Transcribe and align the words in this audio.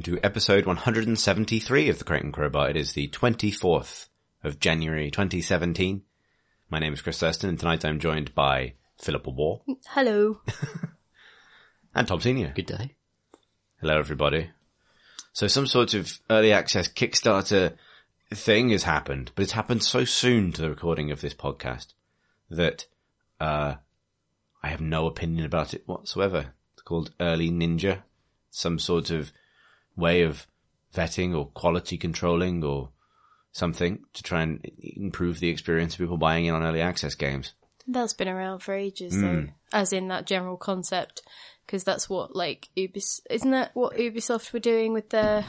Hello 0.00 0.06
and 0.06 0.16
welcome 0.16 0.22
to 0.22 0.26
episode 0.26 0.66
173 0.66 1.88
of 1.90 1.98
the 1.98 2.04
Crate 2.04 2.22
and 2.22 2.32
Crowbar. 2.32 2.70
It 2.70 2.76
is 2.76 2.92
the 2.94 3.08
24th 3.08 4.08
of 4.42 4.58
January 4.58 5.10
2017. 5.10 6.02
My 6.70 6.78
name 6.78 6.94
is 6.94 7.02
Chris 7.02 7.20
Thursten 7.20 7.50
and 7.50 7.58
tonight 7.58 7.84
I'm 7.84 8.00
joined 8.00 8.34
by 8.34 8.74
Philippa 8.98 9.28
Warr 9.28 9.60
Hello. 9.88 10.40
and 11.94 12.08
Tom 12.08 12.18
Senior. 12.18 12.52
Good 12.54 12.64
day. 12.66 12.94
Hello 13.82 13.98
everybody. 13.98 14.50
So 15.34 15.48
some 15.48 15.66
sort 15.66 15.92
of 15.92 16.18
early 16.30 16.52
access 16.52 16.88
Kickstarter 16.88 17.76
thing 18.32 18.70
has 18.70 18.84
happened, 18.84 19.32
but 19.34 19.42
it's 19.42 19.52
happened 19.52 19.82
so 19.82 20.04
soon 20.06 20.52
to 20.52 20.62
the 20.62 20.70
recording 20.70 21.10
of 21.10 21.20
this 21.20 21.34
podcast 21.34 21.88
that, 22.48 22.86
uh, 23.38 23.74
I 24.62 24.68
have 24.68 24.80
no 24.80 25.06
opinion 25.06 25.44
about 25.44 25.74
it 25.74 25.86
whatsoever. 25.86 26.54
It's 26.72 26.82
called 26.82 27.12
Early 27.20 27.50
Ninja. 27.50 28.02
Some 28.50 28.78
sort 28.78 29.10
of 29.10 29.32
way 29.96 30.22
of 30.22 30.46
vetting 30.94 31.36
or 31.36 31.46
quality 31.46 31.96
controlling 31.96 32.64
or 32.64 32.90
something 33.52 34.04
to 34.12 34.22
try 34.22 34.42
and 34.42 34.64
improve 34.78 35.40
the 35.40 35.48
experience 35.48 35.94
of 35.94 36.00
people 36.00 36.16
buying 36.16 36.46
in 36.46 36.54
on 36.54 36.62
early 36.62 36.80
access 36.80 37.14
games. 37.14 37.52
That's 37.86 38.12
been 38.12 38.28
around 38.28 38.60
for 38.60 38.74
ages, 38.74 39.20
though, 39.20 39.40
hmm. 39.40 39.44
as 39.72 39.92
in 39.92 40.08
that 40.08 40.26
general 40.26 40.56
concept, 40.56 41.22
because 41.66 41.82
that's 41.82 42.08
what 42.08 42.36
like 42.36 42.68
Ubis 42.76 43.20
isn't 43.28 43.50
that 43.50 43.70
what 43.74 43.96
Ubisoft 43.96 44.52
were 44.52 44.60
doing 44.60 44.92
with 44.92 45.10
their? 45.10 45.44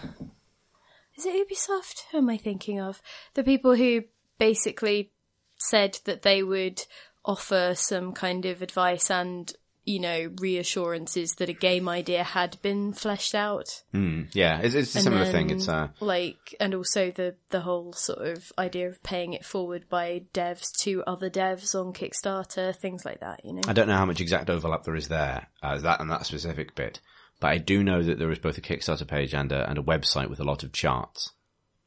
Is 1.15 1.25
it 1.25 1.47
Ubisoft? 1.47 2.05
Who 2.11 2.19
am 2.19 2.29
I 2.29 2.37
thinking 2.37 2.79
of? 2.79 3.01
The 3.35 3.43
people 3.43 3.75
who 3.75 4.05
basically 4.39 5.11
said 5.57 5.99
that 6.05 6.23
they 6.23 6.41
would 6.41 6.83
offer 7.23 7.73
some 7.75 8.13
kind 8.13 8.45
of 8.45 8.61
advice 8.61 9.11
and 9.11 9.53
you 9.91 9.99
know 9.99 10.31
reassurances 10.39 11.35
that 11.35 11.49
a 11.49 11.53
game 11.53 11.89
idea 11.89 12.23
had 12.23 12.57
been 12.61 12.93
fleshed 12.93 13.35
out. 13.35 13.83
Mm, 13.93 14.29
yeah, 14.33 14.59
it's, 14.61 14.73
it's 14.73 14.95
a 14.95 14.99
And 14.99 15.03
similar 15.03 15.25
thing. 15.25 15.49
It's, 15.49 15.67
uh, 15.67 15.89
like, 15.99 16.55
and 16.61 16.73
also 16.73 17.11
the 17.11 17.35
the 17.49 17.59
whole 17.59 17.91
sort 17.91 18.25
of 18.25 18.53
idea 18.57 18.87
of 18.87 19.03
paying 19.03 19.33
it 19.33 19.45
forward 19.45 19.89
by 19.89 20.23
devs 20.33 20.71
to 20.83 21.03
other 21.05 21.29
devs 21.29 21.75
on 21.75 21.91
Kickstarter, 21.91 22.73
things 22.73 23.03
like 23.03 23.19
that. 23.19 23.43
You 23.43 23.53
know, 23.53 23.61
I 23.67 23.73
don't 23.73 23.89
know 23.89 23.97
how 23.97 24.05
much 24.05 24.21
exact 24.21 24.49
overlap 24.49 24.83
there 24.83 24.95
is 24.95 25.09
there, 25.09 25.47
uh, 25.61 25.77
that 25.79 25.99
and 25.99 26.09
that 26.09 26.25
specific 26.25 26.73
bit, 26.73 27.01
but 27.41 27.49
I 27.49 27.57
do 27.57 27.83
know 27.83 28.01
that 28.01 28.17
there 28.17 28.31
is 28.31 28.39
both 28.39 28.57
a 28.57 28.61
Kickstarter 28.61 29.05
page 29.05 29.33
and 29.33 29.51
a, 29.51 29.69
and 29.69 29.77
a 29.77 29.83
website 29.83 30.29
with 30.29 30.39
a 30.39 30.45
lot 30.45 30.63
of 30.63 30.71
charts. 30.71 31.33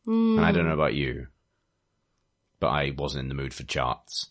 And 0.06 0.44
I 0.44 0.52
don't 0.52 0.66
know 0.66 0.74
about 0.74 0.92
you, 0.92 1.28
but 2.60 2.68
I 2.68 2.92
wasn't 2.94 3.22
in 3.22 3.28
the 3.30 3.34
mood 3.34 3.54
for 3.54 3.62
charts. 3.62 4.28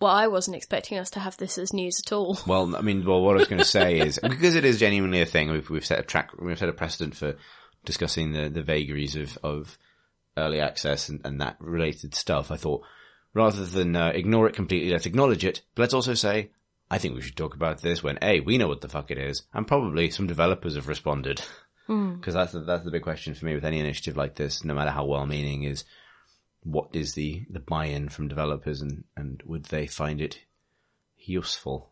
Well, 0.00 0.12
I 0.12 0.28
wasn't 0.28 0.56
expecting 0.56 0.98
us 0.98 1.10
to 1.10 1.20
have 1.20 1.36
this 1.36 1.58
as 1.58 1.72
news 1.72 2.00
at 2.04 2.12
all. 2.12 2.38
Well, 2.46 2.74
I 2.74 2.80
mean, 2.80 3.04
well, 3.04 3.22
what 3.22 3.36
I 3.36 3.40
was 3.40 3.48
going 3.48 3.58
to 3.58 3.64
say 3.64 3.98
is 3.98 4.18
because 4.28 4.56
it 4.56 4.64
is 4.64 4.80
genuinely 4.80 5.20
a 5.20 5.26
thing. 5.26 5.50
We've, 5.50 5.68
we've 5.68 5.86
set 5.86 5.98
a 5.98 6.02
track, 6.02 6.30
we've 6.40 6.58
set 6.58 6.68
a 6.68 6.72
precedent 6.72 7.16
for 7.16 7.36
discussing 7.84 8.32
the, 8.32 8.48
the 8.48 8.62
vagaries 8.62 9.16
of, 9.16 9.38
of 9.42 9.78
early 10.36 10.60
access 10.60 11.08
and, 11.08 11.20
and 11.24 11.40
that 11.40 11.56
related 11.60 12.14
stuff. 12.14 12.50
I 12.50 12.56
thought 12.56 12.82
rather 13.34 13.64
than 13.64 13.94
uh, 13.94 14.08
ignore 14.08 14.48
it 14.48 14.54
completely, 14.54 14.90
let's 14.90 15.06
acknowledge 15.06 15.44
it, 15.44 15.62
but 15.74 15.82
let's 15.82 15.94
also 15.94 16.14
say, 16.14 16.50
I 16.90 16.98
think 16.98 17.14
we 17.14 17.20
should 17.20 17.36
talk 17.36 17.54
about 17.54 17.80
this 17.80 18.02
when 18.02 18.18
A, 18.22 18.40
we 18.40 18.58
know 18.58 18.68
what 18.68 18.80
the 18.80 18.88
fuck 18.88 19.10
it 19.10 19.18
is, 19.18 19.42
and 19.52 19.66
probably 19.66 20.10
some 20.10 20.26
developers 20.26 20.74
have 20.76 20.88
responded. 20.88 21.42
Because 21.86 22.34
that's 22.34 22.52
the, 22.52 22.60
that's 22.60 22.84
the 22.84 22.92
big 22.92 23.02
question 23.02 23.34
for 23.34 23.46
me 23.46 23.54
with 23.56 23.64
any 23.64 23.80
initiative 23.80 24.16
like 24.16 24.36
this, 24.36 24.64
no 24.64 24.74
matter 24.74 24.92
how 24.92 25.06
well-meaning, 25.06 25.64
is 25.64 25.82
what 26.62 26.90
is 26.92 27.14
the, 27.14 27.44
the 27.50 27.60
buy-in 27.60 28.08
from 28.08 28.28
developers 28.28 28.82
and, 28.82 29.04
and 29.16 29.42
would 29.44 29.64
they 29.64 29.86
find 29.86 30.20
it 30.20 30.40
useful? 31.16 31.90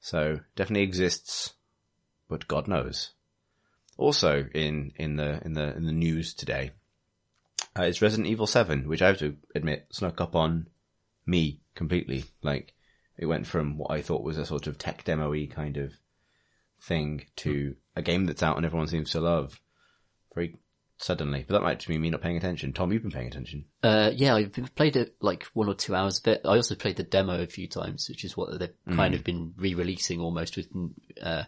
So 0.00 0.40
definitely 0.56 0.82
exists, 0.82 1.54
but 2.28 2.48
God 2.48 2.68
knows. 2.68 3.12
Also 3.96 4.46
in, 4.54 4.92
in 4.96 5.16
the, 5.16 5.40
in 5.44 5.54
the, 5.54 5.74
in 5.76 5.86
the 5.86 5.92
news 5.92 6.34
today, 6.34 6.72
uh, 7.78 7.84
it's 7.84 8.02
Resident 8.02 8.28
Evil 8.28 8.46
7, 8.46 8.86
which 8.86 9.00
I 9.00 9.06
have 9.08 9.18
to 9.18 9.36
admit 9.54 9.86
snuck 9.90 10.20
up 10.20 10.34
on 10.36 10.68
me 11.24 11.60
completely. 11.74 12.24
Like, 12.42 12.74
it 13.16 13.26
went 13.26 13.46
from 13.46 13.78
what 13.78 13.90
I 13.90 14.02
thought 14.02 14.24
was 14.24 14.36
a 14.36 14.44
sort 14.44 14.66
of 14.66 14.78
tech 14.78 15.04
demo-y 15.04 15.48
kind 15.50 15.76
of 15.78 15.92
thing 16.80 17.26
to 17.36 17.76
a 17.94 18.02
game 18.02 18.26
that's 18.26 18.42
out 18.42 18.56
and 18.56 18.66
everyone 18.66 18.88
seems 18.88 19.10
to 19.10 19.20
love 19.20 19.60
very 20.34 20.56
suddenly. 21.02 21.44
But 21.46 21.54
that 21.54 21.62
might 21.62 21.78
just 21.78 21.88
be 21.88 21.98
me 21.98 22.10
not 22.10 22.22
paying 22.22 22.36
attention. 22.36 22.72
Tom, 22.72 22.92
you've 22.92 23.02
been 23.02 23.10
paying 23.10 23.26
attention. 23.26 23.64
Uh, 23.82 24.10
yeah, 24.14 24.34
I've 24.34 24.74
played 24.74 24.96
it 24.96 25.16
like 25.20 25.44
one 25.54 25.68
or 25.68 25.74
two 25.74 25.94
hours 25.94 26.18
of 26.18 26.26
it. 26.28 26.42
I 26.44 26.56
also 26.56 26.74
played 26.74 26.96
the 26.96 27.02
demo 27.02 27.40
a 27.40 27.46
few 27.46 27.68
times, 27.68 28.08
which 28.08 28.24
is 28.24 28.36
what 28.36 28.58
they've 28.58 28.70
kind 28.94 29.14
of 29.14 29.24
been 29.24 29.54
re-releasing 29.56 30.20
almost 30.20 30.56
with, 30.56 30.68
uh, 31.22 31.44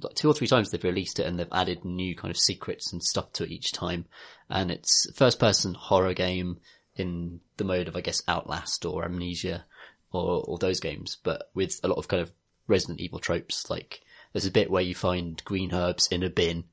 like 0.00 0.14
two 0.14 0.28
or 0.28 0.34
three 0.34 0.46
times 0.46 0.70
they've 0.70 0.82
released 0.82 1.18
it 1.18 1.26
and 1.26 1.38
they've 1.38 1.46
added 1.52 1.84
new 1.84 2.14
kind 2.16 2.30
of 2.30 2.38
secrets 2.38 2.92
and 2.92 3.02
stuff 3.02 3.32
to 3.32 3.44
it 3.44 3.50
each 3.50 3.72
time. 3.72 4.06
And 4.48 4.70
it's 4.70 5.06
first 5.14 5.38
person 5.38 5.74
horror 5.74 6.14
game 6.14 6.58
in 6.96 7.40
the 7.56 7.64
mode 7.64 7.88
of, 7.88 7.96
I 7.96 8.00
guess, 8.00 8.22
Outlast 8.28 8.84
or 8.84 9.04
Amnesia 9.04 9.64
or, 10.12 10.44
or 10.46 10.58
those 10.58 10.80
games, 10.80 11.16
but 11.22 11.50
with 11.54 11.80
a 11.82 11.88
lot 11.88 11.98
of 11.98 12.08
kind 12.08 12.22
of 12.22 12.32
Resident 12.68 13.00
Evil 13.00 13.18
tropes. 13.18 13.68
Like 13.70 14.02
there's 14.32 14.46
a 14.46 14.50
bit 14.50 14.70
where 14.70 14.82
you 14.82 14.94
find 14.94 15.42
green 15.44 15.72
herbs 15.74 16.08
in 16.08 16.22
a 16.22 16.30
bin 16.30 16.64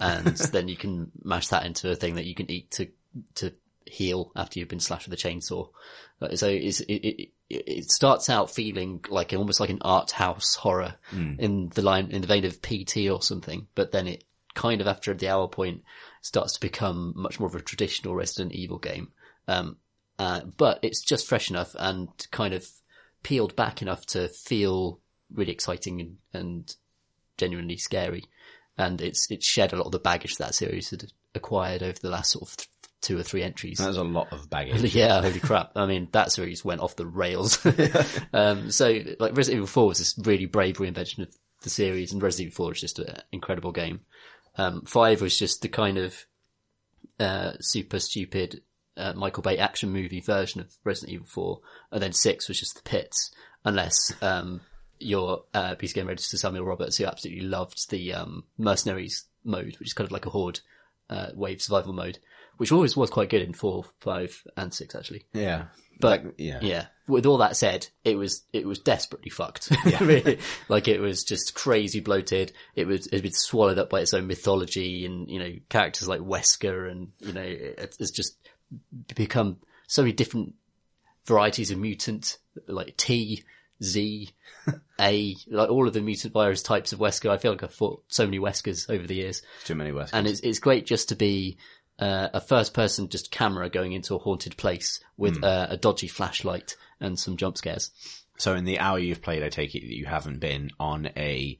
and 0.00 0.36
then 0.52 0.68
you 0.68 0.76
can 0.76 1.10
mash 1.22 1.48
that 1.48 1.66
into 1.66 1.90
a 1.90 1.96
thing 1.96 2.16
that 2.16 2.26
you 2.26 2.34
can 2.34 2.50
eat 2.50 2.70
to 2.72 2.88
to 3.36 3.52
heal 3.86 4.32
after 4.34 4.58
you've 4.58 4.68
been 4.68 4.80
slashed 4.80 5.08
with 5.08 5.18
a 5.18 5.28
chainsaw. 5.28 5.68
So 6.34 6.48
it's, 6.48 6.80
it, 6.80 6.94
it 6.94 7.28
it 7.50 7.90
starts 7.90 8.30
out 8.30 8.50
feeling 8.50 9.04
like 9.08 9.32
almost 9.32 9.60
like 9.60 9.70
an 9.70 9.82
art 9.82 10.10
house 10.10 10.54
horror 10.54 10.94
in 11.38 11.68
the 11.74 11.82
line 11.82 12.10
in 12.10 12.22
the 12.22 12.26
vein 12.26 12.44
of 12.44 12.62
PT 12.62 13.08
or 13.10 13.22
something, 13.22 13.66
but 13.74 13.92
then 13.92 14.08
it 14.08 14.24
kind 14.54 14.80
of 14.80 14.86
after 14.86 15.12
the 15.12 15.28
hour 15.28 15.48
point 15.48 15.82
starts 16.22 16.54
to 16.54 16.60
become 16.60 17.12
much 17.16 17.38
more 17.38 17.48
of 17.48 17.54
a 17.54 17.60
traditional 17.60 18.14
Resident 18.14 18.52
Evil 18.52 18.78
game. 18.78 19.08
Um, 19.46 19.76
uh, 20.18 20.42
but 20.56 20.78
it's 20.82 21.02
just 21.02 21.26
fresh 21.26 21.50
enough 21.50 21.74
and 21.78 22.08
kind 22.30 22.54
of 22.54 22.66
peeled 23.22 23.56
back 23.56 23.82
enough 23.82 24.06
to 24.06 24.28
feel 24.28 25.00
really 25.32 25.52
exciting 25.52 26.00
and, 26.00 26.16
and 26.32 26.76
genuinely 27.36 27.76
scary 27.76 28.24
and 28.76 29.00
it's 29.00 29.30
it's 29.30 29.46
shed 29.46 29.72
a 29.72 29.76
lot 29.76 29.86
of 29.86 29.92
the 29.92 29.98
baggage 29.98 30.36
that 30.36 30.54
series 30.54 30.90
had 30.90 31.04
acquired 31.34 31.82
over 31.82 31.98
the 32.00 32.10
last 32.10 32.32
sort 32.32 32.48
of 32.48 32.56
th- 32.56 32.68
two 33.00 33.18
or 33.18 33.22
three 33.22 33.42
entries. 33.42 33.78
That's 33.78 33.96
a 33.96 34.02
lot 34.02 34.32
of 34.32 34.48
baggage. 34.48 34.94
yeah, 34.94 35.20
holy 35.20 35.40
crap! 35.40 35.72
I 35.76 35.86
mean, 35.86 36.08
that 36.12 36.32
series 36.32 36.64
went 36.64 36.80
off 36.80 36.96
the 36.96 37.06
rails. 37.06 37.64
um, 38.32 38.70
so, 38.70 38.98
like 39.20 39.36
Resident 39.36 39.58
Evil 39.58 39.66
Four 39.66 39.88
was 39.88 39.98
this 39.98 40.18
really 40.18 40.46
brave 40.46 40.78
reinvention 40.78 41.20
of 41.20 41.34
the 41.62 41.70
series, 41.70 42.12
and 42.12 42.22
Resident 42.22 42.48
Evil 42.48 42.56
Four 42.56 42.72
is 42.72 42.80
just 42.80 42.98
an 42.98 43.22
incredible 43.32 43.72
game. 43.72 44.00
Um, 44.56 44.82
Five 44.82 45.20
was 45.20 45.38
just 45.38 45.62
the 45.62 45.68
kind 45.68 45.98
of 45.98 46.26
uh, 47.20 47.52
super 47.60 47.98
stupid 48.00 48.62
uh, 48.96 49.12
Michael 49.14 49.42
Bay 49.42 49.58
action 49.58 49.90
movie 49.90 50.20
version 50.20 50.60
of 50.60 50.72
Resident 50.84 51.14
Evil 51.14 51.26
Four, 51.26 51.60
and 51.92 52.02
then 52.02 52.12
Six 52.12 52.48
was 52.48 52.58
just 52.58 52.76
the 52.76 52.82
pits, 52.82 53.32
unless 53.64 54.12
um, 54.22 54.60
your 54.98 55.44
uh, 55.52 55.74
piece 55.74 55.90
of 55.90 55.96
game 55.96 56.08
register 56.08 56.36
Samuel 56.36 56.64
Roberts, 56.64 56.96
who 56.96 57.04
absolutely 57.04 57.44
loved 57.44 57.90
the 57.90 58.14
um, 58.14 58.44
mercenaries 58.58 59.24
mode, 59.44 59.76
which 59.78 59.88
is 59.88 59.92
kind 59.92 60.06
of 60.06 60.12
like 60.12 60.26
a 60.26 60.30
horde 60.30 60.60
uh, 61.10 61.28
wave 61.34 61.60
survival 61.62 61.92
mode, 61.92 62.18
which 62.56 62.72
always 62.72 62.96
was 62.96 63.10
quite 63.10 63.30
good 63.30 63.42
in 63.42 63.52
four, 63.52 63.84
five, 64.00 64.42
and 64.56 64.72
six 64.72 64.94
actually. 64.94 65.24
Yeah. 65.32 65.66
But 66.00 66.24
Like, 66.24 66.34
yeah. 66.38 66.58
yeah. 66.60 66.86
With 67.06 67.26
all 67.26 67.38
that 67.38 67.56
said, 67.56 67.86
it 68.02 68.16
was 68.16 68.44
it 68.52 68.66
was 68.66 68.78
desperately 68.78 69.30
fucked. 69.30 69.70
really, 70.00 70.38
like 70.68 70.88
it 70.88 71.00
was 71.00 71.22
just 71.22 71.54
crazy 71.54 72.00
bloated. 72.00 72.52
It 72.74 72.86
was 72.86 73.06
it 73.06 73.14
had 73.14 73.22
been 73.22 73.32
swallowed 73.32 73.78
up 73.78 73.90
by 73.90 74.00
its 74.00 74.14
own 74.14 74.26
mythology 74.26 75.04
and 75.04 75.30
you 75.30 75.38
know 75.38 75.52
characters 75.68 76.08
like 76.08 76.20
Wesker 76.20 76.90
and 76.90 77.12
you 77.20 77.32
know 77.32 77.42
it, 77.42 77.96
it's 78.00 78.10
just 78.10 78.36
become 79.14 79.58
so 79.86 80.02
many 80.02 80.12
different 80.12 80.54
varieties 81.26 81.70
of 81.70 81.78
mutant 81.78 82.38
like 82.66 82.96
T, 82.96 83.44
Z, 83.82 84.30
A, 85.00 85.36
like 85.48 85.70
all 85.70 85.86
of 85.86 85.94
the 85.94 86.00
mutant 86.00 86.32
virus 86.32 86.62
types 86.62 86.92
of 86.92 86.98
Wesker. 86.98 87.30
I 87.30 87.38
feel 87.38 87.52
like 87.52 87.62
I've 87.62 87.74
fought 87.74 88.02
so 88.08 88.24
many 88.24 88.38
Weskers 88.38 88.88
over 88.88 89.06
the 89.06 89.16
years 89.16 89.42
Too 89.64 89.74
many 89.74 89.92
West. 89.92 90.14
and 90.14 90.26
it's 90.26 90.40
it's 90.40 90.58
great 90.58 90.86
just 90.86 91.08
to 91.10 91.16
be 91.16 91.58
uh, 91.98 92.28
a 92.32 92.40
first 92.40 92.74
person 92.74 93.08
just 93.08 93.30
camera 93.30 93.68
going 93.68 93.92
into 93.92 94.14
a 94.14 94.18
haunted 94.18 94.56
place 94.56 95.00
with 95.16 95.42
uh, 95.44 95.66
a 95.70 95.76
dodgy 95.76 96.08
flashlight 96.08 96.76
and 97.00 97.18
some 97.18 97.36
jump 97.36 97.56
scares. 97.58 97.90
So 98.36 98.54
in 98.54 98.64
the 98.64 98.80
hour 98.80 98.98
you've 98.98 99.22
played, 99.22 99.42
I 99.42 99.48
take 99.48 99.74
it 99.74 99.80
that 99.82 99.96
you 99.96 100.06
haven't 100.06 100.40
been 100.40 100.70
on 100.80 101.10
a 101.16 101.58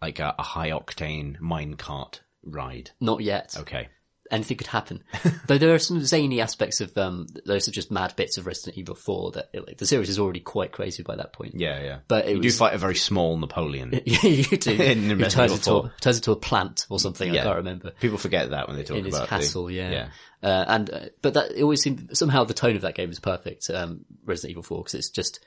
like 0.00 0.18
a, 0.18 0.34
a 0.38 0.42
high 0.42 0.70
octane 0.70 1.38
minecart 1.40 2.20
ride. 2.42 2.90
Not 3.00 3.20
yet. 3.22 3.54
Okay. 3.58 3.88
Anything 4.30 4.56
could 4.56 4.66
happen. 4.66 5.04
Though 5.46 5.58
there 5.58 5.74
are 5.74 5.78
some 5.78 6.04
zany 6.04 6.40
aspects 6.40 6.80
of 6.80 6.96
um 6.98 7.26
those 7.44 7.68
are 7.68 7.72
just 7.72 7.90
mad 7.90 8.14
bits 8.16 8.38
of 8.38 8.46
Resident 8.46 8.78
Evil 8.78 8.94
4 8.94 9.32
that 9.32 9.50
like, 9.54 9.78
the 9.78 9.86
series 9.86 10.08
is 10.08 10.18
already 10.18 10.40
quite 10.40 10.72
crazy 10.72 11.02
by 11.02 11.16
that 11.16 11.32
point. 11.32 11.54
Yeah, 11.56 11.82
yeah. 11.82 11.98
But 12.08 12.26
it 12.26 12.36
you 12.36 12.42
do 12.42 12.50
fight 12.50 12.74
a 12.74 12.78
very 12.78 12.96
small 12.96 13.36
Napoleon. 13.36 14.00
Yeah, 14.04 14.20
you 14.26 14.56
do. 14.56 14.70
In 14.82 15.08
Resident 15.18 15.32
turns 15.32 15.52
Evil 15.52 15.56
into, 15.56 15.70
4. 15.70 15.86
a, 15.86 16.00
turns 16.00 16.16
into 16.16 16.32
a 16.32 16.36
plant 16.36 16.86
or 16.90 16.98
something. 16.98 17.32
Yeah. 17.32 17.40
I 17.40 17.44
can't 17.44 17.56
remember. 17.56 17.90
People 18.00 18.18
forget 18.18 18.50
that 18.50 18.68
when 18.68 18.76
they 18.76 18.82
talk 18.84 18.98
in 18.98 19.04
his 19.04 19.14
about 19.14 19.28
castle, 19.28 19.66
the, 19.66 19.74
yeah. 19.74 19.90
yeah. 19.90 20.08
Uh, 20.42 20.64
and 20.68 20.90
uh, 20.90 21.00
but 21.22 21.34
that 21.34 21.52
it 21.52 21.62
always 21.62 21.82
seemed 21.82 22.16
somehow 22.16 22.44
the 22.44 22.54
tone 22.54 22.76
of 22.76 22.82
that 22.82 22.94
game 22.94 23.10
is 23.10 23.20
perfect. 23.20 23.70
Um, 23.70 24.04
Resident 24.24 24.52
Evil 24.52 24.62
Four 24.62 24.78
because 24.78 24.94
it's 24.94 25.10
just 25.10 25.44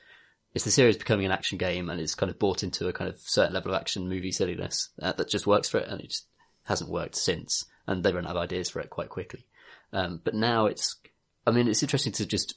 it's 0.54 0.64
the 0.64 0.70
series 0.70 0.96
becoming 0.96 1.26
an 1.26 1.32
action 1.32 1.58
game 1.58 1.90
and 1.90 2.00
it's 2.00 2.14
kind 2.14 2.30
of 2.30 2.38
bought 2.38 2.62
into 2.62 2.88
a 2.88 2.92
kind 2.92 3.08
of 3.08 3.18
certain 3.20 3.54
level 3.54 3.72
of 3.72 3.80
action 3.80 4.08
movie 4.08 4.32
silliness 4.32 4.90
uh, 5.00 5.12
that 5.12 5.28
just 5.28 5.46
works 5.46 5.68
for 5.68 5.78
it 5.78 5.88
and 5.88 6.00
it 6.00 6.08
just 6.08 6.26
hasn't 6.64 6.90
worked 6.90 7.16
since. 7.16 7.64
And 7.90 8.02
they 8.02 8.12
run 8.12 8.24
out 8.24 8.36
of 8.36 8.42
ideas 8.42 8.70
for 8.70 8.80
it 8.80 8.88
quite 8.88 9.10
quickly. 9.10 9.44
Um, 9.92 10.20
but 10.22 10.34
now 10.34 10.66
it's, 10.66 10.96
I 11.46 11.50
mean, 11.50 11.68
it's 11.68 11.82
interesting 11.82 12.12
to 12.12 12.26
just 12.26 12.54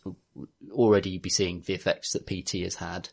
already 0.71 1.17
be 1.17 1.29
seeing 1.29 1.63
the 1.65 1.73
effects 1.73 2.13
that 2.13 2.27
PT 2.27 2.63
has 2.63 2.75
had 2.75 3.09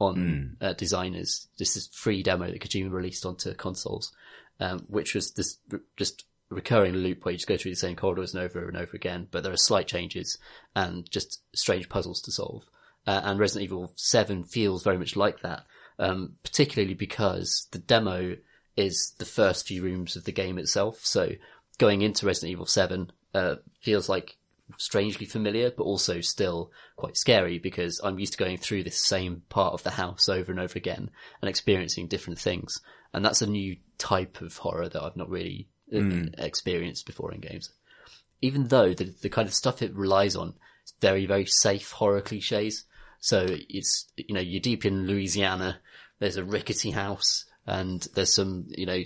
on 0.00 0.56
uh, 0.60 0.72
designers. 0.74 1.48
This 1.58 1.76
is 1.76 1.88
free 1.92 2.22
demo 2.22 2.46
that 2.46 2.60
Kojima 2.60 2.90
released 2.90 3.24
onto 3.24 3.54
consoles, 3.54 4.12
um, 4.60 4.84
which 4.88 5.14
was 5.14 5.30
this 5.32 5.58
r- 5.72 5.80
just 5.96 6.24
recurring 6.50 6.94
loop 6.94 7.24
where 7.24 7.32
you 7.32 7.38
just 7.38 7.48
go 7.48 7.56
through 7.56 7.72
the 7.72 7.76
same 7.76 7.96
corridors 7.96 8.34
and 8.34 8.42
over 8.42 8.66
and 8.68 8.76
over 8.76 8.94
again, 8.94 9.28
but 9.30 9.42
there 9.42 9.52
are 9.52 9.56
slight 9.56 9.86
changes 9.86 10.38
and 10.74 11.10
just 11.10 11.40
strange 11.54 11.88
puzzles 11.88 12.20
to 12.22 12.32
solve. 12.32 12.64
Uh, 13.06 13.20
and 13.24 13.38
Resident 13.38 13.64
Evil 13.64 13.92
7 13.96 14.44
feels 14.44 14.82
very 14.82 14.98
much 14.98 15.16
like 15.16 15.40
that, 15.40 15.64
um, 15.98 16.34
particularly 16.42 16.94
because 16.94 17.68
the 17.70 17.78
demo 17.78 18.36
is 18.76 19.14
the 19.18 19.24
first 19.24 19.66
few 19.66 19.82
rooms 19.82 20.16
of 20.16 20.24
the 20.24 20.32
game 20.32 20.58
itself. 20.58 21.00
So 21.04 21.32
going 21.78 22.02
into 22.02 22.26
Resident 22.26 22.52
Evil 22.52 22.66
7 22.66 23.10
uh, 23.34 23.56
feels 23.80 24.08
like 24.08 24.36
strangely 24.78 25.26
familiar, 25.26 25.70
but 25.70 25.84
also 25.84 26.20
still 26.20 26.70
quite 26.96 27.16
scary 27.16 27.58
because 27.58 28.00
I'm 28.02 28.18
used 28.18 28.32
to 28.32 28.38
going 28.38 28.56
through 28.56 28.84
this 28.84 29.04
same 29.04 29.42
part 29.48 29.74
of 29.74 29.82
the 29.82 29.90
house 29.90 30.28
over 30.28 30.50
and 30.50 30.60
over 30.60 30.76
again 30.76 31.10
and 31.40 31.48
experiencing 31.48 32.08
different 32.08 32.38
things. 32.38 32.80
And 33.12 33.24
that's 33.24 33.42
a 33.42 33.46
new 33.46 33.76
type 33.98 34.40
of 34.40 34.56
horror 34.56 34.88
that 34.88 35.02
I've 35.02 35.16
not 35.16 35.28
really 35.28 35.68
uh, 35.94 36.26
experienced 36.38 37.06
before 37.06 37.32
in 37.32 37.40
games. 37.40 37.70
Even 38.40 38.68
though 38.68 38.94
the, 38.94 39.14
the 39.22 39.28
kind 39.28 39.48
of 39.48 39.54
stuff 39.54 39.82
it 39.82 39.94
relies 39.94 40.34
on 40.34 40.54
is 40.84 40.94
very, 41.00 41.26
very 41.26 41.46
safe 41.46 41.92
horror 41.92 42.20
cliches. 42.20 42.84
So 43.20 43.46
it's, 43.48 44.06
you 44.16 44.34
know, 44.34 44.40
you're 44.40 44.60
deep 44.60 44.84
in 44.84 45.06
Louisiana, 45.06 45.80
there's 46.18 46.36
a 46.36 46.44
rickety 46.44 46.90
house 46.90 47.44
and 47.66 48.06
there's 48.14 48.34
some, 48.34 48.66
you 48.68 48.86
know, 48.86 49.02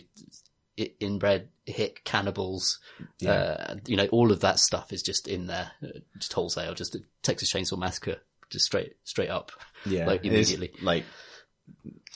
inbred 1.01 1.49
hick 1.67 2.03
cannibals. 2.05 2.79
Uh, 3.27 3.77
you 3.87 3.97
know, 3.97 4.07
all 4.07 4.33
of 4.33 4.41
that 4.41 4.59
stuff 4.59 4.93
is 4.93 5.03
just 5.03 5.29
in 5.29 5.47
there, 5.47 5.73
uh, 5.83 6.01
just 6.19 6.33
wholesale, 6.33 6.75
just 6.75 6.95
a 6.95 7.01
Texas 7.23 7.53
Chainsaw 7.53 7.79
Massacre, 7.79 8.17
just 8.51 8.65
straight, 8.65 8.97
straight 9.05 9.31
up. 9.31 9.53
Yeah. 9.87 10.07
Like 10.07 10.25
immediately. 10.25 10.73
like 10.83 11.05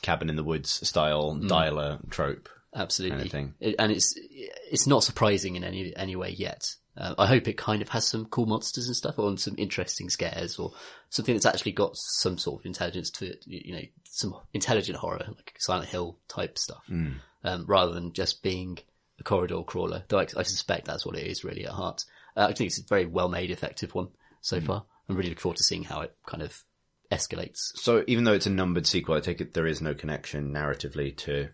cabin 0.00 0.28
in 0.28 0.36
the 0.36 0.44
woods 0.44 0.86
style 0.86 1.36
dialer 1.40 2.08
trope. 2.10 2.48
Absolutely. 2.74 3.28
kind 3.28 3.52
of 3.60 3.74
and 3.78 3.92
it's, 3.92 4.14
it's 4.16 4.86
not 4.86 5.04
surprising 5.04 5.56
in 5.56 5.64
any, 5.64 5.94
any 5.94 6.16
way 6.16 6.30
yet. 6.30 6.74
Uh, 6.96 7.14
I 7.18 7.26
hope 7.26 7.48
it 7.48 7.56
kind 7.56 7.80
of 7.80 7.88
has 7.90 8.06
some 8.06 8.26
cool 8.26 8.46
monsters 8.46 8.86
and 8.86 8.96
stuff 8.96 9.18
or 9.18 9.36
some 9.38 9.54
interesting 9.56 10.10
scares 10.10 10.58
or 10.58 10.72
something 11.08 11.34
that's 11.34 11.46
actually 11.46 11.72
got 11.72 11.96
some 11.96 12.36
sort 12.36 12.60
of 12.60 12.66
intelligence 12.66 13.10
to 13.10 13.30
it, 13.30 13.44
you 13.46 13.74
know, 13.74 13.82
some 14.04 14.34
intelligent 14.52 14.98
horror, 14.98 15.24
like 15.26 15.54
Silent 15.58 15.88
Hill 15.88 16.18
type 16.28 16.58
stuff, 16.58 16.84
um, 17.44 17.64
rather 17.66 17.92
than 17.92 18.12
just 18.12 18.42
being 18.42 18.78
a 19.18 19.22
corridor 19.22 19.62
crawler, 19.62 20.04
though 20.08 20.18
I, 20.18 20.26
I 20.36 20.42
suspect 20.42 20.86
that's 20.86 21.06
what 21.06 21.16
it 21.16 21.26
is 21.26 21.44
really 21.44 21.64
at 21.64 21.72
heart. 21.72 22.04
Uh, 22.36 22.48
I 22.50 22.52
think 22.52 22.68
it's 22.68 22.80
a 22.80 22.86
very 22.86 23.06
well 23.06 23.28
made, 23.28 23.50
effective 23.50 23.94
one 23.94 24.08
so 24.42 24.60
far. 24.60 24.84
I'm 25.08 25.16
really 25.16 25.30
looking 25.30 25.40
forward 25.40 25.56
to 25.58 25.64
seeing 25.64 25.84
how 25.84 26.02
it 26.02 26.14
kind 26.26 26.42
of 26.42 26.62
escalates. 27.10 27.58
So 27.74 28.04
even 28.06 28.24
though 28.24 28.32
it's 28.32 28.46
a 28.46 28.50
numbered 28.50 28.86
sequel, 28.86 29.14
I 29.14 29.20
take 29.20 29.40
it 29.40 29.54
there 29.54 29.66
is 29.66 29.80
no 29.80 29.94
connection 29.94 30.52
narratively 30.52 31.16
to. 31.18 31.48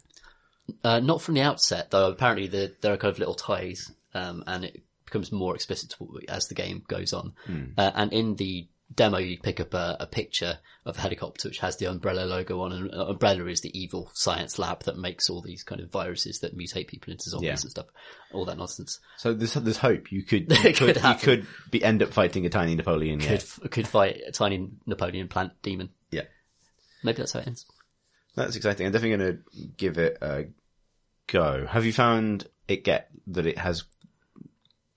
Uh, 0.85 1.01
not 1.01 1.23
from 1.23 1.35
the 1.35 1.41
outset, 1.43 1.91
though. 1.91 2.11
Apparently, 2.11 2.47
the, 2.47 2.75
there 2.81 2.93
are 2.93 2.97
kind 2.97 3.13
of 3.13 3.19
little 3.19 3.35
ties, 3.35 3.91
um, 4.15 4.45
and 4.47 4.65
it 4.65 4.83
becomes 5.09 5.33
more 5.33 5.55
explicit 5.55 5.95
as 6.29 6.49
the 6.49 6.55
game 6.55 6.83
goes 6.89 7.13
on. 7.13 7.33
Uh, 7.77 7.91
and 7.95 8.13
in 8.13 8.37
the 8.37 8.69
demo, 8.95 9.19
you 9.19 9.39
pick 9.39 9.61
up 9.61 9.75
a, 9.75 9.97
a 10.01 10.07
picture 10.07 10.59
of 10.87 10.97
a 10.97 11.01
helicopter 11.03 11.49
which 11.49 11.59
has 11.59 11.77
the 11.77 11.85
Umbrella 11.87 12.23
logo 12.23 12.61
on, 12.63 12.73
and 12.73 12.95
uh, 12.95 13.07
Umbrella 13.09 13.45
is 13.47 13.61
the 13.61 13.79
evil 13.79 14.11
science 14.15 14.59
lab 14.59 14.85
that 14.85 14.97
makes 14.97 15.29
all 15.29 15.43
these 15.43 15.63
kind 15.63 15.81
of 15.83 15.91
viruses 15.91 16.39
that 16.41 16.57
mutate 16.57 16.87
people 16.89 17.13
into 17.13 17.29
zombies 17.29 17.47
Yeah. 17.47 17.53
and 17.53 17.71
stuff. 17.71 17.87
All 18.33 18.45
that 18.47 18.57
nonsense. 18.57 18.99
So 19.19 19.35
there's 19.35 19.53
there's 19.55 19.77
hope. 19.77 20.11
You 20.11 20.23
could 20.23 20.51
you 20.65 20.73
could, 20.73 20.97
could 20.97 20.97
you 21.05 21.15
could 21.21 21.47
be 21.71 21.85
end 21.85 22.03
up 22.03 22.13
fighting 22.15 22.47
a 22.47 22.49
tiny 22.49 22.75
Napoleon. 22.77 23.21
Could 23.21 23.31
Yet. 23.63 23.71
could 23.71 23.87
fight 23.89 24.21
a 24.27 24.33
tiny 24.33 24.71
Napoleon 24.87 25.29
plant 25.29 25.53
demon. 25.63 25.91
Yeah, 26.11 26.23
Maybe 27.05 27.19
that's 27.19 27.33
how 27.33 27.41
it 27.41 27.47
ends. 27.47 27.67
that's 28.37 28.57
exciting. 28.57 28.87
I'm 28.87 28.93
definitely 28.93 29.19
going 29.19 29.33
to 29.37 29.67
give 29.77 29.99
it 29.99 30.17
a 30.23 30.47
go. 31.27 31.67
Have 31.67 31.85
you 31.85 31.93
found 31.93 32.47
it 32.69 32.85
get 32.85 33.11
that 33.27 33.45
it 33.47 33.59
has 33.59 33.85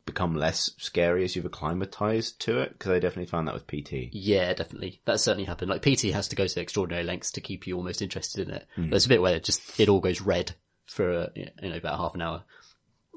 become 0.05 0.35
less 0.35 0.71
scary 0.77 1.23
as 1.23 1.35
you've 1.35 1.45
acclimatized 1.45 2.39
to 2.41 2.59
it? 2.59 2.73
Because 2.73 2.91
I 2.91 2.99
definitely 2.99 3.27
found 3.29 3.47
that 3.47 3.53
with 3.53 3.67
PT. 3.67 4.09
Yeah, 4.11 4.53
definitely. 4.53 5.01
That 5.05 5.19
certainly 5.19 5.45
happened. 5.45 5.69
Like 5.71 5.81
PT 5.81 6.03
has 6.13 6.27
to 6.29 6.35
go 6.35 6.47
to 6.47 6.59
extraordinary 6.61 7.03
lengths 7.05 7.31
to 7.33 7.41
keep 7.41 7.67
you 7.67 7.77
almost 7.77 8.01
interested 8.01 8.47
in 8.47 8.53
it. 8.55 8.67
There's 8.77 9.05
a 9.05 9.09
bit 9.09 9.21
where 9.21 9.35
it 9.35 9.43
just 9.43 9.79
it 9.79 9.89
all 9.89 9.99
goes 9.99 10.21
red 10.21 10.53
for 10.87 11.11
uh, 11.11 11.27
you 11.35 11.69
know 11.69 11.75
about 11.77 11.97
half 11.97 12.15
an 12.15 12.21
hour. 12.21 12.43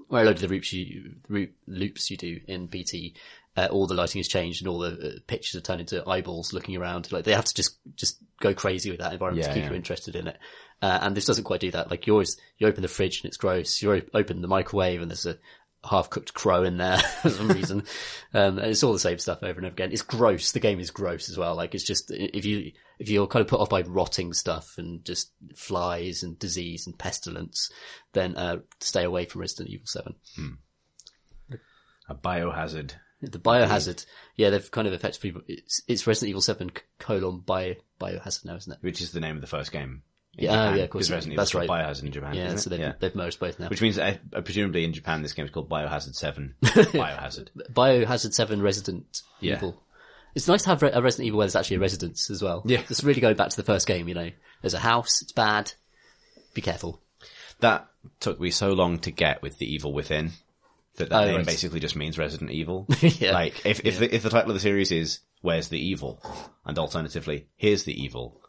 Where 0.09 0.23
a 0.23 0.27
load 0.27 0.37
of 0.37 0.43
the 0.43 0.49
loops 0.49 0.73
you 0.73 1.15
route, 1.29 1.53
loops 1.67 2.11
you 2.11 2.19
do 2.19 2.39
in 2.47 2.69
PT, 2.69 3.17
uh, 3.57 3.69
all 3.71 3.87
the 3.87 3.95
lighting 3.95 4.19
has 4.19 4.29
changed 4.29 4.61
and 4.61 4.69
all 4.69 4.79
the 4.81 4.89
uh, 5.17 5.19
pictures 5.27 5.55
are 5.59 5.63
turned 5.63 5.81
into 5.81 6.07
eyeballs 6.07 6.53
looking 6.53 6.77
around. 6.77 7.11
Like 7.11 7.25
they 7.25 7.33
have 7.33 7.47
to 7.47 7.55
just 7.55 7.79
just 7.97 8.19
go 8.41 8.53
crazy 8.53 8.91
with 8.91 9.01
that 9.01 9.15
environment 9.15 9.47
Yeah, 9.47 9.49
to 9.49 9.55
keep 9.55 9.65
yeah. 9.65 9.71
you 9.71 9.77
interested 9.77 10.15
in 10.15 10.29
it. 10.29 10.37
Uh, 10.83 10.99
and 11.03 11.17
this 11.17 11.25
doesn't 11.25 11.45
quite 11.45 11.61
do 11.61 11.71
that. 11.71 11.91
Like 11.91 12.07
you 12.07 12.13
always 12.13 12.37
you 12.59 12.67
open 12.69 12.83
the 12.83 12.89
fridge 12.89 13.21
and 13.23 13.29
it's 13.29 13.39
gross. 13.39 13.81
You 13.81 13.95
op- 13.95 14.11
open 14.13 14.43
the 14.43 14.49
microwave 14.49 15.01
and 15.01 15.11
there's 15.11 15.25
a 15.27 15.39
half 15.89 16.11
cooked 16.11 16.35
crow 16.35 16.63
in 16.65 16.79
there 16.79 16.99
for 17.23 17.31
some 17.31 17.49
reason. 17.49 17.85
Um, 18.33 18.59
and 18.59 18.69
it's 18.69 18.83
all 18.83 18.93
the 18.93 18.99
same 18.99 19.19
stuff 19.19 19.43
over 19.43 19.59
and 19.59 19.67
over 19.67 19.73
again. 19.73 19.93
It's 19.93 20.03
gross. 20.03 20.53
The 20.53 20.61
game 20.61 20.81
is 20.81 20.91
gross 20.91 21.29
as 21.29 21.39
well. 21.39 21.55
Like 21.55 21.75
it's 21.75 21.85
just, 21.85 22.11
if 22.11 22.45
you, 22.45 22.73
if 22.99 23.09
you're 23.09 23.27
kind 23.27 23.43
of 23.43 23.49
put 23.49 23.61
off 23.61 23.71
by 23.71 23.83
rotting 23.83 24.33
stuff 24.33 24.75
and 24.79 25.05
just 25.05 25.33
flies 25.55 26.23
and 26.23 26.39
disease 26.39 26.87
and 26.87 26.99
pestilence, 26.99 27.71
then, 28.13 28.37
uh, 28.37 28.59
stay 28.81 29.05
away 29.05 29.25
from 29.27 29.43
Resident 29.43 29.71
Evil 29.71 29.87
7. 29.87 30.15
A 32.09 32.15
biohazard. 32.15 32.93
The 33.21 33.39
biohazard, 33.39 34.05
yeah, 34.37 34.51
they've 34.51 34.71
kind 34.71 34.87
of 34.87 34.93
effectively, 34.93 35.41
it's, 35.49 35.81
it's 35.89 36.07
Resident 36.07 36.31
Evil 36.31 36.43
7 36.43 36.71
colon 36.99 37.41
bio, 37.41 37.75
biohazard 38.01 38.45
now, 38.45 38.57
isn't 38.57 38.73
it? 38.73 38.79
which 38.83 39.01
is 39.01 39.13
the 39.13 39.21
name 39.21 39.37
of 39.37 39.41
the 39.41 39.47
first 39.47 39.73
game. 39.73 40.03
Yeah, 40.37 40.51
Japan, 40.51 40.77
yeah, 40.79 40.83
of 40.85 40.91
course. 40.91 41.11
Resident 41.11 41.37
That's 41.37 41.55
right. 41.55 41.69
Biohazard 41.69 42.03
in 42.05 42.13
Japan. 42.13 42.35
Yeah, 42.35 42.57
so 42.57 42.71
they've, 42.71 42.81
yeah. 42.81 42.93
they've 42.99 43.15
merged 43.15 43.39
both 43.39 43.59
now. 43.61 43.69
Which 43.69 43.81
means 43.83 43.97
that 43.97 44.21
uh, 44.35 44.41
presumably 44.41 44.85
in 44.85 44.93
Japan 44.93 45.23
this 45.23 45.33
game 45.33 45.45
is 45.45 45.51
called 45.51 45.69
Biohazard 45.69 46.15
Seven. 46.15 46.55
Biohazard. 46.63 47.49
Biohazard 47.73 48.35
7 48.35 48.61
Resident 48.63 49.23
Yeah. 49.41 49.57
Evil. 49.57 49.81
It's 50.35 50.49
nice 50.49 50.63
to 50.65 50.71
have 50.71 50.83
a 50.83 51.01
Resident 51.01 51.29
Evil 51.29 51.39
where 51.39 51.47
there's 51.47 51.55
actually 51.55 51.77
a 51.77 51.81
residence 51.81 52.29
as 52.31 52.43
well. 52.43 52.63
Yeah. 52.67 52.83
It's 52.91 53.05
really 53.05 53.21
going 53.21 53.37
back 53.37 53.51
to 53.51 53.57
the 53.57 53.63
first 53.63 53.87
game, 53.87 54.09
you 54.09 54.15
know. 54.15 54.31
There's 54.63 54.75
a 54.75 54.81
house, 54.81 55.23
it's 55.23 55.33
bad. 55.33 55.73
Be 56.55 56.61
careful. 56.61 57.01
That 57.61 57.89
took 58.21 58.41
me 58.41 58.51
so 58.51 58.73
long 58.73 58.99
to 59.01 59.11
get 59.13 59.43
with 59.43 59.59
the 59.59 59.73
Evil 59.73 59.93
Within 59.93 60.33
that 60.97 61.11
that 61.11 61.23
Oh, 61.23 61.27
name 61.27 61.37
right. 61.37 61.47
basically 61.47 61.81
just 61.81 61.97
means 61.97 62.19
Resident 62.19 62.51
Evil. 62.51 62.87
Yeah. 63.01 63.33
Like 63.33 63.65
if 63.65 63.85
if, 63.85 63.99
the, 63.99 64.13
if 64.15 64.23
the 64.23 64.31
title 64.31 64.51
of 64.51 64.55
the 64.55 64.61
series 64.61 64.91
is 64.91 65.21
"Where's 65.41 65.69
the 65.69 65.79
Evil," 65.79 66.21
and 66.65 66.79
alternatively, 66.79 67.47
"Here's 67.57 67.85
the 67.85 68.01
Evil." 68.03 68.41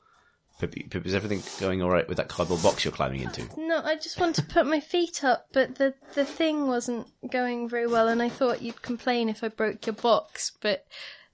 Pip, 0.60 1.06
is 1.06 1.14
everything 1.14 1.44
going 1.60 1.82
all 1.82 1.90
right 1.90 2.08
with 2.08 2.16
that 2.18 2.30
cardboard 2.30 2.64
box 2.64 2.86
you're 2.86 2.94
climbing 2.94 3.22
into? 3.22 3.46
No, 3.58 3.82
I 3.84 3.98
just 3.98 4.20
want 4.20 4.36
to 4.38 4.42
put 4.42 4.66
my 4.66 4.80
feet 4.80 5.22
up, 5.24 5.48
but 5.52 5.76
the 5.76 5.94
the 6.14 6.24
thing 6.24 6.68
wasn't 6.68 7.08
going 7.30 7.68
very 7.68 7.88
well, 7.88 8.08
and 8.08 8.22
I 8.22 8.30
thought 8.30 8.62
you'd 8.62 8.82
complain 8.82 9.28
if 9.28 9.44
I 9.44 9.50
broke 9.50 9.86
your 9.86 9.96
box, 9.96 10.54
but 10.62 10.86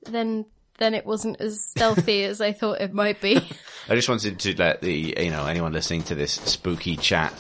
then 0.03 0.45
then 0.79 0.95
it 0.95 1.05
wasn't 1.05 1.39
as 1.39 1.63
stealthy 1.63 2.23
as 2.23 2.41
I 2.41 2.51
thought 2.51 2.81
it 2.81 2.93
might 2.93 3.21
be. 3.21 3.35
I 3.89 3.93
just 3.93 4.09
wanted 4.09 4.39
to 4.39 4.57
let 4.57 4.81
the 4.81 5.13
you 5.17 5.29
know 5.29 5.45
anyone 5.45 5.73
listening 5.73 6.01
to 6.03 6.15
this 6.15 6.33
spooky 6.33 6.97
chat 6.97 7.33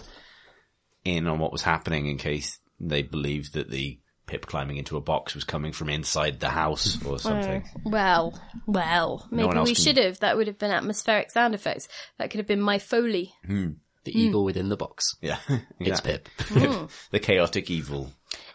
in 1.03 1.27
on 1.27 1.39
what 1.39 1.51
was 1.51 1.63
happening 1.63 2.05
in 2.05 2.19
case 2.19 2.59
they 2.79 3.01
believed 3.01 3.53
that 3.55 3.71
the 3.71 3.99
Pip 4.31 4.45
climbing 4.45 4.77
into 4.77 4.95
a 4.95 5.01
box 5.01 5.35
was 5.35 5.43
coming 5.43 5.73
from 5.73 5.89
inside 5.89 6.39
the 6.39 6.47
house 6.47 6.97
or 7.05 7.19
something. 7.19 7.65
well, 7.83 8.33
well, 8.65 9.27
maybe 9.29 9.45
one 9.45 9.57
else 9.57 9.67
we 9.67 9.75
can- 9.75 9.83
should 9.83 9.97
have. 9.97 10.19
That 10.21 10.37
would 10.37 10.47
have 10.47 10.57
been 10.57 10.71
atmospheric 10.71 11.31
sound 11.31 11.53
effects. 11.53 11.89
That 12.17 12.31
could 12.31 12.37
have 12.37 12.47
been 12.47 12.61
my 12.61 12.79
foley. 12.79 13.33
Hmm. 13.45 13.71
The 14.05 14.17
evil 14.17 14.45
within 14.45 14.69
the 14.69 14.77
box. 14.77 15.17
Yeah, 15.19 15.37
It's 15.49 15.99
exactly. 16.01 16.13
Pip. 16.13 16.29
Hmm. 16.47 16.85
the 17.11 17.19
chaotic 17.19 17.69
evil. 17.69 18.09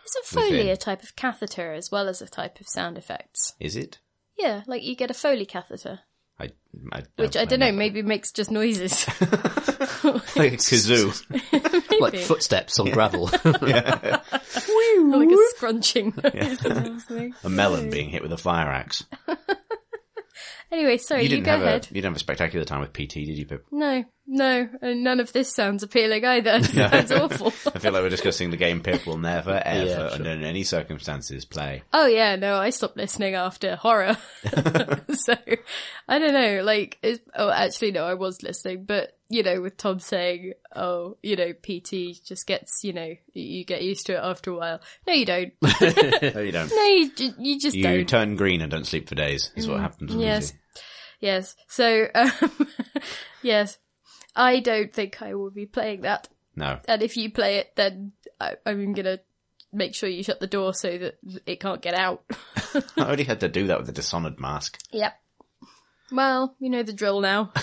Isn't 0.07 0.25
foley 0.25 0.51
Within. 0.53 0.69
a 0.69 0.77
type 0.79 1.03
of 1.03 1.15
catheter 1.15 1.75
as 1.75 1.91
well 1.91 2.09
as 2.09 2.23
a 2.23 2.27
type 2.27 2.59
of 2.59 2.67
sound 2.69 2.97
effects? 2.97 3.53
Is 3.61 3.77
it? 3.77 3.99
Yeah, 4.39 4.63
like 4.67 4.83
you 4.83 4.97
get 4.97 5.11
a 5.11 5.15
foley 5.15 5.45
catheter, 5.45 6.01
I, 6.39 6.51
I 6.93 7.03
which 7.17 7.37
I 7.37 7.45
don't 7.47 7.61
know, 7.61 7.73
maybe 7.73 8.03
makes 8.03 8.33
just 8.33 8.51
noises. 8.51 9.07
like 10.37 10.53
a 10.53 10.57
kazoo. 10.59 11.13
like 12.01 12.17
footsteps 12.17 12.79
on 12.79 12.91
gravel. 12.91 13.31
like 13.33 15.31
a 15.31 15.37
scrunching 15.57 16.13
noise 16.23 16.65
or 16.67 17.31
a 17.45 17.49
melon 17.49 17.91
being 17.91 18.11
hit 18.11 18.23
with 18.23 18.33
a 18.33 18.37
fire 18.37 18.69
axe. 18.69 19.05
Anyway, 20.71 20.99
sorry, 20.99 21.23
You 21.23 21.29
you, 21.29 21.37
didn't 21.37 21.45
go 21.47 21.53
have 21.53 21.63
ahead. 21.63 21.85
a 21.85 21.89
you 21.89 21.95
didn't 21.95 22.07
have 22.07 22.17
a 22.17 22.21
spectacular 22.21 22.65
time 22.65 22.81
with 22.81 22.93
PT, 22.93 23.15
did 23.15 23.39
you, 23.39 23.47
Pip? 23.47 23.65
No, 23.71 24.05
no, 24.27 24.69
and 24.83 25.05
none 25.05 25.21
of 25.21 25.33
this 25.33 25.55
sounds 25.55 25.83
appealing 25.83 26.25
either. 26.25 26.63
sounds 26.65 27.13
awful. 27.13 27.47
I 27.75 27.79
feel 27.79 27.93
like 27.93 28.03
we're 28.03 28.09
discussing 28.09 28.51
the 28.51 28.57
game 28.57 28.81
Pip 28.81 29.07
will 29.07 29.19
never, 29.19 29.53
ever, 29.65 29.87
Yeah, 29.87 29.97
sure. 29.97 30.11
under 30.11 30.31
any 30.31 30.65
circumstances 30.65 31.45
play. 31.45 31.83
Oh 31.93 32.07
yeah, 32.07 32.37
no, 32.37 32.57
I 32.57 32.71
stopped 32.71 32.97
listening 32.97 33.35
after 33.35 33.77
horror. 33.77 34.17
so 35.13 35.35
I 36.09 36.19
don't 36.19 36.35
know, 36.35 36.63
like, 36.65 36.99
is, 37.03 37.21
oh, 37.35 37.51
actually 37.51 37.93
no, 37.93 38.05
I 38.05 38.15
was 38.15 38.43
listening, 38.43 38.85
but 38.85 39.13
you 39.29 39.43
know, 39.43 39.61
with 39.61 39.77
Tom 39.77 39.99
saying, 39.99 40.53
oh, 40.75 41.17
you 41.23 41.35
know, 41.35 41.53
PT 41.53 42.23
just 42.25 42.47
gets, 42.47 42.85
you 42.85 42.93
know, 42.93 43.15
you- 43.33 43.57
you 43.59 43.65
get 43.65 43.83
used 43.83 44.07
to 44.07 44.13
it 44.15 44.21
after 44.23 44.53
a 44.53 44.57
while. 44.57 44.81
No, 45.07 45.13
you 45.15 45.27
don't. 45.27 45.53
No, 45.63 46.41
you 46.41 46.53
don't. 46.53 46.71
No, 46.71 46.85
you, 46.85 47.13
ju- 47.13 47.35
you 47.39 47.59
just 47.59 47.75
You 47.77 47.83
don't. 47.83 47.95
You 47.95 48.05
turn 48.05 48.37
green 48.37 48.61
and 48.63 48.71
don't 48.71 48.87
sleep 48.87 49.09
for 49.09 49.15
days, 49.17 49.51
is 49.57 49.67
what 49.69 49.81
happens. 49.81 50.15
yes. 50.15 50.53
PT. 50.53 50.57
Yes. 51.19 51.57
So, 51.69 52.07
um, 52.15 52.31
yes, 53.43 53.79
I 54.37 54.61
don't 54.61 54.93
think 54.93 55.21
I 55.23 55.35
will 55.35 55.51
be 55.51 55.67
playing 55.67 56.03
that. 56.03 56.29
No. 56.55 56.79
And 56.87 57.03
if 57.03 57.17
you 57.17 57.31
play 57.33 57.57
it, 57.57 57.73
then 57.77 58.13
I, 58.41 58.55
I'm 58.65 58.93
gonna 58.93 59.19
make 59.73 59.95
sure 59.95 60.09
you 60.09 60.23
shut 60.23 60.41
the 60.41 60.47
door 60.47 60.73
so 60.75 60.97
that 60.97 61.19
it 61.47 61.59
can't 61.61 61.83
get 61.83 61.95
out. 61.95 62.23
I 62.75 62.83
already 63.01 63.25
had 63.25 63.41
to 63.41 63.49
do 63.49 63.67
that 63.69 63.79
with 63.79 63.87
the 63.87 63.93
Dishonored 63.93 64.39
mask. 64.41 64.79
yep. 64.93 65.19
Well, 66.13 66.55
you 66.61 66.71
know 66.71 66.83
the 66.85 66.93
drill 66.93 67.21
now. 67.21 67.53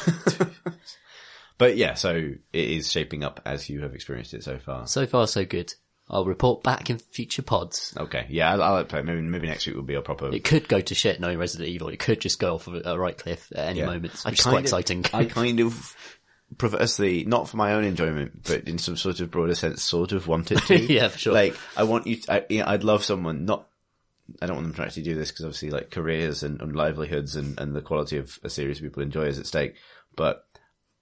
But 1.59 1.77
yeah, 1.77 1.93
so 1.93 2.15
it 2.51 2.69
is 2.69 2.91
shaping 2.91 3.23
up 3.23 3.39
as 3.45 3.69
you 3.69 3.81
have 3.83 3.93
experienced 3.93 4.33
it 4.33 4.43
so 4.43 4.57
far. 4.57 4.87
So 4.87 5.05
far, 5.05 5.27
so 5.27 5.45
good. 5.45 5.73
I'll 6.09 6.25
report 6.25 6.63
back 6.63 6.89
in 6.89 6.97
future 6.97 7.43
pods. 7.43 7.93
Okay, 7.95 8.25
yeah, 8.29 8.51
I'll, 8.53 8.61
I'll 8.63 8.85
play. 8.85 9.03
Maybe, 9.03 9.21
maybe 9.21 9.47
next 9.47 9.65
week 9.67 9.75
will 9.75 9.83
be 9.83 9.93
a 9.93 10.01
proper. 10.01 10.33
It 10.33 10.43
could 10.43 10.67
go 10.67 10.81
to 10.81 10.95
shit 10.95 11.19
knowing 11.21 11.37
Resident 11.37 11.69
Evil. 11.69 11.89
It 11.89 11.99
could 11.99 12.19
just 12.19 12.39
go 12.39 12.55
off 12.55 12.67
of 12.67 12.81
a 12.85 12.97
right 12.99 13.17
cliff 13.17 13.49
at 13.55 13.67
any 13.69 13.79
Yeah. 13.79 13.85
moment, 13.85 14.13
I 14.25 14.31
which 14.31 14.39
is 14.39 14.45
quite 14.45 14.55
of- 14.57 14.63
exciting. 14.63 15.05
I 15.13 15.25
kind 15.25 15.59
of 15.59 15.95
perversely, 16.57 17.25
not 17.25 17.49
for 17.49 17.57
my 17.57 17.73
own 17.73 17.83
enjoyment, 17.83 18.43
but 18.43 18.67
in 18.67 18.77
some 18.77 18.97
sort 18.97 19.19
of 19.19 19.31
broader 19.31 19.55
sense, 19.55 19.83
sort 19.83 20.11
of 20.11 20.27
want 20.27 20.51
it 20.51 20.59
to. 20.63 20.79
Yeah, 20.93 21.07
for 21.07 21.17
sure. 21.17 21.33
Like, 21.33 21.55
I 21.75 21.83
want 21.83 22.07
you. 22.07 22.17
To, 22.17 22.33
I, 22.33 22.45
you 22.49 22.59
know, 22.59 22.65
I'd 22.67 22.83
love 22.83 23.03
someone 23.03 23.45
not. 23.45 23.67
I 24.41 24.45
don't 24.45 24.55
want 24.55 24.67
them 24.67 24.75
to 24.75 24.83
actually 24.83 25.03
do 25.03 25.15
this 25.15 25.31
because 25.31 25.45
obviously, 25.45 25.69
like 25.69 25.91
careers 25.91 26.43
and, 26.43 26.61
and 26.61 26.75
livelihoods 26.75 27.35
and, 27.35 27.59
and 27.59 27.75
the 27.75 27.81
quality 27.81 28.17
of 28.17 28.39
a 28.43 28.49
series 28.49 28.79
people 28.79 29.03
enjoy 29.03 29.25
is 29.25 29.39
at 29.39 29.47
stake. 29.47 29.75
But 30.15 30.45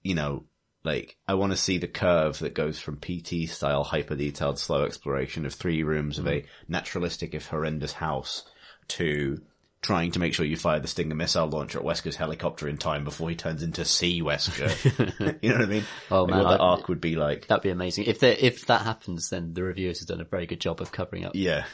you 0.02 0.14
know, 0.14 0.44
like 0.84 1.16
I 1.28 1.34
want 1.34 1.52
to 1.52 1.56
see 1.56 1.78
the 1.78 1.88
curve 1.88 2.38
that 2.40 2.54
goes 2.54 2.80
from 2.80 2.98
PT 2.98 3.48
style 3.48 3.84
hyper 3.84 4.16
detailed 4.16 4.58
slow 4.58 4.84
exploration 4.84 5.46
of 5.46 5.54
three 5.54 5.82
rooms 5.82 6.18
of 6.18 6.26
a 6.26 6.42
mm. 6.42 6.46
naturalistic 6.68 7.34
if 7.34 7.46
horrendous 7.46 7.92
house 7.92 8.44
to 8.88 9.40
trying 9.82 10.12
to 10.12 10.18
make 10.20 10.32
sure 10.32 10.46
you 10.46 10.56
fire 10.56 10.78
the 10.80 10.86
Stinger 10.88 11.14
missile 11.14 11.48
launcher 11.48 11.78
at 11.78 11.84
Wesker's 11.84 12.16
helicopter 12.16 12.68
in 12.68 12.78
time 12.78 13.02
before 13.04 13.28
he 13.28 13.36
turns 13.36 13.62
into 13.62 13.84
Sea 13.84 14.22
Wesker. 14.22 15.36
you 15.42 15.48
know 15.50 15.56
what 15.56 15.62
I 15.64 15.66
mean? 15.68 15.84
Oh, 16.10 16.22
Like, 16.22 16.30
man, 16.30 16.44
what 16.44 16.50
that 16.52 16.60
I- 16.60 16.64
arc 16.64 16.88
would 16.88 17.00
be 17.00 17.16
like. 17.16 17.48
That'd 17.48 17.62
be 17.62 17.70
amazing. 17.70 18.04
If 18.04 18.20
there, 18.20 18.36
if 18.38 18.66
that 18.66 18.82
happens, 18.82 19.28
then 19.30 19.54
the 19.54 19.62
reviewers 19.64 19.98
have 19.98 20.08
done 20.08 20.20
a 20.20 20.24
very 20.24 20.46
good 20.46 20.60
job 20.60 20.80
of 20.80 20.92
covering 20.92 21.24
up. 21.24 21.32
Yeah. 21.34 21.64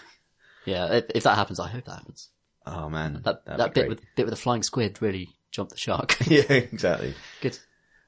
Yeah, 0.64 0.92
if, 0.94 1.04
if 1.14 1.22
that 1.24 1.36
happens, 1.36 1.60
I 1.60 1.68
hope 1.68 1.84
that 1.84 1.96
happens. 1.98 2.30
Oh 2.66 2.88
man, 2.90 3.20
That 3.24 3.44
that'd 3.46 3.60
that 3.60 3.74
be 3.74 3.80
bit 3.80 3.86
great. 3.86 3.88
with 3.88 4.04
bit 4.16 4.26
with 4.26 4.32
the 4.34 4.40
flying 4.40 4.62
squid 4.62 5.00
really 5.00 5.28
jumped 5.52 5.72
the 5.72 5.78
shark. 5.78 6.16
yeah, 6.26 6.42
exactly. 6.50 7.14
good. 7.40 7.58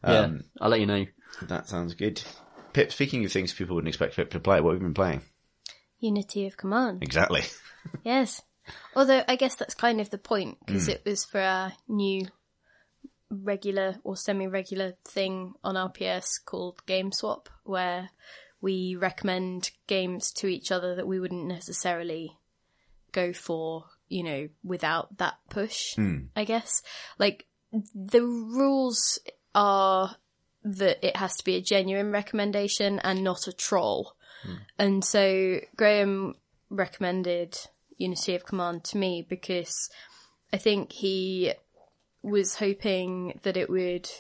Yeah, 0.04 0.18
Um, 0.20 0.44
I'll 0.60 0.68
let 0.68 0.80
you 0.80 0.86
know. 0.86 1.06
That 1.42 1.68
sounds 1.68 1.94
good. 1.94 2.20
Pip, 2.74 2.92
speaking 2.92 3.24
of 3.24 3.32
things 3.32 3.54
people 3.54 3.74
wouldn't 3.76 3.88
expect 3.88 4.16
Pip 4.16 4.30
to 4.30 4.40
play, 4.40 4.60
what 4.60 4.72
have 4.72 4.80
you 4.82 4.86
been 4.86 4.94
playing? 4.94 5.22
Unity 6.00 6.46
of 6.46 6.56
command. 6.56 7.02
Exactly. 7.02 7.42
Yes. 8.04 8.42
Although 8.94 9.22
I 9.28 9.36
guess 9.36 9.54
that's 9.54 9.74
kind 9.74 10.00
of 10.00 10.10
the 10.10 10.18
point 10.18 10.58
because 10.64 10.86
Hmm. 10.86 10.92
it 10.92 11.02
was 11.04 11.24
for 11.24 11.40
our 11.40 11.72
new 11.88 12.26
regular 13.30 13.96
or 14.02 14.16
semi-regular 14.16 14.94
thing 15.04 15.54
on 15.62 15.76
RPS 15.76 16.38
called 16.44 16.84
Game 16.86 17.12
Swap, 17.12 17.48
where 17.64 18.10
we 18.60 18.96
recommend 18.96 19.70
games 19.86 20.32
to 20.32 20.46
each 20.48 20.70
other 20.72 20.94
that 20.96 21.06
we 21.06 21.20
wouldn't 21.20 21.46
necessarily 21.46 22.36
go 23.12 23.32
for, 23.32 23.84
you 24.08 24.22
know, 24.22 24.48
without 24.64 25.16
that 25.18 25.34
push. 25.48 25.96
I 26.36 26.44
guess 26.44 26.82
like 27.18 27.46
the 27.94 28.22
rules 28.22 29.18
are 29.54 30.16
that 30.64 31.04
it 31.06 31.16
has 31.16 31.36
to 31.36 31.44
be 31.44 31.54
a 31.56 31.60
genuine 31.62 32.10
recommendation 32.12 32.98
and 32.98 33.22
not 33.24 33.46
a 33.46 33.52
troll. 33.52 34.14
And 34.78 35.04
so 35.04 35.60
Graham 35.76 36.34
recommended 36.68 37.56
Unity 38.00 38.34
of 38.34 38.46
Command 38.46 38.82
to 38.84 38.98
me 38.98 39.24
because 39.28 39.90
I 40.52 40.56
think 40.56 40.92
he 40.92 41.52
was 42.22 42.56
hoping 42.56 43.38
that 43.42 43.56
it 43.56 43.70
would 43.70 44.10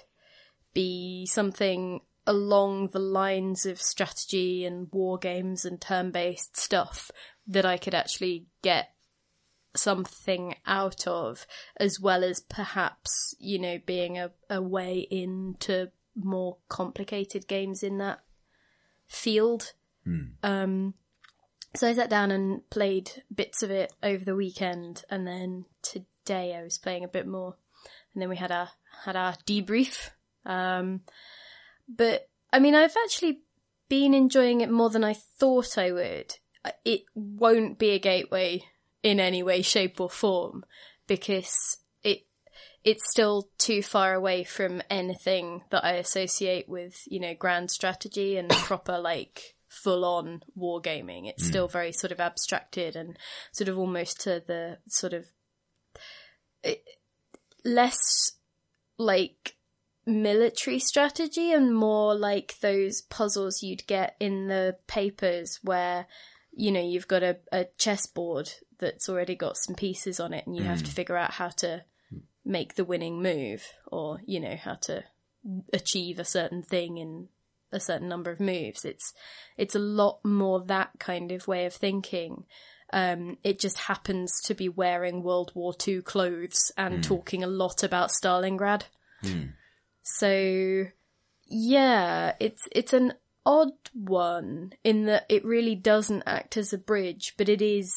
be 0.72 1.26
something 1.26 2.00
along 2.26 2.88
the 2.88 3.00
lines 3.00 3.66
of 3.66 3.80
strategy 3.80 4.64
and 4.64 4.88
war 4.92 5.18
games 5.18 5.64
and 5.64 5.80
turn 5.80 6.10
based 6.10 6.56
stuff 6.56 7.10
that 7.46 7.64
I 7.64 7.76
could 7.76 7.94
actually 7.94 8.46
get 8.62 8.90
something 9.74 10.56
out 10.66 11.06
of, 11.06 11.46
as 11.78 11.98
well 11.98 12.22
as 12.22 12.40
perhaps, 12.40 13.34
you 13.38 13.58
know, 13.58 13.78
being 13.84 14.18
a, 14.18 14.30
a 14.48 14.60
way 14.60 14.98
into 15.10 15.90
more 16.14 16.58
complicated 16.68 17.48
games 17.48 17.82
in 17.82 17.98
that 17.98 18.20
field. 19.06 19.72
Um, 20.42 20.94
so 21.74 21.88
I 21.88 21.94
sat 21.94 22.10
down 22.10 22.30
and 22.30 22.68
played 22.70 23.22
bits 23.34 23.62
of 23.62 23.70
it 23.70 23.92
over 24.02 24.24
the 24.24 24.36
weekend, 24.36 25.04
and 25.10 25.26
then 25.26 25.66
today 25.82 26.54
I 26.56 26.62
was 26.62 26.78
playing 26.78 27.04
a 27.04 27.08
bit 27.08 27.26
more, 27.26 27.56
and 28.12 28.22
then 28.22 28.28
we 28.28 28.36
had 28.36 28.50
our 28.50 28.70
had 29.04 29.16
our 29.16 29.34
debrief. 29.46 30.10
Um, 30.44 31.02
but 31.88 32.28
I 32.52 32.58
mean, 32.58 32.74
I've 32.74 32.96
actually 33.04 33.42
been 33.88 34.14
enjoying 34.14 34.60
it 34.60 34.70
more 34.70 34.90
than 34.90 35.04
I 35.04 35.14
thought 35.14 35.78
I 35.78 35.92
would. 35.92 36.34
It 36.84 37.02
won't 37.14 37.78
be 37.78 37.90
a 37.90 37.98
gateway 37.98 38.62
in 39.02 39.20
any 39.20 39.42
way, 39.42 39.62
shape, 39.62 40.00
or 40.00 40.10
form 40.10 40.64
because 41.06 41.78
it 42.02 42.26
it's 42.84 43.10
still 43.10 43.48
too 43.58 43.82
far 43.82 44.14
away 44.14 44.44
from 44.44 44.82
anything 44.90 45.62
that 45.70 45.84
I 45.84 45.92
associate 45.92 46.68
with, 46.68 47.02
you 47.06 47.20
know, 47.20 47.34
grand 47.34 47.70
strategy 47.70 48.36
and 48.36 48.48
proper 48.50 48.98
like 48.98 49.54
full 49.70 50.04
on 50.04 50.42
wargaming. 50.58 51.28
It's 51.28 51.46
still 51.46 51.68
mm. 51.68 51.72
very 51.72 51.92
sort 51.92 52.12
of 52.12 52.20
abstracted 52.20 52.96
and 52.96 53.16
sort 53.52 53.68
of 53.68 53.78
almost 53.78 54.20
to 54.22 54.42
the 54.46 54.78
sort 54.88 55.14
of 55.14 55.26
it, 56.62 56.84
less 57.64 58.32
like 58.98 59.54
military 60.04 60.78
strategy 60.78 61.52
and 61.52 61.74
more 61.74 62.14
like 62.14 62.58
those 62.60 63.02
puzzles 63.02 63.62
you'd 63.62 63.86
get 63.86 64.16
in 64.18 64.48
the 64.48 64.76
papers 64.86 65.60
where 65.62 66.06
you 66.52 66.72
know 66.72 66.82
you've 66.82 67.08
got 67.08 67.22
a, 67.22 67.36
a 67.52 67.66
chessboard 67.78 68.50
that's 68.78 69.08
already 69.08 69.36
got 69.36 69.56
some 69.56 69.74
pieces 69.74 70.18
on 70.18 70.32
it 70.32 70.46
and 70.46 70.56
you 70.56 70.64
have 70.64 70.82
to 70.82 70.90
mm. 70.90 70.94
figure 70.94 71.16
out 71.16 71.32
how 71.32 71.48
to 71.48 71.84
make 72.44 72.74
the 72.74 72.84
winning 72.84 73.22
move 73.22 73.62
or 73.86 74.20
you 74.26 74.40
know 74.40 74.56
how 74.56 74.74
to 74.74 75.04
achieve 75.72 76.18
a 76.18 76.24
certain 76.24 76.62
thing 76.62 76.98
in 76.98 77.28
a 77.72 77.80
certain 77.80 78.08
number 78.08 78.30
of 78.30 78.40
moves. 78.40 78.84
It's 78.84 79.12
it's 79.56 79.74
a 79.74 79.80
lot 79.80 80.24
more 80.24 80.60
that 80.66 80.90
kind 80.98 81.32
of 81.32 81.48
way 81.48 81.66
of 81.66 81.74
thinking. 81.74 82.44
Um, 82.92 83.38
it 83.44 83.60
just 83.60 83.78
happens 83.78 84.40
to 84.44 84.54
be 84.54 84.68
wearing 84.68 85.22
World 85.22 85.52
War 85.54 85.74
II 85.86 86.02
clothes 86.02 86.72
and 86.76 87.04
talking 87.04 87.44
a 87.44 87.46
lot 87.46 87.82
about 87.84 88.10
Stalingrad. 88.10 88.82
So, 90.02 90.86
yeah, 91.46 92.34
it's 92.40 92.66
it's 92.72 92.92
an 92.92 93.14
odd 93.46 93.72
one 93.94 94.72
in 94.82 95.06
that 95.06 95.26
it 95.28 95.44
really 95.44 95.76
doesn't 95.76 96.24
act 96.26 96.56
as 96.56 96.72
a 96.72 96.78
bridge, 96.78 97.34
but 97.36 97.48
it 97.48 97.62
is 97.62 97.92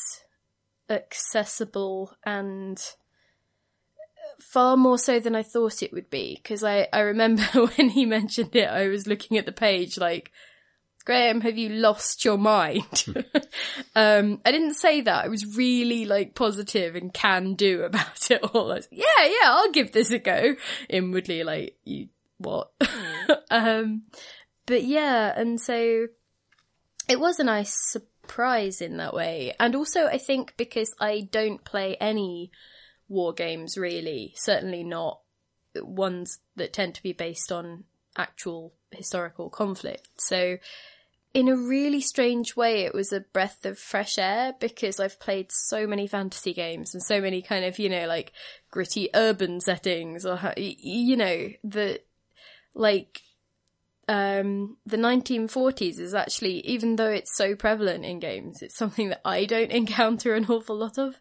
accessible 0.89 2.15
and 2.23 2.79
far 4.39 4.77
more 4.77 4.97
so 4.97 5.19
than 5.19 5.35
I 5.35 5.43
thought 5.43 5.83
it 5.83 5.93
would 5.93 6.09
be. 6.09 6.39
Because 6.41 6.63
I, 6.63 6.87
I 6.93 6.99
remember 6.99 7.43
when 7.77 7.89
he 7.89 8.05
mentioned 8.05 8.55
it, 8.55 8.69
I 8.69 8.87
was 8.87 9.07
looking 9.07 9.37
at 9.37 9.45
the 9.45 9.51
page 9.51 9.97
like, 9.97 10.31
Graham, 11.05 11.41
have 11.41 11.57
you 11.57 11.69
lost 11.69 12.23
your 12.23 12.37
mind? 12.37 13.05
um, 13.95 14.39
I 14.45 14.51
didn't 14.51 14.75
say 14.75 15.01
that. 15.01 15.25
I 15.25 15.27
was 15.27 15.57
really 15.57 16.05
like 16.05 16.35
positive 16.35 16.95
and 16.95 17.13
can 17.13 17.55
do 17.55 17.83
about 17.83 18.31
it 18.31 18.41
all. 18.43 18.71
I 18.71 18.75
was, 18.75 18.87
yeah, 18.91 19.05
yeah, 19.25 19.47
I'll 19.47 19.71
give 19.71 19.91
this 19.91 20.11
a 20.11 20.19
go. 20.19 20.55
Inwardly, 20.89 21.43
like, 21.43 21.77
you, 21.83 22.07
what? 22.37 22.71
um, 23.51 24.03
but 24.65 24.83
yeah, 24.83 25.33
and 25.35 25.59
so 25.59 26.07
it 27.09 27.19
was 27.19 27.39
a 27.39 27.43
nice 27.43 27.73
surprise 27.73 28.81
in 28.81 28.97
that 28.97 29.13
way. 29.13 29.53
And 29.59 29.75
also, 29.75 30.05
I 30.05 30.17
think 30.17 30.53
because 30.57 30.93
I 30.99 31.27
don't 31.31 31.63
play 31.63 31.97
any 31.99 32.51
war 33.07 33.33
games 33.33 33.77
really, 33.77 34.33
certainly 34.35 34.83
not 34.83 35.19
ones 35.75 36.39
that 36.55 36.73
tend 36.73 36.95
to 36.95 37.03
be 37.03 37.13
based 37.13 37.51
on 37.51 37.85
actual 38.15 38.73
historical 38.91 39.49
conflict. 39.49 40.07
So, 40.17 40.57
in 41.33 41.47
a 41.47 41.57
really 41.57 42.01
strange 42.01 42.55
way, 42.55 42.81
it 42.81 42.93
was 42.93 43.11
a 43.11 43.21
breath 43.21 43.65
of 43.65 43.79
fresh 43.79 44.19
air 44.19 44.53
because 44.59 44.99
I've 44.99 45.19
played 45.19 45.51
so 45.51 45.87
many 45.87 46.05
fantasy 46.05 46.53
games 46.53 46.93
and 46.93 47.01
so 47.01 47.19
many 47.19 47.41
kind 47.41 47.65
of, 47.65 47.79
you 47.79 47.89
know, 47.89 48.05
like 48.05 48.33
gritty 48.69 49.09
urban 49.15 49.59
settings 49.59 50.27
or, 50.27 50.53
you 50.57 51.15
know, 51.15 51.49
the, 51.63 51.99
like, 52.75 53.21
um, 54.07 54.77
the 54.85 54.97
1940s 54.97 55.99
is 55.99 56.13
actually, 56.13 56.59
even 56.67 56.97
though 56.97 57.09
it's 57.09 57.35
so 57.35 57.55
prevalent 57.55 58.05
in 58.05 58.19
games, 58.19 58.61
it's 58.61 58.75
something 58.75 59.09
that 59.09 59.21
I 59.25 59.45
don't 59.45 59.71
encounter 59.71 60.35
an 60.35 60.45
awful 60.45 60.75
lot 60.75 60.99
of. 60.99 61.19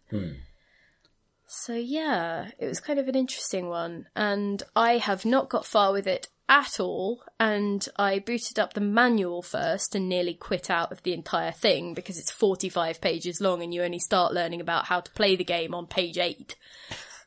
So 1.54 1.74
yeah, 1.74 2.48
it 2.58 2.66
was 2.66 2.80
kind 2.80 2.98
of 2.98 3.08
an 3.08 3.14
interesting 3.14 3.68
one, 3.68 4.06
and 4.16 4.62
I 4.74 4.96
have 4.96 5.26
not 5.26 5.50
got 5.50 5.66
far 5.66 5.92
with 5.92 6.06
it 6.06 6.28
at 6.48 6.80
all. 6.80 7.22
And 7.38 7.86
I 7.96 8.20
booted 8.20 8.58
up 8.58 8.72
the 8.72 8.80
manual 8.80 9.42
first 9.42 9.94
and 9.94 10.08
nearly 10.08 10.32
quit 10.32 10.70
out 10.70 10.92
of 10.92 11.02
the 11.02 11.12
entire 11.12 11.52
thing 11.52 11.92
because 11.92 12.18
it's 12.18 12.32
45 12.32 13.02
pages 13.02 13.38
long, 13.40 13.62
and 13.62 13.72
you 13.74 13.82
only 13.82 13.98
start 13.98 14.32
learning 14.32 14.62
about 14.62 14.86
how 14.86 15.00
to 15.00 15.10
play 15.12 15.36
the 15.36 15.44
game 15.44 15.74
on 15.74 15.86
page 15.86 16.16
eight. 16.16 16.56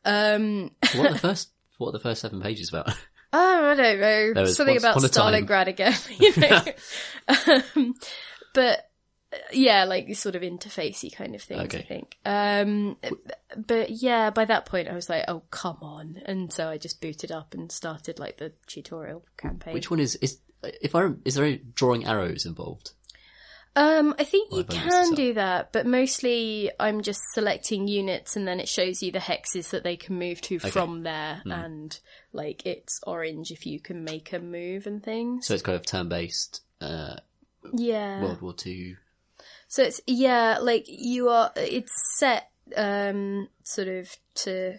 Um, 0.04 0.72
What 0.96 1.12
are 1.12 1.14
the 1.14 1.20
first? 1.30 1.50
What 1.78 1.90
are 1.90 1.94
the 1.94 2.00
first 2.00 2.22
seven 2.22 2.42
pages 2.42 2.70
about? 2.70 2.90
Oh, 3.32 3.66
I 3.72 3.76
don't 3.76 4.00
know. 4.00 4.46
Something 4.46 4.80
once 4.82 5.04
about. 5.04 5.12
Stalingrad 5.12 5.68
again. 5.68 5.94
You 6.20 6.34
know? 6.38 6.62
um, 7.76 7.94
but 8.56 8.90
yeah, 9.52 9.86
like 9.86 10.14
sort 10.16 10.36
of 10.36 10.42
interfacey 10.42 11.14
kind 11.14 11.36
of 11.36 11.42
things, 11.42 11.74
I 11.76 11.82
think. 11.82 12.18
Um, 12.26 12.98
but 13.56 13.90
yeah, 13.90 14.30
by 14.30 14.46
that 14.46 14.66
point 14.66 14.88
I 14.88 14.94
was 14.94 15.10
like, 15.10 15.26
oh, 15.28 15.44
come 15.52 15.78
on. 15.82 16.22
And 16.26 16.52
so 16.52 16.70
I 16.70 16.78
just 16.78 17.02
booted 17.02 17.32
up 17.32 17.54
and 17.54 17.72
started 17.72 18.20
like 18.20 18.38
the 18.38 18.54
tutorial 18.68 19.24
campaign. 19.38 19.74
Which 19.74 19.90
one 19.92 20.00
is 20.00 20.16
is 20.16 20.40
if 20.64 20.96
I 20.96 21.10
is 21.24 21.36
there 21.36 21.46
any 21.46 21.62
drawing 21.74 22.06
arrows 22.06 22.46
involved? 22.46 22.92
Um, 23.78 24.16
I 24.18 24.24
think 24.24 24.54
you 24.54 24.60
have 24.60 24.70
I 24.70 24.74
messed 24.86 24.90
can 25.10 25.16
do 25.16 25.34
that, 25.34 25.74
but 25.74 25.86
mostly 25.86 26.72
I'm 26.80 27.02
just 27.02 27.20
selecting 27.34 27.90
units 27.90 28.38
and 28.38 28.48
then 28.48 28.62
it 28.62 28.70
shows 28.70 29.04
you 29.04 29.12
the 29.12 29.20
hexes 29.20 29.72
that 29.72 29.84
they 29.84 29.98
can 29.98 30.18
move 30.18 30.40
to 30.44 30.60
from 30.60 31.04
there, 31.04 31.42
Hmm. 31.44 31.52
and 31.52 32.00
like 32.32 32.66
it's 32.66 33.02
orange 33.06 33.52
if 33.52 33.66
you 33.66 33.82
can 33.82 34.06
make 34.06 34.32
a 34.32 34.40
move 34.40 34.88
and 34.88 35.04
things. 35.04 35.48
So 35.48 35.54
it's 35.54 35.64
kind 35.64 35.76
of 35.76 35.86
turn 35.86 36.08
based. 36.08 36.62
Uh, 36.80 37.16
yeah. 37.74 38.22
World 38.22 38.42
War 38.42 38.54
Two. 38.54 38.96
So 39.76 39.84
it's 39.84 40.00
yeah, 40.08 40.60
like 40.62 40.86
you 40.88 41.28
are. 41.28 41.52
It's 41.58 41.92
set 42.18 42.50
um 42.78 43.50
sort 43.64 43.90
of 43.90 44.16
to. 44.36 44.78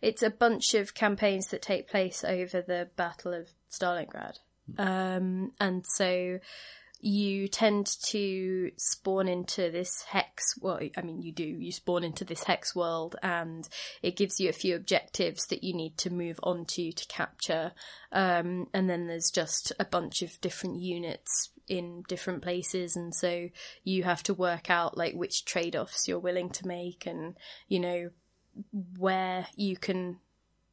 It's 0.00 0.22
a 0.22 0.30
bunch 0.30 0.72
of 0.72 0.94
campaigns 0.94 1.48
that 1.48 1.60
take 1.60 1.86
place 1.86 2.24
over 2.24 2.62
the 2.62 2.88
Battle 2.96 3.34
of 3.34 3.50
Stalingrad, 3.70 4.38
um, 4.78 5.52
and 5.60 5.84
so 5.86 6.38
you 7.00 7.46
tend 7.46 7.86
to 8.06 8.70
spawn 8.76 9.28
into 9.28 9.70
this 9.70 10.02
hex. 10.08 10.58
Well, 10.60 10.80
I 10.96 11.02
mean, 11.02 11.22
you 11.22 11.32
do. 11.32 11.44
You 11.44 11.70
spawn 11.70 12.04
into 12.04 12.24
this 12.24 12.44
hex 12.44 12.74
world, 12.74 13.16
and 13.22 13.68
it 14.02 14.16
gives 14.16 14.40
you 14.40 14.48
a 14.48 14.54
few 14.54 14.74
objectives 14.74 15.46
that 15.46 15.62
you 15.62 15.74
need 15.74 15.98
to 15.98 16.10
move 16.10 16.40
onto 16.42 16.92
to 16.92 17.06
capture. 17.06 17.72
Um, 18.12 18.68
and 18.72 18.88
then 18.88 19.06
there's 19.06 19.30
just 19.30 19.72
a 19.78 19.84
bunch 19.84 20.22
of 20.22 20.40
different 20.40 20.80
units 20.80 21.50
in 21.68 22.02
different 22.08 22.42
places, 22.42 22.96
and 22.96 23.14
so 23.14 23.48
you 23.84 24.04
have 24.04 24.22
to 24.24 24.34
work 24.34 24.70
out 24.70 24.96
like 24.96 25.14
which 25.14 25.44
trade 25.44 25.76
offs 25.76 26.08
you're 26.08 26.18
willing 26.18 26.50
to 26.50 26.66
make, 26.66 27.06
and 27.06 27.36
you 27.68 27.80
know 27.80 28.10
where 28.98 29.46
you 29.54 29.76
can 29.76 30.18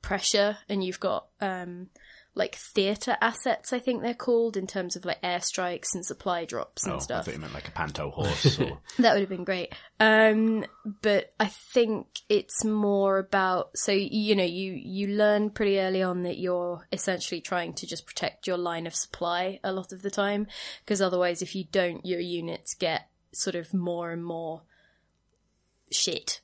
pressure, 0.02 0.58
and 0.70 0.84
you've 0.84 1.00
got 1.00 1.28
um, 1.42 1.88
like 2.36 2.56
theatre 2.56 3.16
assets, 3.22 3.72
I 3.74 3.80
think 3.80 4.02
they're 4.02 4.14
called, 4.14 4.58
in 4.58 4.66
terms 4.66 4.96
of 4.96 5.06
like 5.06 5.22
airstrikes 5.22 5.94
and 5.94 6.04
supply 6.06 6.46
drops 6.46 6.84
and 6.84 6.94
Oh, 6.94 6.98
I 6.98 7.00
stuff. 7.00 7.26
thought 7.26 7.34
you 7.36 7.40
meant 7.40 7.54
like 7.54 7.68
a 7.68 7.72
panto 7.72 8.10
horse. 8.10 8.60
Or... 8.60 8.80
That 9.00 9.14
would 9.14 9.22
have 9.22 9.30
been 9.30 9.44
great. 9.44 9.74
Um, 10.00 10.66
but 11.02 11.34
I 11.40 11.46
think 11.48 12.08
it's 12.30 12.66
more 12.66 13.20
about 13.20 13.78
so 13.78 13.92
you 13.92 14.36
know 14.36 14.44
you 14.44 14.74
you 14.74 15.08
learn 15.16 15.52
pretty 15.52 15.80
early 15.80 16.02
on 16.02 16.24
that 16.24 16.38
you're 16.38 16.88
essentially 16.92 17.40
trying 17.42 17.74
to 17.76 17.88
just 17.88 18.06
protect 18.06 18.48
your 18.48 18.58
line 18.58 18.88
of 18.88 18.96
supply 18.96 19.60
a 19.64 19.72
lot 19.72 19.94
of 19.94 20.02
the 20.02 20.12
time 20.12 20.48
because 20.84 21.02
otherwise 21.02 21.42
if 21.42 21.56
you 21.56 21.66
don't 21.72 22.06
your 22.06 22.20
units 22.20 22.74
get 22.74 23.10
sort 23.32 23.56
of 23.56 23.74
more 23.74 24.12
and 24.12 24.26
more 24.26 24.64
shit. 25.92 26.42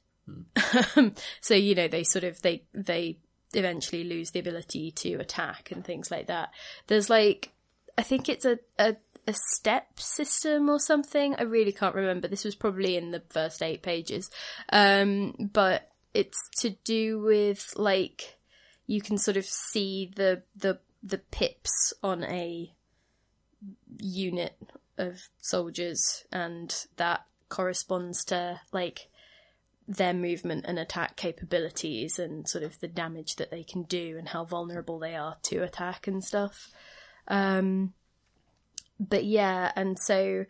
so 1.42 1.56
you 1.56 1.74
know 1.74 1.88
they 1.88 2.04
sort 2.04 2.24
of 2.24 2.42
they 2.44 2.64
they 2.74 3.18
eventually 3.54 4.04
lose 4.04 4.32
the 4.32 4.40
ability 4.40 4.92
to 4.92 5.16
attack 5.16 5.72
and 5.72 5.84
things 5.84 6.12
like 6.12 6.28
that. 6.28 6.52
There's 6.88 7.10
like 7.10 7.52
I 7.98 8.04
think 8.04 8.30
it's 8.30 8.46
a, 8.46 8.60
a 8.78 8.96
a 9.28 9.34
step 9.34 10.00
system 10.00 10.70
or 10.70 10.80
something. 10.80 11.36
I 11.36 11.44
really 11.44 11.72
can't 11.72 11.96
remember. 11.96 12.28
This 12.28 12.46
was 12.46 12.56
probably 12.56 12.98
in 12.98 13.12
the 13.12 13.22
first 13.30 13.62
eight 13.62 13.84
pages. 13.84 14.32
Um, 14.72 15.50
but 15.54 15.92
it's 16.14 16.50
to 16.62 16.72
do 16.84 17.20
with 17.20 17.74
like 17.76 18.38
you 18.88 19.02
can 19.02 19.18
sort 19.18 19.38
of 19.38 19.46
see 19.46 20.12
the 20.16 20.42
the 20.56 20.80
the 21.04 21.20
pips 21.20 21.94
on 22.04 22.24
a 22.24 22.74
unit 24.00 24.56
of 24.98 25.30
soldiers 25.38 26.26
and 26.32 26.86
that 26.98 27.26
corresponds 27.50 28.26
to 28.26 28.60
like 28.72 29.10
their 29.90 30.14
movement 30.14 30.66
and 30.68 30.78
attack 30.78 31.16
capabilities 31.16 32.20
and 32.20 32.48
sort 32.48 32.64
of 32.64 32.80
the 32.80 32.88
damage 32.88 33.38
that 33.38 33.50
they 33.50 33.64
can 33.64 33.84
do 33.84 34.18
and 34.20 34.30
how 34.30 34.46
vulnerable 34.46 35.00
they 35.00 35.16
are 35.16 35.38
to 35.42 35.64
attack 35.64 36.06
and 36.06 36.24
stuff. 36.24 36.72
Um, 37.28 37.94
but 39.00 39.26
yeah, 39.26 39.72
and 39.76 39.98
so 39.98 40.46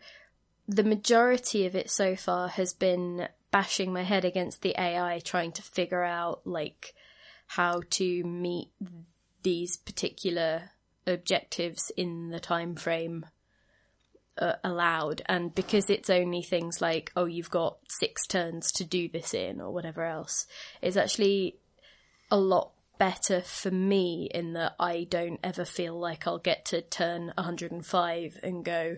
the 0.68 0.84
majority 0.84 1.64
of 1.64 1.74
it 1.74 1.90
so 1.90 2.16
far 2.16 2.48
has 2.48 2.74
been 2.74 3.28
bashing 3.50 3.94
my 3.94 4.02
head 4.02 4.26
against 4.26 4.60
the 4.60 4.78
AI, 4.78 5.20
trying 5.24 5.52
to 5.52 5.62
figure 5.62 6.04
out 6.04 6.42
like 6.46 6.92
how 7.46 7.80
to 7.90 8.22
meet 8.22 8.68
these 9.42 9.78
particular 9.78 10.70
objectives 11.06 11.90
in 11.96 12.28
the 12.28 12.40
time 12.40 12.74
frame 12.74 13.24
uh, 14.40 14.54
allowed 14.64 15.22
and 15.26 15.54
because 15.54 15.90
it's 15.90 16.10
only 16.10 16.42
things 16.42 16.80
like 16.80 17.12
oh 17.16 17.26
you've 17.26 17.50
got 17.50 17.78
six 17.88 18.26
turns 18.26 18.72
to 18.72 18.84
do 18.84 19.08
this 19.08 19.34
in 19.34 19.60
or 19.60 19.70
whatever 19.70 20.04
else 20.04 20.46
it's 20.80 20.96
actually 20.96 21.56
a 22.30 22.36
lot 22.38 22.70
better 22.98 23.40
for 23.40 23.70
me 23.70 24.28
in 24.32 24.52
that 24.54 24.74
I 24.78 25.06
don't 25.08 25.40
ever 25.42 25.64
feel 25.64 25.98
like 25.98 26.26
I'll 26.26 26.38
get 26.38 26.64
to 26.66 26.82
turn 26.82 27.32
105 27.36 28.38
and 28.42 28.64
go 28.64 28.96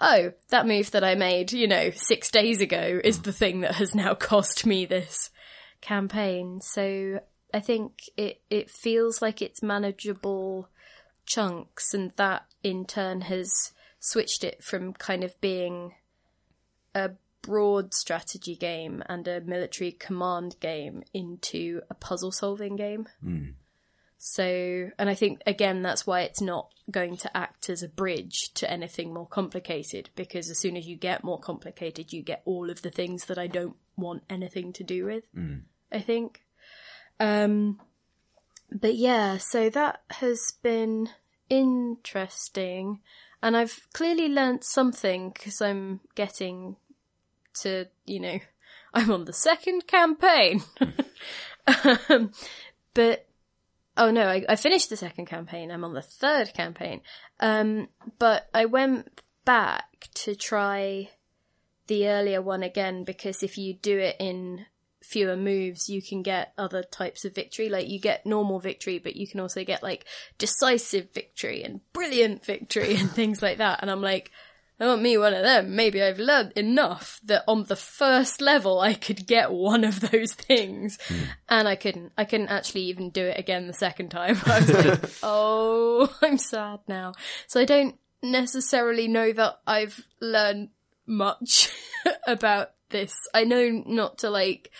oh 0.00 0.32
that 0.48 0.66
move 0.66 0.90
that 0.90 1.04
I 1.04 1.14
made 1.14 1.52
you 1.52 1.68
know 1.68 1.90
6 1.90 2.30
days 2.30 2.60
ago 2.60 3.00
is 3.02 3.22
the 3.22 3.32
thing 3.32 3.60
that 3.60 3.76
has 3.76 3.94
now 3.94 4.14
cost 4.14 4.66
me 4.66 4.86
this 4.86 5.30
campaign. 5.84 6.60
So 6.62 7.20
I 7.52 7.60
think 7.60 7.92
it 8.16 8.40
it 8.50 8.70
feels 8.70 9.22
like 9.22 9.40
it's 9.40 9.62
manageable 9.62 10.68
chunks 11.26 11.94
and 11.94 12.12
that 12.16 12.46
in 12.62 12.84
turn 12.86 13.22
has 13.22 13.72
switched 14.04 14.44
it 14.44 14.62
from 14.62 14.92
kind 14.92 15.24
of 15.24 15.40
being 15.40 15.94
a 16.94 17.10
broad 17.42 17.94
strategy 17.94 18.54
game 18.54 19.02
and 19.06 19.26
a 19.26 19.40
military 19.40 19.92
command 19.92 20.56
game 20.60 21.02
into 21.12 21.80
a 21.90 21.94
puzzle 21.94 22.32
solving 22.32 22.76
game. 22.76 23.06
So, 24.18 24.90
and 24.98 25.10
I 25.10 25.14
think 25.14 25.42
again 25.46 25.82
that's 25.82 26.06
why 26.06 26.20
it's 26.22 26.40
not 26.40 26.72
going 26.90 27.16
to 27.18 27.36
act 27.36 27.68
as 27.68 27.82
a 27.82 27.88
bridge 27.88 28.52
to 28.54 28.70
anything 28.70 29.12
more 29.12 29.26
complicated 29.26 30.10
because 30.16 30.48
as 30.50 30.58
soon 30.58 30.76
as 30.76 30.86
you 30.86 30.96
get 30.96 31.24
more 31.24 31.38
complicated, 31.38 32.12
you 32.12 32.22
get 32.22 32.42
all 32.44 32.70
of 32.70 32.82
the 32.82 32.90
things 32.90 33.26
that 33.26 33.38
I 33.38 33.46
don't 33.46 33.76
want 33.96 34.22
anything 34.30 34.72
to 34.74 34.84
do 34.84 35.04
with. 35.06 35.24
I 35.92 36.00
think. 36.00 36.42
Um, 37.20 37.80
but 38.70 38.94
yeah, 38.96 39.38
so 39.38 39.70
that 39.70 40.02
has 40.10 40.40
been 40.62 41.10
interesting, 41.50 43.00
and 43.44 43.58
I've 43.58 43.86
clearly 43.92 44.28
learnt 44.28 44.64
something 44.64 45.28
because 45.28 45.60
I'm 45.60 46.00
getting 46.14 46.76
to, 47.60 47.84
you 48.06 48.18
know, 48.18 48.38
I'm 48.94 49.10
on 49.10 49.26
the 49.26 49.34
second 49.34 49.86
campaign. 49.86 50.62
um, 52.08 52.32
but 52.94 53.26
oh 53.98 54.10
no, 54.10 54.26
I, 54.28 54.46
I 54.48 54.56
finished 54.56 54.88
the 54.88 54.96
second 54.96 55.26
campaign. 55.26 55.70
I'm 55.70 55.84
on 55.84 55.92
the 55.92 56.00
third 56.00 56.54
campaign. 56.54 57.02
Um, 57.38 57.88
but 58.18 58.48
I 58.54 58.64
went 58.64 59.20
back 59.44 60.08
to 60.14 60.34
try 60.34 61.10
the 61.86 62.08
earlier 62.08 62.40
one 62.40 62.62
again 62.62 63.04
because 63.04 63.42
if 63.42 63.58
you 63.58 63.74
do 63.74 63.98
it 63.98 64.16
in 64.18 64.64
fewer 65.04 65.36
moves, 65.36 65.88
you 65.88 66.02
can 66.02 66.22
get 66.22 66.52
other 66.58 66.82
types 66.82 67.24
of 67.24 67.34
victory. 67.34 67.68
Like 67.68 67.88
you 67.88 68.00
get 68.00 68.26
normal 68.26 68.58
victory, 68.58 68.98
but 68.98 69.16
you 69.16 69.26
can 69.26 69.40
also 69.40 69.64
get 69.64 69.82
like 69.82 70.04
decisive 70.38 71.12
victory 71.12 71.62
and 71.62 71.80
brilliant 71.92 72.44
victory 72.44 72.96
and 72.96 73.10
things 73.12 73.42
like 73.42 73.58
that. 73.58 73.80
And 73.82 73.90
I'm 73.90 74.02
like, 74.02 74.30
I 74.80 74.86
want 74.86 75.02
me 75.02 75.16
one 75.16 75.34
of 75.34 75.44
them. 75.44 75.76
Maybe 75.76 76.02
I've 76.02 76.18
learned 76.18 76.52
enough 76.52 77.20
that 77.24 77.44
on 77.46 77.64
the 77.64 77.76
first 77.76 78.40
level 78.40 78.80
I 78.80 78.94
could 78.94 79.26
get 79.26 79.52
one 79.52 79.84
of 79.84 80.00
those 80.10 80.32
things. 80.32 80.98
Hmm. 81.06 81.22
And 81.48 81.68
I 81.68 81.76
couldn't. 81.76 82.12
I 82.18 82.24
couldn't 82.24 82.48
actually 82.48 82.82
even 82.82 83.10
do 83.10 83.24
it 83.24 83.38
again 83.38 83.66
the 83.66 83.72
second 83.72 84.08
time. 84.10 84.36
I 84.46 84.60
was 84.60 84.72
like, 84.72 85.10
oh, 85.22 86.12
I'm 86.22 86.38
sad 86.38 86.80
now. 86.88 87.12
So 87.46 87.60
I 87.60 87.64
don't 87.64 87.98
necessarily 88.22 89.06
know 89.06 89.32
that 89.32 89.60
I've 89.66 90.04
learned 90.20 90.70
much 91.06 91.70
about 92.26 92.70
this. 92.90 93.14
I 93.32 93.44
know 93.44 93.82
not 93.86 94.18
to 94.18 94.30
like 94.30 94.70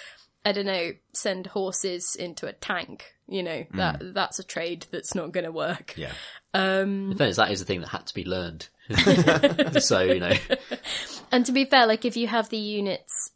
I 0.45 0.53
don't 0.53 0.67
know, 0.67 0.93
send 1.13 1.47
horses 1.47 2.17
into 2.17 2.47
a 2.47 2.53
tank. 2.53 3.15
You 3.27 3.43
know, 3.43 3.65
mm. 3.65 3.77
that 3.77 4.15
that's 4.15 4.39
a 4.39 4.45
trade 4.45 4.87
that's 4.91 5.15
not 5.15 5.33
going 5.33 5.45
to 5.45 5.53
work. 5.53 5.95
Yeah. 5.97 6.13
Um, 6.53 7.13
In 7.13 7.17
fairness, 7.17 7.39
that 7.39 7.51
is 7.51 7.61
the 7.61 7.65
thing 7.65 7.81
that 7.81 7.89
had 7.89 8.07
to 8.07 8.15
be 8.15 8.25
learned. 8.25 8.69
so, 9.81 10.01
you 10.03 10.21
know, 10.21 10.35
And 11.33 11.47
to 11.47 11.53
be 11.53 11.65
fair, 11.65 11.87
like 11.87 12.05
if 12.05 12.17
you 12.17 12.29
have 12.29 12.51
the 12.51 12.59
units 12.59 13.31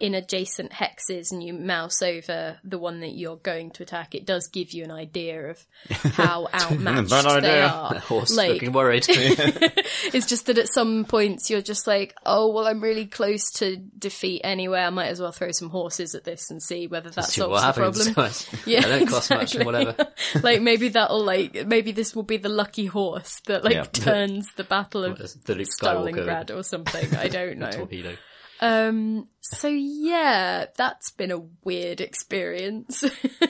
in 0.00 0.14
adjacent 0.14 0.72
hexes 0.72 1.30
and 1.30 1.42
you 1.42 1.52
mouse 1.52 2.02
over 2.02 2.58
the 2.64 2.78
one 2.78 3.00
that 3.00 3.12
you're 3.14 3.36
going 3.36 3.70
to 3.72 3.82
attack, 3.82 4.14
it 4.14 4.26
does 4.26 4.48
give 4.48 4.72
you 4.72 4.84
an 4.84 4.90
idea 4.90 5.50
of 5.50 5.64
how 5.90 6.48
outmatched 6.52 7.42
they 7.42 7.62
are. 7.62 7.94
horse 8.00 8.34
Like, 8.36 8.50
looking 8.54 8.72
worried. 8.72 9.04
it's 9.08 10.26
just 10.26 10.46
that 10.46 10.58
at 10.58 10.68
some 10.68 11.04
points 11.04 11.50
you're 11.50 11.62
just 11.62 11.86
like, 11.86 12.14
oh 12.26 12.52
well, 12.52 12.66
I'm 12.66 12.80
really 12.80 13.06
close 13.06 13.50
to 13.52 13.76
defeat 13.76 14.40
anyway. 14.44 14.80
I 14.80 14.90
might 14.90 15.08
as 15.08 15.20
well 15.20 15.32
throw 15.32 15.52
some 15.52 15.70
horses 15.70 16.14
at 16.14 16.24
this 16.24 16.50
and 16.50 16.62
see 16.62 16.86
whether 16.86 17.10
that 17.10 17.26
See 17.26 17.40
solves 17.40 17.52
what 17.52 17.60
the 17.60 17.66
happens. 17.82 18.10
problem. 18.10 18.32
yeah, 18.66 18.80
they 18.80 18.98
don't 19.00 19.08
cost 19.08 19.30
much 19.30 19.54
and 19.54 19.62
exactly. 19.62 19.64
whatever. 19.66 20.12
like 20.42 20.62
maybe 20.62 20.88
that'll 20.90 21.24
like 21.24 21.66
maybe 21.66 21.92
this 21.92 22.14
will 22.16 22.22
be 22.22 22.36
the 22.38 22.48
lucky 22.48 22.86
horse 22.86 23.40
that 23.46 23.64
like 23.64 23.74
Yeah. 23.74 23.82
turns 23.84 24.48
the 24.56 24.64
battle 24.64 25.04
of 25.04 25.18
The 25.44 25.54
Luke 25.54 25.68
Stalingrad 25.80 26.54
or 26.54 26.62
something. 26.62 27.14
I 27.16 27.28
don't 27.28 27.58
know. 27.58 27.70
torpedo. 27.70 28.16
Um. 28.60 29.28
So 29.40 29.68
yeah, 29.68 30.66
that's 30.76 31.10
been 31.10 31.30
a 31.30 31.42
weird 31.64 32.00
experience. 32.00 33.04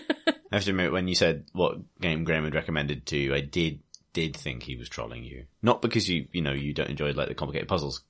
I 0.53 0.57
have 0.57 0.65
to 0.65 0.71
admit, 0.71 0.93
when 0.93 1.09
you 1.09 1.15
said 1.15 1.47
what 1.53 1.79
game 2.01 2.25
Graham 2.25 2.45
had 2.45 2.55
recommended 2.55 3.07
to 3.07 3.17
you, 3.19 3.35
I 3.35 3.41
did 3.41 3.81
did 4.13 4.37
think 4.37 4.63
he 4.63 4.77
was 4.77 4.89
trolling 4.89 5.25
you. 5.25 5.45
Not 5.63 5.83
because 5.83 6.09
you 6.09 6.27
you 6.33 6.43
know 6.43 6.53
you 6.53 6.73
don't 6.73 6.91
enjoy 6.91 7.13
like 7.13 7.29
the 7.29 7.35
complicated 7.35 7.69
puzzles, 7.69 8.03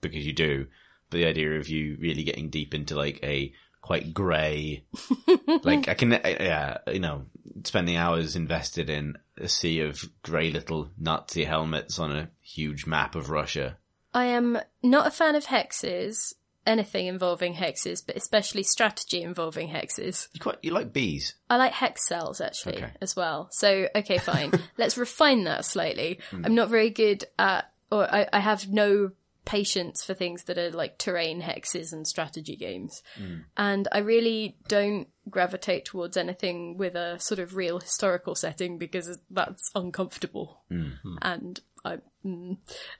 because 0.00 0.26
you 0.26 0.32
do, 0.32 0.66
but 1.10 1.18
the 1.18 1.26
idea 1.26 1.58
of 1.58 1.68
you 1.68 1.96
really 2.00 2.22
getting 2.24 2.50
deep 2.50 2.74
into 2.74 2.94
like 2.96 3.20
a 3.22 3.52
quite 3.82 4.12
grey, 4.12 4.84
like 5.64 5.88
I 5.88 5.94
can 5.94 6.12
I- 6.12 6.36
yeah 6.40 6.78
you 6.92 7.00
know 7.00 7.24
spending 7.64 7.96
hours 7.96 8.36
invested 8.36 8.88
in 8.90 9.16
a 9.38 9.48
sea 9.48 9.80
of 9.80 10.04
grey 10.22 10.50
little 10.50 10.90
Nazi 10.98 11.44
helmets 11.44 11.98
on 11.98 12.12
a 12.12 12.30
huge 12.42 12.86
map 12.86 13.14
of 13.14 13.30
Russia. 13.30 13.76
I 14.12 14.26
am 14.26 14.58
not 14.82 15.06
a 15.06 15.10
fan 15.10 15.34
of 15.34 15.46
hexes. 15.46 16.34
Anything 16.66 17.06
involving 17.06 17.54
hexes, 17.54 18.04
but 18.06 18.16
especially 18.16 18.62
strategy 18.62 19.22
involving 19.22 19.70
hexes. 19.70 20.28
You 20.34 20.40
quite 20.40 20.58
you 20.62 20.72
like 20.72 20.92
bees. 20.92 21.34
I 21.48 21.56
like 21.56 21.72
hex 21.72 22.06
cells 22.06 22.40
actually 22.40 22.76
Okay. 22.76 22.90
as 23.00 23.16
well. 23.16 23.48
So 23.50 23.88
okay, 23.94 24.18
fine. 24.18 24.52
Let's 24.76 24.98
refine 24.98 25.44
that 25.44 25.64
slightly. 25.64 26.20
Hmm. 26.30 26.44
I'm 26.44 26.54
not 26.54 26.68
very 26.68 26.90
good 26.90 27.24
at, 27.38 27.72
or 27.90 28.04
I, 28.14 28.28
I 28.30 28.40
have 28.40 28.68
no 28.68 29.12
patience 29.46 30.04
for 30.04 30.12
things 30.12 30.44
that 30.44 30.58
are 30.58 30.70
like 30.70 30.98
terrain 30.98 31.40
hexes 31.40 31.94
and 31.94 32.06
strategy 32.06 32.56
games. 32.56 33.02
Hmm. 33.16 33.36
And 33.56 33.88
I 33.90 33.98
really 33.98 34.58
don't 34.68 35.08
gravitate 35.30 35.86
towards 35.86 36.18
anything 36.18 36.76
with 36.76 36.94
a 36.94 37.18
sort 37.18 37.38
of 37.38 37.56
real 37.56 37.80
historical 37.80 38.34
setting 38.34 38.76
because 38.76 39.18
that's 39.30 39.70
uncomfortable. 39.74 40.60
Hmm. 40.68 40.90
And 41.22 41.58
I, 41.84 41.98
mm. 42.24 42.56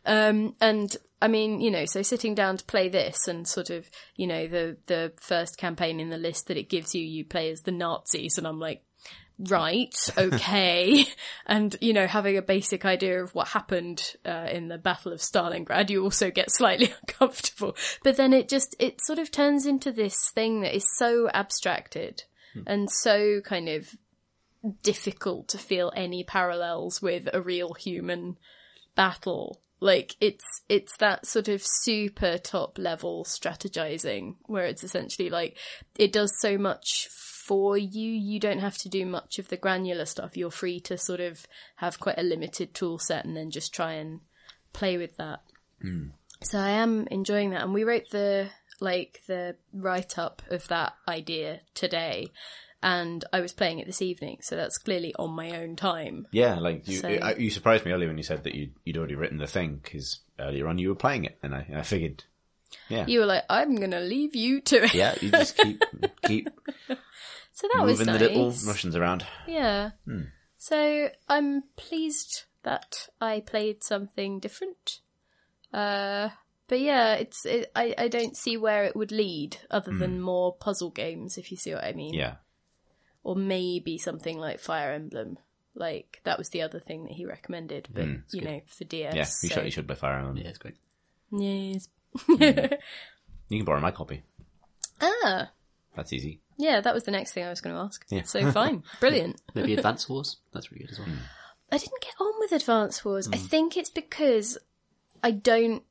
um, 0.06 0.54
and 0.60 0.96
I 1.22 1.28
mean, 1.28 1.60
you 1.60 1.70
know, 1.70 1.84
so 1.84 2.02
sitting 2.02 2.34
down 2.34 2.56
to 2.56 2.64
play 2.64 2.88
this 2.88 3.28
and 3.28 3.46
sort 3.46 3.70
of, 3.70 3.90
you 4.16 4.26
know, 4.26 4.46
the, 4.46 4.76
the 4.86 5.12
first 5.20 5.58
campaign 5.58 6.00
in 6.00 6.10
the 6.10 6.18
list 6.18 6.48
that 6.48 6.56
it 6.56 6.68
gives 6.68 6.94
you, 6.94 7.02
you 7.02 7.24
play 7.24 7.50
as 7.50 7.62
the 7.62 7.72
Nazis 7.72 8.38
and 8.38 8.46
I'm 8.46 8.58
like, 8.58 8.82
right, 9.38 9.94
okay. 10.16 11.06
and, 11.46 11.76
you 11.80 11.92
know, 11.92 12.06
having 12.06 12.36
a 12.36 12.42
basic 12.42 12.84
idea 12.84 13.22
of 13.22 13.34
what 13.34 13.48
happened 13.48 14.14
uh, 14.24 14.48
in 14.50 14.68
the 14.68 14.78
Battle 14.78 15.12
of 15.12 15.20
Stalingrad, 15.20 15.90
you 15.90 16.02
also 16.02 16.30
get 16.30 16.50
slightly 16.50 16.92
uncomfortable. 17.02 17.76
But 18.02 18.16
then 18.16 18.32
it 18.32 18.48
just, 18.48 18.74
it 18.78 19.00
sort 19.02 19.18
of 19.18 19.30
turns 19.30 19.66
into 19.66 19.92
this 19.92 20.30
thing 20.30 20.60
that 20.60 20.74
is 20.74 20.86
so 20.96 21.28
abstracted 21.32 22.24
and 22.66 22.90
so 22.90 23.40
kind 23.42 23.68
of 23.68 23.94
difficult 24.82 25.48
to 25.48 25.58
feel 25.58 25.92
any 25.94 26.24
parallels 26.24 27.00
with 27.00 27.28
a 27.32 27.40
real 27.40 27.74
human 27.74 28.38
battle. 28.94 29.60
Like 29.80 30.14
it's 30.20 30.44
it's 30.68 30.96
that 30.98 31.26
sort 31.26 31.48
of 31.48 31.62
super 31.64 32.36
top 32.36 32.78
level 32.78 33.24
strategizing 33.24 34.36
where 34.44 34.66
it's 34.66 34.84
essentially 34.84 35.30
like 35.30 35.56
it 35.96 36.12
does 36.12 36.32
so 36.40 36.58
much 36.58 37.08
for 37.08 37.78
you. 37.78 38.10
You 38.10 38.38
don't 38.38 38.60
have 38.60 38.76
to 38.78 38.88
do 38.88 39.06
much 39.06 39.38
of 39.38 39.48
the 39.48 39.56
granular 39.56 40.04
stuff. 40.04 40.36
You're 40.36 40.50
free 40.50 40.80
to 40.80 40.98
sort 40.98 41.20
of 41.20 41.46
have 41.76 41.98
quite 41.98 42.18
a 42.18 42.22
limited 42.22 42.74
tool 42.74 42.98
set 42.98 43.24
and 43.24 43.36
then 43.36 43.50
just 43.50 43.74
try 43.74 43.94
and 43.94 44.20
play 44.72 44.98
with 44.98 45.16
that. 45.16 45.40
Hmm. 45.80 46.08
So 46.42 46.58
I 46.58 46.70
am 46.70 47.06
enjoying 47.10 47.50
that, 47.50 47.62
and 47.62 47.74
we 47.74 47.84
wrote 47.84 48.10
the 48.10 48.50
like 48.80 49.22
the 49.26 49.56
write 49.72 50.18
up 50.18 50.42
of 50.50 50.68
that 50.68 50.94
idea 51.06 51.60
today, 51.74 52.28
and 52.82 53.24
I 53.32 53.40
was 53.40 53.52
playing 53.52 53.78
it 53.78 53.86
this 53.86 54.00
evening. 54.02 54.38
So 54.42 54.56
that's 54.56 54.78
clearly 54.78 55.14
on 55.18 55.30
my 55.32 55.50
own 55.58 55.76
time. 55.76 56.26
Yeah, 56.32 56.58
like 56.58 56.88
you, 56.88 56.98
So- 56.98 57.08
I- 57.08 57.34
you 57.36 57.50
surprised 57.50 57.84
me 57.84 57.92
earlier 57.92 58.08
when 58.08 58.16
you 58.16 58.22
said 58.24 58.44
that 58.44 58.54
you'd, 58.54 58.72
you'd 58.84 58.96
already 58.96 59.14
written 59.16 59.38
the 59.38 59.46
thing 59.46 59.80
because 59.82 60.20
earlier 60.38 60.66
on 60.68 60.78
you 60.78 60.88
were 60.88 60.94
playing 60.94 61.24
it, 61.24 61.38
and 61.42 61.54
I, 61.54 61.66
I 61.76 61.82
figured, 61.82 62.24
yeah, 62.88 63.04
You 63.06 63.20
were 63.20 63.26
like, 63.26 63.44
"I'm 63.50 63.74
gonna 63.76 64.00
leave 64.00 64.34
you 64.36 64.60
to 64.62 64.84
it." 64.84 64.94
yeah, 64.94 65.14
you 65.20 65.30
just 65.30 65.56
keep 65.56 65.82
keep 66.24 66.48
So 67.52 67.68
that 67.74 67.84
was 67.84 67.98
moving 67.98 68.06
nice. 68.14 68.20
the 68.22 68.28
little 68.28 68.50
Russians 68.66 68.96
around. 68.96 69.26
Yeah. 69.46 69.90
So 70.56 71.10
I'm 71.28 71.64
pleased 71.76 72.44
that 72.62 73.08
I 73.20 73.40
played 73.40 73.82
something 73.82 74.38
different. 74.40 75.00
Uh, 75.72 76.28
but 76.68 76.80
yeah, 76.80 77.14
it's 77.14 77.44
it, 77.46 77.70
I 77.74 77.94
I 77.98 78.08
don't 78.08 78.36
see 78.36 78.56
where 78.56 78.84
it 78.84 78.94
would 78.96 79.10
lead 79.12 79.56
other 79.70 79.92
than 79.92 80.20
more 80.20 80.54
puzzle 80.54 80.90
games, 80.90 81.36
if 81.38 81.50
you 81.50 81.56
see 81.56 81.74
what 81.74 81.84
I 81.84 81.92
mean. 81.92 82.14
Yeah, 82.14 82.36
Or 83.22 83.36
maybe 83.36 83.98
something 83.98 84.38
like 84.38 84.60
Fire 84.60 84.92
Emblem. 84.92 85.38
Like 85.74 86.20
that 86.24 86.38
was 86.38 86.48
the 86.48 86.62
other 86.62 86.80
thing 86.80 87.04
that 87.04 87.12
he 87.12 87.26
recommended, 87.26 87.88
but 87.92 88.04
mm, 88.04 88.22
you 88.32 88.42
know, 88.42 88.60
for 88.66 88.84
DS. 88.84 89.14
yeah, 89.14 89.20
you 89.20 89.24
so- 89.24 89.48
should 89.48 89.64
you 89.64 89.70
should 89.70 89.86
play 89.86 89.96
Fire 89.96 90.18
Emblem. 90.18 90.36
Yeah, 90.36 90.48
it's 90.48 90.58
great. 90.58 90.76
Yes. 91.30 91.88
You 93.50 93.58
can 93.58 93.64
borrow 93.66 93.80
my 93.80 93.90
copy. 93.90 94.22
Ah, 95.02 95.50
That's 95.96 96.12
easy. 96.12 96.40
yeah, 96.56 96.80
that 96.80 96.94
was 96.94 97.04
the 97.04 97.10
next 97.10 97.32
thing 97.32 97.44
I 97.44 97.50
was 97.50 97.60
going 97.60 97.74
to 97.74 97.82
ask. 97.82 98.04
Yeah. 98.08 98.22
So 98.22 98.50
fine, 98.52 98.84
brilliant. 99.00 99.40
Maybe 99.54 99.74
Advance 99.74 100.08
Wars. 100.08 100.36
That's 100.52 100.70
really 100.70 100.84
good 100.84 100.92
as 100.92 100.98
well. 101.00 101.08
Hmm. 101.08 101.16
I 101.72 101.78
didn't 101.78 102.00
get 102.00 102.14
on 102.20 102.32
with 102.38 102.52
Advance 102.52 103.04
Wars. 103.04 103.28
I 103.32 103.36
hmm. 103.36 103.44
think 103.44 103.76
it's 103.76 103.90
because 103.90 104.56
I 105.22 105.32
don't 105.32 105.82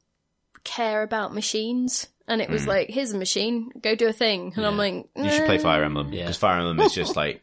care 0.63 1.03
about 1.03 1.33
machines. 1.33 2.07
And 2.29 2.41
it 2.41 2.49
was 2.49 2.67
like, 2.67 2.89
here's 2.89 3.11
a 3.11 3.17
machine, 3.17 3.71
go 3.81 3.95
do 3.95 4.07
a 4.07 4.13
thing. 4.13 4.53
And 4.55 4.65
I'm 4.65 4.77
like, 4.77 5.09
You 5.15 5.29
should 5.29 5.45
play. 5.47 5.57
Fire 5.57 5.83
Emblem 5.83 6.13
Yeah. 6.13 6.23
because 6.23 6.37
Fire 6.37 6.59
Emblem 6.59 6.79
is 6.81 6.93
just 6.93 7.15
like 7.15 7.41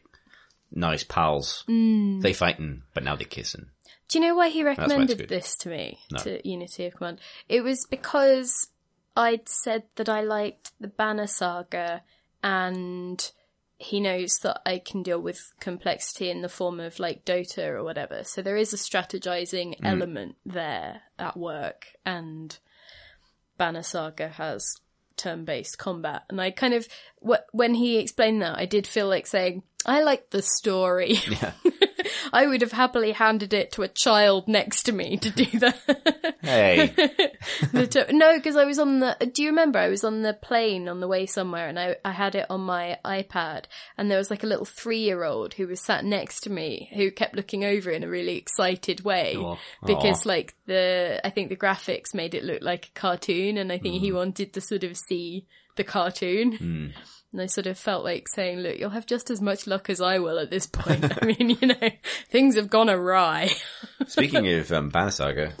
nice 0.71 1.03
pals. 1.03 1.63
Mm. 1.69 2.21
They 2.21 2.33
fighting, 2.33 2.83
but 2.93 3.03
now 3.03 3.15
they're 3.15 3.27
kissing. 3.27 3.67
Do 4.07 4.17
you 4.17 4.25
know 4.25 4.35
why 4.35 4.47
he 4.49 4.61
it's 4.61 4.65
recommended 4.79 5.17
good. 5.17 5.29
this 5.29 5.55
to 5.57 5.69
me, 5.69 5.99
No. 6.11 6.19
to 6.19 6.47
Unity 6.47 6.85
of 6.85 6.95
Command? 6.95 7.19
It 7.49 7.61
was 7.61 7.85
because 7.85 8.69
I'd 9.17 9.49
said 9.49 9.83
that 9.97 10.07
I 10.07 10.21
liked 10.21 10.71
the 10.79 10.87
Banner 10.87 11.27
Saga 11.27 12.01
and 12.41 13.31
he 13.79 13.99
knows 13.99 14.39
that 14.39 14.61
I 14.65 14.79
can 14.79 15.03
deal 15.03 15.19
with 15.19 15.51
complexity 15.59 16.29
in 16.31 16.41
the 16.41 16.49
form 16.49 16.79
of 16.79 16.99
like 16.99 17.25
Dota 17.25 17.67
or 17.67 17.83
whatever. 17.83 18.23
So 18.23 18.41
there 18.41 18.57
is 18.57 18.73
a 18.73 18.77
strategizing 18.77 19.75
element 19.83 20.35
there 20.45 21.01
at 21.19 21.35
work 21.37 21.87
and 22.05 22.57
Banner 23.57 23.83
Saga 23.83 24.29
has 24.29 24.75
turn-based 25.17 25.77
combat. 25.77 26.23
And 26.29 26.39
I 26.39 26.51
kind 26.51 26.73
of, 26.73 26.87
wh- 27.27 27.43
when 27.53 27.73
he 27.73 27.97
explained 27.97 28.41
that, 28.41 28.57
I 28.57 28.65
did 28.65 28.87
feel 28.87 29.07
like 29.07 29.27
saying, 29.27 29.63
I 29.85 30.03
like 30.03 30.29
the 30.29 30.41
story. 30.41 31.19
Yeah. 31.29 31.51
I 32.33 32.47
would 32.47 32.61
have 32.61 32.71
happily 32.71 33.11
handed 33.11 33.53
it 33.53 33.71
to 33.73 33.83
a 33.83 33.87
child 33.87 34.47
next 34.47 34.83
to 34.83 34.91
me 34.91 35.17
to 35.17 35.29
do 35.29 35.45
that. 35.59 36.35
Hey, 36.41 36.87
The 37.73 37.87
to- 37.87 38.13
no, 38.13 38.35
because 38.37 38.55
I 38.55 38.65
was 38.65 38.79
on 38.79 38.99
the. 38.99 39.15
Do 39.33 39.41
you 39.43 39.49
remember? 39.49 39.79
I 39.79 39.87
was 39.89 40.03
on 40.03 40.21
the 40.21 40.33
plane 40.33 40.87
on 40.87 40.99
the 40.99 41.07
way 41.07 41.25
somewhere, 41.25 41.67
and 41.67 41.79
I 41.79 41.95
I 42.05 42.11
had 42.11 42.35
it 42.35 42.45
on 42.49 42.61
my 42.61 42.97
iPad, 43.05 43.65
and 43.97 44.09
there 44.09 44.17
was 44.17 44.29
like 44.29 44.43
a 44.43 44.47
little 44.47 44.65
three 44.65 44.99
year 44.99 45.23
old 45.23 45.53
who 45.55 45.67
was 45.67 45.81
sat 45.81 46.05
next 46.05 46.41
to 46.41 46.49
me 46.49 46.89
who 46.95 47.11
kept 47.11 47.35
looking 47.35 47.63
over 47.63 47.89
in 47.91 48.03
a 48.03 48.07
really 48.09 48.37
excited 48.37 49.01
way 49.03 49.37
because 49.85 50.25
like 50.25 50.53
the 50.65 51.19
I 51.23 51.29
think 51.29 51.49
the 51.49 51.55
graphics 51.57 52.13
made 52.13 52.33
it 52.33 52.43
look 52.43 52.61
like 52.61 52.87
a 52.95 52.99
cartoon, 52.99 53.57
and 53.57 53.71
I 53.71 53.77
think 53.77 53.95
Mm. 53.95 53.99
he 54.01 54.11
wanted 54.11 54.53
to 54.53 54.61
sort 54.61 54.83
of 54.83 54.97
see 54.97 55.45
the 55.77 55.83
cartoon. 55.83 56.93
And 57.33 57.41
I 57.41 57.47
sort 57.47 57.67
of 57.67 57.77
felt 57.77 58.03
like 58.03 58.27
saying, 58.29 58.59
look, 58.59 58.79
you'll 58.79 58.89
have 58.91 59.05
just 59.05 59.29
as 59.29 59.41
much 59.41 59.67
luck 59.67 59.89
as 59.89 59.99
I 59.99 60.19
will 60.19 60.39
at 60.39 60.49
this 60.49 60.65
point. 60.65 61.05
I 61.21 61.25
mean, 61.25 61.57
you 61.61 61.67
know, 61.67 61.89
things 62.29 62.55
have 62.55 62.69
gone 62.69 62.89
awry. 62.89 63.49
speaking 64.07 64.47
of 64.47 64.71
um, 64.71 64.89
Banner 64.89 65.11
Saga, 65.11 65.53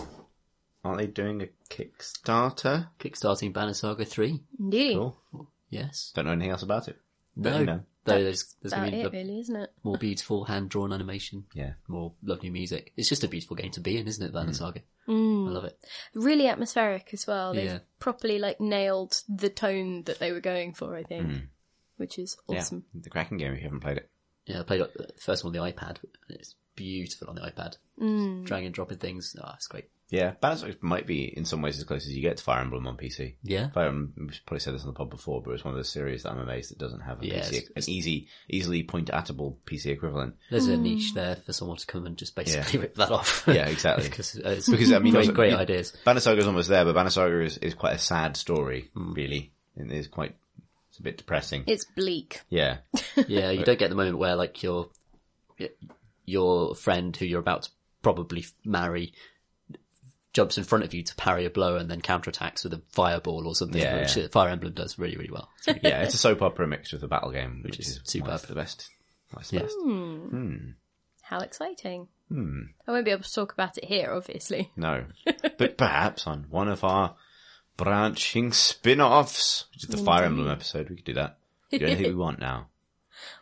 aren't 0.83 0.99
they 0.99 1.07
doing 1.07 1.41
a 1.41 1.47
Kickstarter? 1.69 2.87
Kickstarting 2.99 3.53
Banner 3.53 3.73
Saga 3.73 4.05
3. 4.05 4.39
Indeed. 4.59 4.95
Cool. 4.95 5.17
Yes. 5.69 6.11
Don't 6.15 6.25
know 6.25 6.31
anything 6.31 6.51
else 6.51 6.63
about 6.63 6.87
it. 6.87 6.97
But, 7.39 7.51
No. 7.51 7.59
you 7.59 7.65
know, 7.65 7.83
Though 8.05 8.23
there's, 8.23 8.55
there's 8.61 8.73
going 8.73 8.91
to 8.91 8.97
it, 9.01 9.11
be 9.11 9.17
really, 9.17 9.39
isn't 9.41 9.55
it? 9.55 9.69
more 9.83 9.97
beautiful 9.97 10.45
hand-drawn 10.45 10.93
animation. 10.93 11.45
yeah. 11.53 11.73
More 11.89 12.13
lovely 12.23 12.49
music. 12.49 12.93
It's 12.95 13.09
just 13.09 13.23
a 13.25 13.27
beautiful 13.27 13.57
game 13.57 13.71
to 13.71 13.81
be 13.81 13.97
in, 13.97 14.07
isn't 14.07 14.25
it, 14.25 14.33
Mm. 14.33 14.55
Saga? 14.55 14.81
Mm. 15.09 15.49
I 15.49 15.51
love 15.51 15.65
it. 15.65 15.77
Really 16.13 16.47
atmospheric 16.47 17.09
as 17.13 17.27
well. 17.27 17.53
They've 17.53 17.65
Yeah. 17.65 17.79
properly 17.99 18.39
like 18.39 18.61
nailed 18.61 19.21
the 19.27 19.49
tone 19.49 20.03
that 20.03 20.19
they 20.19 20.31
were 20.31 20.39
going 20.39 20.73
for, 20.73 20.95
I 20.95 21.03
think. 21.03 21.43
which 21.97 22.17
is 22.19 22.37
Yeah, 22.47 22.59
awesome. 22.59 22.85
the 22.93 23.09
cracking 23.09 23.37
game 23.39 23.51
if 23.53 23.57
you 23.59 23.63
haven't 23.65 23.79
played 23.81 23.97
it. 23.97 24.09
Yeah, 24.45 24.59
I 24.61 24.63
played 24.63 24.81
it- 24.81 24.93
the 24.93 25.13
first 25.19 25.43
one 25.43 25.53
on 25.57 25.65
the 25.65 25.71
iPad. 25.73 25.97
and 26.29 26.37
It's 26.39 26.55
beautiful 26.75 27.27
on 27.29 27.35
the 27.35 27.41
iPad. 27.41 27.75
Mm. 27.99 28.45
Drag 28.45 28.63
and 28.63 28.73
dropping 28.73 28.99
things. 28.99 29.35
Oh, 29.41 29.51
it's 29.55 29.67
great. 29.67 29.89
Yeah, 30.09 30.33
Bannersaga 30.41 30.81
might 30.81 31.05
be 31.05 31.25
in 31.25 31.43
some 31.43 31.61
ways 31.61 31.77
as 31.77 31.83
close 31.83 32.05
as 32.05 32.13
you 32.15 32.21
get 32.21 32.37
to 32.37 32.43
Fire 32.43 32.61
Emblem 32.61 32.87
on 32.87 32.95
PC. 32.95 33.33
Yeah. 33.43 33.69
Fire 33.71 33.87
Emblem, 33.87 34.13
we've 34.17 34.39
probably 34.45 34.61
said 34.61 34.73
this 34.73 34.83
on 34.83 34.87
the 34.87 34.93
pod 34.93 35.09
before, 35.09 35.41
but 35.41 35.51
it's 35.51 35.65
one 35.65 35.73
of 35.73 35.77
those 35.77 35.89
series 35.89 36.23
that 36.23 36.31
I'm 36.31 36.39
amazed 36.39 36.71
that 36.71 36.77
doesn't 36.77 37.01
have 37.01 37.21
a 37.21 37.25
Yeah, 37.27 37.41
PC, 37.41 37.57
it's- 37.57 37.87
an 37.87 37.93
easy, 37.93 38.27
easily 38.49 38.83
point-atable 38.83 39.57
PC 39.65 39.87
equivalent. 39.91 40.35
There's 40.49 40.67
a 40.67 40.77
niche 40.77 41.13
there 41.13 41.35
for 41.35 41.51
someone 41.51 41.75
to 41.77 41.85
come 41.85 42.05
and 42.05 42.15
just 42.15 42.35
basically 42.35 42.75
Yeah. 42.79 42.81
rip 42.83 42.95
that 42.95 43.11
off. 43.11 43.43
Yeah, 43.47 43.67
exactly. 43.67 44.05
because 44.09 44.37
uh, 44.37 44.49
it's 44.51 44.69
Because, 44.69 44.93
I 44.93 44.99
mean, 44.99 45.11
great, 45.11 45.21
also- 45.23 45.33
great 45.33 45.51
you- 45.51 45.57
ideas. 45.57 45.93
Bannersaga 46.05 46.37
is 46.37 46.47
almost 46.47 46.69
there, 46.69 46.85
but 46.85 46.95
Bannersaga 46.95 47.45
is, 47.45 47.57
is 47.57 47.73
quite 47.73 47.95
a 47.95 47.99
sad 47.99 48.37
story, 48.37 48.89
Hmm. 48.93 49.11
really. 49.13 49.51
It 49.75 49.91
is 49.91 50.07
quite, 50.07 50.35
it's 50.89 50.99
a 50.99 51.03
bit 51.03 51.17
depressing. 51.17 51.65
It's 51.67 51.83
bleak. 51.83 52.41
Yeah. 52.49 52.77
Yeah, 53.27 53.51
you 53.51 53.65
don't 53.65 53.77
get 53.79 53.89
the 53.89 53.95
moment 53.95 54.19
where 54.19 54.35
like 54.37 54.63
your 54.63 54.89
your 56.25 56.75
friend 56.75 57.15
who 57.15 57.25
you're 57.25 57.39
about 57.39 57.63
to 57.63 57.69
probably 58.01 58.45
marry 58.63 59.13
jumps 60.37 60.57
in 60.57 60.63
front 60.63 60.83
of 60.85 60.93
you 60.93 61.03
to 61.03 61.15
parry 61.15 61.45
a 61.45 61.49
blow 61.49 61.75
and 61.75 61.89
then 61.91 61.99
counterattacks 62.01 62.63
with 62.63 62.71
a 62.73 62.81
fireball 62.93 63.45
or 63.47 63.55
something, 63.55 63.81
Yeah, 63.81 63.99
which 64.01 64.15
yeah. 64.15 64.27
Fire 64.31 64.49
Emblem 64.49 64.71
does 64.73 64.97
really, 64.97 65.17
really 65.17 65.31
well. 65.31 65.49
So, 65.61 65.73
yeah, 65.83 66.03
it's 66.03 66.13
a 66.13 66.17
soap 66.17 66.41
opera 66.41 66.67
mixed 66.67 66.93
with 66.93 67.03
a 67.03 67.07
battle 67.07 67.31
game, 67.31 67.61
which, 67.63 67.79
is 67.79 67.87
is 67.89 68.01
superb. 68.05 68.29
why 68.29 68.37
the 68.47 68.55
best. 68.55 68.87
Why 69.31 69.41
it's 69.41 69.49
the 69.49 69.57
Yeah. 69.57 69.63
best. 69.63 70.75
How 71.23 71.39
exciting. 71.39 72.07
Hmm. 72.29 72.59
I 72.87 72.91
won't 72.91 73.03
be 73.05 73.11
able 73.11 73.23
to 73.23 73.33
talk 73.33 73.51
about 73.51 73.77
it 73.77 73.85
here, 73.85 74.11
obviously. 74.13 74.71
No. 74.77 75.05
but 75.57 75.77
perhaps 75.77 76.25
on 76.27 76.45
one 76.49 76.67
of 76.69 76.83
our 76.83 77.15
branching 77.77 78.51
spin-offs, 78.53 79.65
which 79.73 79.83
is 79.83 79.89
the 79.89 79.97
Fire 79.97 80.23
Emblem 80.25 80.49
episode, 80.49 80.89
we 80.89 80.95
could 80.97 81.05
do 81.05 81.13
that. 81.15 81.37
Do 81.71 81.85
anything 81.85 82.07
we 82.07 82.15
want 82.15 82.39
now. 82.39 82.67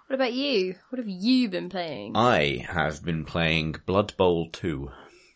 What 0.08 0.15
about 0.15 0.34
you? 0.34 0.75
What 0.89 0.99
have 0.99 1.08
you 1.10 1.49
been 1.49 1.67
playing? 1.67 2.15
I 2.15 2.63
have 2.69 3.03
been 3.03 3.25
playing 3.25 3.75
Blood 3.88 4.15
Bowl 4.17 4.49
2, 4.51 4.89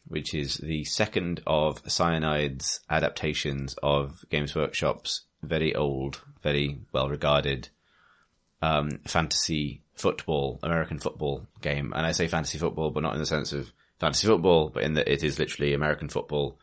which 0.10 0.34
is 0.34 0.58
the 0.58 0.84
second 0.84 1.42
of 1.48 1.84
Cyanide's 1.84 2.82
adaptations 2.90 3.76
of 3.82 4.26
Games 4.30 4.56
Workshop's 4.56 5.22
very 5.42 5.74
old, 5.74 6.22
very 6.44 6.80
well 6.92 7.08
regarded 7.08 7.70
um, 8.62 9.00
fantasy 9.06 9.82
football, 9.96 10.60
American 10.64 11.00
football 11.00 11.48
game. 11.62 11.94
And 11.96 12.06
I 12.06 12.12
say 12.12 12.28
fantasy 12.28 12.58
football, 12.58 12.90
but 12.90 13.04
not 13.04 13.14
in 13.14 13.20
the 13.20 13.26
sense 13.26 13.54
of 13.54 13.72
fantasy 14.00 14.28
football, 14.28 14.70
but 14.70 14.84
in 14.84 14.96
that 14.96 15.08
it 15.08 15.24
is 15.24 15.40
literally 15.40 15.74
American 15.74 16.10
football 16.10 16.58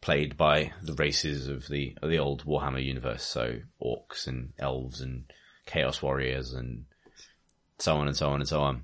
played 0.00 0.36
by 0.36 0.72
the 0.82 0.94
races 0.94 1.48
of 1.48 1.68
the 1.68 1.96
of 2.02 2.10
the 2.10 2.18
old 2.18 2.44
Warhammer 2.44 2.84
universe. 2.84 3.24
So 3.24 3.60
orcs 3.82 4.26
and 4.26 4.52
elves 4.58 5.00
and 5.00 5.24
chaos 5.64 6.02
warriors 6.02 6.52
and 6.52 6.84
so 7.78 7.96
on 7.96 8.08
and 8.08 8.16
so 8.16 8.28
on 8.28 8.40
and 8.40 8.48
so 8.48 8.60
on. 8.60 8.82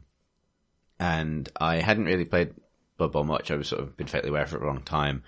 And 0.98 1.48
I 1.61 1.76
hadn't 1.76 2.07
really 2.07 2.24
played 2.24 2.54
Bowl 3.06 3.24
much. 3.24 3.50
I 3.50 3.56
was 3.56 3.68
sort 3.68 3.82
of 3.82 3.96
been 3.96 4.06
fairly 4.06 4.28
aware 4.28 4.46
for 4.46 4.62
a 4.62 4.66
long 4.66 4.82
time, 4.82 5.22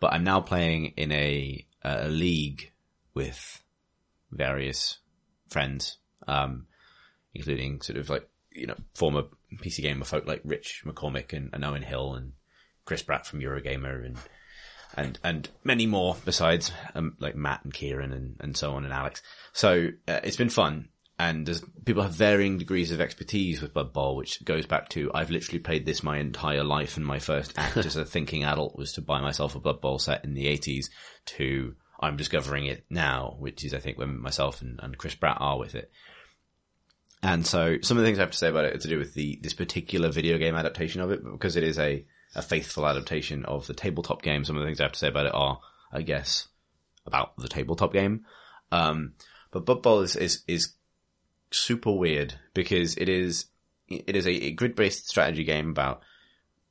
but 0.00 0.12
I'm 0.12 0.24
now 0.24 0.40
playing 0.40 0.94
in 0.96 1.12
a 1.12 1.64
a 1.84 2.08
league 2.08 2.72
with 3.14 3.62
various 4.30 4.98
friends, 5.48 5.98
um, 6.26 6.66
including 7.34 7.80
sort 7.82 7.98
of 7.98 8.08
like 8.10 8.28
you 8.50 8.66
know 8.66 8.76
former 8.94 9.24
PC 9.56 9.82
gamer 9.82 10.04
folk 10.04 10.26
like 10.26 10.40
Rich 10.44 10.82
McCormick 10.86 11.32
and, 11.32 11.50
and 11.52 11.64
Owen 11.64 11.82
Hill 11.82 12.14
and 12.14 12.32
Chris 12.84 13.02
Pratt 13.02 13.26
from 13.26 13.40
Eurogamer 13.40 14.04
and 14.04 14.18
and 14.94 15.18
and 15.22 15.48
many 15.64 15.86
more 15.86 16.16
besides 16.24 16.72
um, 16.94 17.16
like 17.18 17.36
Matt 17.36 17.64
and 17.64 17.72
Kieran 17.72 18.12
and, 18.12 18.36
and 18.40 18.56
so 18.56 18.74
on 18.74 18.84
and 18.84 18.92
Alex. 18.92 19.22
So 19.52 19.88
uh, 20.08 20.20
it's 20.22 20.36
been 20.36 20.50
fun. 20.50 20.88
And 21.22 21.62
people 21.84 22.02
have 22.02 22.14
varying 22.14 22.58
degrees 22.58 22.90
of 22.90 23.00
expertise 23.00 23.62
with 23.62 23.74
Blood 23.74 23.92
Bowl, 23.92 24.16
which 24.16 24.44
goes 24.44 24.66
back 24.66 24.88
to 24.88 25.08
I've 25.14 25.30
literally 25.30 25.60
played 25.60 25.86
this 25.86 26.02
my 26.02 26.18
entire 26.18 26.64
life, 26.64 26.96
and 26.96 27.06
my 27.06 27.20
first 27.20 27.52
act 27.56 27.76
as 27.76 27.94
a 27.94 28.04
thinking 28.04 28.42
adult 28.42 28.76
was 28.76 28.94
to 28.94 29.02
buy 29.02 29.20
myself 29.20 29.54
a 29.54 29.60
Blood 29.60 29.80
Bowl 29.80 30.00
set 30.00 30.24
in 30.24 30.34
the 30.34 30.46
80s. 30.46 30.86
To 31.26 31.76
I'm 32.00 32.16
discovering 32.16 32.66
it 32.66 32.86
now, 32.90 33.36
which 33.38 33.64
is 33.64 33.72
I 33.72 33.78
think 33.78 33.98
when 33.98 34.18
myself 34.18 34.62
and, 34.62 34.80
and 34.82 34.98
Chris 34.98 35.14
Pratt 35.14 35.36
are 35.38 35.60
with 35.60 35.76
it. 35.76 35.92
And 37.22 37.46
so 37.46 37.76
some 37.82 37.98
of 37.98 38.02
the 38.02 38.08
things 38.08 38.18
I 38.18 38.22
have 38.22 38.32
to 38.32 38.38
say 38.38 38.48
about 38.48 38.64
it 38.64 38.74
are 38.74 38.80
to 38.80 38.88
do 38.88 38.98
with 38.98 39.14
the 39.14 39.38
this 39.44 39.54
particular 39.54 40.10
video 40.10 40.38
game 40.38 40.56
adaptation 40.56 41.02
of 41.02 41.12
it, 41.12 41.22
because 41.22 41.54
it 41.54 41.62
is 41.62 41.78
a, 41.78 42.04
a 42.34 42.42
faithful 42.42 42.84
adaptation 42.84 43.44
of 43.44 43.68
the 43.68 43.74
tabletop 43.74 44.22
game, 44.22 44.44
some 44.44 44.56
of 44.56 44.62
the 44.62 44.66
things 44.66 44.80
I 44.80 44.84
have 44.84 44.92
to 44.92 44.98
say 44.98 45.08
about 45.08 45.26
it 45.26 45.34
are, 45.36 45.60
I 45.92 46.02
guess, 46.02 46.48
about 47.06 47.36
the 47.36 47.48
tabletop 47.48 47.92
game. 47.92 48.24
Um, 48.72 49.12
but 49.52 49.66
Blood 49.66 49.82
Bowl 49.82 50.00
is, 50.00 50.16
is, 50.16 50.42
is 50.48 50.72
super 51.52 51.92
weird 51.92 52.34
because 52.54 52.96
it 52.96 53.08
is, 53.08 53.46
it 53.88 54.16
is 54.16 54.26
a, 54.26 54.50
grid 54.52 54.74
based 54.74 55.08
strategy 55.08 55.44
game 55.44 55.70
about, 55.70 56.02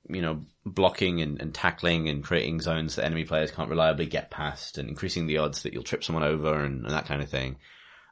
you 0.09 0.21
know, 0.21 0.41
blocking 0.65 1.21
and, 1.21 1.41
and 1.41 1.53
tackling 1.53 2.09
and 2.09 2.23
creating 2.23 2.61
zones 2.61 2.95
that 2.95 3.05
enemy 3.05 3.23
players 3.23 3.51
can't 3.51 3.69
reliably 3.69 4.05
get 4.05 4.31
past 4.31 4.77
and 4.77 4.89
increasing 4.89 5.27
the 5.27 5.37
odds 5.37 5.63
that 5.63 5.73
you'll 5.73 5.83
trip 5.83 6.03
someone 6.03 6.23
over 6.23 6.63
and, 6.63 6.85
and 6.85 6.93
that 6.93 7.05
kind 7.05 7.21
of 7.21 7.29
thing. 7.29 7.57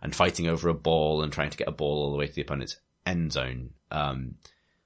And 0.02 0.16
fighting 0.16 0.48
over 0.48 0.70
a 0.70 0.74
ball 0.74 1.24
and 1.24 1.32
trying 1.32 1.50
to 1.50 1.58
get 1.58 1.68
a 1.68 1.74
ball 1.74 2.04
all 2.04 2.12
the 2.12 2.18
way 2.18 2.28
to 2.28 2.34
the 2.34 2.42
opponent's 2.42 2.80
end 3.06 3.34
zone. 3.34 3.72
Um, 3.92 4.36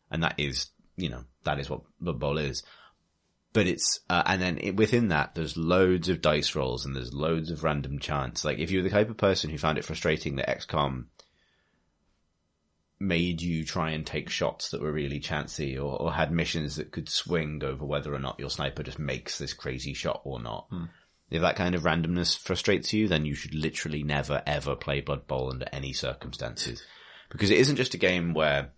and 0.09 0.23
that 0.23 0.35
is, 0.37 0.67
you 0.95 1.09
know, 1.09 1.23
that 1.43 1.59
is 1.59 1.69
what 1.69 1.81
Blood 1.99 2.19
Bowl 2.19 2.37
is 2.37 2.63
but 3.53 3.67
it's 3.67 3.99
uh, 4.09 4.23
and 4.25 4.41
then 4.41 4.57
it, 4.57 4.75
within 4.75 5.09
that 5.09 5.35
there's 5.35 5.55
loads 5.55 6.09
of 6.09 6.21
dice 6.21 6.55
rolls 6.55 6.85
and 6.85 6.95
there's 6.95 7.13
loads 7.13 7.51
of 7.51 7.63
random 7.63 7.99
chance 7.99 8.43
like 8.43 8.59
if 8.59 8.71
you're 8.71 8.83
the 8.83 8.89
type 8.89 9.09
of 9.09 9.17
person 9.17 9.49
who 9.49 9.57
found 9.57 9.77
it 9.77 9.85
frustrating 9.85 10.35
that 10.35 10.49
xcom 10.59 11.05
made 13.03 13.41
you 13.41 13.65
try 13.65 13.91
and 13.91 14.05
take 14.05 14.29
shots 14.29 14.69
that 14.69 14.81
were 14.81 14.91
really 14.91 15.19
chancy 15.19 15.77
or, 15.77 16.01
or 16.01 16.13
had 16.13 16.31
missions 16.31 16.77
that 16.77 16.91
could 16.91 17.09
swing 17.09 17.61
over 17.63 17.85
whether 17.85 18.13
or 18.13 18.19
not 18.19 18.39
your 18.39 18.49
sniper 18.49 18.83
just 18.83 18.99
makes 18.99 19.37
this 19.37 19.53
crazy 19.53 19.93
shot 19.93 20.21
or 20.23 20.41
not? 20.41 20.67
If 21.29 21.41
that 21.41 21.55
kind 21.55 21.75
of 21.75 21.83
randomness 21.83 22.37
frustrates 22.37 22.93
you 22.93 23.07
then 23.07 23.25
you 23.25 23.35
should 23.35 23.53
literally 23.53 24.03
never 24.03 24.41
ever 24.45 24.75
play 24.75 25.01
blood 25.01 25.27
bowl 25.27 25.51
under 25.51 25.65
any 25.71 25.93
circumstances. 25.93 26.83
Because 27.29 27.49
it 27.49 27.57
isn't 27.57 27.77
just 27.77 27.95
a 27.95 27.97
game 27.97 28.33
where 28.33 28.71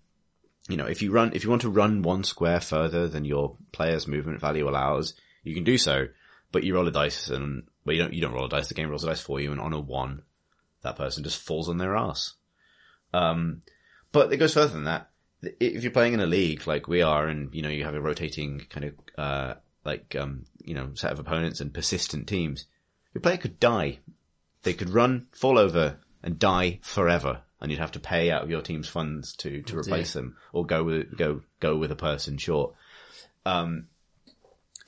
you 0.67 0.77
know, 0.77 0.85
if 0.85 1.01
you 1.01 1.11
run, 1.11 1.31
if 1.33 1.43
you 1.43 1.49
want 1.49 1.61
to 1.61 1.69
run 1.69 2.01
one 2.01 2.23
square 2.23 2.59
further 2.59 3.07
than 3.07 3.25
your 3.25 3.55
player's 3.71 4.07
movement 4.07 4.39
value 4.39 4.67
allows, 4.67 5.13
you 5.43 5.53
can 5.53 5.63
do 5.63 5.77
so, 5.77 6.07
but 6.51 6.63
you 6.63 6.73
roll 6.73 6.87
a 6.87 6.91
dice 6.91 7.29
and, 7.29 7.63
well, 7.85 7.95
you 7.95 8.01
don't, 8.01 8.13
you 8.13 8.21
don't 8.21 8.33
roll 8.33 8.45
a 8.45 8.49
dice, 8.49 8.67
the 8.67 8.73
game 8.73 8.89
rolls 8.89 9.03
a 9.03 9.07
dice 9.07 9.21
for 9.21 9.39
you 9.39 9.51
and 9.51 9.61
on 9.61 9.73
a 9.73 9.79
one, 9.79 10.23
that 10.81 10.95
person 10.95 11.23
just 11.23 11.41
falls 11.41 11.69
on 11.69 11.77
their 11.77 11.95
ass. 11.95 12.33
Um, 13.13 13.61
but 14.15 14.31
it 14.31 14.37
goes 14.37 14.53
further 14.53 14.73
than 14.73 14.85
that. 14.85 15.09
If 15.41 15.83
you're 15.83 15.91
playing 15.91 16.13
in 16.13 16.21
a 16.21 16.25
league 16.25 16.65
like 16.65 16.87
we 16.87 17.01
are 17.01 17.27
and, 17.27 17.53
you 17.53 17.61
know, 17.61 17.69
you 17.69 17.83
have 17.83 17.95
a 17.95 18.01
rotating 18.01 18.65
kind 18.69 18.85
of, 18.85 18.93
uh, 19.17 19.53
like, 19.83 20.15
um, 20.17 20.45
you 20.63 20.73
know, 20.73 20.91
set 20.93 21.11
of 21.11 21.19
opponents 21.19 21.59
and 21.59 21.73
persistent 21.73 22.25
teams, 22.25 22.65
your 23.13 23.21
player 23.21 23.35
could 23.35 23.59
die. 23.59 23.99
They 24.63 24.73
could 24.73 24.89
run, 24.89 25.27
fall 25.33 25.59
over 25.59 25.97
and 26.23 26.39
die 26.39 26.79
forever 26.81 27.41
and 27.59 27.69
you'd 27.69 27.81
have 27.81 27.91
to 27.91 27.99
pay 27.99 28.31
out 28.31 28.41
of 28.41 28.49
your 28.49 28.61
team's 28.61 28.87
funds 28.87 29.33
to, 29.33 29.61
to 29.63 29.77
replace 29.77 30.13
them 30.13 30.37
or 30.53 30.65
go 30.65 30.85
with, 30.85 31.17
go, 31.17 31.41
go 31.59 31.75
with 31.75 31.91
a 31.91 31.97
person 31.97 32.37
short. 32.37 32.73
Um, 33.45 33.87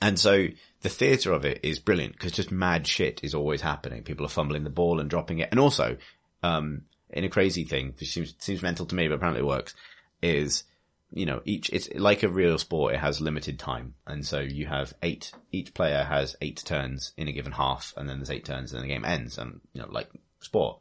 and 0.00 0.18
so 0.18 0.46
the 0.80 0.88
theatre 0.88 1.32
of 1.32 1.44
it 1.44 1.60
is 1.62 1.80
brilliant 1.80 2.14
because 2.14 2.32
just 2.32 2.50
mad 2.50 2.86
shit 2.86 3.20
is 3.22 3.34
always 3.34 3.60
happening. 3.60 4.04
People 4.04 4.24
are 4.24 4.30
fumbling 4.30 4.64
the 4.64 4.70
ball 4.70 5.00
and 5.00 5.10
dropping 5.10 5.40
it. 5.40 5.50
And 5.50 5.60
also, 5.60 5.98
um, 6.42 6.84
in 7.10 7.24
a 7.24 7.28
crazy 7.28 7.64
thing, 7.64 7.94
which 7.98 8.12
seems, 8.12 8.34
seems 8.38 8.62
mental 8.62 8.86
to 8.86 8.94
me, 8.94 9.08
but 9.08 9.14
apparently 9.14 9.40
it 9.40 9.46
works, 9.46 9.74
is, 10.22 10.64
you 11.10 11.26
know, 11.26 11.40
each, 11.44 11.70
it's 11.70 11.88
like 11.94 12.22
a 12.22 12.28
real 12.28 12.58
sport. 12.58 12.94
It 12.94 13.00
has 13.00 13.20
limited 13.20 13.58
time. 13.58 13.94
And 14.06 14.26
so 14.26 14.40
you 14.40 14.66
have 14.66 14.92
eight, 15.02 15.32
each 15.52 15.74
player 15.74 16.04
has 16.04 16.36
eight 16.40 16.62
turns 16.64 17.12
in 17.16 17.28
a 17.28 17.32
given 17.32 17.52
half 17.52 17.94
and 17.96 18.08
then 18.08 18.18
there's 18.18 18.30
eight 18.30 18.44
turns 18.44 18.72
and 18.72 18.80
then 18.80 18.88
the 18.88 18.94
game 18.94 19.04
ends 19.04 19.38
and, 19.38 19.60
you 19.72 19.80
know, 19.80 19.88
like 19.90 20.10
sport. 20.40 20.80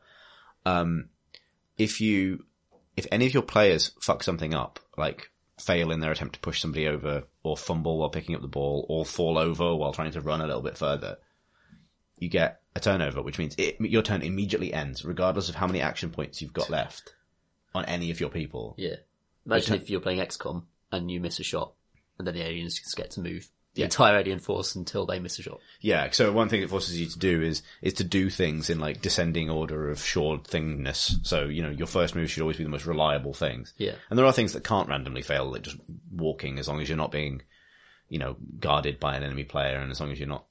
Um, 0.66 1.10
if 1.78 2.02
you, 2.02 2.46
if 2.98 3.08
any 3.12 3.26
of 3.26 3.34
your 3.34 3.44
players 3.44 3.92
fuck 4.02 4.24
something 4.24 4.54
up, 4.54 4.80
like 4.98 5.30
fail 5.60 5.92
in 5.92 6.00
their 6.00 6.12
attempt 6.12 6.34
to 6.34 6.40
push 6.40 6.62
somebody 6.62 6.88
over 6.88 7.24
or 7.44 7.58
fumble 7.58 7.98
while 7.98 8.10
picking 8.10 8.36
up 8.36 8.42
the 8.42 8.48
ball 8.48 8.86
or 8.90 9.06
fall 9.06 9.38
over 9.38 9.76
while 9.76 9.94
trying 9.94 10.12
to 10.12 10.22
run 10.22 10.42
a 10.42 10.48
little 10.48 10.62
bit 10.62 10.78
further, 10.78 11.18
you 12.18 12.30
get 12.30 12.62
a 12.78 12.80
turnover, 12.80 13.22
which 13.22 13.38
means 13.40 13.56
it, 13.58 13.80
your 13.82 14.02
turn 14.04 14.22
immediately 14.22 14.74
ends 14.74 15.04
regardless 15.04 15.50
of 15.50 15.56
how 15.56 15.68
many 15.68 15.82
action 15.82 16.10
points 16.10 16.42
you've 16.42 16.54
got 16.54 16.70
left 16.70 17.13
on 17.76 17.86
any 17.86 18.12
of 18.12 18.20
your 18.20 18.30
people. 18.30 18.76
Yeah. 18.78 18.96
Imagine 19.46 19.74
Which- 19.74 19.82
if 19.84 19.90
you're 19.90 20.00
playing 20.02 20.20
XCOM 20.20 20.63
and 20.92 21.12
you 21.12 21.20
miss 21.20 21.40
a 21.40 21.44
shot, 21.44 21.74
and 22.18 22.26
then 22.28 22.34
the 22.36 22.42
aliens 22.44 22.76
just 22.80 22.96
get 22.96 23.12
to 23.12 23.20
move 23.22 23.48
the 23.76 23.82
Yeah. 23.82 23.86
entire 23.86 24.18
alien 24.18 24.40
force 24.40 24.74
until 24.74 25.06
they 25.06 25.20
miss 25.20 25.38
a 25.38 25.44
shot. 25.44 25.60
Yeah, 25.82 26.10
so 26.10 26.32
one 26.32 26.50
thing 26.50 26.63
it 26.63 26.70
forces 26.70 27.00
you 27.00 27.06
to 27.08 27.20
do 27.20 27.42
is 27.44 27.62
is 27.84 27.94
to 27.96 28.04
do 28.04 28.30
things 28.32 28.70
in 28.72 28.80
like 28.80 29.02
descending 29.04 29.50
order 29.52 29.90
of 29.92 30.00
sure 30.04 30.40
thingness. 30.40 31.13
So, 31.26 31.46
you 31.46 31.62
know, 31.62 31.70
your 31.70 31.86
first 31.86 32.16
move 32.16 32.32
should 32.32 32.42
always 32.42 32.58
be 32.58 32.63
the 32.63 32.70
most 32.72 32.88
reliable 32.88 33.34
things. 33.36 33.74
Yeah. 33.78 33.94
And 34.10 34.18
there 34.18 34.26
are 34.26 34.34
things 34.34 34.54
that 34.54 34.63
can't 34.63 34.90
randomly 34.90 35.22
fail, 35.22 35.52
like 35.52 35.62
just 35.62 35.78
walking, 36.12 36.58
as 36.58 36.68
long 36.68 36.82
as 36.82 36.90
you're 36.90 36.98
not 36.98 37.12
being, 37.12 37.44
you 38.10 38.18
know, 38.18 38.36
guarded 38.60 39.00
by 39.00 39.16
an 39.16 39.24
enemy 39.24 39.44
player 39.44 39.78
and 39.78 39.92
as 39.92 40.00
long 40.00 40.12
as 40.12 40.18
you're 40.20 40.28
not 40.28 40.46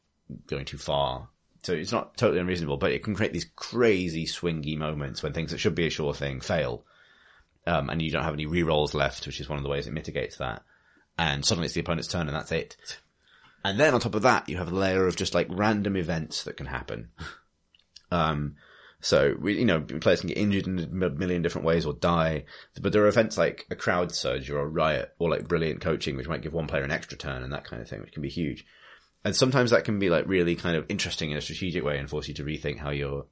going 0.46 0.64
too 0.64 0.78
far 0.78 1.28
So 1.66 1.72
it's 1.72 1.90
not 1.90 2.16
totally 2.16 2.38
unreasonable, 2.38 2.76
but 2.76 2.92
it 2.92 3.02
can 3.02 3.16
create 3.16 3.32
these 3.32 3.50
crazy 3.56 4.24
swingy 4.24 4.78
moments 4.78 5.20
when 5.20 5.32
things 5.32 5.50
that 5.50 5.58
should 5.58 5.74
be 5.74 5.88
a 5.88 5.90
sure 5.90 6.14
thing 6.14 6.40
fail. 6.40 6.84
Um, 7.66 7.90
and 7.90 8.00
you 8.00 8.12
don't 8.12 8.22
have 8.22 8.34
any 8.34 8.46
re-rolls 8.46 8.94
left, 8.94 9.26
which 9.26 9.40
is 9.40 9.48
one 9.48 9.58
of 9.58 9.64
the 9.64 9.68
ways 9.68 9.88
it 9.88 9.92
mitigates 9.92 10.36
that. 10.36 10.62
And 11.18 11.44
suddenly 11.44 11.64
it's 11.64 11.74
the 11.74 11.80
opponent's 11.80 12.06
turn 12.06 12.28
and 12.28 12.36
that's 12.36 12.52
it. 12.52 12.76
And 13.64 13.80
then 13.80 13.94
on 13.94 14.00
top 14.00 14.14
of 14.14 14.22
that, 14.22 14.48
you 14.48 14.58
have 14.58 14.70
a 14.70 14.76
layer 14.76 15.08
of 15.08 15.16
just 15.16 15.34
like 15.34 15.48
random 15.50 15.96
events 15.96 16.44
that 16.44 16.56
can 16.56 16.66
happen. 16.66 17.08
Um, 18.12 18.54
so 19.00 19.34
we, 19.36 19.58
you 19.58 19.64
know, 19.64 19.80
players 19.80 20.20
can 20.20 20.28
get 20.28 20.38
injured 20.38 20.68
in 20.68 20.78
a 20.78 21.10
million 21.10 21.42
different 21.42 21.66
ways 21.66 21.84
or 21.84 21.94
die, 21.94 22.44
but 22.80 22.92
there 22.92 23.02
are 23.02 23.08
events 23.08 23.36
like 23.36 23.66
a 23.72 23.74
crowd 23.74 24.14
surge 24.14 24.48
or 24.48 24.60
a 24.60 24.68
riot 24.68 25.12
or 25.18 25.28
like 25.28 25.48
brilliant 25.48 25.80
coaching, 25.80 26.16
which 26.16 26.28
might 26.28 26.42
give 26.42 26.52
one 26.52 26.68
player 26.68 26.84
an 26.84 26.92
extra 26.92 27.18
turn 27.18 27.42
and 27.42 27.52
that 27.52 27.64
kind 27.64 27.82
of 27.82 27.88
thing, 27.88 28.02
which 28.02 28.12
can 28.12 28.22
be 28.22 28.28
huge. 28.28 28.64
And 29.26 29.34
sometimes 29.34 29.72
that 29.72 29.82
can 29.82 29.98
be 29.98 30.08
like 30.08 30.28
really 30.28 30.54
kind 30.54 30.76
of 30.76 30.86
interesting 30.88 31.32
in 31.32 31.36
a 31.36 31.40
strategic 31.40 31.82
way 31.82 31.98
and 31.98 32.08
force 32.08 32.28
you 32.28 32.34
to 32.34 32.44
rethink 32.44 32.78
how 32.78 32.90
you're, 32.90 33.26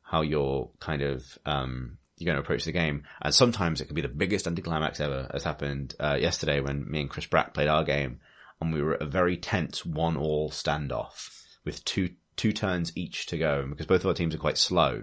how 0.00 0.22
you're 0.22 0.70
kind 0.80 1.02
of, 1.02 1.26
um, 1.44 1.98
you're 2.16 2.32
going 2.32 2.36
to 2.36 2.42
approach 2.42 2.64
the 2.64 2.72
game. 2.72 3.02
And 3.20 3.34
sometimes 3.34 3.82
it 3.82 3.84
can 3.84 3.94
be 3.94 4.00
the 4.00 4.08
biggest 4.08 4.46
anticlimax 4.46 4.98
ever, 4.98 5.30
as 5.34 5.44
happened 5.44 5.94
uh, 6.00 6.16
yesterday 6.18 6.62
when 6.62 6.90
me 6.90 7.02
and 7.02 7.10
Chris 7.10 7.26
Brack 7.26 7.52
played 7.52 7.68
our 7.68 7.84
game, 7.84 8.20
and 8.62 8.72
we 8.72 8.80
were 8.80 8.94
at 8.94 9.02
a 9.02 9.04
very 9.04 9.36
tense 9.36 9.84
one-all 9.84 10.48
standoff 10.48 11.28
with 11.66 11.84
two 11.84 12.14
two 12.36 12.54
turns 12.54 12.96
each 12.96 13.26
to 13.26 13.36
go. 13.36 13.60
And 13.60 13.68
because 13.68 13.84
both 13.84 14.00
of 14.00 14.06
our 14.06 14.14
teams 14.14 14.34
are 14.34 14.38
quite 14.38 14.56
slow, 14.56 15.02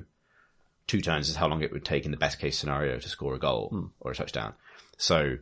two 0.88 1.02
turns 1.02 1.30
is 1.30 1.36
how 1.36 1.48
long 1.48 1.62
it 1.62 1.72
would 1.72 1.86
take 1.86 2.06
in 2.06 2.12
the 2.12 2.18
best 2.18 2.40
case 2.40 2.58
scenario 2.58 2.98
to 2.98 3.08
score 3.08 3.36
a 3.36 3.40
goal 3.40 3.92
or 4.00 4.14
a 4.14 4.16
touchdown. 4.16 4.56
So, 4.98 5.38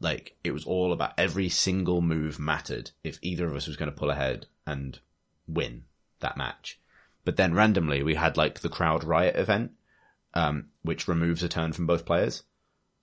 like, 0.00 0.36
it 0.44 0.52
was 0.52 0.64
all 0.64 0.92
about 0.92 1.12
every 1.18 1.48
single 1.48 2.00
move 2.00 2.38
mattered 2.38 2.90
if 3.02 3.18
either 3.22 3.46
of 3.46 3.54
us 3.56 3.66
was 3.66 3.76
going 3.76 3.90
to 3.90 3.96
pull 3.96 4.10
ahead 4.10 4.46
and 4.66 4.98
win 5.46 5.84
that 6.20 6.36
match. 6.36 6.80
But 7.24 7.36
then 7.36 7.54
randomly 7.54 8.02
we 8.02 8.14
had 8.14 8.36
like 8.36 8.60
the 8.60 8.68
crowd 8.68 9.04
riot 9.04 9.36
event, 9.36 9.72
um, 10.34 10.66
which 10.82 11.08
removes 11.08 11.42
a 11.42 11.48
turn 11.48 11.72
from 11.72 11.86
both 11.86 12.04
players. 12.06 12.42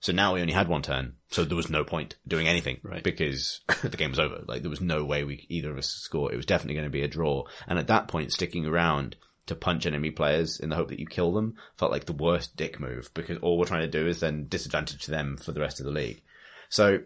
So 0.00 0.12
now 0.12 0.34
we 0.34 0.40
only 0.40 0.52
had 0.52 0.66
one 0.66 0.82
turn, 0.82 1.14
so 1.30 1.44
there 1.44 1.56
was 1.56 1.70
no 1.70 1.84
point 1.84 2.16
doing 2.26 2.48
anything 2.48 2.80
Right. 2.82 3.04
because 3.04 3.60
the 3.82 3.96
game 3.96 4.10
was 4.10 4.18
over. 4.18 4.42
Like 4.48 4.62
there 4.62 4.70
was 4.70 4.80
no 4.80 5.04
way 5.04 5.22
we 5.22 5.46
either 5.48 5.70
of 5.70 5.78
us 5.78 5.86
score. 5.88 6.32
It 6.32 6.36
was 6.36 6.46
definitely 6.46 6.74
going 6.74 6.86
to 6.86 6.90
be 6.90 7.02
a 7.02 7.08
draw. 7.08 7.44
And 7.68 7.78
at 7.78 7.86
that 7.86 8.08
point, 8.08 8.32
sticking 8.32 8.66
around 8.66 9.14
to 9.46 9.54
punch 9.54 9.86
enemy 9.86 10.10
players 10.10 10.58
in 10.58 10.70
the 10.70 10.76
hope 10.76 10.88
that 10.88 10.98
you 11.00 11.06
kill 11.06 11.32
them 11.32 11.54
felt 11.76 11.92
like 11.92 12.06
the 12.06 12.12
worst 12.12 12.56
dick 12.56 12.78
move 12.80 13.10
because 13.14 13.38
all 13.38 13.58
we're 13.58 13.64
trying 13.64 13.88
to 13.90 13.98
do 14.00 14.06
is 14.06 14.20
then 14.20 14.46
disadvantage 14.48 15.06
them 15.06 15.36
for 15.36 15.52
the 15.52 15.60
rest 15.60 15.78
of 15.80 15.86
the 15.86 15.92
league. 15.92 16.22
So 16.72 17.00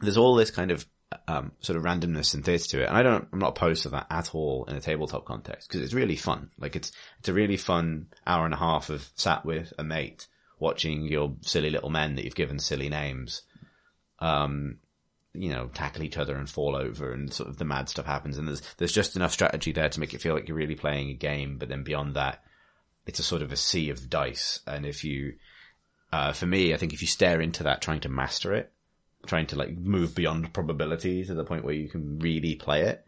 there's 0.00 0.16
all 0.16 0.36
this 0.36 0.52
kind 0.52 0.70
of 0.70 0.86
um, 1.26 1.50
sort 1.58 1.76
of 1.76 1.82
randomness 1.82 2.32
and 2.32 2.44
theatre 2.44 2.68
to 2.68 2.82
it, 2.82 2.88
and 2.88 2.96
I 2.96 3.02
don't, 3.02 3.26
I'm 3.32 3.40
not 3.40 3.56
opposed 3.56 3.82
to 3.82 3.88
that 3.88 4.06
at 4.08 4.36
all 4.36 4.66
in 4.66 4.76
a 4.76 4.80
tabletop 4.80 5.24
context 5.24 5.68
because 5.68 5.82
it's 5.82 5.94
really 5.94 6.14
fun. 6.14 6.50
Like 6.60 6.76
it's 6.76 6.92
it's 7.18 7.28
a 7.28 7.32
really 7.32 7.56
fun 7.56 8.06
hour 8.24 8.44
and 8.44 8.54
a 8.54 8.56
half 8.56 8.90
of 8.90 9.10
sat 9.16 9.44
with 9.44 9.72
a 9.80 9.82
mate 9.82 10.28
watching 10.60 11.08
your 11.08 11.34
silly 11.40 11.70
little 11.70 11.90
men 11.90 12.14
that 12.14 12.24
you've 12.24 12.36
given 12.36 12.60
silly 12.60 12.88
names, 12.88 13.42
um, 14.20 14.76
you 15.32 15.50
know, 15.50 15.66
tackle 15.74 16.04
each 16.04 16.16
other 16.16 16.36
and 16.36 16.48
fall 16.48 16.76
over, 16.76 17.12
and 17.12 17.32
sort 17.32 17.48
of 17.48 17.58
the 17.58 17.64
mad 17.64 17.88
stuff 17.88 18.06
happens, 18.06 18.38
and 18.38 18.46
there's 18.46 18.62
there's 18.78 18.92
just 18.92 19.16
enough 19.16 19.32
strategy 19.32 19.72
there 19.72 19.88
to 19.88 19.98
make 19.98 20.14
it 20.14 20.20
feel 20.20 20.34
like 20.34 20.46
you're 20.46 20.56
really 20.56 20.76
playing 20.76 21.10
a 21.10 21.14
game, 21.14 21.58
but 21.58 21.68
then 21.68 21.82
beyond 21.82 22.14
that, 22.14 22.44
it's 23.08 23.18
a 23.18 23.24
sort 23.24 23.42
of 23.42 23.50
a 23.50 23.56
sea 23.56 23.90
of 23.90 24.08
dice, 24.08 24.60
and 24.68 24.86
if 24.86 25.02
you, 25.02 25.34
uh, 26.12 26.32
for 26.32 26.46
me, 26.46 26.72
I 26.72 26.76
think 26.76 26.92
if 26.92 27.02
you 27.02 27.08
stare 27.08 27.40
into 27.40 27.64
that, 27.64 27.82
trying 27.82 28.02
to 28.02 28.08
master 28.08 28.54
it 28.54 28.70
trying 29.26 29.46
to 29.48 29.56
like 29.56 29.76
move 29.76 30.14
beyond 30.14 30.52
probability 30.52 31.24
to 31.24 31.34
the 31.34 31.44
point 31.44 31.64
where 31.64 31.74
you 31.74 31.88
can 31.88 32.18
really 32.18 32.54
play 32.54 32.82
it. 32.82 33.04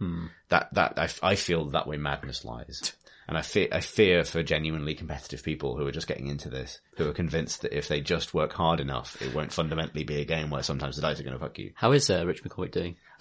That 0.49 0.73
that 0.75 0.99
I, 0.99 1.09
I 1.31 1.35
feel 1.35 1.67
that 1.67 1.87
way 1.87 1.97
madness 1.97 2.45
lies, 2.45 2.93
and 3.29 3.37
I 3.37 3.43
fear 3.43 3.69
I 3.73 3.81
fear 3.81 4.25
for 4.25 4.43
genuinely 4.43 4.95
competitive 4.95 5.43
people 5.43 5.77
who 5.77 5.87
are 5.87 5.93
just 5.93 6.07
getting 6.09 6.29
into 6.29 6.49
this, 6.49 6.81
who 6.97 7.09
are 7.09 7.13
convinced 7.13 7.63
that 7.63 7.77
if 7.77 7.89
they 7.89 8.01
just 8.01 8.35
work 8.35 8.53
hard 8.53 8.81
enough, 8.81 9.21
it 9.21 9.35
won't 9.35 9.53
fundamentally 9.53 10.05
be 10.05 10.21
a 10.21 10.25
game 10.25 10.51
where 10.51 10.63
sometimes 10.63 10.97
the 10.97 11.03
dice 11.03 11.21
are 11.21 11.25
going 11.25 11.35
to 11.35 11.41
fuck 11.41 11.59
you. 11.59 11.73
How 11.75 11.93
is 11.93 12.09
uh, 12.11 12.25
Rich 12.27 12.45
McCoy 12.45 12.71
doing? 12.71 12.97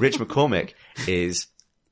Rich 0.00 0.18
McCormick 0.18 0.74
is 1.06 1.46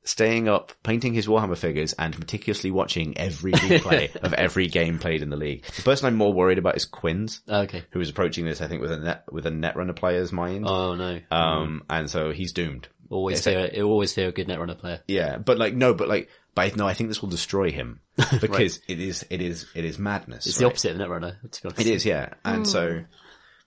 staying 0.06 0.48
up, 0.48 0.72
painting 0.82 1.12
his 1.12 1.26
Warhammer 1.26 1.58
figures, 1.58 1.92
and 1.92 2.18
meticulously 2.18 2.70
watching 2.70 3.18
every 3.18 3.52
replay 3.52 4.14
of 4.22 4.32
every 4.32 4.68
game 4.68 4.98
played 4.98 5.20
in 5.20 5.28
the 5.28 5.36
league. 5.36 5.64
The 5.76 5.82
person 5.82 6.06
I'm 6.06 6.14
more 6.16 6.32
worried 6.32 6.56
about 6.58 6.76
is 6.76 6.84
Quinns, 6.86 7.42
Oh, 7.48 7.62
okay. 7.62 7.84
who 7.90 8.00
is 8.00 8.08
approaching 8.08 8.44
this, 8.46 8.60
I 8.62 8.68
think, 8.68 8.80
with 8.80 8.92
a 8.92 8.98
net 8.98 9.24
with 9.30 9.44
a 9.46 9.50
netrunner 9.50 9.94
player's 9.94 10.32
mind. 10.32 10.64
Oh 10.66 10.94
no. 10.94 11.20
Um, 11.30 11.82
and 11.90 12.08
so 12.08 12.30
he's 12.32 12.52
doomed. 12.52 12.88
always 13.10 13.44
yeah, 13.46 13.66
fear. 13.68 13.82
always 13.84 14.14
fear 14.14 14.28
a 14.28 14.32
good 14.32 14.48
netrunner 14.48 14.78
player. 14.78 15.00
Yeah, 15.08 15.36
but 15.38 15.58
like 15.58 15.74
no, 15.74 15.92
but 15.92 16.08
like, 16.08 16.28
but 16.54 16.74
no, 16.76 16.86
I 16.88 16.94
think 16.94 17.10
this 17.10 17.20
will 17.20 17.28
destroy 17.28 17.70
him 17.70 18.00
because 18.40 18.80
it 18.88 18.98
is, 19.00 19.26
it 19.28 19.42
is, 19.42 19.66
it 19.74 19.84
is 19.84 19.98
madness. 19.98 20.46
It's 20.46 20.56
right? 20.56 20.60
the 20.60 20.66
opposite 20.66 20.92
of 20.92 20.98
netrunner. 20.98 21.50
To 21.50 21.62
be 21.62 21.68
honest. 21.68 21.80
It 21.80 21.86
is, 21.88 22.04
yeah, 22.06 22.30
and 22.44 22.66
so, 22.66 23.04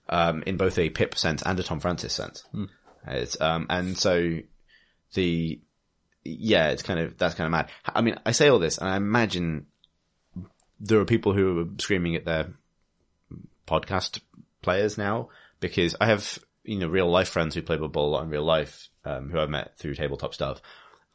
um, 0.08 0.42
in 0.46 0.56
both 0.56 0.76
a 0.78 0.90
Pip 0.90 1.16
sense 1.16 1.42
and 1.42 1.60
a 1.60 1.62
Tom 1.62 1.80
Francis 1.80 2.12
sense, 2.14 2.42
it's 3.06 3.40
um, 3.40 3.66
and 3.70 3.96
so 3.96 4.38
the, 5.14 5.60
yeah, 6.24 6.68
it's 6.70 6.82
kind 6.82 7.00
of 7.00 7.16
that's 7.18 7.34
kind 7.34 7.46
of 7.46 7.52
mad. 7.52 7.70
I 7.86 8.00
mean, 8.02 8.16
I 8.26 8.32
say 8.32 8.48
all 8.48 8.58
this, 8.58 8.78
and 8.78 8.88
I 8.88 8.96
imagine 8.96 9.66
there 10.80 10.98
are 11.00 11.04
people 11.04 11.32
who 11.32 11.60
are 11.60 11.66
screaming 11.78 12.16
at 12.16 12.24
their 12.24 12.48
podcast 13.66 14.20
players 14.62 14.98
now 14.98 15.28
because 15.60 15.94
I 16.00 16.06
have 16.06 16.38
you 16.64 16.78
know 16.78 16.88
real 16.88 17.08
life 17.10 17.28
friends 17.28 17.54
who 17.54 17.62
play 17.62 17.76
Blood 17.76 17.92
Bowl 17.92 18.08
a 18.08 18.10
lot 18.10 18.22
in 18.24 18.30
real 18.30 18.44
life 18.44 18.88
um, 19.04 19.30
who 19.30 19.38
I've 19.38 19.50
met 19.50 19.76
through 19.78 19.94
tabletop 19.94 20.34
stuff 20.34 20.60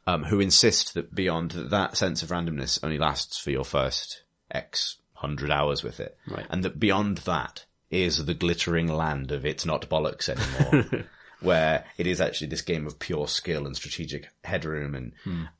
um, 0.06 0.24
who 0.24 0.40
insist 0.40 0.94
that 0.94 1.14
beyond 1.14 1.50
that 1.52 1.96
sense 1.96 2.22
of 2.22 2.30
randomness 2.30 2.78
only 2.82 2.98
lasts 2.98 3.38
for 3.38 3.50
your 3.50 3.64
first 3.64 4.22
X 4.50 4.96
hundred 5.14 5.50
hours 5.50 5.82
with 5.82 5.98
it, 6.00 6.16
Right. 6.28 6.46
and 6.50 6.62
that 6.64 6.78
beyond 6.78 7.18
that 7.18 7.64
is 7.90 8.24
the 8.26 8.34
glittering 8.34 8.86
land 8.88 9.32
of 9.32 9.46
it's 9.46 9.64
not 9.64 9.88
bollocks 9.88 10.28
anymore. 10.28 11.06
Where 11.40 11.84
it 11.98 12.06
is 12.06 12.20
actually 12.20 12.46
this 12.46 12.62
game 12.62 12.86
of 12.86 12.98
pure 12.98 13.28
skill 13.28 13.66
and 13.66 13.76
strategic 13.76 14.28
headroom 14.42 14.94
and, 14.94 15.12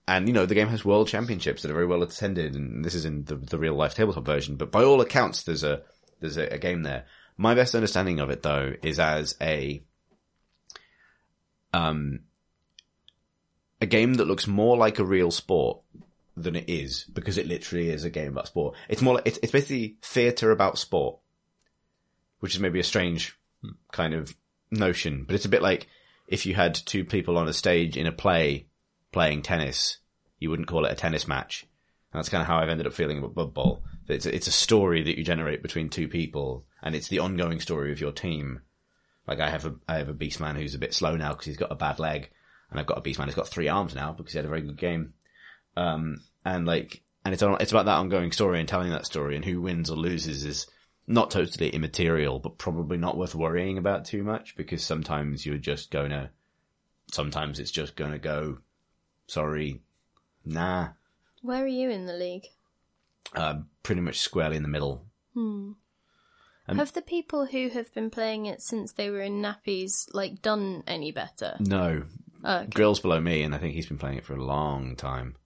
and 0.08 0.26
you 0.26 0.32
know, 0.32 0.46
the 0.46 0.54
game 0.54 0.68
has 0.68 0.86
world 0.86 1.06
championships 1.06 1.62
that 1.62 1.70
are 1.70 1.74
very 1.74 1.86
well 1.86 2.02
attended 2.02 2.54
and 2.54 2.82
this 2.82 2.94
is 2.94 3.04
in 3.04 3.24
the, 3.24 3.36
the 3.36 3.58
real 3.58 3.74
life 3.74 3.94
tabletop 3.94 4.24
version, 4.24 4.56
but 4.56 4.72
by 4.72 4.82
all 4.82 5.02
accounts 5.02 5.42
there's 5.42 5.62
a, 5.62 5.82
there's 6.20 6.38
a, 6.38 6.54
a 6.54 6.58
game 6.58 6.82
there. 6.82 7.04
My 7.36 7.54
best 7.54 7.74
understanding 7.74 8.20
of 8.20 8.30
it 8.30 8.42
though 8.42 8.72
is 8.82 8.98
as 8.98 9.36
a, 9.40 9.82
um, 11.74 12.20
a 13.82 13.86
game 13.86 14.14
that 14.14 14.26
looks 14.26 14.46
more 14.46 14.78
like 14.78 14.98
a 14.98 15.04
real 15.04 15.30
sport 15.30 15.80
than 16.38 16.56
it 16.56 16.70
is 16.70 17.04
because 17.12 17.36
it 17.36 17.46
literally 17.46 17.90
is 17.90 18.04
a 18.04 18.10
game 18.10 18.28
about 18.28 18.46
sport. 18.46 18.76
It's 18.88 19.02
more 19.02 19.16
like, 19.16 19.26
it's, 19.26 19.38
it's 19.42 19.52
basically 19.52 19.98
theatre 20.00 20.52
about 20.52 20.78
sport, 20.78 21.18
which 22.40 22.54
is 22.54 22.60
maybe 22.60 22.80
a 22.80 22.84
strange 22.84 23.38
kind 23.92 24.14
of 24.14 24.34
notion, 24.70 25.24
but 25.24 25.34
it's 25.34 25.44
a 25.44 25.50
bit 25.50 25.62
like 25.62 25.88
if 26.26 26.46
you 26.46 26.54
had 26.54 26.74
two 26.74 27.04
people 27.04 27.38
on 27.38 27.48
a 27.48 27.52
stage 27.52 27.96
in 27.96 28.06
a 28.06 28.12
play 28.12 28.66
playing 29.12 29.42
tennis, 29.42 29.98
you 30.38 30.50
wouldn't 30.50 30.68
call 30.68 30.84
it 30.84 30.92
a 30.92 30.96
tennis 30.96 31.28
match. 31.28 31.66
And 32.12 32.18
that's 32.18 32.28
kind 32.28 32.42
of 32.42 32.46
how 32.46 32.58
I've 32.58 32.68
ended 32.68 32.86
up 32.86 32.92
feeling 32.92 33.18
about 33.18 33.34
Blood 33.34 33.54
Bowl. 33.54 33.84
It's 34.08 34.26
a, 34.26 34.34
it's 34.34 34.46
a 34.46 34.52
story 34.52 35.02
that 35.02 35.18
you 35.18 35.24
generate 35.24 35.62
between 35.62 35.88
two 35.88 36.08
people, 36.08 36.64
and 36.82 36.94
it's 36.94 37.08
the 37.08 37.18
ongoing 37.18 37.60
story 37.60 37.92
of 37.92 38.00
your 38.00 38.12
team. 38.12 38.60
Like 39.26 39.40
I 39.40 39.50
have 39.50 39.66
a 39.66 39.74
I 39.88 39.98
have 39.98 40.08
a 40.08 40.14
beastman 40.14 40.56
who's 40.56 40.74
a 40.74 40.78
bit 40.78 40.94
slow 40.94 41.16
now 41.16 41.30
because 41.30 41.46
he's 41.46 41.56
got 41.56 41.72
a 41.72 41.76
bad 41.76 41.98
leg, 41.98 42.30
and 42.70 42.78
I've 42.78 42.86
got 42.86 42.98
a 42.98 43.02
beastman 43.02 43.26
who's 43.26 43.34
got 43.34 43.48
three 43.48 43.68
arms 43.68 43.94
now 43.94 44.12
because 44.12 44.32
he 44.32 44.38
had 44.38 44.46
a 44.46 44.50
very 44.50 44.62
good 44.62 44.76
game. 44.76 45.14
Um, 45.76 46.20
and 46.44 46.66
like, 46.66 47.02
and 47.24 47.34
it's 47.34 47.42
on, 47.42 47.56
it's 47.60 47.72
about 47.72 47.86
that 47.86 47.98
ongoing 47.98 48.32
story 48.32 48.60
and 48.60 48.68
telling 48.68 48.90
that 48.90 49.06
story, 49.06 49.36
and 49.36 49.44
who 49.44 49.60
wins 49.60 49.90
or 49.90 49.96
loses 49.96 50.44
is 50.44 50.66
not 51.06 51.30
totally 51.30 51.70
immaterial, 51.70 52.38
but 52.38 52.58
probably 52.58 52.96
not 52.96 53.16
worth 53.16 53.34
worrying 53.34 53.78
about 53.78 54.04
too 54.04 54.22
much 54.22 54.56
because 54.56 54.82
sometimes 54.84 55.46
you're 55.46 55.58
just 55.58 55.90
gonna, 55.90 56.30
sometimes 57.12 57.58
it's 57.60 57.70
just 57.70 57.96
gonna 57.96 58.18
go, 58.18 58.58
sorry, 59.26 59.80
nah, 60.44 60.88
Where 61.42 61.62
are 61.64 61.68
you 61.68 61.90
in 61.90 62.06
the 62.06 62.14
league? 62.14 62.46
uh, 63.34 63.60
pretty 63.82 64.00
much 64.00 64.20
squarely 64.20 64.56
in 64.56 64.62
the 64.62 64.68
middle. 64.68 65.06
Um, 65.34 65.76
have 66.78 66.92
the 66.92 67.02
people 67.02 67.46
who 67.46 67.68
have 67.68 67.92
been 67.94 68.10
playing 68.10 68.46
it 68.46 68.60
since 68.62 68.92
they 68.92 69.10
were 69.10 69.20
in 69.20 69.42
nappies 69.42 70.08
like 70.12 70.42
done 70.42 70.82
any 70.86 71.12
better? 71.12 71.56
No, 71.60 72.04
Oh, 72.44 72.58
okay. 72.58 72.70
Grill's 72.74 73.00
below 73.00 73.20
me, 73.20 73.42
and 73.42 73.54
I 73.54 73.58
think 73.58 73.74
he's 73.74 73.88
been 73.88 73.98
playing 73.98 74.18
it 74.18 74.24
for 74.24 74.34
a 74.34 74.44
long 74.44 74.94
time. 74.94 75.36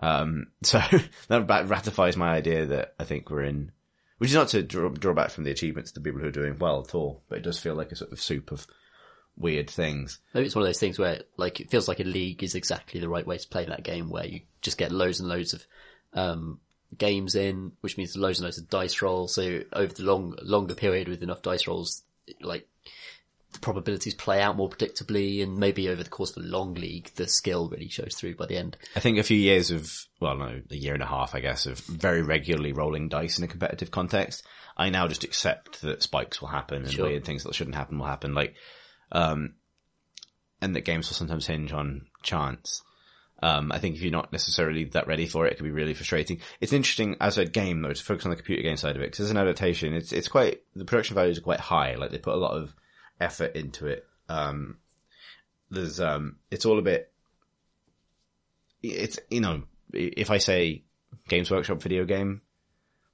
Um, 0.00 0.46
so 0.62 0.80
that 1.28 1.68
ratifies 1.68 2.16
my 2.16 2.30
idea 2.34 2.66
that 2.66 2.94
I 2.98 3.04
think 3.04 3.30
we're 3.30 3.42
in, 3.42 3.70
which 4.18 4.30
is 4.30 4.36
not 4.36 4.48
to 4.48 4.62
draw, 4.62 4.88
draw 4.88 5.12
back 5.12 5.30
from 5.30 5.44
the 5.44 5.50
achievements 5.50 5.90
of 5.90 5.94
the 5.94 6.00
people 6.00 6.20
who 6.20 6.28
are 6.28 6.32
doing 6.32 6.58
well 6.58 6.84
at 6.86 6.94
all, 6.94 7.22
but 7.28 7.38
it 7.38 7.44
does 7.44 7.58
feel 7.58 7.74
like 7.74 7.92
a 7.92 7.96
sort 7.96 8.12
of 8.12 8.20
soup 8.20 8.52
of 8.52 8.66
weird 9.36 9.68
things. 9.68 10.20
Maybe 10.32 10.46
it's 10.46 10.54
one 10.54 10.62
of 10.62 10.68
those 10.68 10.78
things 10.78 10.98
where, 10.98 11.22
like, 11.36 11.60
it 11.60 11.70
feels 11.70 11.88
like 11.88 12.00
a 12.00 12.04
league 12.04 12.42
is 12.42 12.54
exactly 12.54 13.00
the 13.00 13.08
right 13.08 13.26
way 13.26 13.38
to 13.38 13.48
play 13.48 13.64
that 13.64 13.82
game, 13.82 14.08
where 14.08 14.26
you 14.26 14.42
just 14.62 14.78
get 14.78 14.92
loads 14.92 15.20
and 15.20 15.28
loads 15.28 15.54
of 15.54 15.66
um, 16.12 16.60
games 16.96 17.34
in, 17.34 17.72
which 17.80 17.96
means 17.96 18.16
loads 18.16 18.38
and 18.38 18.44
loads 18.44 18.58
of 18.58 18.68
dice 18.68 19.02
rolls. 19.02 19.34
So 19.34 19.62
over 19.72 19.92
the 19.92 20.04
long, 20.04 20.36
longer 20.42 20.74
period 20.74 21.08
with 21.08 21.22
enough 21.22 21.42
dice 21.42 21.66
rolls, 21.66 22.02
like 22.40 22.68
the 23.54 23.60
probabilities 23.60 24.14
play 24.14 24.42
out 24.42 24.56
more 24.56 24.68
predictably, 24.68 25.42
and 25.42 25.56
maybe 25.56 25.88
over 25.88 26.02
the 26.02 26.10
course 26.10 26.36
of 26.36 26.42
a 26.42 26.46
long 26.46 26.74
league, 26.74 27.10
the 27.14 27.26
skill 27.26 27.68
really 27.68 27.88
shows 27.88 28.14
through 28.14 28.36
by 28.36 28.46
the 28.46 28.56
end. 28.56 28.76
I 28.94 29.00
think 29.00 29.18
a 29.18 29.22
few 29.22 29.38
years 29.38 29.70
of, 29.70 29.90
well, 30.20 30.36
no, 30.36 30.60
a 30.70 30.76
year 30.76 30.94
and 30.94 31.02
a 31.02 31.06
half, 31.06 31.34
I 31.34 31.40
guess, 31.40 31.64
of 31.66 31.78
very 31.78 32.22
regularly 32.22 32.72
rolling 32.72 33.08
dice 33.08 33.38
in 33.38 33.44
a 33.44 33.48
competitive 33.48 33.90
context. 33.90 34.44
I 34.76 34.90
now 34.90 35.08
just 35.08 35.24
accept 35.24 35.82
that 35.82 36.02
spikes 36.02 36.40
will 36.40 36.48
happen 36.48 36.82
and 36.82 36.92
Sure. 36.92 37.06
weird 37.06 37.24
things 37.24 37.44
that 37.44 37.54
shouldn't 37.54 37.76
happen 37.76 37.98
will 37.98 38.06
happen. 38.06 38.34
Like, 38.34 38.54
um, 39.12 39.54
and 40.60 40.74
that 40.76 40.82
games 40.84 41.08
will 41.08 41.14
sometimes 41.16 41.46
hinge 41.46 41.72
on 41.72 42.06
chance. 42.22 42.82
Um, 43.42 43.72
I 43.72 43.78
think 43.78 43.96
if 43.96 44.02
you're 44.02 44.10
not 44.10 44.32
necessarily 44.32 44.84
that 44.84 45.06
ready 45.06 45.26
for 45.26 45.46
it, 45.46 45.52
it 45.52 45.56
can 45.56 45.66
be 45.66 45.72
really 45.72 45.92
frustrating. 45.92 46.40
It's 46.60 46.72
interesting 46.72 47.16
as 47.20 47.36
a 47.36 47.44
game 47.44 47.82
though 47.82 47.92
to 47.92 48.02
focus 48.02 48.24
on 48.24 48.30
the 48.30 48.36
computer 48.36 48.62
game 48.62 48.76
side 48.76 48.96
of 48.96 49.02
it 49.02 49.06
because 49.10 49.26
as 49.26 49.30
an 49.30 49.36
adaptation, 49.36 49.92
it's 49.92 50.12
it's 50.12 50.28
quite 50.28 50.62
the 50.74 50.84
production 50.84 51.14
values 51.14 51.36
are 51.38 51.42
quite 51.42 51.60
high. 51.60 51.94
Like 51.96 52.10
they 52.10 52.18
put 52.18 52.34
a 52.34 52.38
lot 52.38 52.56
of 52.56 52.74
effort 53.20 53.54
into 53.56 53.86
it. 53.86 54.06
Um, 54.28 54.78
there's 55.70 56.00
um, 56.00 56.36
it's 56.50 56.64
all 56.66 56.78
a 56.78 56.82
bit. 56.82 57.10
It's 58.82 59.18
you 59.30 59.40
know 59.40 59.62
if 59.92 60.30
I 60.30 60.38
say 60.38 60.82
Games 61.28 61.50
Workshop 61.50 61.80
video 61.82 62.04
game, 62.04 62.42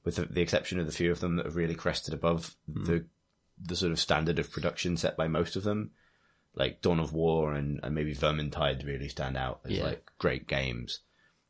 with 0.05 0.17
the, 0.17 0.23
the 0.27 0.41
exception 0.43 0.81
of 0.81 0.87
the 0.87 0.93
few 0.93 1.11
of 1.13 1.21
them 1.21 1.37
that 1.37 1.47
have 1.47 1.57
really 1.57 1.75
crested 1.75 2.15
above 2.15 2.55
the 2.69 3.05
the 3.63 3.77
sort 3.77 3.93
of 3.93 4.01
standard 4.01 4.39
of 4.39 4.51
production 4.51 4.97
set 4.97 5.17
by 5.17 5.29
most 5.29 5.55
of 5.57 5.63
them, 5.65 5.91
like 6.55 6.81
Dawn 6.81 6.99
of 6.99 7.13
War 7.13 7.53
and, 7.55 7.79
and 7.83 7.95
maybe 7.95 8.15
Vermintide 8.15 8.87
really 8.87 9.09
stand 9.09 9.37
out 9.37 9.61
as 9.67 9.73
Yeah. 9.73 9.85
like 9.85 10.11
great 10.19 10.47
games 10.49 11.01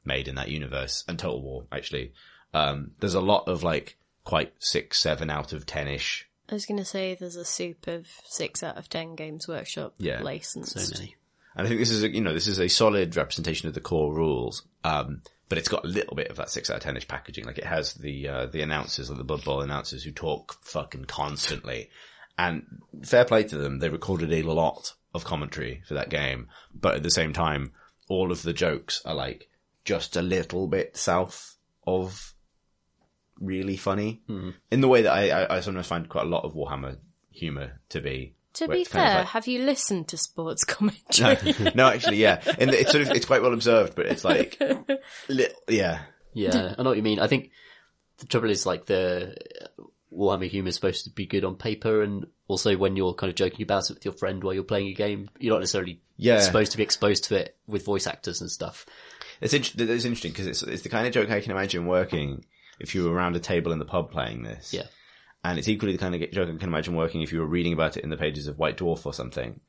made 0.04 0.26
in 0.28 0.34
that 0.34 0.50
universe, 0.50 1.04
and 1.08 1.18
Total 1.18 1.40
War 1.40 1.66
actually. 1.72 2.12
Um, 2.52 2.92
there's 2.98 3.14
a 3.14 3.20
lot 3.20 3.46
of 3.48 3.62
like 3.62 3.96
quite 4.24 4.52
six, 4.58 4.98
seven 4.98 5.30
out 5.30 5.52
of 5.52 5.66
ten 5.66 5.86
ish. 5.88 6.28
I 6.50 6.54
was 6.54 6.66
going 6.66 6.78
to 6.78 6.84
say 6.84 7.14
there's 7.14 7.36
a 7.36 7.44
soup 7.44 7.86
of 7.86 8.06
six 8.24 8.62
out 8.62 8.76
of 8.76 8.88
ten 8.88 9.14
Games 9.14 9.46
Workshop 9.46 9.94
Yeah. 9.98 10.20
licensed. 10.22 10.78
So 10.78 10.98
many. 10.98 11.16
And 11.56 11.66
I 11.66 11.68
think 11.68 11.80
this 11.80 11.90
is 11.90 12.02
a, 12.02 12.08
you 12.08 12.20
know, 12.20 12.34
this 12.34 12.46
is 12.46 12.58
a 12.58 12.68
solid 12.68 13.16
representation 13.16 13.68
of 13.68 13.74
the 13.74 13.80
core 13.80 14.12
rules. 14.12 14.62
Um, 14.84 15.22
but 15.48 15.58
it's 15.58 15.68
got 15.68 15.84
a 15.84 15.88
little 15.88 16.14
bit 16.14 16.28
of 16.28 16.36
that 16.36 16.50
six 16.50 16.70
out 16.70 16.76
of 16.76 16.82
ten-ish 16.82 17.08
packaging. 17.08 17.44
Like 17.44 17.58
it 17.58 17.66
has 17.66 17.94
the, 17.94 18.28
uh, 18.28 18.46
the 18.46 18.62
announcers, 18.62 19.08
like 19.10 19.18
the 19.18 19.24
Blood 19.24 19.44
Bowl 19.44 19.60
announcers 19.62 20.04
who 20.04 20.12
talk 20.12 20.56
fucking 20.62 21.06
constantly. 21.06 21.90
And 22.38 22.80
fair 23.04 23.24
play 23.24 23.44
to 23.44 23.56
them. 23.56 23.78
They 23.80 23.88
recorded 23.88 24.32
a 24.32 24.42
lot 24.42 24.94
of 25.14 25.24
commentary 25.24 25.82
for 25.86 25.94
that 25.94 26.08
game. 26.08 26.48
But 26.74 26.94
at 26.94 27.02
the 27.02 27.10
same 27.10 27.32
time, 27.32 27.72
all 28.08 28.30
of 28.32 28.42
the 28.42 28.52
jokes 28.52 29.02
are 29.04 29.14
like 29.14 29.48
just 29.84 30.16
a 30.16 30.22
little 30.22 30.66
bit 30.66 30.96
south 30.96 31.56
of 31.86 32.34
really 33.40 33.76
funny. 33.76 34.20
Hmm. 34.26 34.50
In 34.70 34.80
the 34.80 34.88
way 34.88 35.02
that 35.02 35.12
I, 35.12 35.30
I, 35.30 35.56
I 35.56 35.60
sometimes 35.60 35.86
find 35.86 36.08
quite 36.08 36.26
a 36.26 36.28
lot 36.28 36.44
of 36.44 36.54
Warhammer 36.54 36.98
humor 37.32 37.80
to 37.90 38.00
be. 38.00 38.34
To 38.54 38.66
be 38.68 38.80
it's 38.80 38.90
kind 38.90 39.04
of 39.06 39.10
fair, 39.12 39.18
like- 39.20 39.28
have 39.28 39.46
you 39.46 39.62
listened 39.62 40.08
to 40.08 40.16
sports 40.16 40.64
no, 40.68 40.74
commentary? 40.74 41.72
no, 41.74 41.86
actually, 41.88 42.16
yeah. 42.18 42.42
And 42.58 42.70
it's 42.74 42.90
sort 42.90 43.02
of, 43.02 43.10
it's 43.12 43.24
quite 43.26 43.42
well 43.42 43.52
observed, 43.54 43.94
but 43.94 44.06
it's 44.06 44.24
like, 44.24 44.60
li- 45.28 45.46
yeah. 45.68 46.00
Yeah, 46.34 46.74
I 46.78 46.82
know 46.82 46.90
what 46.90 46.96
you 46.96 47.02
mean. 47.02 47.20
I 47.20 47.26
think 47.28 47.50
the 48.18 48.26
trouble 48.26 48.50
is 48.50 48.66
like 48.66 48.86
the 48.86 49.36
Warhammer 50.12 50.48
humor 50.48 50.68
is 50.68 50.74
supposed 50.74 51.04
to 51.04 51.10
be 51.10 51.26
good 51.26 51.44
on 51.44 51.54
paper, 51.56 52.02
and 52.02 52.26
also 52.48 52.76
when 52.76 52.96
you're 52.96 53.14
kind 53.14 53.30
of 53.30 53.36
joking 53.36 53.62
about 53.62 53.88
it 53.88 53.94
with 53.94 54.04
your 54.04 54.14
friend 54.14 54.42
while 54.42 54.52
you're 54.54 54.64
playing 54.64 54.88
a 54.88 54.94
game, 54.94 55.30
you're 55.38 55.54
not 55.54 55.60
necessarily 55.60 56.00
Yeah. 56.16 56.40
supposed 56.40 56.72
to 56.72 56.76
be 56.76 56.82
exposed 56.82 57.24
to 57.24 57.36
it 57.36 57.56
with 57.68 57.84
voice 57.84 58.06
actors 58.08 58.40
and 58.40 58.50
stuff. 58.50 58.84
It's, 59.40 59.54
in- 59.54 59.62
it's 59.62 60.04
interesting 60.04 60.32
because 60.32 60.46
it's, 60.48 60.62
it's 60.64 60.82
the 60.82 60.88
kind 60.88 61.06
of 61.06 61.12
joke 61.12 61.30
I 61.30 61.40
can 61.40 61.52
imagine 61.52 61.86
working 61.86 62.44
if 62.80 62.94
you 62.94 63.04
were 63.04 63.12
around 63.12 63.36
a 63.36 63.40
table 63.40 63.72
in 63.72 63.78
the 63.78 63.84
pub 63.84 64.10
playing 64.10 64.42
this. 64.42 64.72
Yeah. 64.72 64.84
And 65.42 65.58
it's 65.58 65.68
equally 65.68 65.92
the 65.92 65.98
kind 65.98 66.14
of 66.14 66.30
joke 66.32 66.48
I 66.48 66.56
can 66.58 66.68
imagine 66.68 66.94
working 66.94 67.22
if 67.22 67.32
you 67.32 67.38
were 67.40 67.46
reading 67.46 67.72
about 67.72 67.96
it 67.96 68.04
in 68.04 68.10
the 68.10 68.16
pages 68.16 68.46
of 68.46 68.58
White 68.58 68.76
Dwarf 68.76 69.06
or 69.06 69.14
something. 69.14 69.60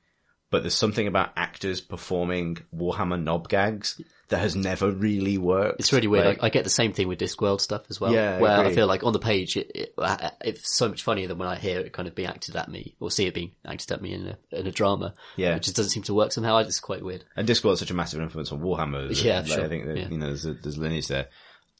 But 0.49 0.63
there's 0.63 0.75
something 0.75 1.07
about 1.07 1.31
actors 1.37 1.79
performing 1.79 2.57
Warhammer 2.75 3.21
knob 3.21 3.47
gags 3.47 4.01
that 4.27 4.39
has 4.39 4.53
never 4.53 4.91
really 4.91 5.37
worked. 5.37 5.79
It's 5.79 5.93
really 5.93 6.07
weird. 6.07 6.25
Like- 6.25 6.43
I, 6.43 6.47
I 6.47 6.49
get 6.49 6.65
the 6.65 6.69
same 6.69 6.91
thing 6.91 7.07
with 7.07 7.19
Discworld 7.19 7.61
stuff 7.61 7.83
as 7.89 8.01
well. 8.01 8.13
Yeah, 8.13 8.37
where 8.37 8.59
I 8.59 8.73
feel 8.73 8.85
like 8.85 9.01
on 9.05 9.13
the 9.13 9.19
page, 9.19 9.55
it, 9.55 9.71
it, 9.73 9.93
it's 10.41 10.75
so 10.75 10.89
much 10.89 11.03
funnier 11.03 11.29
than 11.29 11.37
when 11.37 11.47
I 11.47 11.55
hear 11.55 11.79
it 11.79 11.93
kind 11.93 12.05
of 12.05 12.15
being 12.15 12.27
acted 12.27 12.57
at 12.57 12.67
me 12.67 12.95
or 12.99 13.09
see 13.09 13.27
it 13.27 13.33
being 13.33 13.51
acted 13.65 13.93
at 13.93 14.01
me 14.01 14.13
in 14.13 14.27
a, 14.27 14.37
in 14.59 14.67
a 14.67 14.71
drama. 14.71 15.13
Yeah. 15.37 15.55
It 15.55 15.63
just 15.63 15.77
doesn't 15.77 15.91
seem 15.91 16.03
to 16.03 16.13
work 16.13 16.33
somehow. 16.33 16.57
It's 16.57 16.81
quite 16.81 17.01
weird. 17.01 17.23
And 17.37 17.47
Discworld's 17.47 17.79
such 17.79 17.91
a 17.91 17.93
massive 17.93 18.19
influence 18.19 18.51
on 18.51 18.59
Warhammer. 18.59 19.23
Yeah, 19.23 19.39
like, 19.39 19.47
sure. 19.47 19.63
I 19.63 19.69
think 19.69 19.85
that, 19.85 19.97
Yeah. 19.97 20.09
you 20.09 20.17
know, 20.17 20.27
there's 20.27 20.45
a, 20.45 20.53
there's 20.53 20.77
lineage 20.77 21.07
there. 21.07 21.27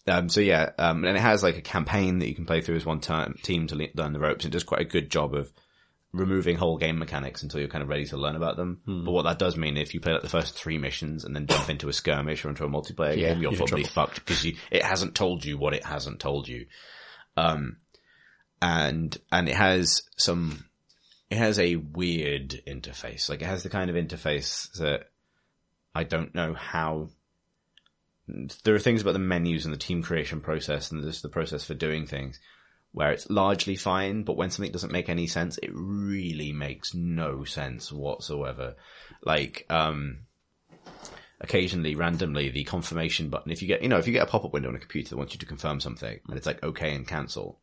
Um, 0.08 0.30
so 0.30 0.41
yeah, 0.41 0.72
um, 0.80 1.06
and 1.06 1.16
it 1.16 1.22
has 1.22 1.43
like 1.43 1.58
a 1.58 1.62
campaign 1.62 2.20
that 2.20 2.28
you 2.28 2.36
can 2.36 2.45
play 2.45 2.62
through 2.62 2.76
as 2.76 2.86
one 2.86 3.02
time, 3.02 3.38
team 3.43 3.68
to 3.68 3.89
learn 3.93 4.14
the 4.14 4.20
ropes. 4.20 4.45
It 4.45 4.52
does 4.52 4.64
quite 4.64 4.82
a 4.82 4.86
good 4.86 5.12
job 5.12 5.36
of 5.36 5.52
removing 6.14 6.58
whole 6.58 6.78
game 6.78 6.99
mechanics 6.99 7.43
until 7.43 7.60
you're 7.60 7.70
kind 7.70 7.84
of 7.84 7.89
ready 7.89 8.06
to 8.06 8.18
learn 8.18 8.36
about 8.36 8.58
them. 8.58 8.82
Hmm. 8.86 9.06
But 9.06 9.12
what 9.12 9.24
that 9.24 9.39
does 9.39 9.56
mean, 9.56 9.78
if 9.78 9.93
you 9.93 9.99
play 9.99 10.14
like 10.14 10.24
the 10.24 10.30
first 10.30 10.56
three 10.56 10.78
missions 10.78 11.24
and 11.24 11.36
then 11.36 11.47
jump 11.47 11.70
into 11.70 11.88
a 11.88 11.93
skirmish 11.93 12.43
or 12.43 12.49
into 12.49 12.66
a 12.66 12.70
multiplayer 12.70 13.16
Yeah, 13.16 13.30
game, 13.30 13.41
you're 13.41 13.52
you're 13.52 13.58
probably 13.58 13.84
fucked 13.84 14.16
because 14.16 14.43
you, 14.43 14.56
it 14.72 14.84
hasn't 14.84 15.16
told 15.16 15.45
you 15.45 15.58
what 15.58 15.74
it 15.74 15.86
hasn't 15.86 16.20
told 16.20 16.47
you. 16.47 16.66
Um, 17.38 17.78
and, 18.62 19.18
and 19.32 19.47
it 19.47 19.56
has 19.56 20.04
some, 20.18 20.66
it 21.30 21.38
has 21.38 21.60
a 21.60 21.78
weird 21.78 22.62
interface. 22.68 23.30
Like 23.30 23.41
it 23.41 23.47
has 23.47 23.64
the 23.64 23.70
kind 23.70 23.89
of 23.89 23.95
interface 23.95 24.72
that 24.80 25.12
I 25.95 26.04
don't 26.04 26.36
know 26.36 26.54
how. 26.54 27.10
There 28.63 28.75
are 28.75 28.79
things 28.79 29.01
about 29.01 29.13
the 29.13 29.19
menus 29.19 29.65
and 29.65 29.73
the 29.73 29.77
team 29.79 30.01
creation 30.03 30.41
process 30.41 30.91
and 30.91 31.03
just 31.03 31.21
the 31.23 31.29
process 31.29 31.63
for 31.63 31.73
doing 31.73 32.05
things 32.07 32.39
where 32.93 33.11
it's 33.11 33.29
largely 33.29 33.75
fine, 33.77 34.23
but 34.23 34.36
when 34.36 34.49
something 34.51 34.71
doesn't 34.71 34.91
make 34.91 35.07
any 35.07 35.25
sense, 35.27 35.57
it 35.63 35.69
really 35.73 36.51
makes 36.51 36.93
no 36.93 37.43
sense 37.45 37.89
whatsoever. 37.91 38.75
Like, 39.23 39.65
um, 39.69 40.25
occasionally, 41.39 41.95
randomly, 41.95 42.49
the 42.49 42.63
confirmation 42.65 43.29
button, 43.29 43.51
if 43.51 43.61
you 43.61 43.67
get, 43.67 43.82
you 43.82 43.88
know, 43.89 43.97
if 43.97 44.07
you 44.07 44.13
get 44.13 44.23
a 44.23 44.29
pop-up 44.29 44.53
window 44.53 44.69
on 44.69 44.75
a 44.75 44.79
computer 44.79 45.09
that 45.11 45.17
wants 45.17 45.34
you 45.34 45.39
to 45.39 45.45
confirm 45.45 45.79
something, 45.79 46.19
and 46.27 46.38
it's 46.38 46.45
like 46.45 46.61
okay 46.63 46.93
and 46.93 47.07
cancel, 47.07 47.59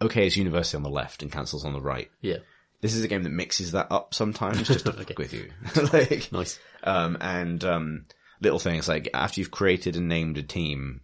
okay 0.00 0.26
is 0.26 0.36
universally 0.36 0.78
on 0.78 0.82
the 0.84 0.90
left 0.90 1.22
and 1.22 1.32
cancels 1.32 1.64
on 1.64 1.72
the 1.72 1.80
right. 1.80 2.10
Yeah. 2.20 2.38
This 2.80 2.94
is 2.94 3.02
a 3.04 3.08
game 3.08 3.22
that 3.22 3.30
mixes 3.30 3.72
that 3.72 3.88
up 3.90 4.14
sometimes 4.14 4.62
just 4.68 4.84
to 4.86 4.92
Okay. 4.92 5.04
fuck 5.04 5.18
with 5.18 5.32
you. 5.32 5.50
like, 5.92 6.30
Nice. 6.32 6.58
um, 6.82 7.16
and 7.20 7.64
um, 7.64 8.06
little 8.40 8.58
things 8.58 8.88
like 8.88 9.08
after 9.14 9.40
you've 9.40 9.50
created 9.50 9.96
and 9.96 10.08
named 10.08 10.38
a 10.38 10.42
team, 10.42 11.00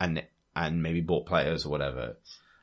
and 0.00 0.24
and 0.54 0.82
maybe 0.82 1.00
bought 1.00 1.26
players 1.26 1.64
or 1.64 1.70
whatever, 1.70 2.16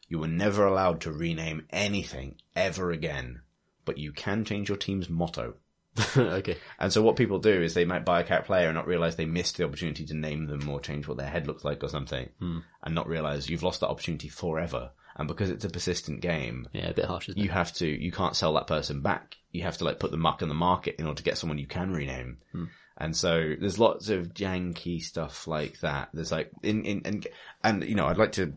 you 0.08 0.20
were 0.20 0.28
never 0.28 0.66
allowed 0.66 1.02
to 1.02 1.12
rename 1.12 1.66
anything 1.70 2.36
ever 2.56 2.92
again. 2.92 3.42
But 3.86 3.98
you 3.98 4.12
can 4.12 4.46
change 4.46 4.70
your 4.70 4.78
team's 4.78 5.10
motto. 5.10 5.56
okay. 6.18 6.58
And 6.78 6.94
so 6.94 7.02
what 7.02 7.16
people 7.16 7.40
do 7.40 7.62
is 7.62 7.74
they 7.74 7.86
might 7.86 8.06
buy 8.06 8.22
a 8.22 8.26
cat 8.26 8.46
player 8.46 8.68
and 8.68 8.76
not 8.76 8.88
realize 8.88 9.16
they 9.16 9.26
missed 9.26 9.58
the 9.58 9.66
opportunity 9.66 10.06
to 10.06 10.14
name 10.14 10.46
them 10.46 10.70
or 10.70 10.80
change 10.80 11.08
what 11.08 11.18
their 11.18 11.28
head 11.30 11.48
looks 11.48 11.64
like 11.66 11.84
or 11.84 11.90
something, 11.90 12.30
hmm. 12.40 12.60
and 12.84 12.96
not 12.96 13.08
realize 13.08 13.50
you've 13.50 13.64
lost 13.64 13.80
that 13.82 13.90
opportunity 13.90 14.30
forever. 14.30 14.92
And 15.16 15.28
because 15.28 15.50
it's 15.50 15.66
a 15.66 15.70
persistent 15.70 16.22
game, 16.22 16.68
Yeah, 16.72 16.90
a 16.90 16.94
bit 16.94 17.06
harsh, 17.06 17.28
you 17.30 17.46
it? 17.46 17.52
have 17.52 17.74
to 17.74 17.88
you 17.88 18.12
can't 18.12 18.36
sell 18.36 18.54
that 18.54 18.68
person 18.68 19.02
back. 19.02 19.36
You 19.52 19.64
have 19.64 19.78
to 19.80 19.84
like 19.84 20.00
put 20.00 20.12
the 20.12 20.18
muck 20.18 20.42
on 20.42 20.50
the 20.50 20.56
market 20.56 20.96
in 20.98 21.06
order 21.06 21.18
to 21.18 21.24
get 21.24 21.38
someone 21.38 21.58
you 21.58 21.68
can 21.68 21.92
rename. 21.92 22.38
Hmm. 22.52 22.66
And 23.00 23.16
so 23.16 23.56
there's 23.58 23.80
lots 23.80 24.10
of 24.10 24.34
janky 24.34 25.02
stuff 25.02 25.47
like 25.47 25.80
that. 25.80 26.10
There's 26.14 26.32
like 26.32 26.52
in 26.64 26.84
in 26.84 27.02
and 27.06 27.28
and 27.64 27.84
you 27.84 27.95
know 27.95 28.08
I'd 28.08 28.18
like 28.18 28.34
to 28.34 28.54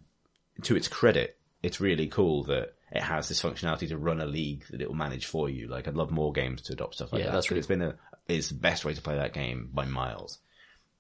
to 0.63 0.77
its 0.77 0.89
credit, 0.89 1.39
it's 1.63 1.81
really 1.81 2.09
cool 2.09 2.45
that 2.45 2.75
it 2.91 3.03
has 3.03 3.29
this 3.29 3.41
functionality 3.41 3.89
to 3.89 3.97
run 3.97 4.21
a 4.21 4.27
league 4.27 4.65
that 4.71 4.81
it 4.83 4.89
will 4.89 4.97
manage 4.97 5.27
for 5.27 5.49
you. 5.49 5.69
Like 5.69 5.87
I'd 5.89 5.95
love 5.95 6.11
more 6.11 6.33
games 6.33 6.63
to 6.63 6.73
adopt 6.73 6.97
stuff 6.97 7.13
like 7.13 7.21
Yeah, 7.21 7.27
that. 7.27 7.33
that's 7.35 7.51
really 7.51 7.61
it's 7.61 7.69
been 7.69 7.83
a 7.83 7.95
it's 8.29 8.49
the 8.49 8.55
best 8.55 8.85
way 8.85 8.95
to 8.95 9.01
play 9.03 9.17
that 9.17 9.33
game 9.33 9.71
by 9.73 9.85
miles. 9.85 10.39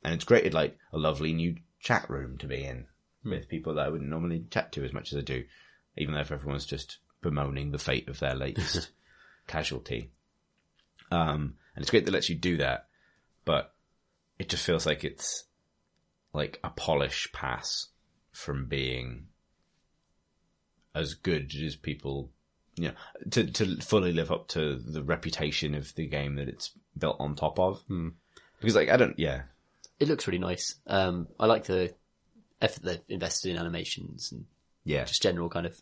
And 0.05 0.15
it's 0.15 0.25
created 0.25 0.55
like 0.55 0.79
a 0.93 0.99
lovely 0.99 1.33
new 1.33 1.57
chat 1.81 2.09
room 2.09 2.39
to 2.39 2.47
be 2.47 2.65
in 2.65 2.87
with 3.25 3.49
people 3.49 3.75
that 3.75 3.87
I 3.87 3.89
wouldn't 3.89 4.11
normally 4.11 4.45
chat 4.51 4.73
to 4.73 4.85
as 4.85 4.93
much 4.93 5.13
as 5.13 5.19
I 5.19 5.23
do, 5.23 5.45
even 5.97 6.15
though 6.15 6.21
if 6.21 6.33
everyone's 6.33 6.67
just 6.67 6.99
bemoaning 7.23 7.71
the 7.71 7.79
fate 7.79 8.09
of 8.09 8.19
their 8.19 8.35
latest 8.35 8.91
casualty. 9.47 10.11
Um, 11.11 11.55
and 11.77 11.83
it's 11.83 11.91
great 11.91 12.05
that 12.05 12.11
it 12.11 12.15
lets 12.15 12.29
you 12.29 12.35
do 12.37 12.57
that, 12.59 12.87
but 13.45 13.75
it 14.39 14.49
just 14.49 14.65
feels 14.65 14.87
like 14.87 15.05
it's 15.05 15.45
like 16.33 16.59
a 16.65 16.71
polish 16.71 17.31
pass 17.33 17.89
from 18.31 18.67
being 18.67 19.27
as 20.95 21.15
good 21.15 21.53
as 21.65 21.77
people, 21.77 22.31
you 22.77 22.89
know, 22.89 22.95
to, 23.31 23.45
to 23.51 23.77
fully 23.81 24.13
live 24.13 24.31
up 24.31 24.49
to 24.49 24.77
the 24.77 25.03
reputation 25.03 25.75
of 25.75 25.95
the 25.95 26.07
game 26.07 26.37
that 26.37 26.49
it's 26.49 26.73
built 26.97 27.17
on 27.21 27.35
top 27.35 27.59
of. 27.59 27.83
Because 28.61 28.75
like, 28.75 28.89
I 28.89 28.97
don't, 28.97 29.19
yeah, 29.19 29.43
It 29.99 30.09
looks 30.09 30.27
really 30.27 30.39
nice. 30.39 30.77
Um, 30.87 31.29
I 31.39 31.47
like 31.47 31.65
the 31.65 31.95
effort 32.61 32.83
they've 32.83 33.01
invested 33.09 33.51
in 33.51 33.57
animations 33.59 34.33
and 34.33 34.47
yeah, 34.85 35.05
just 35.05 35.23
general 35.23 35.49
kind 35.49 35.67
of. 35.67 35.81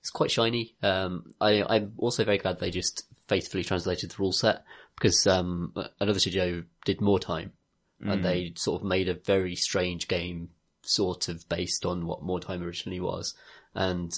It's 0.00 0.10
quite 0.10 0.30
shiny. 0.30 0.76
Um, 0.82 1.34
I, 1.40 1.64
I'm 1.64 1.94
also 1.98 2.24
very 2.24 2.38
glad 2.38 2.60
they 2.60 2.70
just 2.70 3.04
faithfully 3.28 3.64
translated 3.64 4.10
the 4.10 4.16
rule 4.18 4.32
set 4.32 4.64
because 4.96 5.26
um, 5.26 5.72
another 6.00 6.18
studio 6.18 6.64
did 6.84 6.98
Mordheim 6.98 7.52
and 8.00 8.24
they 8.24 8.52
sort 8.56 8.80
of 8.80 8.86
made 8.86 9.08
a 9.08 9.14
very 9.14 9.56
strange 9.56 10.08
game, 10.08 10.50
sort 10.82 11.28
of 11.28 11.48
based 11.48 11.84
on 11.84 12.06
what 12.06 12.22
Mordheim 12.22 12.62
originally 12.62 13.00
was. 13.00 13.34
And 13.74 14.16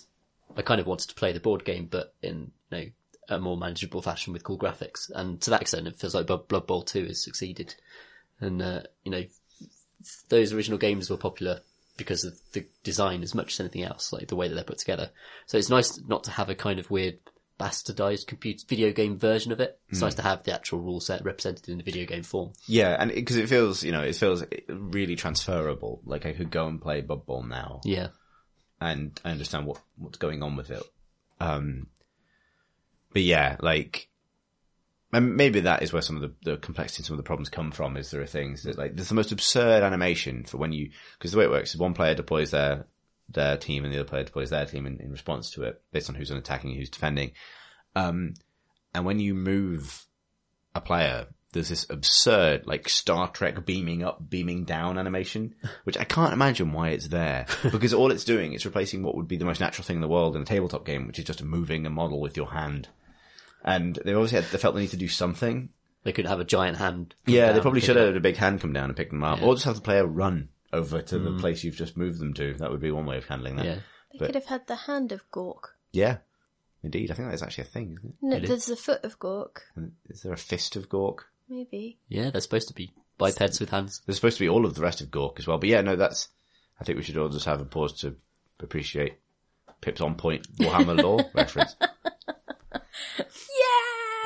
I 0.57 0.63
kind 0.63 0.81
of 0.81 0.87
wanted 0.87 1.09
to 1.09 1.15
play 1.15 1.33
the 1.33 1.41
board 1.41 1.65
game, 1.65 1.89
but 1.91 2.15
in 2.23 2.53
you 2.71 2.79
know 2.79 2.85
a 3.29 3.39
more 3.39 3.57
manageable 3.57 4.03
fashion 4.03 4.33
with 4.33 4.45
cool 4.45 4.59
graphics. 4.59 5.11
And 5.15 5.41
to 5.43 5.51
that 5.51 5.63
extent, 5.63 5.87
it 5.87 5.97
feels 5.97 6.15
like 6.15 6.27
Blood 6.27 6.49
Blood 6.49 6.67
Bowl 6.67 6.83
2 6.83 7.07
has 7.07 7.23
succeeded. 7.23 7.75
And, 8.41 8.61
uh, 8.61 8.83
you 9.05 9.13
know, 9.13 9.25
those 10.29 10.53
original 10.53 10.79
games 10.79 11.09
were 11.09 11.17
popular 11.17 11.61
because 11.97 12.25
of 12.25 12.39
the 12.53 12.67
design 12.83 13.23
as 13.23 13.35
much 13.35 13.53
as 13.53 13.61
anything 13.61 13.85
else, 13.85 14.13
like 14.13 14.29
the 14.29 14.37
way 14.37 14.49
that 14.49 14.55
they're 14.55 14.65
put 14.65 14.79
together. 14.79 15.11
So 15.47 15.59
it's 15.59 15.69
nice 15.69 16.01
not 16.09 16.25
to 16.25 16.31
have 16.33 16.49
a 16.49 16.55
kind 16.55 16.81
of 16.81 16.91
weird 16.91 17.19
bastardized 17.61 18.27
computer 18.27 18.65
video 18.67 18.91
game 18.93 19.19
version 19.19 19.53
of 19.53 19.61
it. 19.61 19.79
It's 19.91 20.01
nice 20.01 20.15
to 20.15 20.23
have 20.23 20.43
the 20.45 20.55
actual 20.55 20.81
rule 20.81 21.01
set 21.01 21.23
represented 21.25 21.69
in 21.69 21.77
the 21.79 21.85
video 21.85 22.07
game 22.07 22.23
form. 22.23 22.53
Yeah, 22.67 22.97
and 22.99 23.13
because 23.13 23.37
it, 23.37 23.49
feels, 23.49 23.83
you 23.85 23.93
know, 23.93 24.03
it 24.03 24.17
feels 24.17 24.43
really 24.69 25.15
transferable. 25.17 26.01
Like 26.05 26.25
I 26.25 26.33
could 26.33 26.51
go 26.51 26.67
and 26.67 26.81
play 26.81 27.03
Blood 27.03 27.27
Bowl 27.27 27.43
now, 27.43 27.81
Yeah. 27.85 28.09
and 28.81 29.21
I 29.25 29.31
understand 29.33 29.67
what 29.67 29.79
what's 29.99 30.19
going 30.19 30.43
on 30.43 30.57
with 30.57 30.71
it. 30.71 30.83
Um, 31.39 31.89
but 33.13 33.23
yeah, 33.23 33.57
like, 33.61 34.09
and 35.13 35.35
maybe 35.37 35.61
that 35.61 35.83
is 35.83 35.93
where 35.93 36.03
some 36.03 36.17
of 36.17 36.23
the, 36.23 36.33
the 36.53 36.57
complexity 36.57 37.01
and 37.01 37.07
some 37.07 37.15
of 37.15 37.19
the 37.19 37.25
problems 37.27 37.49
come 37.51 37.73
from. 37.73 37.97
Is 37.97 38.11
there 38.11 38.23
are 38.23 38.27
things 38.27 38.63
that 38.63 38.79
like 38.79 38.95
there's 38.95 39.09
the 39.09 39.15
most 39.15 39.33
absurd 39.33 39.83
animation 39.83 40.45
for 40.45 40.57
when 40.57 40.73
you 40.73 40.91
because 41.19 41.33
the 41.33 41.39
way 41.39 41.45
it 41.45 41.51
works 41.51 41.75
is 41.75 41.81
one 41.81 41.95
player 41.95 42.15
deploys 42.15 42.53
their 42.53 42.87
their 43.33 43.57
team 43.57 43.85
and 43.85 43.93
the 43.93 43.99
other 43.99 44.09
player 44.09 44.25
deploys 44.25 44.51
their 44.51 44.67
team 44.67 44.87
in, 44.87 44.99
in 45.01 45.11
response 45.11 45.51
to 45.53 45.63
it 45.65 45.81
based 45.93 46.09
on 46.09 46.17
who's 46.17 46.31
attacking 46.31 46.75
who's 46.75 46.91
defending. 46.91 47.33
Um, 47.95 48.35
and 48.95 49.05
when 49.05 49.19
you 49.19 49.35
move 49.35 50.07
a 50.75 50.81
player, 50.81 51.27
there's 51.53 51.69
this 51.69 51.87
absurd, 51.91 52.67
like 52.67 52.89
Star 52.89 53.29
Trek 53.29 53.65
beaming 53.67 54.05
up, 54.05 54.29
beaming 54.29 54.65
down 54.65 54.99
animation, 54.99 55.55
which 55.85 55.99
I 55.99 56.05
can't 56.05 56.33
imagine 56.33 56.73
why 56.73 56.91
it's 56.91 57.09
there. 57.09 57.47
Because 57.71 57.95
all 57.95 58.11
it's 58.11 58.25
doing 58.25 58.53
is 58.53 58.65
replacing 58.65 59.03
what 59.03 59.17
would 59.17 59.29
be 59.29 59.37
the 59.37 59.45
most 59.45 59.61
natural 59.61 59.85
thing 59.85 59.97
in 59.97 60.03
the 60.03 60.09
world 60.09 60.37
in 60.37 60.43
a 60.43 60.47
tabletop 60.47 60.85
game, 60.85 61.07
which 61.07 61.19
is 61.19 61.25
just 61.25 61.43
moving 61.43 61.87
a 61.87 61.91
model 61.91 62.21
with 62.21 62.37
your 62.37 62.51
hand. 62.51 62.89
And 63.65 63.99
they 64.05 64.15
obviously 64.15 64.41
had, 64.41 64.51
they 64.51 64.59
felt 64.59 64.75
the 64.75 64.81
need 64.81 64.91
to 64.91 64.97
do 64.97 65.09
something. 65.09 65.71
They 66.03 66.13
could 66.13 66.27
have 66.27 66.41
a 66.41 66.45
giant 66.45 66.79
hand. 66.79 67.15
Yeah, 67.27 67.53
they 67.53 67.61
probably 67.61 67.83
should 67.83 67.97
have 67.97 68.07
had 68.07 68.17
a 68.17 68.21
big 68.21 68.37
hand 68.37 68.61
come 68.61 68.73
down 68.73 68.87
and 68.87 68.97
pick 68.97 69.11
them 69.11 69.23
up, 69.23 69.43
or 69.43 69.55
just 69.55 69.67
have 69.67 69.75
the 69.75 69.83
player 69.83 70.07
run 70.07 70.49
over 70.73 71.03
to 71.03 71.19
the 71.19 71.33
place 71.39 71.65
you've 71.65 71.75
just 71.77 71.97
moved 71.97 72.19
them 72.21 72.35
to. 72.35 72.55
That 72.55 72.71
would 72.71 72.81
be 72.81 72.91
one 72.91 73.07
way 73.07 73.17
of 73.19 73.27
handling 73.27 73.57
that. 73.57 73.65
Yeah. 73.65 73.79
They 74.13 74.19
But- 74.19 74.27
could 74.27 74.35
have 74.37 74.47
had 74.47 74.67
the 74.67 74.77
hand 74.77 75.13
of 75.13 75.29
Gork. 75.31 75.71
Yeah. 75.93 76.19
Indeed. 76.83 77.11
I 77.11 77.15
think 77.15 77.29
that 77.29 77.35
is 77.35 77.43
actually 77.43 77.63
a 77.65 77.67
thing, 77.69 77.93
isn't 77.99 78.11
it? 78.11 78.15
No, 78.23 78.37
Really? 78.37 78.49
there's 78.49 78.67
the 78.67 78.77
foot 78.77 79.05
of 79.05 79.19
Gork. 79.19 79.59
And 79.77 79.93
Is 80.09 80.23
there 80.23 80.33
a 80.33 80.37
fist 80.39 80.77
of 80.77 80.89
Gork? 80.89 81.21
Maybe. 81.49 81.99
Yeah, 82.09 82.31
they're 82.31 82.41
supposed 82.41 82.69
to 82.69 82.75
be 82.75 82.93
bipeds 83.19 83.61
with 83.61 83.71
hands. 83.71 84.01
There's 84.07 84.17
supposed 84.17 84.39
to 84.39 84.45
be 84.45 84.49
all 84.49 84.65
of 84.65 84.75
the 84.75 84.81
rest 84.83 85.01
of 85.01 85.09
Gork 85.11 85.39
as 85.39 85.47
well. 85.47 85.59
But 85.59 85.69
yeah, 85.69 85.81
no, 85.83 85.97
that's, 85.97 86.29
I 86.81 86.85
think 86.85 86.97
we 86.97 87.03
should 87.05 87.17
all 87.19 87.29
just 87.29 87.45
have 87.47 87.61
a 87.61 87.65
pause 87.65 87.93
to 88.01 88.17
appreciate 88.61 89.19
Pip's 89.81 90.01
on 90.01 90.15
point 90.15 90.47
Warhammer 90.57 91.03
lore 91.03 91.25
reference. 91.35 91.75
Yeah 91.81 91.87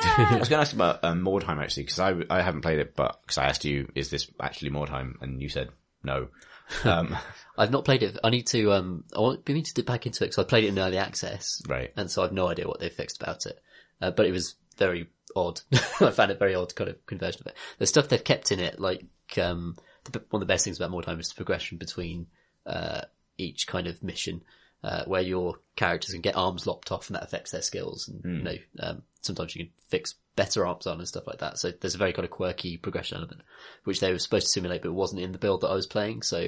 I 0.17 0.37
was 0.39 0.49
going 0.49 0.59
to 0.59 0.61
ask 0.61 0.73
about 0.73 1.03
um, 1.03 1.21
Mordheim 1.23 1.61
actually, 1.61 1.83
because 1.83 1.99
I, 1.99 2.13
I 2.29 2.41
haven't 2.41 2.61
played 2.61 2.79
it, 2.79 2.95
but 2.95 3.19
because 3.23 3.37
I 3.37 3.45
asked 3.45 3.65
you, 3.65 3.89
is 3.95 4.09
this 4.09 4.29
actually 4.39 4.69
Mordheim? 4.71 5.15
And 5.21 5.41
you 5.41 5.49
said 5.49 5.69
no. 6.05 6.27
Um, 6.83 7.15
I've 7.57 7.69
not 7.69 7.85
played 7.85 8.01
it. 8.01 8.17
I 8.23 8.31
need 8.31 8.47
to, 8.47 8.73
um, 8.73 9.03
I 9.15 9.19
want, 9.19 9.47
we 9.47 9.53
need 9.53 9.65
to 9.65 9.73
dip 9.75 9.85
back 9.85 10.07
into 10.07 10.23
it 10.23 10.29
because 10.29 10.43
I 10.43 10.47
played 10.47 10.63
it 10.63 10.69
in 10.69 10.79
early 10.79 10.97
access. 10.97 11.61
Right. 11.67 11.93
And 11.95 12.09
so 12.09 12.23
I've 12.23 12.33
no 12.33 12.47
idea 12.47 12.67
what 12.67 12.79
they've 12.79 12.91
fixed 12.91 13.21
about 13.21 13.45
it. 13.45 13.61
Uh, 14.01 14.09
but 14.09 14.25
it 14.25 14.31
was 14.31 14.55
very 14.75 15.07
odd. 15.35 15.61
I 16.01 16.09
found 16.09 16.31
it 16.31 16.39
very 16.39 16.55
odd 16.55 16.73
kind 16.73 16.89
of 16.89 17.05
conversion 17.05 17.41
of 17.41 17.47
it. 17.47 17.55
The 17.77 17.85
stuff 17.85 18.09
they've 18.09 18.23
kept 18.23 18.51
in 18.51 18.59
it, 18.59 18.79
like, 18.79 19.05
um, 19.39 19.75
the, 20.05 20.23
one 20.31 20.41
of 20.41 20.47
the 20.47 20.51
best 20.51 20.63
things 20.63 20.77
about 20.79 20.91
Mordheim 20.91 21.19
is 21.19 21.29
the 21.29 21.35
progression 21.35 21.77
between, 21.77 22.27
uh, 22.65 23.01
each 23.37 23.67
kind 23.67 23.87
of 23.87 24.01
mission, 24.01 24.43
uh, 24.83 25.03
where 25.05 25.21
your 25.21 25.59
characters 25.75 26.13
can 26.13 26.21
get 26.21 26.35
arms 26.35 26.65
lopped 26.65 26.91
off 26.91 27.09
and 27.09 27.15
that 27.15 27.23
affects 27.23 27.51
their 27.51 27.61
skills. 27.61 28.07
And, 28.09 28.37
you 28.37 28.43
know, 28.43 28.57
um, 28.79 29.03
sometimes 29.21 29.55
you 29.55 29.65
can 29.65 29.73
fix 29.87 30.15
better 30.35 30.65
arms 30.65 30.87
on 30.87 30.99
and 30.99 31.07
stuff 31.07 31.27
like 31.27 31.39
that. 31.39 31.57
So 31.57 31.71
there's 31.71 31.95
a 31.95 31.99
very 31.99 32.13
kind 32.13 32.25
of 32.25 32.31
quirky 32.31 32.77
progression 32.77 33.17
element, 33.17 33.41
which 33.83 33.99
they 33.99 34.11
were 34.11 34.19
supposed 34.19 34.47
to 34.47 34.51
simulate, 34.51 34.81
but 34.81 34.93
wasn't 34.93 35.21
in 35.21 35.31
the 35.31 35.37
build 35.37 35.61
that 35.61 35.69
I 35.69 35.75
was 35.75 35.87
playing. 35.87 36.21
So 36.23 36.47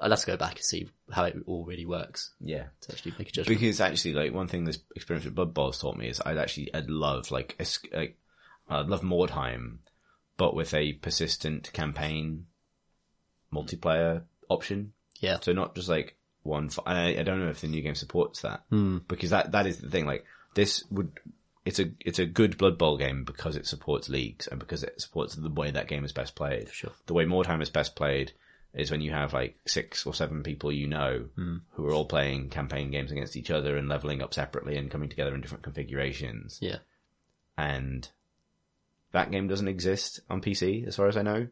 I'll 0.00 0.10
have 0.10 0.20
to 0.20 0.26
go 0.26 0.36
back 0.36 0.56
and 0.56 0.64
see 0.64 0.88
how 1.10 1.24
it 1.24 1.36
all 1.46 1.64
really 1.64 1.86
works 1.86 2.30
yeah. 2.40 2.64
to 2.82 2.92
actually 2.92 3.14
make 3.18 3.28
a 3.28 3.32
judgment. 3.32 3.60
Because 3.60 3.80
actually, 3.80 4.14
like 4.14 4.32
one 4.32 4.48
thing 4.48 4.64
this 4.64 4.78
experience 4.94 5.24
with 5.24 5.34
Blood 5.34 5.54
Bowl 5.54 5.70
has 5.70 5.78
taught 5.78 5.96
me 5.96 6.08
is 6.08 6.20
I'd 6.24 6.38
actually 6.38 6.72
I'd 6.74 6.90
love 6.90 7.30
like 7.30 7.56
like 7.92 8.16
I'd 8.68 8.86
love 8.86 9.02
Mordheim, 9.02 9.78
but 10.36 10.54
with 10.54 10.74
a 10.74 10.92
persistent 10.94 11.72
campaign 11.72 12.46
multiplayer 13.52 14.22
option. 14.48 14.92
Yeah. 15.20 15.38
So 15.40 15.52
not 15.52 15.74
just 15.74 15.88
like 15.88 16.16
one. 16.42 16.70
I 16.86 17.22
don't 17.24 17.40
know 17.40 17.50
if 17.50 17.60
the 17.60 17.68
new 17.68 17.82
game 17.82 17.94
supports 17.94 18.42
that 18.42 18.62
hmm. 18.70 18.98
because 19.08 19.30
that 19.30 19.52
that 19.52 19.66
is 19.66 19.78
the 19.78 19.90
thing. 19.90 20.06
Like 20.06 20.24
this 20.54 20.84
would. 20.90 21.12
It's 21.68 21.78
a 21.78 21.90
it's 22.00 22.18
a 22.18 22.24
good 22.24 22.56
Blood 22.56 22.78
Bowl 22.78 22.96
game 22.96 23.24
because 23.24 23.54
it 23.54 23.66
supports 23.66 24.08
leagues 24.08 24.46
and 24.46 24.58
because 24.58 24.82
it 24.82 24.98
supports 25.00 25.34
the 25.34 25.50
way 25.50 25.70
that 25.70 25.86
game 25.86 26.02
is 26.02 26.12
best 26.12 26.34
played. 26.34 26.70
Sure. 26.72 26.92
The 27.04 27.12
way 27.12 27.26
Mordheim 27.26 27.60
is 27.60 27.68
best 27.68 27.94
played 27.94 28.32
is 28.72 28.90
when 28.90 29.02
you 29.02 29.10
have 29.10 29.34
like 29.34 29.58
six 29.66 30.06
or 30.06 30.14
seven 30.14 30.42
people 30.42 30.72
you 30.72 30.86
know 30.86 31.26
hmm. 31.34 31.56
who 31.72 31.86
are 31.86 31.92
all 31.92 32.06
playing 32.06 32.48
campaign 32.48 32.90
games 32.90 33.12
against 33.12 33.36
each 33.36 33.50
other 33.50 33.76
and 33.76 33.86
leveling 33.86 34.22
up 34.22 34.32
separately 34.32 34.78
and 34.78 34.90
coming 34.90 35.10
together 35.10 35.34
in 35.34 35.42
different 35.42 35.62
configurations. 35.62 36.58
Yeah. 36.62 36.78
And 37.58 38.08
that 39.12 39.30
game 39.30 39.46
doesn't 39.46 39.68
exist 39.68 40.20
on 40.30 40.40
PC 40.40 40.86
as 40.86 40.96
far 40.96 41.08
as 41.08 41.18
I 41.18 41.22
know. 41.22 41.48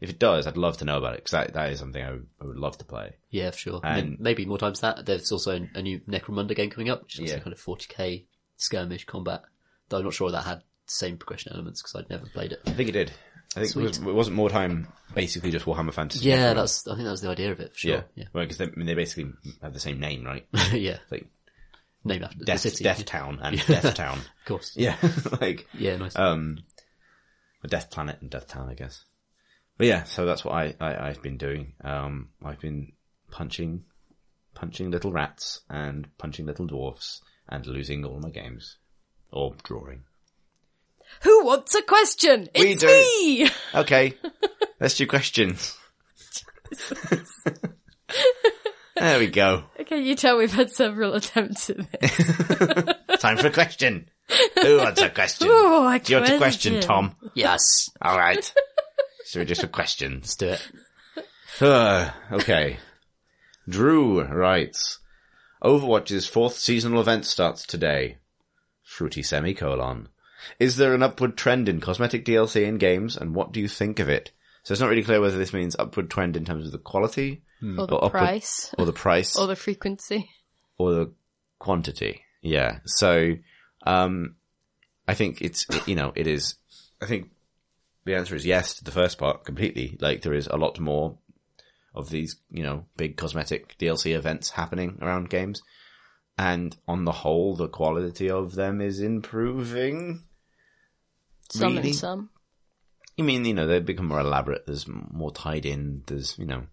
If 0.00 0.10
it 0.10 0.20
does, 0.20 0.46
I'd 0.46 0.56
love 0.56 0.76
to 0.78 0.84
know 0.84 0.98
about 0.98 1.14
it 1.14 1.18
because 1.18 1.30
that, 1.32 1.54
that 1.54 1.72
is 1.72 1.80
something 1.80 2.02
I 2.02 2.10
would, 2.12 2.26
I 2.40 2.44
would 2.44 2.56
love 2.56 2.78
to 2.78 2.84
play. 2.84 3.16
Yeah, 3.30 3.50
for 3.50 3.58
sure. 3.58 3.80
And- 3.82 4.18
And 4.18 4.38
more 4.38 4.46
more 4.46 4.58
times 4.58 4.80
that. 4.80 5.04
There's 5.06 5.32
also 5.32 5.66
a, 5.74 5.82
new 5.82 6.00
Necromunda 6.00 6.54
game 6.54 6.70
coming 6.70 6.90
up, 6.90 7.02
which 7.02 7.18
is 7.18 7.30
Yeah. 7.30 7.38
kind 7.38 7.52
of 7.52 7.60
40k 7.60 8.24
skirmish 8.62 9.04
combat. 9.04 9.42
Though 9.88 9.98
I'm 9.98 10.04
not 10.04 10.14
sure 10.14 10.30
that 10.30 10.44
had 10.44 10.58
the 10.58 10.92
same 10.92 11.18
progression 11.18 11.52
elements 11.52 11.82
because 11.82 11.96
I'd 11.96 12.10
never 12.10 12.26
played 12.26 12.52
it. 12.52 12.60
I 12.66 12.70
think 12.72 12.88
it 12.88 12.92
did. 12.92 13.12
I 13.54 13.60
think 13.60 13.76
it, 13.76 13.82
was, 13.82 13.96
Sweet. 13.96 14.08
it 14.08 14.14
wasn't 14.14 14.36
Mordheim 14.38 14.86
basically 15.14 15.50
just 15.50 15.66
Warhammer 15.66 15.92
Fantasy. 15.92 16.26
Yeah, 16.26 16.54
that's. 16.54 16.86
I 16.88 16.94
think 16.94 17.04
that 17.04 17.10
was 17.10 17.20
the 17.20 17.28
idea 17.28 17.52
of 17.52 17.60
it. 17.60 17.72
For 17.72 17.78
sure. 17.78 17.90
yeah, 17.90 18.02
Yeah. 18.14 18.24
Well, 18.32 18.44
because 18.44 18.56
they, 18.58 18.64
I 18.66 18.70
mean, 18.76 18.86
they 18.86 18.94
basically 18.94 19.32
have 19.60 19.74
the 19.74 19.80
same 19.80 20.00
name, 20.00 20.24
right? 20.24 20.46
Yeah. 20.72 20.98
It's 21.02 21.12
like 21.12 21.26
Named 22.04 22.24
after 22.24 22.44
Death, 22.44 22.62
the 22.62 22.70
city. 22.70 22.84
Death 22.84 23.04
Town 23.04 23.38
and 23.42 23.64
Death 23.66 23.94
Town. 23.94 24.18
Of 24.18 24.44
course. 24.46 24.72
Yeah, 24.76 24.96
like 25.40 25.66
Yeah. 25.74 25.96
Nice. 25.98 26.16
um, 26.16 26.58
a 27.62 27.68
Death 27.68 27.90
Planet 27.90 28.18
and 28.22 28.30
Death 28.30 28.48
Town, 28.48 28.68
I 28.70 28.74
guess. 28.74 29.04
But 29.76 29.86
yeah, 29.86 30.04
so 30.04 30.24
that's 30.26 30.44
what 30.44 30.54
I, 30.54 30.74
I 30.80 31.08
I've 31.08 31.22
been 31.22 31.36
doing. 31.36 31.74
Um, 31.84 32.30
I've 32.44 32.60
been 32.60 32.92
punching, 33.30 33.84
punching 34.54 34.90
little 34.90 35.12
rats 35.12 35.60
and 35.68 36.08
punching 36.18 36.46
little 36.46 36.66
dwarfs 36.66 37.20
and 37.48 37.66
losing 37.66 38.04
all 38.04 38.18
my 38.20 38.30
games 38.30 38.76
or 39.30 39.54
drawing. 39.62 40.04
Who 41.22 41.44
wants 41.44 41.74
a 41.74 41.82
question? 41.82 42.48
We 42.56 42.72
It's 42.72 42.80
do. 42.82 42.86
me! 42.86 43.50
Okay, 43.74 44.14
let's 44.80 44.96
do 44.96 45.06
questions. 45.06 45.76
there 48.96 49.18
we 49.18 49.26
go. 49.28 49.64
Okay, 49.80 50.00
you 50.02 50.14
tell 50.14 50.38
we've 50.38 50.52
had 50.52 50.70
several 50.70 51.14
attempts 51.14 51.70
at 51.70 51.78
this. 52.00 52.16
Time 53.20 53.36
for 53.38 53.48
a 53.48 53.52
question. 53.52 54.08
Who 54.62 54.78
wants 54.78 55.00
a 55.00 55.10
question? 55.10 55.48
Ooh, 55.48 55.86
a 55.88 55.98
Do 55.98 56.12
you 56.12 56.20
want 56.20 56.32
a 56.32 56.38
question, 56.38 56.80
Tom? 56.80 57.14
yes. 57.34 57.90
All 58.00 58.16
right. 58.16 58.52
So 59.24 59.40
we 59.40 59.46
just 59.46 59.60
for 59.62 59.66
questions. 59.68 60.22
Let's 60.22 60.36
do 60.36 60.48
it. 60.48 60.68
Uh, 61.60 62.10
okay. 62.32 62.78
Drew 63.68 64.22
writes, 64.22 64.98
Overwatch's 65.62 66.26
fourth 66.26 66.54
seasonal 66.56 67.00
event 67.00 67.24
starts 67.24 67.66
today. 67.66 68.18
Fruity 68.82 69.22
semicolon. 69.22 70.08
Is 70.58 70.76
there 70.76 70.92
an 70.94 71.02
upward 71.02 71.36
trend 71.36 71.68
in 71.68 71.80
cosmetic 71.80 72.24
DLC 72.24 72.66
in 72.66 72.78
games, 72.78 73.16
and 73.16 73.34
what 73.34 73.52
do 73.52 73.60
you 73.60 73.68
think 73.68 74.00
of 74.00 74.08
it? 74.08 74.32
So 74.64 74.72
it's 74.72 74.80
not 74.80 74.88
really 74.90 75.02
clear 75.04 75.20
whether 75.20 75.38
this 75.38 75.52
means 75.52 75.76
upward 75.78 76.10
trend 76.10 76.36
in 76.36 76.44
terms 76.44 76.66
of 76.66 76.72
the 76.72 76.78
quality, 76.78 77.42
Or 77.62 77.86
the 77.86 77.94
Or 77.94 78.04
upward- 78.06 78.10
price. 78.10 78.74
or 78.76 78.84
the 78.86 78.92
price, 78.92 79.36
Or 79.36 79.46
the 79.46 79.54
frequency. 79.56 80.28
or 80.78 80.92
the 80.92 81.12
quantity. 81.60 82.22
Yeah. 82.40 82.80
So, 82.86 83.36
um, 83.86 84.34
I 85.06 85.14
think 85.14 85.40
it's, 85.42 85.64
you 85.86 85.94
know, 85.94 86.12
it 86.16 86.26
is, 86.26 86.56
I 87.00 87.06
think 87.06 87.30
the 88.04 88.16
answer 88.16 88.34
is 88.34 88.44
yes 88.44 88.74
to 88.74 88.84
the 88.84 88.90
first 88.90 89.16
part 89.18 89.44
completely. 89.44 89.96
Like 90.00 90.22
there 90.22 90.34
is 90.34 90.48
a 90.48 90.56
lot 90.56 90.80
more 90.80 91.18
of 91.94 92.10
these, 92.10 92.36
you 92.50 92.62
know, 92.62 92.86
big 92.96 93.16
cosmetic 93.16 93.76
DLC 93.78 94.14
events 94.14 94.50
happening 94.50 94.98
around 95.00 95.30
games. 95.30 95.62
And 96.38 96.76
on 96.88 97.04
the 97.04 97.12
whole, 97.12 97.54
the 97.54 97.68
quality 97.68 98.30
of 98.30 98.54
them 98.54 98.80
is 98.80 99.00
improving. 99.00 100.24
Some 101.50 101.76
Really? 101.76 101.88
and 101.88 101.96
some. 101.96 102.30
You 103.16 103.24
mean, 103.24 103.44
you 103.44 103.52
know, 103.52 103.66
they've 103.66 103.84
become 103.84 104.08
more 104.08 104.20
elaborate. 104.20 104.66
There's 104.66 104.86
more 104.88 105.30
tied 105.30 105.66
in. 105.66 106.02
There's, 106.06 106.38
you 106.38 106.46
know, 106.46 106.66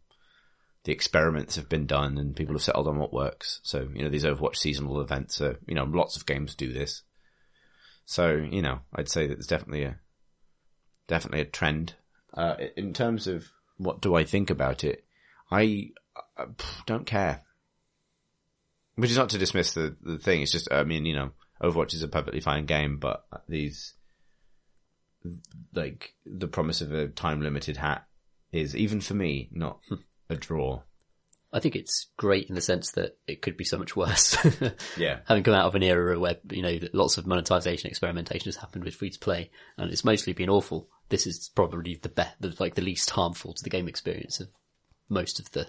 the 0.85 0.93
experiments 0.93 1.57
have 1.57 1.67
been 1.67 1.85
done 1.85 2.17
and 2.17 2.35
people 2.35 2.55
have 2.55 2.63
settled 2.63 2.87
on 2.87 2.97
what 2.97 3.13
works. 3.13 3.59
So, 3.63 3.89
you 3.93 4.03
know, 4.03 4.09
these 4.09 4.23
Overwatch 4.23 4.55
seasonal 4.55 5.01
events 5.01 5.41
are, 5.41 5.59
you 5.67 5.75
know, 5.75 5.83
lots 5.83 6.15
of 6.15 6.25
games 6.25 6.55
do 6.55 6.71
this. 6.71 7.03
So, 8.05 8.31
you 8.31 8.61
know, 8.61 8.79
I'd 8.95 9.09
say 9.09 9.27
that 9.27 9.35
there's 9.35 9.47
definitely 9.47 9.83
a, 9.83 9.99
definitely 11.07 11.41
a 11.41 11.45
trend. 11.45 11.95
Uh, 12.33 12.55
in 12.77 12.93
terms 12.93 13.27
of 13.27 13.49
what 13.77 14.01
do 14.01 14.15
I 14.15 14.23
think 14.23 14.49
about 14.49 14.83
it, 14.83 15.03
I 15.51 15.91
uh, 16.37 16.45
pff, 16.45 16.85
don't 16.85 17.05
care. 17.05 17.41
Which 18.95 19.11
is 19.11 19.17
not 19.17 19.29
to 19.29 19.37
dismiss 19.37 19.73
the, 19.73 19.95
the 20.01 20.17
thing. 20.17 20.41
It's 20.41 20.51
just, 20.51 20.71
I 20.71 20.83
mean, 20.83 21.05
you 21.05 21.15
know, 21.15 21.31
Overwatch 21.63 21.93
is 21.93 22.03
a 22.03 22.07
perfectly 22.07 22.41
fine 22.41 22.65
game, 22.65 22.97
but 22.97 23.23
these, 23.47 23.93
like, 25.73 26.13
the 26.25 26.47
promise 26.47 26.81
of 26.81 26.91
a 26.91 27.07
time 27.07 27.41
limited 27.41 27.77
hat 27.77 28.05
is, 28.51 28.75
even 28.75 28.99
for 28.99 29.13
me, 29.13 29.49
not 29.51 29.79
a 30.29 30.35
draw. 30.35 30.81
I 31.51 31.59
think 31.59 31.75
it's 31.75 32.07
great 32.17 32.49
in 32.49 32.55
the 32.55 32.61
sense 32.61 32.91
that 32.91 33.17
it 33.25 33.41
could 33.41 33.57
be 33.57 33.63
so 33.63 33.77
much 33.77 33.95
worse. 33.95 34.37
Yeah. 34.97 35.19
Having 35.25 35.43
come 35.43 35.53
out 35.53 35.65
of 35.65 35.75
an 35.75 35.83
era 35.83 36.19
where, 36.19 36.37
you 36.51 36.61
know, 36.61 36.77
lots 36.93 37.17
of 37.17 37.25
monetization 37.25 37.89
experimentation 37.89 38.45
has 38.45 38.57
happened 38.57 38.83
with 38.83 38.95
free 38.95 39.09
to 39.09 39.19
play 39.19 39.49
and 39.77 39.91
it's 39.91 40.03
mostly 40.03 40.33
been 40.33 40.49
awful. 40.49 40.89
This 41.07 41.25
is 41.25 41.49
probably 41.55 41.95
the 41.95 42.09
best, 42.09 42.59
like 42.59 42.75
the 42.75 42.81
least 42.81 43.09
harmful 43.11 43.53
to 43.53 43.63
the 43.63 43.69
game 43.69 43.87
experience 43.87 44.39
of 44.39 44.49
most 45.09 45.39
of 45.39 45.51
the 45.51 45.67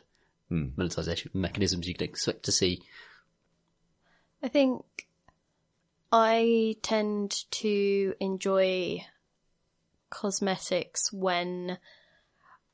hmm. 0.49 0.68
monetization 0.76 1.30
mechanisms 1.34 1.88
you 1.88 1.95
can 1.95 2.05
expect 2.05 2.45
to 2.45 2.53
see. 2.53 2.82
I 4.43 4.49
think 4.49 4.84
I 6.12 6.76
tend 6.82 7.45
to 7.53 8.14
enjoy 8.20 9.05
cosmetics 10.11 11.12
when 11.12 11.78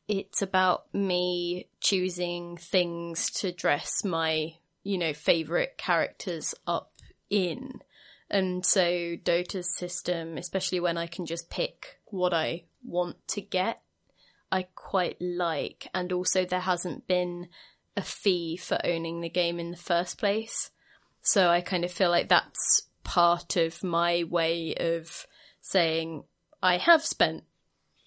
it's 0.09 0.41
about 0.43 0.93
me 0.95 1.69
choosing 1.81 2.57
things 2.57 3.31
to 3.31 3.53
dress 3.53 4.05
my, 4.05 4.55
you 4.85 4.99
know, 4.99 5.13
favorite 5.13 5.77
characters 5.77 6.55
up 6.67 6.93
in. 7.29 7.81
And 8.31 8.65
so 8.65 9.17
Dota's 9.17 9.77
system, 9.77 10.37
especially 10.37 10.81
when 10.81 10.97
I 10.97 11.07
can 11.07 11.27
just 11.27 11.51
pick 11.51 12.01
what 12.07 12.33
I 12.33 12.65
want 12.85 13.17
to 13.29 13.41
get, 13.41 13.83
I 14.57 14.69
quite 14.75 15.21
like. 15.21 15.89
And 15.93 16.13
also 16.13 16.47
there 16.47 16.61
hasn't 16.61 17.07
been 17.07 17.49
a 17.95 18.03
fee 18.03 18.57
for 18.57 18.79
owning 18.85 19.21
the 19.21 19.29
game 19.29 19.61
in 19.61 19.71
the 19.71 19.77
first 19.77 20.17
place. 20.17 20.71
So 21.21 21.49
I 21.49 21.61
kind 21.61 21.85
of 21.85 21.93
feel 21.93 22.09
like 22.09 22.31
that's 22.31 22.89
part 23.05 23.57
of 23.57 23.85
my 23.85 24.25
way 24.25 24.75
of 24.75 25.27
saying 25.61 26.25
I 26.63 26.79
have 26.79 27.05
spent 27.05 27.45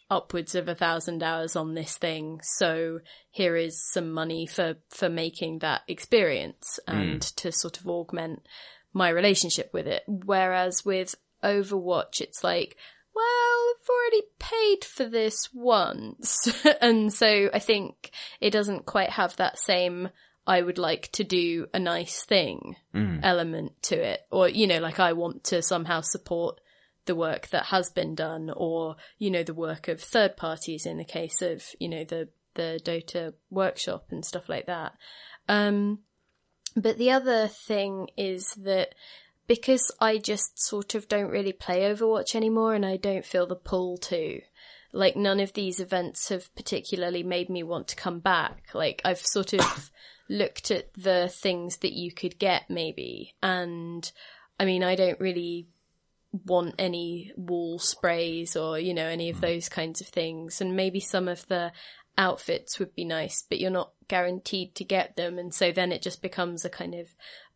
upwards 0.10 0.56
of 0.56 0.68
a 0.68 0.74
thousand 0.74 1.22
hours 1.22 1.56
on 1.56 1.76
this 1.76 1.98
thing, 1.98 2.40
so 2.42 3.00
here 3.30 3.56
is 3.56 3.80
some 3.92 4.12
money 4.12 4.48
for 4.48 4.78
for 4.90 5.08
making 5.08 5.60
that 5.60 5.82
experience 5.88 6.80
hmm. 6.88 6.96
and 6.96 7.22
to 7.22 7.52
sort 7.52 7.80
of 7.80 7.88
augment 7.88 8.42
my 8.92 9.10
relationship 9.10 9.70
with 9.72 9.86
it. 9.86 10.04
Whereas 10.08 10.84
with 10.84 11.14
Overwatch, 11.44 12.22
it's 12.22 12.44
like, 12.44 12.76
well, 13.16 13.74
I've 13.82 13.90
already 13.90 14.22
paid 14.40 14.86
for 14.86 15.06
this 15.06 15.50
once, 15.54 16.48
and 16.82 17.12
so 17.14 17.50
I 17.54 17.60
think 17.60 18.12
it 18.40 18.52
doesn't 18.52 18.86
quite 18.86 19.12
have 19.12 19.36
that 19.38 19.60
same. 19.60 20.10
I 20.48 20.62
would 20.62 20.80
like 20.80 21.12
to 21.12 21.24
do 21.24 21.68
a 21.76 21.80
nice 21.80 22.24
thing 22.24 22.76
element 23.24 23.74
to 23.84 23.96
it. 23.96 24.22
Or, 24.32 24.50
you 24.50 24.66
know, 24.66 24.80
like 24.80 25.00
I 25.00 25.14
want 25.14 25.44
to 25.46 25.62
somehow 25.62 26.02
support 26.02 26.60
the 27.06 27.16
work 27.16 27.50
that 27.50 27.66
has 27.66 27.92
been 27.92 28.16
done 28.16 28.52
or, 28.56 28.96
you 29.20 29.30
know, 29.30 29.44
the 29.44 29.54
work 29.54 29.88
of 29.88 30.02
third 30.02 30.38
parties 30.38 30.86
in 30.88 30.98
the 30.98 31.06
case 31.06 31.42
of, 31.42 31.64
you 31.80 31.88
know, 31.88 32.04
the, 32.04 32.30
the 32.56 32.80
Dota 32.84 33.34
workshop 33.52 34.08
and 34.10 34.26
stuff 34.26 34.50
like 34.50 34.66
that. 34.66 34.94
Um, 35.48 36.00
but 36.76 36.98
the 36.98 37.12
other 37.12 37.48
thing 37.48 38.10
is 38.18 38.54
that 38.58 38.96
because 39.50 39.92
I 40.00 40.20
just 40.20 40.60
sort 40.60 40.94
of 40.94 41.08
don't 41.08 41.32
really 41.32 41.54
play 41.54 41.80
Overwatch 41.80 42.36
anymore 42.36 42.76
and 42.76 42.86
I 42.86 42.98
don't 42.98 43.26
feel 43.26 43.48
the 43.48 43.56
pull 43.56 43.98
to, 43.98 44.42
like 44.94 45.16
none 45.16 45.40
of 45.40 45.54
these 45.54 45.80
events 45.80 46.30
have 46.30 46.54
particularly 46.56 47.24
made 47.24 47.50
me 47.50 47.64
want 47.64 47.88
to 47.88 47.96
come 47.96 48.20
back. 48.20 48.68
Like 48.76 49.02
I've 49.04 49.26
sort 49.26 49.54
of 49.54 49.90
looked 50.30 50.70
at 50.70 50.94
the 50.94 51.30
things 51.34 51.78
that 51.78 51.94
you 51.94 52.12
could 52.12 52.38
get 52.38 52.70
maybe 52.70 53.34
and 53.42 54.10
I 54.60 54.66
mean 54.66 54.84
I 54.84 54.94
don't 54.94 55.20
really 55.20 55.66
want 56.46 56.76
any 56.78 57.32
wall 57.36 57.80
sprays 57.80 58.56
or 58.56 58.78
you 58.78 58.94
know 58.94 59.08
any 59.08 59.32
of 59.32 59.38
mm. 59.38 59.42
those 59.42 59.68
kinds 59.68 60.00
of 60.00 60.06
things 60.06 60.62
and 60.62 60.76
maybe 60.76 61.00
some 61.00 61.28
of 61.28 61.48
the 61.48 61.72
outfits 62.20 62.78
would 62.78 62.94
be 62.94 63.06
nice 63.06 63.44
but 63.50 63.60
you're 63.60 63.72
not 63.72 63.94
guaranteed 64.10 64.76
to 64.76 64.84
get 64.84 65.16
them. 65.16 65.40
And 65.40 65.54
so 65.54 65.72
then 65.72 65.94
it 65.94 66.02
just 66.02 66.22
becomes 66.22 66.66
a 66.66 66.70
kind 66.70 66.94
of 66.94 67.08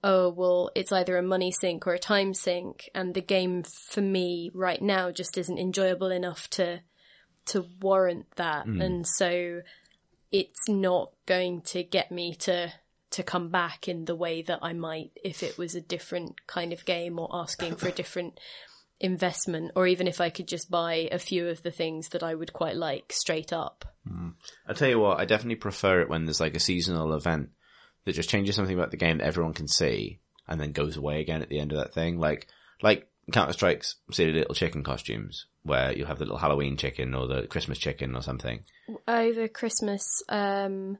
oh 0.03 0.29
well 0.29 0.69
it's 0.75 0.91
either 0.91 1.17
a 1.17 1.21
money 1.21 1.51
sink 1.51 1.85
or 1.85 1.93
a 1.93 1.99
time 1.99 2.33
sink. 2.33 2.89
And 2.95 3.13
the 3.13 3.21
game 3.21 3.63
for 3.63 4.01
me 4.01 4.49
right 4.53 4.81
now 4.81 5.11
just 5.11 5.37
isn't 5.37 5.59
enjoyable 5.59 6.11
enough 6.11 6.49
to 6.51 6.79
to 7.47 7.65
warrant 7.81 8.27
that. 8.37 8.65
Mm. 8.65 8.83
And 8.83 9.07
so 9.07 9.61
it's 10.31 10.69
not 10.69 11.11
going 11.25 11.61
to 11.61 11.83
get 11.83 12.11
me 12.11 12.35
to 12.35 12.71
to 13.11 13.23
come 13.23 13.49
back 13.49 13.87
in 13.87 14.05
the 14.05 14.15
way 14.15 14.41
that 14.41 14.59
I 14.63 14.73
might 14.73 15.11
if 15.23 15.43
it 15.43 15.57
was 15.57 15.75
a 15.75 15.81
different 15.81 16.47
kind 16.47 16.73
of 16.73 16.85
game 16.85 17.19
or 17.19 17.29
asking 17.31 17.75
for 17.75 17.87
a 17.87 17.91
different 17.91 18.39
investment 18.99 19.71
or 19.75 19.87
even 19.87 20.07
if 20.07 20.21
I 20.21 20.29
could 20.29 20.47
just 20.47 20.71
buy 20.71 21.09
a 21.11 21.19
few 21.19 21.47
of 21.47 21.61
the 21.63 21.71
things 21.71 22.09
that 22.09 22.23
I 22.23 22.35
would 22.35 22.53
quite 22.53 22.75
like 22.75 23.11
straight 23.11 23.51
up. 23.51 23.85
I'll 24.67 24.75
tell 24.75 24.89
you 24.89 24.99
what, 24.99 25.19
I 25.19 25.25
definitely 25.25 25.55
prefer 25.55 26.01
it 26.01 26.09
when 26.09 26.25
there's 26.25 26.39
like 26.39 26.55
a 26.55 26.59
seasonal 26.59 27.13
event 27.13 27.49
that 28.05 28.13
just 28.15 28.29
changes 28.29 28.55
something 28.55 28.77
about 28.77 28.91
the 28.91 28.97
game 28.97 29.17
that 29.17 29.27
everyone 29.27 29.53
can 29.53 29.67
see 29.67 30.19
and 30.47 30.59
then 30.59 30.71
goes 30.71 30.97
away 30.97 31.21
again 31.21 31.41
at 31.41 31.49
the 31.49 31.59
end 31.59 31.71
of 31.71 31.77
that 31.77 31.93
thing. 31.93 32.19
Like, 32.19 32.47
like 32.81 33.07
Counter 33.31 33.53
Strike's 33.53 33.95
silly 34.11 34.33
little 34.33 34.55
chicken 34.55 34.83
costumes 34.83 35.45
where 35.63 35.93
you 35.93 36.05
have 36.05 36.19
the 36.19 36.25
little 36.25 36.37
Halloween 36.37 36.75
chicken 36.75 37.13
or 37.13 37.27
the 37.27 37.47
Christmas 37.47 37.77
chicken 37.77 38.15
or 38.15 38.21
something. 38.21 38.63
Over 39.07 39.47
Christmas, 39.47 40.05
um 40.27 40.97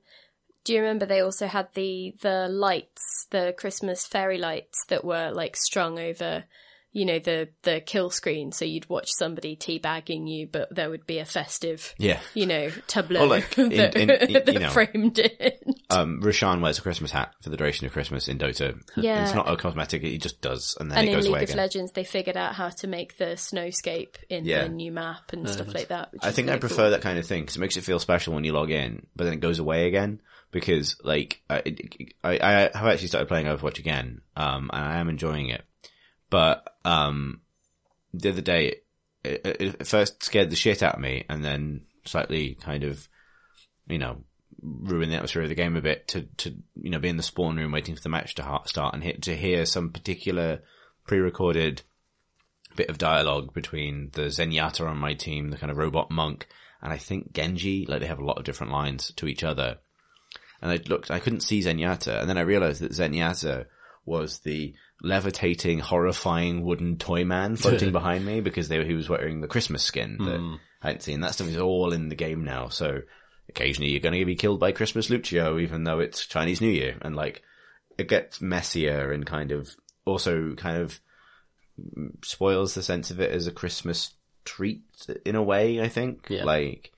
do 0.64 0.74
you 0.74 0.80
remember 0.80 1.06
they 1.06 1.20
also 1.20 1.48
had 1.48 1.68
the 1.74 2.16
the 2.22 2.48
lights, 2.48 3.28
the 3.32 3.54
Christmas 3.58 4.08
fairy 4.08 4.38
lights 4.38 4.86
that 4.88 5.04
were 5.04 5.32
like 5.34 5.58
strung 5.58 6.00
over 6.00 6.46
you 6.94 7.06
know 7.06 7.18
the 7.20 7.50
the 7.64 7.82
kill 7.82 8.10
screen 8.12 8.52
so 8.52 8.64
you'd 8.66 8.88
watch 8.88 9.10
somebody 9.18 9.56
teabagging 9.56 10.30
you 10.30 10.48
but 10.48 10.74
there 10.74 10.90
would 10.90 11.06
be 11.08 11.18
a 11.20 11.26
festive 11.26 11.94
Yeah. 11.98 12.20
you 12.36 12.46
know 12.46 12.70
tableau 12.88 13.22
Or 13.22 13.28
like, 13.28 13.58
in- 13.58 13.70
that, 13.70 13.96
in- 13.96 14.10
in- 14.12 14.30
you 14.30 14.40
that 14.42 14.60
know. 14.62 14.70
framed 14.70 15.18
it 15.20 15.64
Um, 15.90 16.22
Roshan 16.22 16.62
wears 16.62 16.78
a 16.78 16.82
Christmas 16.82 17.12
hat 17.12 17.34
for 17.42 17.50
the 17.50 17.58
duration 17.58 17.86
of 17.88 17.94
Christmas 17.94 18.28
in 18.28 18.38
Dota. 18.38 18.80
Yeah. 18.96 19.24
It's 19.24 19.34
not 19.36 19.50
a 19.50 19.56
cosmetic, 19.58 20.02
he 20.04 20.18
just 20.18 20.40
does 20.42 20.78
and 20.80 20.90
then 20.92 21.00
and 21.00 21.08
it 21.08 21.12
in 21.12 21.18
goes 21.18 21.24
League 21.26 21.32
away 21.34 21.40
of 21.44 21.50
again. 21.50 21.58
Legends, 21.58 21.92
they 21.94 22.04
figured 22.04 22.38
out 22.38 22.54
how 22.56 22.70
to 22.70 22.88
make 22.88 23.18
the 23.18 23.36
snowscape 23.36 24.16
in 24.30 24.46
Yeah. 24.46 24.64
the 24.64 24.70
new 24.70 24.92
map 24.92 25.34
and 25.34 25.48
stuff 25.50 25.74
like 25.74 25.88
that. 25.90 26.12
Which 26.14 26.24
I 26.24 26.30
is 26.30 26.36
think 26.36 26.50
I 26.50 26.58
prefer 26.58 26.84
cool. 26.84 26.92
that 26.92 27.02
kind 27.02 27.18
of 27.20 27.26
thing 27.26 27.42
because 27.44 27.58
it 27.58 27.60
makes 27.60 27.78
it 27.78 27.84
feel 27.84 28.00
special 28.00 28.34
when 28.34 28.44
you 28.44 28.54
log 28.54 28.72
in, 28.72 29.06
but 29.16 29.24
then 29.26 29.34
it 29.34 29.40
goes 29.40 29.60
away 29.60 29.88
again. 29.88 30.22
Because 30.52 30.96
like 31.04 31.42
I, 31.50 31.64
I, 32.24 32.40
I 32.40 32.52
have 32.78 32.86
actually 32.88 33.08
started 33.08 33.28
playing 33.28 33.48
Overwatch 33.48 33.80
again, 33.80 34.22
um, 34.36 34.70
and 34.72 34.84
I 34.86 34.98
am 35.00 35.10
enjoying 35.10 35.50
it. 35.50 35.64
But 36.34 36.68
um, 36.84 37.42
the 38.12 38.30
other 38.30 38.42
day, 38.42 38.78
it, 39.24 39.42
it, 39.46 39.62
it 39.62 39.88
first 39.88 40.24
scared 40.24 40.50
the 40.50 40.56
shit 40.56 40.82
out 40.82 40.96
of 40.96 41.00
me, 41.00 41.26
and 41.30 41.46
then 41.46 41.82
slightly 42.06 42.56
kind 42.56 42.84
of, 42.84 43.08
you 43.88 44.00
know, 44.00 44.24
ruin 44.60 45.12
the 45.12 45.16
atmosphere 45.16 45.44
of 45.44 45.50
the 45.50 45.54
game 45.54 45.76
a 45.76 45.82
bit. 45.82 46.08
To 46.08 46.24
to 46.38 46.56
you 46.76 46.90
know, 46.90 46.98
be 46.98 47.10
in 47.10 47.18
the 47.18 47.22
spawn 47.22 47.58
room 47.58 47.72
waiting 47.72 47.96
for 47.96 48.02
the 48.02 48.10
match 48.10 48.34
to 48.34 48.62
start 48.66 48.96
and 48.96 49.04
hit, 49.04 49.22
to 49.22 49.36
hear 49.36 49.68
some 49.68 49.92
particular 49.92 50.64
pre-recorded 51.06 51.84
bit 52.76 52.90
of 52.90 52.98
dialogue 52.98 53.54
between 53.54 54.10
the 54.14 54.24
Zenyatta 54.24 54.90
on 54.90 54.98
my 54.98 55.14
team, 55.14 55.52
the 55.52 55.58
kind 55.58 55.70
of 55.70 55.78
robot 55.78 56.10
monk, 56.10 56.48
and 56.82 56.92
I 56.92 56.98
think 56.98 57.32
Genji. 57.32 57.86
Like 57.86 58.00
they 58.00 58.08
have 58.08 58.18
a 58.18 58.26
lot 58.26 58.40
of 58.40 58.44
different 58.44 58.74
lines 58.74 59.12
to 59.18 59.28
each 59.28 59.44
other. 59.44 59.78
And 60.64 60.72
I 60.72 60.80
looked, 60.88 61.12
I 61.12 61.20
couldn't 61.20 61.42
see 61.42 61.62
Zenyatta, 61.62 62.22
and 62.22 62.28
then 62.28 62.40
I 62.40 62.42
realized 62.42 62.82
that 62.82 62.94
Zenyatta 62.94 63.68
was 64.06 64.40
the 64.40 64.74
levitating, 65.02 65.80
horrifying 65.80 66.64
wooden 66.64 66.98
toy 66.98 67.26
man 67.26 67.56
floating 67.58 67.92
behind 67.92 68.26
me 68.26 68.42
because 68.42 68.68
they, 68.68 68.84
he 68.86 68.94
was 68.94 69.10
wearing 69.10 69.42
the 69.42 69.48
Christmas 69.48 69.84
skin 69.84 70.18
that 70.20 70.40
hmm. 70.40 70.56
I 70.82 70.88
hadn't 70.88 71.02
seen. 71.02 71.22
That 71.22 71.34
stuff 71.34 71.48
is 71.48 71.58
all 71.58 71.94
in 71.94 72.10
the 72.10 72.16
game 72.16 72.44
now. 72.44 72.70
So 72.70 73.02
occasionally 73.50 73.92
you're 73.92 74.00
going 74.00 74.20
to 74.20 74.26
be 74.26 74.36
killed 74.36 74.60
by 74.60 74.72
Christmas 74.72 75.10
Lucio, 75.10 75.60
even 75.60 75.84
though 75.84 76.00
it's 76.00 76.26
Chinese 76.26 76.62
New 76.62 76.70
Year, 76.70 76.98
and 77.02 77.16
like 77.16 77.44
it 77.98 78.08
gets 78.08 78.42
messier 78.42 79.12
and 79.12 79.26
kind 79.26 79.52
of 79.52 79.76
also 80.06 80.54
kind 80.56 80.82
of 80.82 81.00
spoils 82.24 82.74
the 82.74 82.84
sense 82.84 83.12
of 83.12 83.20
it 83.20 83.32
as 83.32 83.48
a 83.48 83.52
Christmas 83.52 84.14
treat 84.46 84.84
in 85.26 85.36
a 85.36 85.44
way, 85.44 85.82
I 85.82 85.90
think. 85.90 86.28
Yeah. 86.30 86.44
Like, 86.44 86.92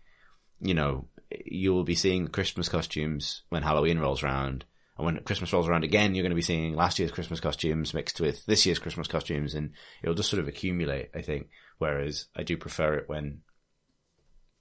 you 0.60 0.74
know, 0.74 1.08
you 1.46 1.74
will 1.74 1.84
be 1.84 1.96
seeing 1.96 2.28
Christmas 2.28 2.70
costumes 2.70 3.44
when 3.50 3.64
Halloween 3.64 4.00
rolls 4.00 4.24
around. 4.24 4.66
And 4.98 5.06
when 5.06 5.24
Christmas 5.24 5.52
rolls 5.52 5.68
around 5.68 5.84
again, 5.84 6.16
you're 6.16 6.24
going 6.24 6.32
to 6.32 6.36
be 6.36 6.42
seeing 6.42 6.76
last 6.76 7.00
year's 7.00 7.12
Christmas 7.12 7.40
costumes 7.40 7.94
mixed 7.94 8.22
with 8.22 8.46
this 8.46 8.66
year's 8.66 8.80
Christmas 8.80 9.08
costumes 9.08 9.54
and 9.54 9.72
it'll 10.02 10.16
just 10.16 10.30
sort 10.30 10.40
of 10.40 10.48
accumulate, 10.48 11.10
I 11.14 11.22
think. 11.22 11.50
Whereas 11.78 12.28
I 12.36 12.44
do 12.44 12.58
prefer 12.58 12.96
it 12.96 13.10
when 13.10 13.42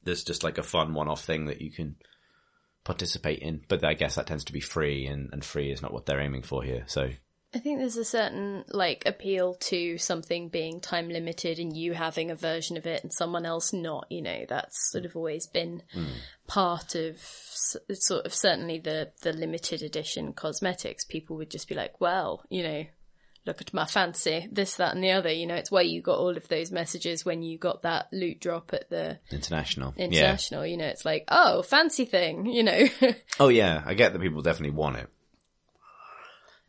there's 0.03 0.25
just 0.25 0.43
like 0.43 0.59
a 0.59 0.63
fun 0.63 0.93
one-off 0.93 1.25
thing 1.25 1.47
that 1.47 1.61
you 1.61 1.71
can 1.71 1.97
participate 2.85 3.41
in. 3.41 3.63
But 3.69 3.85
I 3.85 3.95
guess 3.95 4.17
that 4.17 4.27
tends 4.27 4.45
to 4.45 4.53
be 4.53 4.61
free 4.61 5.07
and, 5.07 5.31
and 5.33 5.45
free 5.45 5.71
is 5.71 5.83
not 5.83 5.93
what 5.93 6.05
they're 6.05 6.21
aiming 6.21 6.43
for 6.43 6.63
here. 6.63 6.85
So 6.87 7.11
I 7.55 7.59
think 7.59 7.79
there's 7.79 7.97
a 7.97 8.05
certain 8.05 8.65
like 8.69 9.05
appeal 9.07 9.55
to 9.55 9.99
something 9.99 10.49
being 10.49 10.81
time 10.81 11.09
limited 11.09 11.59
and 11.59 11.77
you 11.77 11.93
having 11.93 12.31
a 12.31 12.37
version 12.37 12.77
of 12.77 12.87
it 12.87 13.03
and 13.03 13.13
someone 13.13 13.47
else 13.47 13.73
not. 13.73 14.07
You 14.11 14.23
know, 14.23 14.45
that's 14.49 14.91
sort 14.91 15.05
of 15.05 15.17
always 15.17 15.47
been 15.47 15.83
hmm. 15.93 16.07
part 16.47 16.95
of 16.95 17.19
sort 17.21 18.27
of 18.27 18.35
certainly 18.35 18.79
the 18.79 19.13
the 19.23 19.33
limited 19.33 19.83
edition 19.83 20.33
cosmetics. 20.33 21.05
People 21.05 21.37
would 21.37 21.51
just 21.51 21.69
be 21.69 21.75
like, 21.75 22.01
well, 22.01 22.43
you 22.49 22.63
know, 22.63 22.85
look 23.47 23.61
at 23.61 23.75
my 23.75 23.85
fancy, 23.85 24.49
this, 24.51 24.77
that, 24.77 24.95
and 24.95 25.05
the 25.05 25.13
other. 25.13 25.31
You 25.31 25.47
know, 25.47 25.55
it's 25.55 25.71
why 25.71 25.83
you 25.83 26.01
got 26.01 26.19
all 26.19 26.37
of 26.37 26.49
those 26.49 26.71
messages 26.71 27.25
when 27.25 27.43
you 27.43 27.59
got 27.59 27.83
that 27.83 28.09
loot 28.13 28.41
drop 28.41 28.73
at 28.73 28.91
the 28.91 29.19
International. 29.31 29.95
international. 29.97 30.67
You 30.67 30.77
know, 30.77 30.87
it's 30.87 31.05
like, 31.05 31.25
oh, 31.29 31.63
fancy 31.63 32.05
thing. 32.05 32.47
You 32.47 32.63
know, 32.63 32.89
Oh 33.41 33.49
yeah, 33.49 33.83
I 33.85 33.95
get 33.95 34.13
that 34.13 34.23
people 34.23 34.43
definitely 34.43 34.77
want 34.77 34.97
it. 34.97 35.09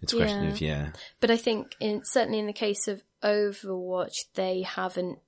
It's 0.06 0.14
a 0.14 0.18
question 0.18 0.44
Yeah. 0.44 0.50
of 0.52 0.62
yeah. 0.62 0.90
but 1.20 1.30
I 1.32 1.38
think 1.38 1.76
in 1.80 2.02
certainly 2.06 2.40
in 2.40 2.48
the 2.48 2.54
case 2.54 2.88
of 2.88 3.04
Overwatch, 3.24 4.14
they 4.36 4.62
haven't 4.62 5.20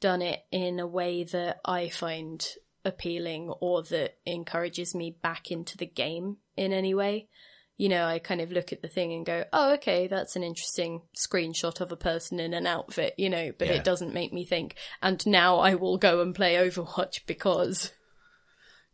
done 0.00 0.22
it 0.22 0.40
in 0.50 0.78
a 0.80 0.86
way 0.86 1.24
that 1.24 1.60
I 1.64 1.88
find 1.88 2.46
appealing 2.84 3.50
or 3.60 3.82
that 3.84 4.16
encourages 4.26 4.94
me 4.94 5.16
back 5.22 5.50
into 5.50 5.76
the 5.76 5.86
game 5.86 6.36
in 6.56 6.72
any 6.72 6.94
way. 6.94 7.28
You 7.76 7.88
know, 7.88 8.04
I 8.06 8.18
kind 8.18 8.40
of 8.40 8.50
look 8.50 8.72
at 8.72 8.82
the 8.82 8.88
thing 8.88 9.12
and 9.12 9.24
go, 9.26 9.44
oh, 9.52 9.74
okay, 9.74 10.08
that's 10.08 10.34
an 10.36 10.42
interesting 10.42 11.02
screenshot 11.16 11.80
of 11.80 11.92
a 11.92 11.96
person 11.96 12.40
in 12.40 12.52
an 12.54 12.66
outfit, 12.66 13.14
you 13.18 13.30
know, 13.30 13.52
but 13.56 13.68
Yeah. 13.68 13.74
it 13.74 13.84
doesn't 13.84 14.14
make 14.14 14.32
me 14.32 14.44
think, 14.44 14.74
and 15.00 15.24
now 15.26 15.58
I 15.58 15.74
will 15.76 15.96
go 15.98 16.20
and 16.20 16.34
play 16.34 16.54
Overwatch 16.56 17.20
because, 17.26 17.92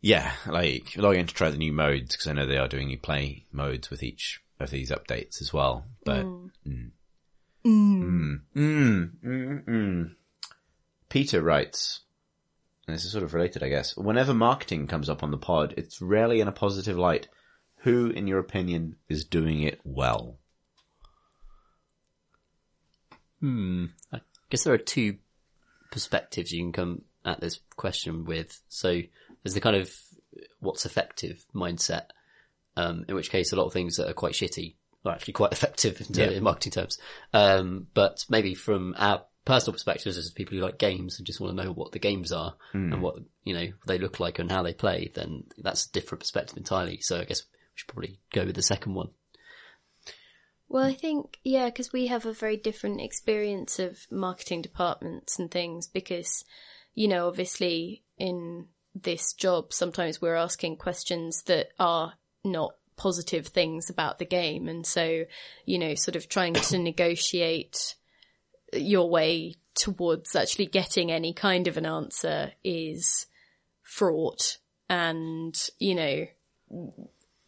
Yeah, 0.01 0.33
like 0.45 0.95
logging 0.97 1.25
to 1.25 1.33
try 1.33 1.49
the 1.49 1.57
new 1.57 1.73
modes 1.73 2.15
because 2.15 2.27
I 2.27 2.33
know 2.33 2.45
they 2.45 2.57
are 2.59 2.67
doing 2.67 2.87
new 2.87 2.99
play 2.99 3.45
modes 3.51 3.89
with 3.89 4.03
each 4.03 4.39
of 4.59 4.69
these 4.69 4.91
updates 4.91 5.41
as 5.41 5.51
well. 5.53 5.85
But 6.03 6.25
mm. 6.25 6.51
Mm. 7.65 8.41
Mm. 8.55 9.11
Mm. 9.23 9.65
Mm. 9.65 10.15
Peter 11.09 11.41
writes, 11.41 12.01
and 12.87 12.95
this 12.95 13.05
is 13.05 13.11
sort 13.11 13.23
of 13.23 13.33
related, 13.33 13.63
I 13.63 13.69
guess. 13.69 13.97
Whenever 13.97 14.33
marketing 14.33 14.87
comes 14.87 15.09
up 15.09 15.23
on 15.23 15.31
the 15.31 15.37
pod, 15.37 15.73
it's 15.77 16.01
rarely 16.01 16.41
in 16.41 16.47
a 16.47 16.53
positive 16.53 16.97
light. 16.97 17.27
Who, 17.79 18.09
in 18.09 18.27
your 18.27 18.39
opinion, 18.39 18.95
is 19.09 19.25
doing 19.25 19.61
it 19.61 19.79
well? 19.83 20.37
Hmm. 23.39 23.85
I 24.11 24.21
guess 24.49 24.63
there 24.63 24.73
are 24.73 24.79
two 24.79 25.17
perspectives 25.91 26.51
you 26.51 26.63
can 26.63 26.71
come 26.71 27.01
at 27.23 27.41
this 27.41 27.59
question 27.75 28.25
with. 28.25 28.61
So 28.69 29.01
there's 29.43 29.53
the 29.53 29.61
kind 29.61 29.75
of 29.75 29.91
what's 30.59 30.85
effective 30.85 31.45
mindset, 31.53 32.07
um, 32.75 33.05
in 33.07 33.15
which 33.15 33.29
case 33.29 33.51
a 33.51 33.55
lot 33.55 33.65
of 33.65 33.73
things 33.73 33.97
that 33.97 34.09
are 34.09 34.13
quite 34.13 34.33
shitty 34.33 34.75
are 35.05 35.13
actually 35.13 35.33
quite 35.33 35.51
effective 35.53 36.01
in, 36.01 36.07
Yeah. 36.15 36.29
in 36.31 36.43
marketing 36.43 36.71
terms. 36.71 36.97
Um, 37.33 37.87
but 37.93 38.25
maybe 38.29 38.53
from 38.55 38.95
our 38.97 39.23
personal 39.45 39.73
perspectives 39.73 40.17
as 40.17 40.31
people 40.31 40.57
who 40.57 40.63
like 40.63 40.79
games 40.79 41.17
and 41.19 41.27
just 41.27 41.39
want 41.39 41.55
to 41.55 41.63
know 41.63 41.71
what 41.71 41.91
the 41.91 41.99
games 41.99 42.31
are 42.31 42.55
and 42.73 43.01
what, 43.01 43.17
you 43.43 43.53
know, 43.53 43.67
they 43.85 43.99
look 43.99 44.19
like 44.19 44.39
and 44.39 44.51
how 44.51 44.63
they 44.63 44.73
play, 44.73 45.11
then 45.13 45.43
that's 45.59 45.85
a 45.85 45.91
different 45.91 46.21
perspective 46.21 46.57
entirely. 46.57 46.97
So 47.01 47.19
I 47.19 47.25
guess 47.25 47.43
we 47.43 47.57
should 47.75 47.87
probably 47.87 48.19
go 48.33 48.43
with 48.45 48.55
the 48.55 48.63
second 48.63 48.95
one. 48.95 49.09
Well, 50.67 50.83
I 50.83 50.93
think, 50.93 51.37
yeah, 51.43 51.65
because 51.65 51.93
we 51.93 52.07
have 52.07 52.25
a 52.25 52.33
very 52.33 52.57
different 52.57 52.99
experience 52.99 53.77
of 53.77 53.99
marketing 54.09 54.63
departments 54.63 55.37
and 55.37 55.51
things 55.51 55.85
because, 55.87 56.43
you 56.95 57.07
know, 57.07 57.27
obviously 57.27 58.03
in 58.17 58.65
this 58.95 59.33
job, 59.33 59.73
sometimes 59.73 60.19
we're 60.19 60.35
asking 60.35 60.77
questions 60.77 61.43
that 61.43 61.67
are 61.77 62.13
not 62.45 62.75
positive 62.97 63.47
things 63.47 63.89
about 63.89 64.19
the 64.19 64.25
game. 64.25 64.67
And 64.67 64.85
so, 64.85 65.25
you 65.65 65.79
know, 65.79 65.95
sort 65.95 66.15
of 66.15 66.29
trying 66.29 66.53
to 66.53 66.77
negotiate 66.77 67.95
your 68.73 69.09
way 69.09 69.55
towards 69.73 70.35
actually 70.35 70.67
getting 70.67 71.11
any 71.11 71.33
kind 71.33 71.67
of 71.67 71.77
an 71.77 71.85
answer 71.85 72.53
is 72.63 73.27
fraught. 73.83 74.57
And, 74.89 75.55
you 75.79 75.95
know, 75.95 76.25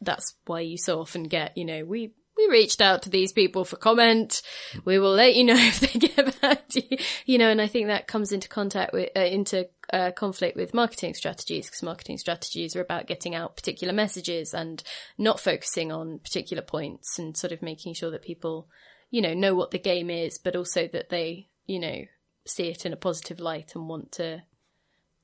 that's 0.02 0.36
why 0.46 0.62
you 0.62 0.78
so 0.78 1.00
often 1.00 1.24
get, 1.24 1.58
you 1.58 1.66
know, 1.66 1.86
we, 1.86 2.12
we 2.38 2.48
reached 2.48 2.82
out 2.82 3.02
to 3.04 3.10
these 3.10 3.32
people 3.32 3.66
for 3.66 3.76
comment. 3.76 4.42
We 4.86 5.00
will 5.00 5.12
let 5.12 5.36
you 5.36 5.44
know 5.44 5.56
if 5.58 5.80
they 5.80 6.00
get 6.00 6.42
back 6.42 6.68
to 6.70 6.84
you. 6.88 6.98
You 7.26 7.38
know, 7.38 7.50
and 7.50 7.62
I 7.62 7.68
think 7.68 7.88
that 7.88 8.08
comes 8.08 8.32
into 8.32 8.48
contact 8.48 8.94
with, 8.94 9.10
uh, 9.16 9.22
into 9.22 9.68
uh, 9.92 10.12
conflict 10.12 10.56
with 10.56 10.74
marketing 10.74 11.14
strategies 11.14 11.68
because 11.68 11.84
marketing 11.84 12.18
strategies 12.18 12.76
are 12.76 12.82
about 12.82 13.08
getting 13.08 13.36
out 13.36 13.56
particular 13.56 13.94
messages 13.94 14.54
and 14.54 14.84
not 15.18 15.40
focusing 15.40 15.92
on 15.92 16.20
particular 16.20 16.64
points 16.64 17.18
and 17.18 17.36
sort 17.36 17.52
of 17.52 17.62
making 17.62 17.94
sure 17.94 18.12
that 18.12 18.22
people, 18.22 18.68
you 19.10 19.22
know, 19.22 19.34
know 19.34 19.56
what 19.56 19.72
the 19.72 19.80
game 19.80 20.10
is, 20.10 20.38
but 20.38 20.56
also 20.56 20.88
that 20.88 21.10
they, 21.10 21.48
you 21.66 21.80
know, 21.80 22.04
see 22.46 22.68
it 22.68 22.86
in 22.86 22.94
a 22.94 22.98
positive 22.98 23.40
light 23.40 23.74
and 23.76 23.90
want 23.90 24.12
to 24.14 24.44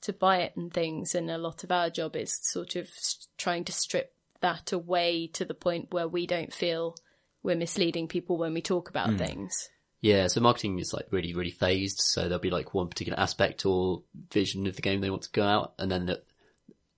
to 0.01 0.11
buy 0.11 0.39
it 0.39 0.53
and 0.57 0.73
things. 0.73 1.15
And 1.15 1.31
a 1.31 1.37
lot 1.37 1.63
of 1.63 1.71
our 1.71 1.89
job 1.89 2.17
is 2.17 2.37
sort 2.41 2.75
of 2.75 2.89
trying 3.37 3.63
to 3.65 3.71
strip 3.71 4.13
that 4.43 4.71
away 4.71 5.27
to 5.33 5.43
the 5.43 5.53
point 5.55 5.87
where 5.91 6.07
we 6.07 6.27
don't 6.27 6.53
feel 6.53 6.95
we're 7.41 7.55
misleading 7.57 8.07
people 8.07 8.37
when 8.37 8.53
we 8.53 8.61
talk 8.61 8.89
about 8.89 9.17
things. 9.17 9.69
Yeah, 9.99 10.27
so 10.27 10.39
marketing 10.41 10.79
is 10.79 10.93
like 10.93 11.07
really, 11.11 11.33
really 11.33 11.51
phased. 11.51 11.99
So 11.99 12.21
there'll 12.23 12.39
be 12.39 12.49
like 12.49 12.73
one 12.73 12.87
particular 12.89 13.19
aspect 13.19 13.65
or 13.65 14.03
vision 14.31 14.67
of 14.67 14.75
the 14.75 14.81
game 14.81 15.01
they 15.01 15.09
want 15.09 15.23
to 15.23 15.31
go 15.31 15.43
out, 15.43 15.73
and 15.79 15.91
then 15.91 16.15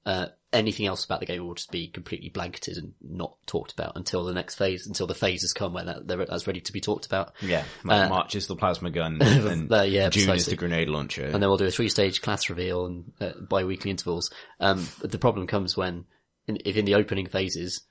uh, 0.05 0.27
anything 0.53 0.85
else 0.87 1.05
about 1.05 1.19
the 1.19 1.25
game 1.25 1.45
will 1.45 1.53
just 1.55 1.71
be 1.71 1.87
completely 1.87 2.29
blanketed 2.29 2.77
and 2.77 2.93
not 3.01 3.35
talked 3.45 3.73
about 3.73 3.95
until 3.95 4.23
the 4.23 4.33
next 4.33 4.55
phase, 4.55 4.87
until 4.87 5.05
the 5.07 5.13
phase 5.13 5.41
has 5.41 5.53
come 5.53 5.73
when 5.73 5.85
that, 5.87 6.07
that's 6.07 6.47
ready 6.47 6.61
to 6.61 6.73
be 6.73 6.81
talked 6.81 7.05
about. 7.05 7.33
Yeah, 7.41 7.63
Uh, 7.87 8.07
March 8.09 8.35
is 8.35 8.47
the 8.47 8.55
plasma 8.55 8.89
gun, 8.89 9.21
and 9.21 9.71
Uh, 9.71 9.81
yeah, 9.83 10.09
June 10.09 10.29
is 10.35 10.45
the 10.45 10.55
grenade 10.55 10.89
launcher. 10.89 11.25
and 11.25 11.33
then 11.41 11.49
we'll 11.49 11.57
do 11.57 11.65
a 11.65 11.71
three-stage 11.71 12.21
class 12.21 12.49
reveal 12.49 12.85
and 12.85 13.11
uh, 13.19 13.31
bi-weekly 13.49 13.91
intervals. 13.91 14.31
Um, 14.59 14.87
the 15.01 15.19
problem 15.19 15.45
comes 15.47 15.75
when, 15.75 16.05
in, 16.47 16.57
if 16.65 16.75
in 16.77 16.85
the 16.85 16.95
opening 16.95 17.27
phases, 17.27 17.81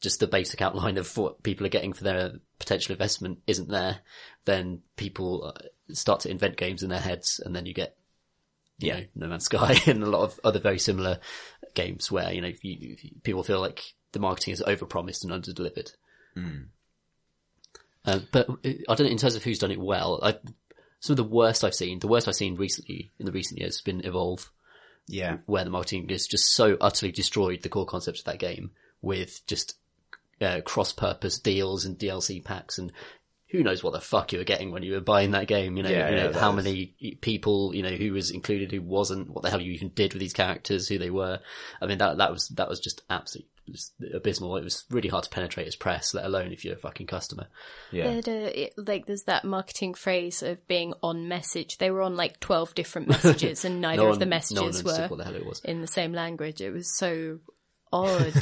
just 0.00 0.20
the 0.20 0.26
basic 0.26 0.62
outline 0.62 0.96
of 0.96 1.16
what 1.16 1.42
people 1.42 1.66
are 1.66 1.70
getting 1.70 1.92
for 1.92 2.04
their 2.04 2.32
potential 2.58 2.92
investment 2.92 3.38
isn't 3.46 3.68
there, 3.68 4.00
then 4.44 4.82
people 4.96 5.52
uh, 5.56 5.92
start 5.94 6.20
to 6.20 6.30
invent 6.30 6.56
games 6.56 6.82
in 6.82 6.88
their 6.90 7.00
heads, 7.00 7.40
and 7.44 7.54
then 7.54 7.66
you 7.66 7.74
get, 7.74 7.96
you 8.78 8.88
Yeah. 8.88 9.00
know, 9.00 9.06
No 9.16 9.28
Man's 9.28 9.44
Sky 9.46 9.76
and 9.86 10.02
a 10.02 10.06
lot 10.10 10.22
of 10.22 10.40
other 10.44 10.60
very 10.60 10.78
similar 10.78 11.18
games 11.74 12.10
where 12.10 12.32
you 12.32 12.40
know 12.40 12.52
you, 12.62 12.96
you- 13.02 13.10
people 13.22 13.42
feel 13.42 13.60
like 13.60 13.94
the 14.12 14.18
marketing 14.20 14.52
is 14.54 14.62
overpromised 14.62 15.22
and 15.24 15.32
underdelivered. 15.32 15.92
Uh, 18.04 18.20
but 18.32 18.48
uh, 18.48 18.54
I 18.88 18.94
don't 18.94 19.00
know 19.00 19.06
in 19.06 19.18
terms 19.18 19.34
of 19.34 19.42
who's 19.42 19.58
done 19.58 19.70
it 19.70 19.80
well. 19.80 20.20
I, 20.22 20.36
some 21.00 21.12
of 21.14 21.16
the 21.18 21.24
worst 21.24 21.62
I've 21.64 21.74
seen, 21.74 21.98
the 21.98 22.08
worst 22.08 22.26
I've 22.28 22.34
seen 22.34 22.54
recently 22.56 23.10
in 23.18 23.26
the 23.26 23.32
recent 23.32 23.60
years 23.60 23.76
has 23.76 23.82
been 23.82 24.04
Evolve, 24.04 24.50
yeah, 25.08 25.38
where 25.46 25.64
the 25.64 25.70
marketing 25.70 26.08
has 26.10 26.26
just 26.26 26.52
so 26.52 26.76
utterly 26.80 27.10
destroyed 27.12 27.62
the 27.62 27.68
core 27.68 27.86
concept 27.86 28.18
of 28.20 28.24
that 28.26 28.38
game 28.38 28.70
with 29.02 29.46
just 29.46 29.76
uh, 30.40 30.60
cross-purpose 30.64 31.38
deals 31.38 31.84
and 31.84 31.98
DLC 31.98 32.44
packs 32.44 32.78
and 32.78 32.92
who 33.50 33.62
knows 33.62 33.82
what 33.82 33.94
the 33.94 34.00
fuck 34.00 34.32
you 34.32 34.38
were 34.38 34.44
getting 34.44 34.70
when 34.70 34.82
you 34.82 34.92
were 34.92 35.00
buying 35.00 35.30
that 35.30 35.46
game, 35.46 35.76
you 35.78 35.82
know, 35.82 35.88
Yeah, 35.88 36.10
you 36.10 36.16
know 36.16 36.30
yeah, 36.30 36.38
how 36.38 36.50
is- 36.56 36.64
many 36.64 36.94
people, 37.22 37.74
you 37.74 37.82
know, 37.82 37.88
who 37.90 38.12
was 38.12 38.30
included, 38.30 38.70
who 38.70 38.82
wasn't, 38.82 39.30
what 39.30 39.42
the 39.42 39.48
hell 39.50 39.60
you 39.62 39.72
even 39.72 39.88
did 39.88 40.12
with 40.12 40.20
these 40.20 40.34
characters, 40.34 40.86
who 40.88 40.98
they 40.98 41.08
were. 41.10 41.40
I 41.80 41.86
mean, 41.86 41.96
that, 41.98 42.18
that 42.18 42.30
was, 42.30 42.48
that 42.50 42.68
was 42.68 42.78
just 42.78 43.02
absolutely 43.08 43.48
just 43.72 43.92
abysmal. 44.14 44.56
It 44.56 44.64
was 44.64 44.84
really 44.90 45.08
hard 45.08 45.24
to 45.24 45.30
penetrate 45.30 45.66
as 45.66 45.76
press, 45.76 46.14
let 46.14 46.24
alone 46.24 46.52
if 46.52 46.64
you're 46.64 46.74
a 46.74 46.78
fucking 46.78 47.06
customer. 47.06 47.46
yeah. 47.92 48.06
Uh, 48.08 48.22
it, 48.26 48.74
like 48.76 49.06
there's 49.06 49.24
that 49.24 49.44
marketing 49.44 49.94
phrase 49.94 50.42
of 50.42 50.66
being 50.68 50.94
on 51.02 51.28
message. 51.28 51.78
They 51.78 51.90
were 51.90 52.02
on 52.02 52.16
like 52.16 52.40
12 52.40 52.74
different 52.74 53.08
messages 53.08 53.64
and 53.64 53.80
neither 53.80 54.02
No 54.02 54.08
of 54.10 54.18
the 54.18 54.20
one- 54.20 54.20
no 54.20 54.24
one 54.24 54.28
messages 54.30 54.58
understood 54.62 55.02
were 55.02 55.08
what 55.08 55.18
the 55.18 55.24
hell 55.24 55.34
it 55.36 55.46
was. 55.46 55.60
in 55.64 55.80
the 55.80 55.86
same 55.86 56.12
language. 56.12 56.60
It 56.60 56.70
was 56.72 56.96
so 56.96 57.38
odd. 57.92 58.34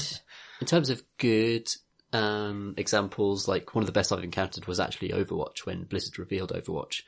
In 0.61 0.67
terms 0.67 0.91
of 0.91 1.03
good 1.19 1.69
um, 2.13 2.75
examples, 2.77 3.47
like 3.47 3.75
one 3.75 3.83
of 3.83 3.87
the 3.87 3.93
best 3.93 4.13
I've 4.13 4.25
encountered 4.25 4.67
was 4.67 4.81
actually 4.81 5.11
Overwatch. 5.11 5.65
When 5.67 5.85
Blizzard 5.85 6.19
revealed 6.19 6.53
Overwatch, 6.53 7.03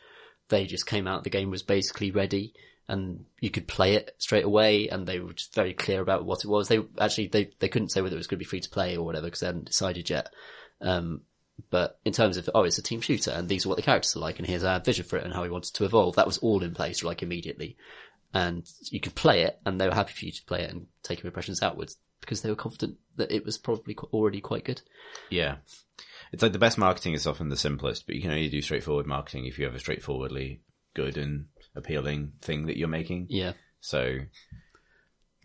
they 0.49 0.67
just 0.67 0.87
came 0.87 1.07
out. 1.07 1.25
The 1.25 1.31
game 1.31 1.51
was 1.51 1.63
basically 1.63 2.11
ready, 2.11 2.53
and 2.89 3.25
you 3.41 3.51
could 3.51 3.69
play 3.69 3.95
it 3.95 4.15
straight 4.19 4.45
away. 4.45 4.89
And 4.89 5.07
they 5.07 5.21
were 5.21 5.33
just 5.33 5.55
very 5.55 5.75
clear 5.75 6.01
about 6.01 6.25
what 6.25 6.45
it 6.45 6.49
was. 6.49 6.69
They 6.69 6.81
actually 6.99 7.29
they 7.29 7.51
they 7.59 7.69
couldn't 7.69 7.91
say 7.91 8.01
whether 8.01 8.17
it 8.17 8.19
was 8.19 8.27
going 8.27 8.39
to 8.39 8.45
be 8.45 8.49
free 8.49 8.61
to 8.61 8.71
play 8.71 8.97
or 8.97 9.05
whatever 9.05 9.27
because 9.27 9.41
they 9.41 9.47
hadn't 9.47 9.67
decided 9.67 10.09
yet. 10.09 10.31
Um, 10.81 11.23
but 11.71 11.99
in 12.05 12.13
terms 12.13 12.37
of 12.37 12.49
oh, 12.55 12.63
it's 12.63 12.79
a 12.79 12.83
team 12.83 13.01
shooter, 13.01 13.33
and 13.33 13.49
these 13.49 13.67
are 13.67 13.69
what 13.69 13.77
the 13.77 13.83
characters 13.83 14.17
are 14.17 14.21
like, 14.21 14.39
and 14.39 14.47
here's 14.47 14.65
our 14.65 14.81
vision 14.81 15.05
for 15.05 15.17
it, 15.17 15.25
and 15.25 15.35
how 15.35 15.43
we 15.43 15.51
wanted 15.51 15.75
to 15.75 15.85
evolve. 15.85 16.17
That 16.17 16.27
was 16.27 16.39
all 16.39 16.63
in 16.63 16.75
place 16.75 17.03
like 17.03 17.23
immediately, 17.23 17.77
and 18.33 18.65
you 18.91 19.01
could 19.01 19.15
play 19.15 19.43
it, 19.43 19.59
and 19.67 19.81
they 19.81 19.89
were 19.89 19.95
happy 19.95 20.13
for 20.13 20.25
you 20.25 20.33
to 20.33 20.45
play 20.45 20.63
it 20.63 20.71
and 20.71 20.87
take 21.03 21.23
your 21.23 21.29
impressions 21.29 21.63
outwards 21.63 21.97
because 22.21 22.43
they 22.43 22.51
were 22.51 22.57
confident 22.57 22.97
that 23.17 23.33
it 23.33 23.45
was 23.45 23.59
probably 23.59 23.97
already 24.13 24.41
quite 24.41 24.65
good. 24.65 24.83
Yeah. 25.31 25.57
It's 26.33 26.43
like 26.43 26.53
the 26.53 26.59
best 26.59 26.79
marketing 26.79 27.15
is 27.15 27.27
often 27.27 27.49
the 27.49 27.57
simplest, 27.57 28.07
but 28.07 28.17
you 28.17 28.23
can 28.23 28.31
only 28.31 28.49
do 28.49 28.61
straightforward 28.61 29.07
marketing 29.07 29.47
if 29.47 29.59
you 29.59 29.65
have 29.65 29.75
a 29.75 29.81
straightforwardly 29.81 30.61
good 30.95 31.17
and 31.17 31.47
appealing 31.79 32.33
thing 32.43 32.67
that 32.67 32.77
you're 32.77 32.89
making. 32.89 33.27
Yeah, 33.31 33.53
So, 33.81 34.19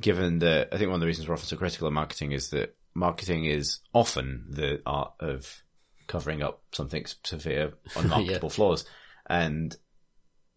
given 0.02 0.40
that, 0.40 0.70
I 0.72 0.78
think 0.78 0.90
one 0.90 0.96
of 0.96 1.02
the 1.02 1.08
reasons 1.08 1.28
we're 1.28 1.36
often 1.36 1.48
so 1.48 1.56
critical 1.56 1.88
of 1.88 1.94
marketing 1.94 2.32
is 2.32 2.50
that 2.50 2.76
marketing 2.94 3.46
is 3.46 3.80
often 3.94 4.46
the 4.50 4.82
art 4.86 5.14
of 5.20 5.64
covering 6.08 6.44
up 6.44 6.62
something 6.72 7.06
severe, 7.24 7.74
unmarketable 7.96 8.50
flaws. 8.50 8.86
And 9.28 9.76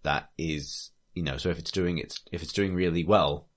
that 0.02 0.30
is, 0.36 0.90
you 1.14 1.22
know, 1.22 1.36
so 1.36 1.50
if 1.50 1.58
it's 1.58 1.70
doing 1.70 1.98
it, 1.98 2.18
if 2.32 2.42
it's 2.42 2.52
doing 2.52 2.74
really 2.74 3.04
well, 3.04 3.48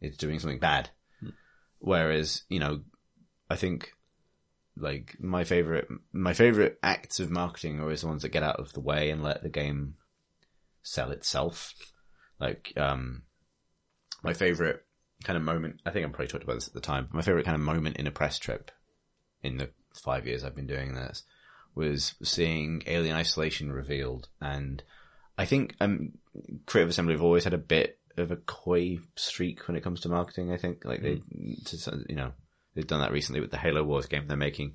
it's 0.00 0.16
doing 0.16 0.38
something 0.38 0.60
bad. 0.60 0.88
Hmm. 1.20 1.30
Whereas, 1.78 2.42
you 2.48 2.60
know, 2.60 2.80
I 3.50 3.56
think 3.56 3.92
like 4.80 5.16
my 5.18 5.44
favorite 5.44 5.88
my 6.12 6.32
favorite 6.32 6.78
acts 6.82 7.20
of 7.20 7.30
marketing 7.30 7.78
are 7.78 7.82
always 7.82 8.02
the 8.02 8.06
ones 8.06 8.22
that 8.22 8.28
get 8.28 8.42
out 8.42 8.60
of 8.60 8.72
the 8.72 8.80
way 8.80 9.10
and 9.10 9.22
let 9.22 9.42
the 9.42 9.48
game 9.48 9.94
sell 10.82 11.10
itself. 11.10 11.74
Like 12.40 12.72
um, 12.76 13.22
my 14.22 14.32
favorite 14.32 14.84
kind 15.24 15.36
of 15.36 15.42
moment. 15.42 15.80
I 15.84 15.90
think 15.90 16.06
I 16.06 16.08
probably 16.08 16.28
talked 16.28 16.44
about 16.44 16.54
this 16.54 16.68
at 16.68 16.74
the 16.74 16.80
time. 16.80 17.08
My 17.12 17.22
favorite 17.22 17.44
kind 17.44 17.56
of 17.56 17.60
moment 17.60 17.96
in 17.96 18.06
a 18.06 18.12
press 18.12 18.38
trip 18.38 18.70
in 19.42 19.56
the 19.56 19.70
five 19.94 20.26
years 20.26 20.44
I've 20.44 20.54
been 20.56 20.66
doing 20.66 20.94
this 20.94 21.24
was 21.74 22.14
seeing 22.22 22.82
Alien 22.86 23.16
Isolation 23.16 23.72
revealed, 23.72 24.28
and 24.40 24.82
I 25.36 25.44
think 25.44 25.74
um, 25.80 26.12
Creative 26.66 26.90
Assembly 26.90 27.14
have 27.14 27.22
always 27.22 27.44
had 27.44 27.54
a 27.54 27.58
bit 27.58 27.98
of 28.16 28.32
a 28.32 28.36
coy 28.36 28.98
streak 29.14 29.66
when 29.68 29.76
it 29.76 29.84
comes 29.84 30.00
to 30.00 30.08
marketing. 30.08 30.52
I 30.52 30.56
think 30.56 30.84
like 30.84 31.02
they, 31.02 31.20
to, 31.66 32.04
you 32.08 32.16
know, 32.16 32.32
they've 32.74 32.86
done 32.86 33.00
that 33.00 33.12
recently 33.12 33.40
with 33.40 33.50
the 33.50 33.58
Halo 33.58 33.84
Wars 33.84 34.06
game 34.06 34.26
they're 34.26 34.36
making. 34.36 34.74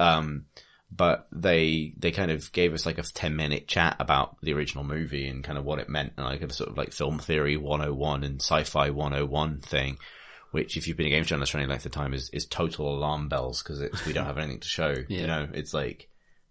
Um, 0.00 0.46
but 0.94 1.26
they 1.32 1.94
they 1.96 2.10
kind 2.10 2.30
of 2.30 2.52
gave 2.52 2.74
us 2.74 2.84
like 2.84 2.98
a 2.98 3.02
10 3.02 3.34
minute 3.34 3.66
chat 3.66 3.96
about 3.98 4.36
the 4.42 4.52
original 4.52 4.84
movie 4.84 5.26
and 5.26 5.42
kind 5.42 5.56
of 5.56 5.64
what 5.64 5.78
it 5.78 5.88
meant 5.88 6.12
and 6.16 6.26
like 6.26 6.42
a 6.42 6.52
sort 6.52 6.68
of 6.70 6.76
like 6.76 6.92
film 6.92 7.18
theory 7.18 7.56
101 7.56 8.24
and 8.24 8.40
sci-fi 8.40 8.90
101 8.90 9.60
thing 9.60 9.96
which 10.50 10.76
if 10.76 10.86
you've 10.86 10.96
been 10.98 11.06
a 11.06 11.10
game 11.10 11.24
journalist 11.24 11.52
for 11.52 11.58
any 11.58 11.66
length 11.66 11.86
of 11.86 11.92
time 11.92 12.12
is, 12.12 12.28
is 12.30 12.44
total 12.44 12.94
alarm 12.94 13.28
bells 13.28 13.62
because 13.62 13.80
we 14.06 14.12
don't 14.12 14.26
have 14.26 14.36
anything 14.36 14.60
to 14.60 14.68
show 14.68 14.94
Yeah. 15.08 15.20
you 15.20 15.26
know? 15.26 15.48
It's 15.54 15.72
like 15.72 16.08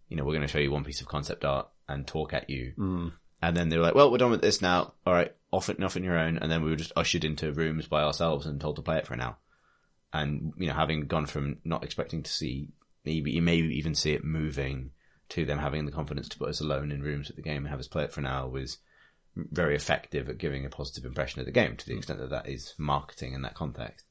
you 0.10 0.18
know 0.18 0.24
we're 0.24 0.34
going 0.34 0.42
to 0.42 0.48
show 0.48 0.60
you 0.60 0.72
one 0.72 0.84
piece 0.84 1.02
of 1.02 1.08
concept 1.08 1.46
art 1.46 1.68
and 1.88 2.08
talk 2.08 2.34
at 2.34 2.50
you. 2.50 2.74
Mm. 2.80 3.12
and 3.44 3.56
then 3.56 3.70
they 3.70 3.78
were 3.78 3.84
like 3.84 3.96
well 3.96 4.10
we're 4.12 4.18
done 4.18 4.32
with 4.32 4.42
this 4.42 4.62
now. 4.62 4.94
All 5.06 5.14
right 5.14 5.34
off 5.52 5.70
it 5.70 5.84
off 5.84 5.98
on 5.98 6.04
your 6.04 6.18
own. 6.18 6.38
And 6.39 6.50
then 6.52 6.64
we 6.64 6.70
were 6.72 6.78
just 6.78 6.94
ushered 6.96 7.26
into 7.26 7.52
rooms 7.52 7.86
by 7.86 8.02
ourselves 8.02 8.46
and 8.48 8.60
told 8.60 8.78
to 8.78 8.82
play 8.82 8.98
it 8.98 9.06
for 9.06 9.14
an 9.14 9.22
hour. 9.22 9.36
And 10.14 10.54
you 10.58 10.68
know 10.68 10.74
having 10.74 11.02
gone 11.08 11.26
from 11.28 11.58
not 11.64 11.84
expecting 11.84 12.24
to 12.24 12.32
see 12.32 12.70
you 13.04 13.41
may 13.41 13.58
even 13.58 13.95
see 13.95 14.14
it 14.14 14.24
moving 14.24 14.91
to 15.30 15.45
them 15.45 15.58
having 15.58 15.86
the 15.86 15.91
confidence 15.91 16.30
to 16.30 16.38
put 16.38 16.49
us 16.49 16.62
alone 16.62 16.91
in 16.91 17.02
rooms 17.02 17.28
with 17.28 17.38
the 17.38 17.41
game 17.41 17.64
and 17.64 17.70
have 17.70 17.80
us 17.80 17.88
play 17.88 18.04
it 18.04 18.12
for 18.12 18.20
an 18.20 18.28
hour 18.28 18.49
was 18.49 18.78
very 19.36 19.76
effective 19.76 20.28
at 20.30 20.38
giving 20.38 20.66
a 20.66 20.70
positive 20.70 21.06
impression 21.06 21.39
of 21.39 21.45
the 21.45 21.52
game 21.52 21.78
to 21.78 21.86
the 21.86 21.93
hmm. 21.93 21.99
extent 21.99 22.20
that 22.20 22.30
that 22.30 22.49
is 22.49 22.74
marketing 22.78 23.34
in 23.34 23.41
that 23.43 23.56
context. 23.56 24.06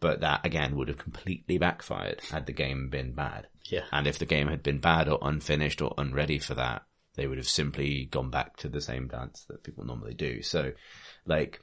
But 0.00 0.20
that 0.20 0.44
again 0.44 0.76
would 0.76 0.88
have 0.88 0.98
completely 0.98 1.58
backfired 1.58 2.20
had 2.30 2.46
the 2.46 2.52
game 2.52 2.90
been 2.90 3.12
bad. 3.12 3.46
Yeah. 3.66 3.84
And 3.92 4.06
if 4.06 4.18
the 4.18 4.26
game 4.26 4.48
had 4.48 4.62
been 4.62 4.78
bad 4.78 5.08
or 5.08 5.18
unfinished 5.22 5.80
or 5.80 5.94
unready 5.96 6.38
for 6.38 6.54
that, 6.54 6.82
they 7.14 7.26
would 7.26 7.38
have 7.38 7.48
simply 7.48 8.06
gone 8.06 8.30
back 8.30 8.56
to 8.58 8.68
the 8.68 8.80
same 8.80 9.06
dance 9.06 9.44
that 9.48 9.62
people 9.62 9.84
normally 9.84 10.14
do. 10.14 10.42
So, 10.42 10.72
like, 11.24 11.62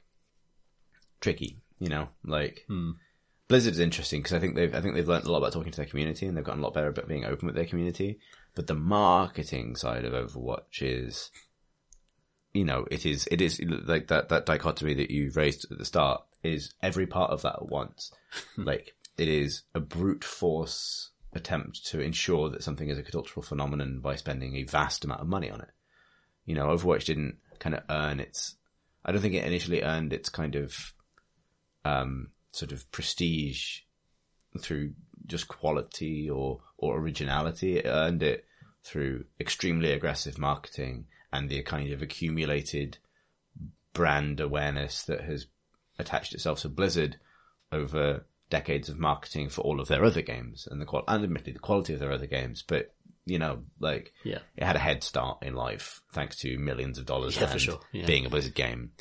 tricky, 1.20 1.60
you 1.78 1.88
know, 1.88 2.08
like, 2.24 2.64
Blizzard 2.68 2.96
is 3.54 3.78
interesting 3.78 4.20
because 4.20 4.34
I 4.34 4.38
think 4.38 4.54
they've 4.54 4.74
I 4.74 4.80
think 4.80 4.94
they've 4.94 5.08
learned 5.08 5.24
a 5.24 5.30
lot 5.30 5.38
about 5.38 5.52
talking 5.52 5.72
to 5.72 5.76
their 5.76 5.86
community 5.86 6.26
and 6.26 6.36
they've 6.36 6.44
gotten 6.44 6.60
a 6.60 6.64
lot 6.64 6.74
better 6.74 6.88
about 6.88 7.08
being 7.08 7.24
open 7.24 7.46
with 7.46 7.54
their 7.54 7.66
community. 7.66 8.18
But 8.54 8.66
the 8.66 8.74
marketing 8.74 9.76
side 9.76 10.04
of 10.04 10.12
Overwatch 10.12 10.80
is, 10.82 11.30
you 12.52 12.64
know, 12.64 12.86
it 12.90 13.06
is 13.06 13.28
it 13.30 13.40
is 13.40 13.60
like 13.86 14.08
that 14.08 14.28
that 14.28 14.46
dichotomy 14.46 14.94
that 14.94 15.10
you 15.10 15.30
raised 15.34 15.70
at 15.70 15.78
the 15.78 15.84
start 15.84 16.22
is 16.42 16.74
every 16.82 17.06
part 17.06 17.30
of 17.30 17.42
that 17.42 17.56
at 17.56 17.68
once. 17.68 18.12
like 18.56 18.94
it 19.16 19.28
is 19.28 19.62
a 19.74 19.80
brute 19.80 20.24
force 20.24 21.10
attempt 21.34 21.86
to 21.86 22.00
ensure 22.00 22.50
that 22.50 22.62
something 22.62 22.88
is 22.88 22.98
a 22.98 23.02
cultural 23.02 23.42
phenomenon 23.42 24.00
by 24.00 24.16
spending 24.16 24.56
a 24.56 24.64
vast 24.64 25.04
amount 25.04 25.20
of 25.20 25.26
money 25.26 25.50
on 25.50 25.60
it. 25.60 25.70
You 26.44 26.54
know, 26.54 26.66
Overwatch 26.66 27.04
didn't 27.04 27.36
kind 27.58 27.74
of 27.74 27.82
earn 27.88 28.20
its. 28.20 28.56
I 29.04 29.12
don't 29.12 29.20
think 29.20 29.34
it 29.34 29.44
initially 29.44 29.82
earned 29.82 30.12
its 30.12 30.28
kind 30.28 30.54
of 30.54 30.94
um, 31.84 32.30
sort 32.52 32.72
of 32.72 32.90
prestige 32.92 33.80
through 34.58 34.92
just 35.26 35.48
quality 35.48 36.28
or 36.30 36.60
or 36.76 36.98
originality. 36.98 37.78
It 37.78 37.86
earned 37.86 38.22
it 38.22 38.44
through 38.84 39.24
extremely 39.40 39.92
aggressive 39.92 40.38
marketing 40.38 41.06
and 41.32 41.48
the 41.48 41.62
kind 41.62 41.92
of 41.92 42.02
accumulated 42.02 42.98
brand 43.92 44.40
awareness 44.40 45.02
that 45.04 45.22
has 45.22 45.46
attached 45.98 46.34
itself 46.34 46.60
to 46.60 46.68
Blizzard 46.68 47.18
over 47.70 48.26
decades 48.50 48.88
of 48.88 48.98
marketing 48.98 49.48
for 49.48 49.62
all 49.62 49.80
of 49.80 49.88
their 49.88 50.04
other 50.04 50.20
games 50.20 50.68
and 50.70 50.80
the 50.80 50.84
qual 50.84 51.04
and 51.08 51.24
admittedly 51.24 51.54
the 51.54 51.58
quality 51.58 51.94
of 51.94 52.00
their 52.00 52.12
other 52.12 52.26
games, 52.26 52.62
but 52.62 52.94
you 53.24 53.38
know, 53.38 53.62
like 53.80 54.12
Yeah. 54.24 54.38
it 54.56 54.64
had 54.64 54.76
a 54.76 54.80
head 54.80 55.02
start 55.04 55.42
in 55.42 55.54
life 55.54 56.00
thanks 56.12 56.36
to 56.40 56.58
millions 56.58 56.98
of 56.98 57.06
dollars 57.06 57.36
Yeah, 57.36 57.46
for 57.46 57.52
and 57.52 57.60
sure. 57.60 57.80
Yeah. 57.92 58.06
being 58.06 58.26
a 58.26 58.30
Blizzard 58.30 58.54
game. 58.54 58.92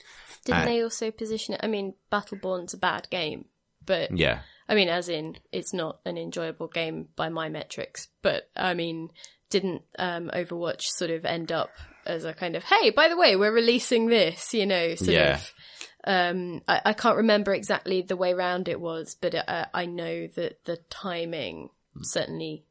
Didn't 0.46 0.62
Uh, 0.62 0.66
they 0.66 0.84
also 0.84 1.12
position 1.12 1.54
it? 1.56 1.60
I 1.64 1.68
mean, 1.68 1.94
Battleborn's 2.12 2.74
a 2.74 2.78
bad 2.78 3.08
game, 3.10 3.46
but 3.86 4.16
Yeah. 4.18 4.42
I 4.70 4.76
mean, 4.76 4.90
as 4.90 5.10
in, 5.10 5.38
it's 5.52 5.74
not 5.74 6.00
an 6.06 6.18
enjoyable 6.18 6.68
game 6.68 7.10
by 7.16 7.30
my 7.30 7.50
metrics. 7.50 8.08
But 8.22 8.50
I 8.56 8.74
mean, 8.74 9.10
didn't 9.50 9.82
um, 10.00 10.30
Overwatch 10.34 10.84
sort 10.84 11.12
of 11.12 11.26
end 11.26 11.52
up 11.52 11.72
as 12.06 12.24
a 12.24 12.34
kind 12.34 12.56
of, 12.56 12.64
hey, 12.64 12.90
by 12.90 13.10
the 13.10 13.18
way, 13.18 13.36
we're 13.36 13.52
releasing 13.52 14.08
this, 14.08 14.54
you 14.54 14.66
know, 14.66 14.96
sort 14.96 15.10
Yeah. 15.12 15.34
of. 15.36 15.54
Um, 16.04 16.62
I, 16.68 16.82
I 16.86 16.94
can't 16.94 17.18
remember 17.18 17.54
exactly 17.54 18.02
the 18.02 18.16
way 18.16 18.34
round 18.34 18.68
it 18.68 18.80
was, 18.80 19.16
but 19.20 19.36
uh, 19.36 19.66
I 19.74 19.86
know 19.86 20.28
that 20.36 20.64
the 20.66 20.78
timing 20.90 21.70
certainly 22.02 22.64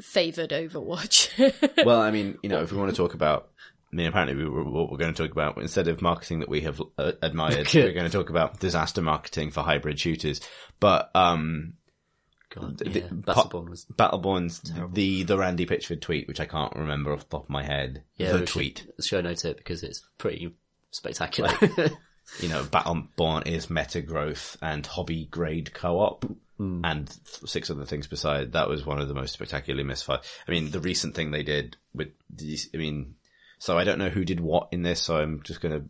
favoured 0.00 0.50
Overwatch. 0.50 1.84
well, 1.84 2.00
I 2.00 2.10
mean, 2.10 2.38
you 2.42 2.48
know, 2.48 2.62
if 2.62 2.72
we 2.72 2.78
want 2.78 2.90
to 2.90 2.96
talk 2.96 3.14
about, 3.14 3.50
I 3.92 3.96
mean, 3.96 4.06
apparently 4.06 4.36
we 4.36 4.48
were, 4.48 4.64
what 4.64 4.90
we're 4.90 4.98
going 4.98 5.12
to 5.14 5.22
talk 5.22 5.32
about 5.32 5.58
instead 5.58 5.88
of 5.88 6.02
marketing 6.02 6.40
that 6.40 6.48
we 6.48 6.60
have 6.62 6.80
uh, 6.98 7.12
admired, 7.22 7.68
we're 7.72 7.92
going 7.92 8.06
to 8.06 8.12
talk 8.16 8.30
about 8.30 8.60
disaster 8.60 9.02
marketing 9.02 9.50
for 9.50 9.62
hybrid 9.62 9.98
shooters. 9.98 10.40
But 10.80 11.10
um, 11.14 11.74
God, 12.50 12.78
The- 12.78 13.00
yeah. 13.00 13.06
Battleborn 13.08 13.68
was 13.70 13.86
Battleborn's 13.86 14.62
the 14.92 15.22
the 15.24 15.38
Randy 15.38 15.66
Pitchford 15.66 16.00
tweet, 16.00 16.28
which 16.28 16.40
I 16.40 16.46
can't 16.46 16.74
remember 16.76 17.12
off 17.12 17.28
the 17.28 17.36
top 17.38 17.44
of 17.44 17.50
my 17.50 17.64
head, 17.64 18.04
yeah. 18.16 18.32
the 18.32 18.40
we 18.40 18.46
should 18.46 18.48
tweet. 18.48 18.86
show 19.00 19.20
note 19.20 19.44
it 19.44 19.56
because 19.58 19.82
it's 19.82 20.02
pretty 20.18 20.54
spectacular. 20.90 21.50
You 22.40 22.48
know, 22.48 22.62
Battleborn 22.62 23.46
is 23.46 23.70
meta 23.70 24.00
growth 24.00 24.56
and 24.62 24.84
hobby 24.86 25.26
grade 25.26 25.72
co-op. 25.74 26.24
And 26.60 27.08
six 27.46 27.70
other 27.70 27.84
things 27.84 28.08
beside 28.08 28.52
that 28.52 28.68
was 28.68 28.84
one 28.84 29.00
of 29.00 29.06
the 29.06 29.14
most 29.14 29.32
spectacularly 29.32 29.84
misfired. 29.84 30.22
I 30.46 30.50
mean, 30.50 30.72
the 30.72 30.80
recent 30.80 31.14
thing 31.14 31.30
they 31.30 31.44
did 31.44 31.76
with 31.94 32.08
these, 32.34 32.68
I 32.74 32.78
mean, 32.78 33.14
so 33.60 33.78
I 33.78 33.84
don't 33.84 33.98
know 34.00 34.08
who 34.08 34.24
did 34.24 34.40
what 34.40 34.68
in 34.72 34.82
this, 34.82 35.00
so 35.00 35.16
I'm 35.18 35.40
just 35.44 35.60
going 35.60 35.80
to 35.80 35.88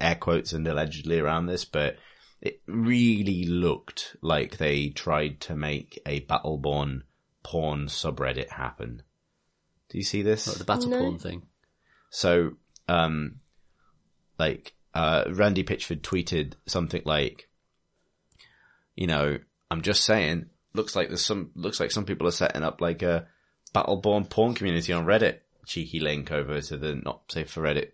air 0.00 0.14
quotes 0.14 0.54
and 0.54 0.66
allegedly 0.66 1.18
around 1.18 1.46
this, 1.46 1.66
but 1.66 1.98
it 2.40 2.62
really 2.66 3.44
looked 3.44 4.16
like 4.22 4.56
they 4.56 4.88
tried 4.88 5.40
to 5.42 5.54
make 5.54 6.00
a 6.06 6.20
Battleborn 6.20 7.02
porn 7.42 7.86
subreddit 7.86 8.48
happen. 8.48 9.02
Do 9.90 9.98
you 9.98 10.04
see 10.04 10.22
this? 10.22 10.46
the 10.46 10.64
battle 10.64 10.88
No. 10.88 10.98
porn 11.00 11.18
thing. 11.18 11.42
So, 12.08 12.52
um, 12.88 13.40
like, 14.38 14.72
uh, 14.96 15.24
Randy 15.30 15.62
Pitchford 15.62 16.00
tweeted 16.00 16.54
something 16.64 17.02
like, 17.04 17.50
you 18.94 19.06
know, 19.06 19.38
I'm 19.70 19.82
just 19.82 20.04
saying, 20.04 20.46
looks 20.72 20.96
like 20.96 21.08
there's 21.08 21.24
some, 21.24 21.50
looks 21.54 21.80
like 21.80 21.90
some 21.90 22.06
people 22.06 22.26
are 22.26 22.32
setting 22.32 22.62
up 22.62 22.80
like 22.80 23.02
a 23.02 23.26
Battleborn 23.74 24.30
porn 24.30 24.54
community 24.54 24.94
on 24.94 25.04
Reddit. 25.04 25.40
Cheeky 25.66 26.00
link 26.00 26.32
over 26.32 26.62
to 26.62 26.76
the 26.78 26.94
not 26.94 27.30
safe 27.30 27.50
for 27.50 27.60
Reddit, 27.60 27.90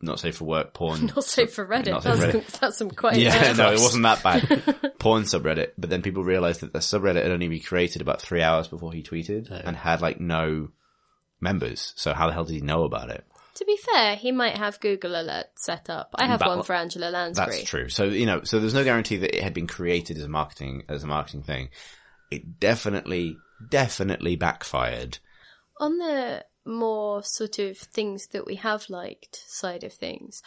not 0.00 0.20
safe 0.20 0.36
for 0.36 0.44
work 0.44 0.72
porn. 0.72 1.06
Not 1.16 1.24
safe 1.24 1.52
for 1.52 1.66
Reddit. 1.66 1.90
Not 1.90 2.02
safe 2.04 2.20
That's, 2.20 2.32
for 2.32 2.38
Reddit. 2.38 2.46
that's 2.60 2.78
some 2.78 2.90
quite. 2.90 3.16
Yeah, 3.16 3.52
no, 3.54 3.72
it 3.72 3.80
wasn't 3.80 4.04
that 4.04 4.22
bad. 4.22 4.92
Porn 4.98 5.24
subreddit. 5.24 5.72
But 5.78 5.90
then 5.90 6.02
people 6.02 6.22
realized 6.22 6.60
that 6.60 6.72
the 6.72 6.78
subreddit 6.78 7.22
had 7.22 7.32
only 7.32 7.48
been 7.48 7.60
created 7.60 8.02
about 8.02 8.22
three 8.22 8.42
hours 8.42 8.68
before 8.68 8.92
he 8.92 9.02
tweeted 9.02 9.50
and 9.50 9.76
had 9.76 10.00
like 10.00 10.20
no 10.20 10.68
members. 11.40 11.92
So 11.96 12.14
how 12.14 12.28
the 12.28 12.34
hell 12.34 12.44
did 12.44 12.54
he 12.54 12.60
know 12.60 12.84
about 12.84 13.10
it? 13.10 13.24
To 13.56 13.64
be 13.64 13.76
fair, 13.76 14.16
he 14.16 14.32
might 14.32 14.56
have 14.56 14.80
Google 14.80 15.20
Alert 15.20 15.46
set 15.56 15.90
up. 15.90 16.14
I 16.14 16.26
have 16.26 16.38
That- 16.40 16.48
one 16.48 16.62
for 16.62 16.74
Angela 16.74 17.10
Lansbury. 17.10 17.56
That's 17.58 17.68
true. 17.68 17.88
So 17.88 18.04
you 18.04 18.26
know, 18.26 18.42
so 18.44 18.58
there's 18.60 18.74
no 18.74 18.84
guarantee 18.84 19.16
that 19.18 19.36
it 19.36 19.42
had 19.42 19.54
been 19.54 19.66
created 19.66 20.16
as 20.18 20.24
a 20.24 20.28
marketing 20.28 20.84
as 20.88 21.02
a 21.04 21.06
marketing 21.06 21.42
thing. 21.42 21.70
It 22.30 22.60
definitely, 22.60 23.36
definitely 23.68 24.36
backfired. 24.36 25.18
On 25.78 25.98
the 25.98 26.44
more 26.64 27.22
sort 27.24 27.58
of 27.58 27.76
things 27.78 28.28
that 28.28 28.46
we 28.46 28.56
have 28.56 28.88
liked 28.88 29.36
side 29.48 29.82
of 29.82 29.92
things, 29.92 30.42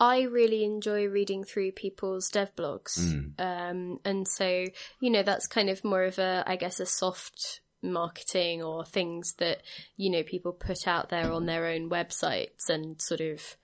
I 0.00 0.22
really 0.22 0.64
enjoy 0.64 1.06
reading 1.06 1.44
through 1.44 1.72
people's 1.72 2.28
dev 2.30 2.54
blogs. 2.56 2.98
Um, 3.38 3.98
and 4.04 4.26
so, 4.26 4.64
you 5.00 5.10
know, 5.10 5.22
that's 5.22 5.46
kind 5.46 5.68
of 5.70 5.84
more 5.84 6.04
of 6.04 6.18
a, 6.18 6.42
I 6.46 6.56
guess, 6.56 6.80
a 6.80 6.86
soft 6.86 7.60
marketing 7.82 8.62
or 8.62 8.84
things 8.84 9.34
that, 9.38 9.62
you 9.96 10.10
know, 10.10 10.22
people 10.22 10.52
put 10.52 10.86
out 10.86 11.08
there 11.08 11.32
on 11.32 11.46
their 11.46 11.66
own 11.66 11.88
websites 11.88 12.68
and 12.68 13.00
sort 13.00 13.20
of, 13.20 13.56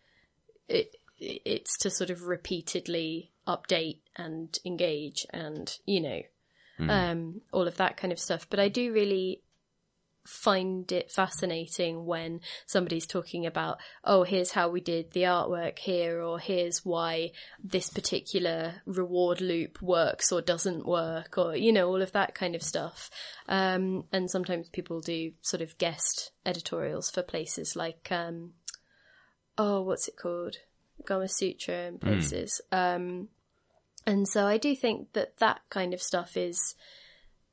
it, 0.69 0.97
it's 1.19 1.77
to 1.79 1.91
sort 1.91 2.11
of 2.11 2.25
repeatedly 2.25 3.31
update 3.47 3.99
and 4.17 4.59
engage 4.65 5.27
and, 5.31 5.79
you 5.87 6.01
know, 6.01 6.21
um, 6.89 7.41
all 7.53 7.69
of 7.69 7.77
that 7.77 7.97
kind 7.97 8.13
of 8.13 8.19
stuff. 8.19 8.47
But 8.51 8.61
I 8.61 8.69
do 8.69 8.93
really 8.93 9.43
find 10.27 10.91
it 10.91 11.11
fascinating 11.11 12.07
when 12.07 12.41
somebody's 12.67 13.07
talking 13.07 13.45
about, 13.47 13.79
oh, 14.05 14.23
here's 14.23 14.53
how 14.53 14.69
we 14.69 14.81
did 14.81 15.13
the 15.13 15.23
artwork 15.23 15.79
here, 15.79 16.23
or 16.23 16.39
here's 16.39 16.85
why 16.85 17.31
this 17.63 17.91
particular 17.91 18.83
reward 18.87 19.41
loop 19.41 19.81
works 19.83 20.33
or 20.33 20.41
doesn't 20.41 20.87
work, 20.87 21.37
or, 21.37 21.55
you 21.55 21.73
know, 21.73 21.89
all 21.89 22.01
of 22.03 22.13
that 22.13 22.35
kind 22.35 22.55
of 22.55 22.63
stuff. 22.63 23.11
Um, 23.49 24.05
and 24.13 24.31
sometimes 24.31 24.69
people 24.71 25.01
do 25.01 25.33
sort 25.43 25.61
of 25.61 25.77
guest 25.79 26.31
editorials 26.47 27.11
for 27.11 27.23
places 27.23 27.77
like, 27.77 28.09
um, 28.11 28.53
oh, 29.59 29.83
what's 29.83 30.09
it 30.09 30.17
called? 30.17 30.57
Gamasutra 31.05 31.89
and 31.89 32.01
places. 32.01 32.61
Um, 32.73 33.29
and 34.07 34.29
so 34.29 34.47
I 34.47 34.59
do 34.59 34.75
think 34.75 35.13
that 35.13 35.39
that 35.39 35.61
kind 35.71 35.93
of 35.93 36.01
stuff 36.01 36.37
is 36.37 36.75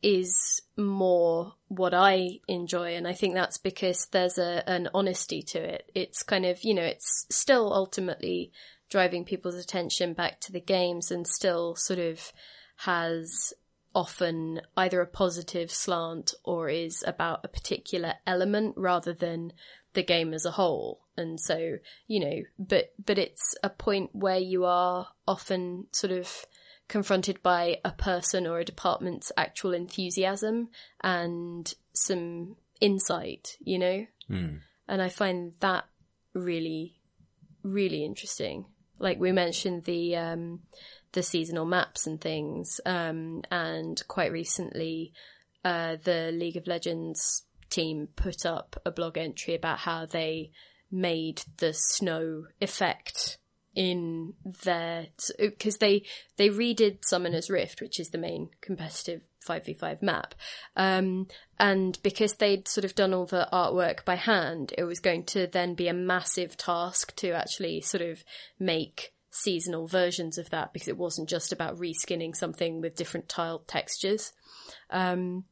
is 0.02 0.62
more 0.78 1.54
what 1.68 1.94
I 1.94 2.40
enjoy, 2.48 2.96
and 2.96 3.08
I 3.08 3.14
think 3.14 3.34
that's 3.34 3.58
because 3.58 4.08
there's 4.12 4.38
a 4.38 4.68
an 4.68 4.90
honesty 4.94 5.42
to 5.44 5.60
it. 5.60 5.92
It's 5.94 6.24
kind 6.24 6.46
of 6.46 6.64
you 6.64 6.74
know 6.74 6.84
it's 6.84 7.26
still 7.30 7.74
ultimately 7.74 8.52
driving 8.90 9.24
people's 9.24 9.56
attention 9.56 10.14
back 10.14 10.40
to 10.42 10.52
the 10.52 10.62
games, 10.62 11.12
and 11.12 11.28
still 11.28 11.76
sort 11.76 12.00
of 12.00 12.32
has 12.78 13.54
often 13.94 14.62
either 14.78 15.02
a 15.02 15.08
positive 15.08 15.70
slant 15.70 16.34
or 16.44 16.70
is 16.70 17.04
about 17.06 17.42
a 17.44 17.50
particular 17.50 18.14
element 18.26 18.74
rather 18.78 19.14
than 19.14 19.52
the 19.94 20.04
game 20.04 20.34
as 20.34 20.46
a 20.46 20.52
whole. 20.52 21.02
And 21.18 21.40
so, 21.40 21.78
you 22.08 22.20
know, 22.20 22.42
but, 22.58 22.94
but 23.04 23.18
it's 23.18 23.56
a 23.64 23.70
point 23.70 24.12
where 24.14 24.38
you 24.38 24.66
are 24.66 25.08
often 25.28 25.88
sort 25.92 26.14
of 26.14 26.46
confronted 26.92 27.42
by 27.42 27.78
a 27.86 27.92
person 27.92 28.46
or 28.46 28.60
a 28.60 28.66
department's 28.66 29.32
actual 29.38 29.74
enthusiasm 29.74 30.68
and 31.02 31.74
some 31.94 32.58
insight, 32.82 33.56
you 33.62 33.80
know? 33.80 34.06
And 34.90 35.02
I 35.02 35.08
find 35.08 35.54
that 35.62 35.86
really, 36.34 37.00
really 37.64 38.04
interesting. 38.04 38.66
Like 39.00 39.22
we 39.22 39.32
mentioned 39.32 39.86
the, 39.86 40.18
um, 40.18 40.60
the 41.14 41.24
seasonal 41.24 41.66
maps 41.66 42.08
and 42.08 42.20
things, 42.20 42.82
um, 42.86 43.44
and 43.50 44.06
quite 44.10 44.34
recently, 44.34 45.14
uh, 45.64 45.96
the 46.04 46.32
League 46.34 46.58
of 46.58 46.68
Legends 46.68 47.44
team 47.70 48.10
put 48.18 48.46
up 48.46 48.76
a 48.86 48.92
blog 48.92 49.18
entry 49.18 49.56
about 49.56 49.80
how 49.80 50.06
they 50.06 50.52
made 50.92 51.42
the 51.60 51.72
snow 51.74 52.48
effect 52.60 53.38
in 53.76 54.34
their 54.64 55.08
because 55.38 55.78
they 55.78 56.04
they 56.38 56.50
redid 56.50 57.06
Summoner's 57.06 57.50
Rift, 57.50 57.82
which 57.82 58.00
is 58.00 58.10
the 58.10 58.18
main 58.18 58.50
competitive 58.62 59.22
5v5 59.48 60.02
map. 60.02 60.36
Um, 60.76 61.28
and 61.60 61.98
because 62.04 62.36
they'd 62.36 62.68
sort 62.68 62.86
of 62.86 62.96
done 62.96 63.14
all 63.14 63.26
the 63.26 63.48
artwork 63.52 64.06
by 64.06 64.16
hand, 64.16 64.74
it 64.78 64.84
was 64.84 65.00
going 65.00 65.26
to 65.26 65.48
then 65.48 65.74
be 65.74 65.88
a 65.88 65.94
massive 65.94 66.58
task 66.58 67.16
to 67.18 67.32
actually 67.32 67.82
sort 67.82 68.02
of 68.02 68.24
make 68.60 69.14
seasonal 69.32 69.88
versions 69.88 70.38
of 70.38 70.50
that 70.50 70.74
because 70.74 70.88
it 70.88 70.98
wasn't 70.98 71.30
just 71.30 71.52
about 71.52 71.78
reskinning 71.78 72.36
something 72.36 72.82
with 72.82 72.96
different 72.96 73.30
tiled 73.30 73.68
textures. 73.68 74.34
Um, 74.90 75.46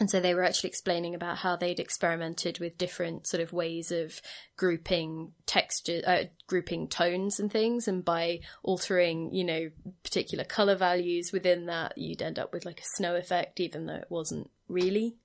and 0.00 0.10
so 0.10 0.18
they 0.18 0.32
were 0.32 0.42
actually 0.42 0.68
explaining 0.68 1.14
about 1.14 1.36
how 1.36 1.56
they'd 1.56 1.78
experimented 1.78 2.58
with 2.58 2.78
different 2.78 3.26
sort 3.26 3.42
of 3.42 3.52
ways 3.52 3.92
of 3.92 4.22
grouping 4.56 5.32
texture, 5.44 6.00
uh, 6.06 6.24
grouping 6.46 6.88
tones 6.88 7.38
and 7.38 7.52
things. 7.52 7.86
And 7.86 8.02
by 8.02 8.40
altering, 8.62 9.34
you 9.34 9.44
know, 9.44 9.70
particular 10.02 10.42
color 10.42 10.74
values 10.74 11.32
within 11.34 11.66
that, 11.66 11.98
you'd 11.98 12.22
end 12.22 12.38
up 12.38 12.50
with 12.50 12.64
like 12.64 12.80
a 12.80 12.96
snow 12.96 13.14
effect, 13.14 13.60
even 13.60 13.84
though 13.84 13.96
it 13.96 14.06
wasn't 14.08 14.50
really. 14.68 15.16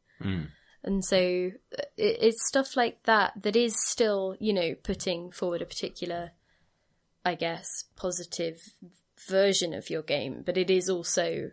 And 0.83 1.05
so 1.05 1.17
it, 1.17 1.53
it's 1.97 2.45
stuff 2.45 2.75
like 2.75 3.01
that 3.03 3.31
that 3.43 3.55
is 3.55 3.75
still, 3.87 4.35
you 4.41 4.51
know, 4.51 4.75
putting 4.83 5.31
forward 5.31 5.61
a 5.61 5.65
particular, 5.65 6.31
I 7.23 7.35
guess, 7.35 7.85
positive 7.95 8.59
version 9.29 9.73
of 9.73 9.89
your 9.89 10.01
game, 10.01 10.43
but 10.45 10.57
it 10.57 10.69
is 10.69 10.89
also 10.89 11.51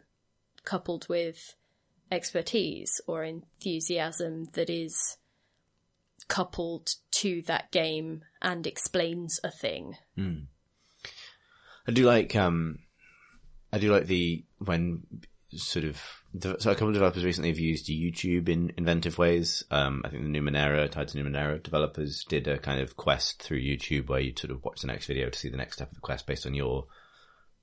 coupled 0.65 1.09
with 1.09 1.55
expertise 2.13 3.01
or 3.07 3.25
enthusiasm 3.25 4.45
that 4.53 4.71
is 4.71 5.17
coupled 6.29 6.95
to 7.11 7.43
that 7.43 7.73
game 7.73 8.23
and 8.41 8.67
explains 8.67 9.41
a 9.43 9.51
thing. 9.51 9.97
I 11.89 11.93
do 11.93 12.05
like 12.05 12.37
um, 12.37 12.79
I 13.73 13.79
do 13.79 13.91
like 13.93 14.07
the 14.07 14.45
when 14.59 15.03
sort 15.51 15.85
of 15.85 16.01
so 16.41 16.71
a 16.71 16.75
couple 16.75 16.89
of 16.89 16.95
developers 16.95 17.25
recently 17.25 17.51
have 17.51 17.59
used 17.59 17.89
YouTube 17.89 18.49
in 18.49 18.73
inventive 18.79 19.19
ways. 19.19 19.65
Um, 19.71 20.03
I 20.05 20.09
think 20.09 20.23
the 20.23 20.29
Numenera, 20.31 20.91
Tides 20.91 21.15
of 21.15 21.21
Numenera 21.21 21.63
developers 21.63 22.25
did 22.25 22.49
a 22.49 22.59
kind 22.59 22.81
of 22.81 22.97
quest 22.97 23.43
through 23.43 23.61
YouTube 23.61 24.09
where 24.09 24.21
you 24.21 24.33
sort 24.37 24.51
of 24.51 24.65
watch 24.65 24.81
the 24.81 24.87
next 24.87 25.07
video 25.07 25.29
to 25.29 25.39
see 25.39 25.51
the 25.51 25.59
next 25.59 25.75
step 25.75 25.91
of 25.91 25.95
the 25.95 26.01
quest 26.01 26.27
based 26.27 26.47
on 26.47 26.55
your 26.55 26.87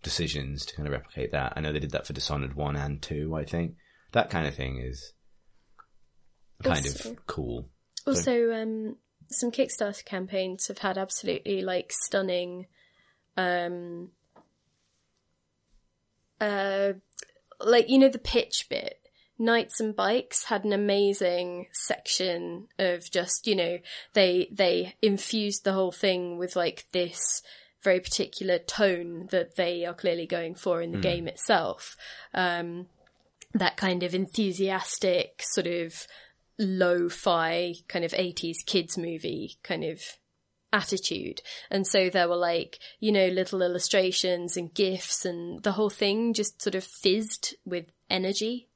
decisions 0.04 0.66
to 0.66 0.76
kind 0.76 0.88
of 0.88 0.94
replicate 0.94 1.32
that. 1.32 1.54
I 1.56 1.62
know 1.62 1.74
they 1.74 1.80
did 1.80 1.92
that 1.92 2.06
for 2.06 2.14
Dishonored 2.14 2.54
one 2.54 2.76
and 2.76 3.02
two. 3.02 3.36
I 3.36 3.44
think 3.44 3.76
that 4.12 4.30
kind 4.30 4.48
of 4.48 4.56
thing 4.56 4.80
is 4.80 5.14
kind 6.64 6.86
Also- 6.86 7.12
of 7.12 7.26
cool. 7.28 7.70
Also, 8.08 8.52
um, 8.52 8.98
some 9.30 9.52
Kickstarter 9.52 10.04
campaigns 10.04 10.68
have 10.68 10.80
had 10.80 10.98
absolutely 10.98 11.62
like 11.62 11.92
stunning, 11.92 12.68
um, 13.38 14.12
uh, 16.42 16.94
like 17.60 17.90
you 17.90 18.00
know 18.00 18.10
the 18.10 18.20
pitch 18.20 18.68
bit. 18.70 18.96
Knights 19.38 19.80
and 19.80 19.96
Bikes 19.96 20.46
had 20.46 20.66
an 20.66 20.74
amazing 20.74 21.68
section 21.72 22.68
of 22.78 23.10
just 23.10 23.48
you 23.48 23.56
know 23.56 23.80
they 24.14 24.50
they 24.52 24.96
infused 25.02 25.64
the 25.64 25.74
whole 25.74 25.92
thing 25.92 26.38
with 26.38 26.56
like 26.56 26.86
this 26.92 27.42
very 27.82 28.02
particular 28.02 28.60
tone 28.60 29.28
that 29.32 29.56
they 29.56 29.86
are 29.86 29.94
clearly 29.94 30.26
going 30.26 30.56
for 30.56 30.82
in 30.82 30.92
the 30.92 30.98
game 30.98 31.28
itself. 31.28 31.96
Um, 32.34 32.88
that 33.54 33.78
kind 33.78 34.04
of 34.04 34.14
enthusiastic 34.14 35.42
sort 35.44 35.68
of 35.68 36.08
lo-fi 36.58 37.74
kind 37.88 38.04
of 38.04 38.12
80s 38.12 38.66
kids 38.66 38.98
movie 38.98 39.58
kind 39.64 39.84
of 39.84 40.02
attitude. 40.72 41.42
And 41.72 41.88
so 41.88 42.10
there 42.10 42.30
were 42.30 42.36
like, 42.36 42.80
you 43.00 43.12
know, 43.12 43.28
little 43.28 43.62
illustrations 43.62 44.56
and 44.58 44.74
gifs 44.74 45.26
and 45.26 45.64
the 45.64 45.72
whole 45.72 45.90
thing 45.90 46.34
just 46.34 46.62
sort 46.62 46.76
of 46.76 46.84
fizzed 46.84 47.56
with 47.66 47.92
energy. 48.10 48.70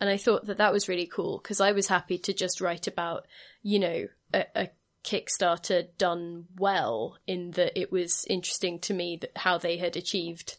And 0.00 0.10
I 0.10 0.16
thought 0.16 0.46
that 0.46 0.58
that 0.58 0.72
was 0.72 0.88
really 0.88 1.06
cool 1.06 1.38
because 1.42 1.60
I 1.60 1.72
was 1.72 1.88
happy 1.88 2.18
to 2.18 2.32
just 2.32 2.60
write 2.60 2.86
about, 2.86 3.26
you 3.62 3.78
know, 3.78 4.06
a, 4.32 4.46
a 4.54 4.68
Kickstarter 5.04 5.86
done 5.98 6.46
well 6.56 7.18
in 7.26 7.52
that 7.52 7.78
it 7.78 7.92
was 7.92 8.24
interesting 8.28 8.80
to 8.80 8.94
me 8.94 9.18
that 9.20 9.36
how 9.36 9.56
they 9.58 9.76
had 9.76 9.96
achieved 9.96 10.56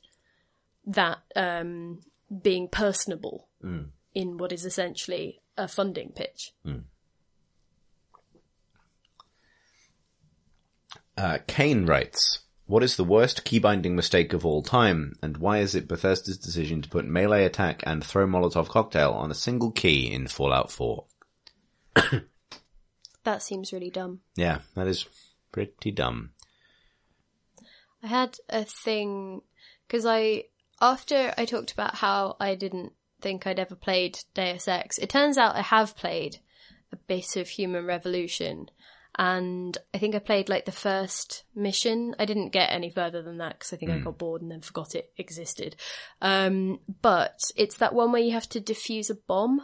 that 0.85 1.19
um, 1.35 1.99
being 2.41 2.69
personable 2.69 3.46
in 3.61 4.37
what 4.37 4.51
is 4.51 4.65
essentially 4.65 5.41
a 5.57 5.67
funding 5.67 6.11
pitch. 6.15 6.53
Uh, 11.17 11.39
Kane 11.47 11.85
writes, 11.85 12.39
What 12.65 12.83
is 12.83 12.95
the 12.95 13.03
worst 13.03 13.43
key 13.43 13.59
binding 13.59 13.95
mistake 13.95 14.33
of 14.33 14.45
all 14.45 14.61
time, 14.61 15.15
and 15.21 15.37
why 15.37 15.59
is 15.59 15.73
it 15.73 15.87
Bethesda's 15.87 16.37
decision 16.37 16.81
to 16.83 16.89
put 16.89 17.05
melee 17.05 17.45
attack 17.45 17.81
and 17.85 18.03
throw 18.03 18.27
Molotov 18.27 18.67
cocktail 18.69 19.11
on 19.11 19.31
a 19.31 19.35
single 19.35 19.71
key 19.71 20.11
in 20.11 20.27
Fallout 20.27 20.71
4? 20.71 21.05
That 23.27 23.43
seems 23.43 23.73
really 23.73 23.89
dumb. 23.89 24.21
Yeah, 24.37 24.59
that 24.75 24.87
is 24.87 25.05
pretty 25.51 25.91
dumb. 25.91 26.29
I 28.01 28.07
had 28.07 28.37
a 28.47 28.63
thing 28.63 29.41
because 29.85 30.05
I 30.05 30.45
after 30.79 31.33
I 31.37 31.43
talked 31.43 31.73
about 31.73 31.95
how 31.95 32.37
I 32.39 32.55
didn't 32.55 32.93
think 33.21 33.47
I'd 33.47 33.59
ever 33.59 33.75
played 33.75 34.19
Deus 34.33 34.67
Ex. 34.67 34.97
It 34.97 35.09
turns 35.09 35.37
out 35.37 35.55
I 35.55 35.61
have 35.61 35.95
played 35.95 36.37
a 36.91 36.95
bit 36.95 37.35
of 37.35 37.49
Human 37.49 37.85
Revolution, 37.85 38.69
and 39.17 39.77
I 39.93 39.97
think 39.97 40.15
I 40.15 40.19
played 40.19 40.49
like 40.49 40.65
the 40.65 40.71
first 40.71 41.43
mission. 41.55 42.15
I 42.19 42.25
didn't 42.25 42.49
get 42.49 42.71
any 42.71 42.89
further 42.89 43.21
than 43.21 43.37
that 43.37 43.57
because 43.57 43.73
I 43.73 43.77
think 43.77 43.91
I 43.91 43.97
got 43.97 44.17
bored 44.17 44.41
and 44.41 44.51
then 44.51 44.61
forgot 44.61 44.93
it 44.93 45.11
existed. 45.17 45.75
Um, 46.21 46.79
but 47.01 47.39
it's 47.55 47.77
that 47.77 47.95
one 47.95 48.11
where 48.11 48.21
you 48.21 48.33
have 48.33 48.49
to 48.49 48.61
defuse 48.61 49.09
a 49.09 49.15
bomb. 49.15 49.61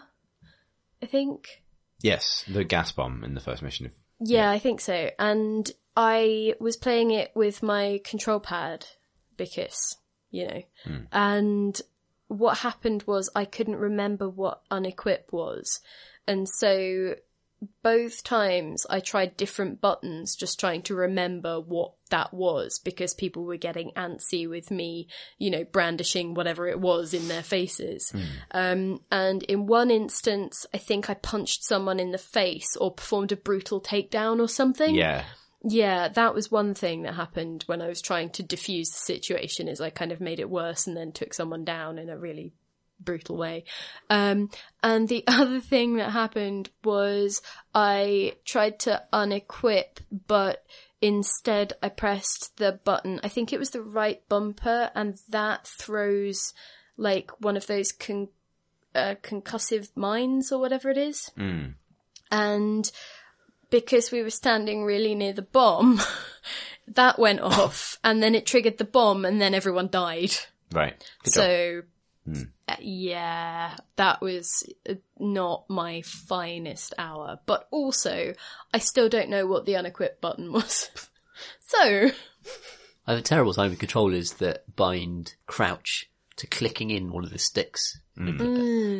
I 1.02 1.06
think. 1.06 1.62
Yes, 2.02 2.44
the 2.48 2.64
gas 2.64 2.92
bomb 2.92 3.24
in 3.24 3.36
the 3.36 3.42
first 3.42 3.62
mission. 3.62 3.86
Of, 3.86 3.92
Yeah, 4.20 4.50
I 4.50 4.60
think 4.60 4.82
so. 4.82 5.10
And 5.20 5.70
I 5.96 6.56
was 6.60 6.78
playing 6.78 7.12
it 7.12 7.32
with 7.36 7.62
my 7.62 8.02
control 8.04 8.40
pad 8.40 8.86
because, 9.38 9.98
you 10.32 10.48
know, 10.48 10.62
and 11.12 11.80
what 12.38 12.60
happened 12.60 13.04
was 13.08 13.30
I 13.36 13.46
couldn't 13.46 13.76
remember 13.76 14.30
what 14.30 14.62
unequip 14.72 15.32
was. 15.32 15.80
And 16.28 16.48
so 16.48 17.16
both 17.82 18.24
times 18.24 18.86
I 18.90 19.00
tried 19.00 19.38
different 19.38 19.82
buttons, 19.82 20.36
just 20.36 20.60
trying 20.60 20.82
to 20.84 20.96
remember 20.96 21.60
what 21.60 21.94
that 22.10 22.34
was 22.34 22.80
because 22.80 23.14
people 23.14 23.44
were 23.44 23.58
getting 23.58 23.92
antsy 23.96 24.50
with 24.50 24.70
me, 24.72 25.08
you 25.38 25.50
know, 25.50 25.64
brandishing 25.64 26.34
whatever 26.34 26.68
it 26.68 26.80
was 26.80 27.14
in 27.14 27.28
their 27.28 27.44
faces. 27.44 28.12
Um, 28.52 29.02
and 29.12 29.44
in 29.44 29.66
one 29.66 29.92
instance, 29.92 30.66
I 30.74 30.78
think 30.78 31.10
I 31.10 31.14
punched 31.16 31.64
someone 31.64 32.00
in 32.00 32.12
the 32.12 32.18
face 32.18 32.76
or 32.76 32.94
performed 32.94 33.32
a 33.32 33.38
brutal 33.38 33.82
takedown 33.82 34.40
or 34.40 34.48
something. 34.48 34.96
Yeah. 34.96 35.24
Yeah, 35.64 36.10
that 36.10 36.36
was 36.36 36.52
one 36.52 36.74
thing 36.74 37.04
that 37.04 37.14
happened 37.14 37.64
when 37.68 37.82
I 37.82 37.88
was 37.88 38.02
trying 38.02 38.32
to 38.32 38.44
diffuse 38.44 38.90
the 38.90 38.98
situation 38.98 39.68
is 39.70 39.80
I 39.80 39.90
kind 39.90 40.12
of 40.12 40.20
made 40.20 40.40
it 40.40 40.50
worse 40.50 40.88
and 40.88 40.98
then 40.98 41.12
took 41.12 41.34
someone 41.34 41.64
down 41.64 41.98
in 41.98 42.10
a 42.10 42.18
really 42.18 42.52
brutal 43.00 43.38
way. 43.38 43.64
Um, 44.10 44.50
and 44.82 45.08
the 45.08 45.24
other 45.28 45.60
thing 45.60 45.98
that 45.98 46.12
happened 46.12 46.70
was 46.84 47.42
I 47.74 48.36
tried 48.46 48.80
to 48.80 49.04
unequip, 49.14 50.00
but 50.28 50.66
instead 51.02 51.74
I 51.82 51.90
pressed 51.90 52.58
the 52.58 52.80
button. 52.84 53.20
I 53.24 53.30
think 53.30 53.54
it 53.54 53.60
was 53.60 53.72
the 53.72 53.82
right 53.82 54.22
bumper 54.30 54.92
and 54.96 55.18
that 55.30 55.68
throws 55.68 56.54
like 56.98 57.32
one 57.40 57.58
of 57.58 57.68
those 57.68 57.92
con- 57.92 58.30
uh, 58.94 59.16
concussive 59.24 59.90
mines 59.96 60.52
or 60.52 60.60
whatever 60.60 60.90
it 60.90 60.98
is. 60.98 61.32
And 62.32 62.92
because 63.74 64.12
we 64.12 64.22
were 64.22 64.30
standing 64.30 64.84
really 64.84 65.16
near 65.16 65.34
the 65.34 65.42
bomb, 65.42 66.00
that 66.88 67.18
went 67.18 67.40
off 67.40 67.98
and 68.04 68.22
then 68.22 68.36
it 68.36 68.46
triggered 68.46 68.78
the 68.78 68.84
bomb 68.84 69.26
and 69.26 69.42
then 69.42 69.56
everyone 69.56 69.88
died. 69.88 70.32
Right. 70.72 70.94
Good 71.24 71.34
job. 71.34 71.44
So, 71.44 71.82
uh, 72.68 72.76
yeah, 72.80 73.76
that 73.96 74.22
was 74.22 74.64
uh, 74.88 74.94
not 75.18 75.66
my 75.70 76.04
finest 76.04 76.94
hour. 77.00 77.40
But 77.48 77.68
also, 77.72 78.36
I 78.72 78.78
still 78.78 79.10
don't 79.10 79.30
know 79.30 79.48
what 79.48 79.66
the 79.66 79.74
unequip 79.74 80.22
button 80.22 80.54
was. 80.54 80.92
so, 81.60 82.12
I 83.08 83.12
have 83.12 83.20
a 83.20 83.24
terrible 83.24 83.56
time 83.56 83.72
with 83.72 83.80
controllers 83.80 84.34
that 84.34 84.76
bind 84.76 85.34
crouch 85.48 86.12
to 86.36 86.46
clicking 86.46 86.92
in 86.92 87.12
one 87.12 87.24
of 87.24 87.32
the 87.32 87.40
sticks. 87.40 88.00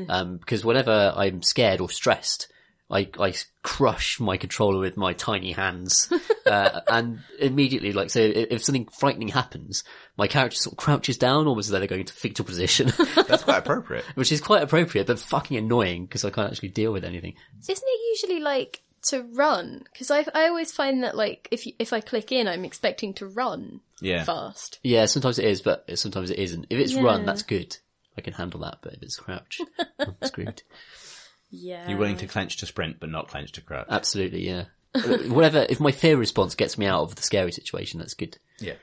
Um, 0.10 0.38
because 0.38 0.66
whenever 0.66 1.14
I'm 1.16 1.44
scared 1.44 1.80
or 1.80 1.92
stressed, 1.92 2.48
I, 2.94 3.10
I 3.20 3.34
crush 3.64 4.20
my 4.20 4.38
controller 4.38 4.80
with 4.80 4.96
my 4.98 5.14
tiny 5.14 5.52
hands, 5.52 6.08
uh, 6.46 6.82
and 6.88 7.20
immediately, 7.40 7.92
like, 7.92 8.10
say, 8.12 8.30
if 8.30 8.52
if 8.52 8.64
something 8.64 8.88
frightening 9.00 9.30
happens, 9.30 9.84
my 10.18 10.28
character 10.28 10.56
sort 10.58 10.74
of 10.74 10.78
crouches 10.78 11.18
down 11.18 11.48
almost 11.48 11.68
as 11.68 11.72
though 11.72 11.80
they're 11.80 11.88
going 11.88 12.06
to 12.06 12.14
fetal 12.14 12.46
position, 12.46 12.94
That's 13.28 13.44
quite 13.44 13.58
appropriate. 13.58 14.06
which 14.16 14.32
is 14.32 14.40
quite 14.42 14.62
appropriate, 14.64 15.08
but 15.08 15.20
fucking 15.20 15.58
annoying 15.58 16.06
because 16.06 16.24
I 16.24 16.30
can't 16.30 16.52
actually 16.52 16.70
deal 16.70 16.94
with 16.94 17.04
anything. 17.04 17.34
isn't 17.68 17.84
it 17.88 18.00
usually 18.22 18.40
like 18.42 18.82
to 19.08 19.24
run? 19.34 19.84
Because 19.92 20.12
I 20.12 20.26
I 20.34 20.48
always 20.48 20.72
find 20.72 21.04
that 21.04 21.18
like 21.18 21.48
if 21.52 21.66
you, 21.66 21.74
if 21.80 21.92
I 21.94 22.00
click 22.00 22.32
in, 22.32 22.48
I'm 22.48 22.64
expecting 22.64 23.14
to 23.16 23.26
run 23.28 23.82
Yeah. 24.02 24.24
fast. 24.24 24.80
Yeah, 24.84 25.06
sometimes 25.08 25.40
it 25.40 25.46
is, 25.46 25.62
but 25.62 25.84
sometimes 25.98 26.30
it 26.30 26.38
isn't. 26.40 26.68
If 26.70 26.80
it's 26.80 26.94
run, 26.94 27.26
that's 27.26 27.44
good. 27.44 27.76
I 28.16 28.22
can 28.22 28.34
handle 28.34 28.60
that, 28.60 28.78
but 28.84 28.94
if 28.94 29.02
it's 29.02 29.16
crouch, 29.18 29.60
I'm 30.00 30.16
screwed. 30.24 30.62
Yeah, 31.56 31.88
You're 31.88 32.00
willing 32.00 32.18
to 32.18 32.26
clench 32.28 32.58
to 32.58 32.66
sprint, 32.66 33.00
but 33.00 33.10
not 33.10 33.28
clench 33.28 33.52
to 33.54 33.62
crouch. 33.62 33.86
Absolutely, 33.88 34.48
yeah. 34.48 34.66
Uh, 34.96 35.18
Whatever, 35.28 35.68
if 35.70 35.80
my 35.80 35.92
fear 35.92 36.18
response 36.18 36.56
gets 36.56 36.80
me 36.80 36.88
out 36.88 37.04
of 37.04 37.14
the 37.16 37.22
scary 37.22 37.52
situation, 37.52 38.00
that's 38.00 38.16
good. 38.16 38.38
yeah. 38.60 38.74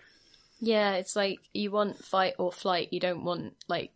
Yeah, 0.63 0.93
it's 0.93 1.17
like 1.17 1.41
you 1.55 1.71
want 1.71 2.05
fight 2.05 2.35
or 2.39 2.53
flight. 2.53 2.89
You 2.93 3.01
don't 3.01 3.25
want 3.25 3.55
like 3.67 3.93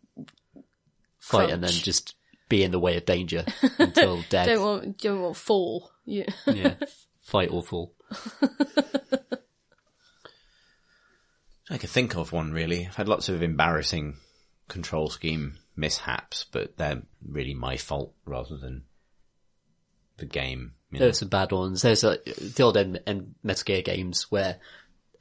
Fight 1.19 1.51
and 1.51 1.63
then 1.63 1.69
just 1.71 2.15
be 2.49 2.63
in 2.63 2.71
the 2.71 2.79
way 2.79 2.97
of 2.97 3.05
danger 3.05 3.45
until 3.79 4.23
death. 4.29 4.47
don't 4.47 4.61
want 4.61 4.97
don't 4.97 5.21
want 5.21 5.37
fall. 5.37 5.91
Yeah. 6.05 6.25
yeah. 6.47 6.73
Fight 7.21 7.49
or 7.51 7.63
fall. 7.63 7.93
I 11.69 11.77
could 11.77 11.89
think 11.89 12.15
of 12.15 12.31
one 12.31 12.51
really. 12.51 12.85
I've 12.87 12.95
had 12.95 13.07
lots 13.07 13.29
of 13.29 13.41
embarrassing 13.41 14.17
control 14.67 15.09
scheme 15.09 15.57
mishaps, 15.75 16.45
but 16.51 16.77
they're 16.77 17.01
really 17.27 17.53
my 17.53 17.77
fault 17.77 18.13
rather 18.25 18.57
than 18.57 18.83
the 20.17 20.25
game. 20.25 20.73
You 20.91 20.99
know? 20.99 21.05
There 21.05 21.09
are 21.09 21.13
some 21.13 21.29
bad 21.29 21.51
ones. 21.51 21.81
There's 21.81 22.03
uh, 22.03 22.17
the 22.25 22.63
old 22.63 22.77
M- 22.77 22.97
M- 23.05 23.35
Metal 23.43 23.63
Gear 23.65 23.81
games 23.81 24.31
where 24.31 24.57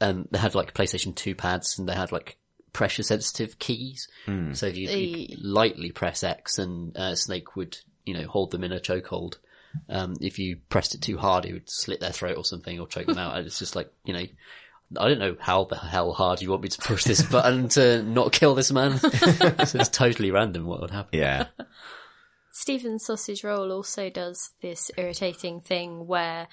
um, 0.00 0.28
they 0.30 0.38
had 0.38 0.54
like 0.54 0.74
PlayStation 0.74 1.14
2 1.14 1.34
pads 1.34 1.78
and 1.78 1.88
they 1.88 1.94
had 1.94 2.12
like 2.12 2.36
pressure 2.72 3.02
sensitive 3.02 3.58
keys. 3.58 4.08
So 4.54 4.66
if 4.66 4.76
you, 4.76 4.88
you 4.88 5.36
lightly 5.40 5.90
press 5.90 6.22
X 6.22 6.58
and 6.58 6.96
uh, 6.96 7.14
Snake 7.14 7.56
would, 7.56 7.78
you 8.04 8.14
know, 8.14 8.26
hold 8.26 8.50
them 8.50 8.64
in 8.64 8.72
a 8.72 8.80
chokehold. 8.80 9.38
Um, 9.88 10.14
if 10.20 10.38
you 10.38 10.58
pressed 10.68 10.94
it 10.94 11.02
too 11.02 11.18
hard, 11.18 11.44
it 11.44 11.52
would 11.52 11.68
slit 11.70 12.00
their 12.00 12.12
throat 12.12 12.36
or 12.36 12.44
something 12.44 12.78
or 12.78 12.86
choke 12.86 13.06
them 13.06 13.18
out. 13.18 13.36
And 13.36 13.46
it's 13.46 13.58
just 13.58 13.74
like, 13.74 13.92
you 14.04 14.12
know, 14.12 14.24
I 14.98 15.08
don't 15.08 15.18
know 15.18 15.36
how 15.38 15.64
the 15.64 15.76
hell 15.76 16.12
hard 16.12 16.42
you 16.42 16.50
want 16.50 16.62
me 16.62 16.68
to 16.68 16.80
push 16.80 17.04
this 17.04 17.22
button 17.22 17.68
to 17.70 18.02
not 18.02 18.32
kill 18.32 18.54
this 18.54 18.72
man. 18.72 18.98
so 18.98 19.78
it's 19.78 19.88
totally 19.88 20.30
random 20.30 20.66
what 20.66 20.80
would 20.80 20.90
happen. 20.90 21.18
Yeah. 21.18 21.46
Stephen's 22.52 23.04
sausage 23.04 23.42
roll 23.42 23.72
also 23.72 24.10
does 24.10 24.52
this 24.62 24.90
irritating 24.96 25.60
thing 25.60 26.06
where 26.06 26.48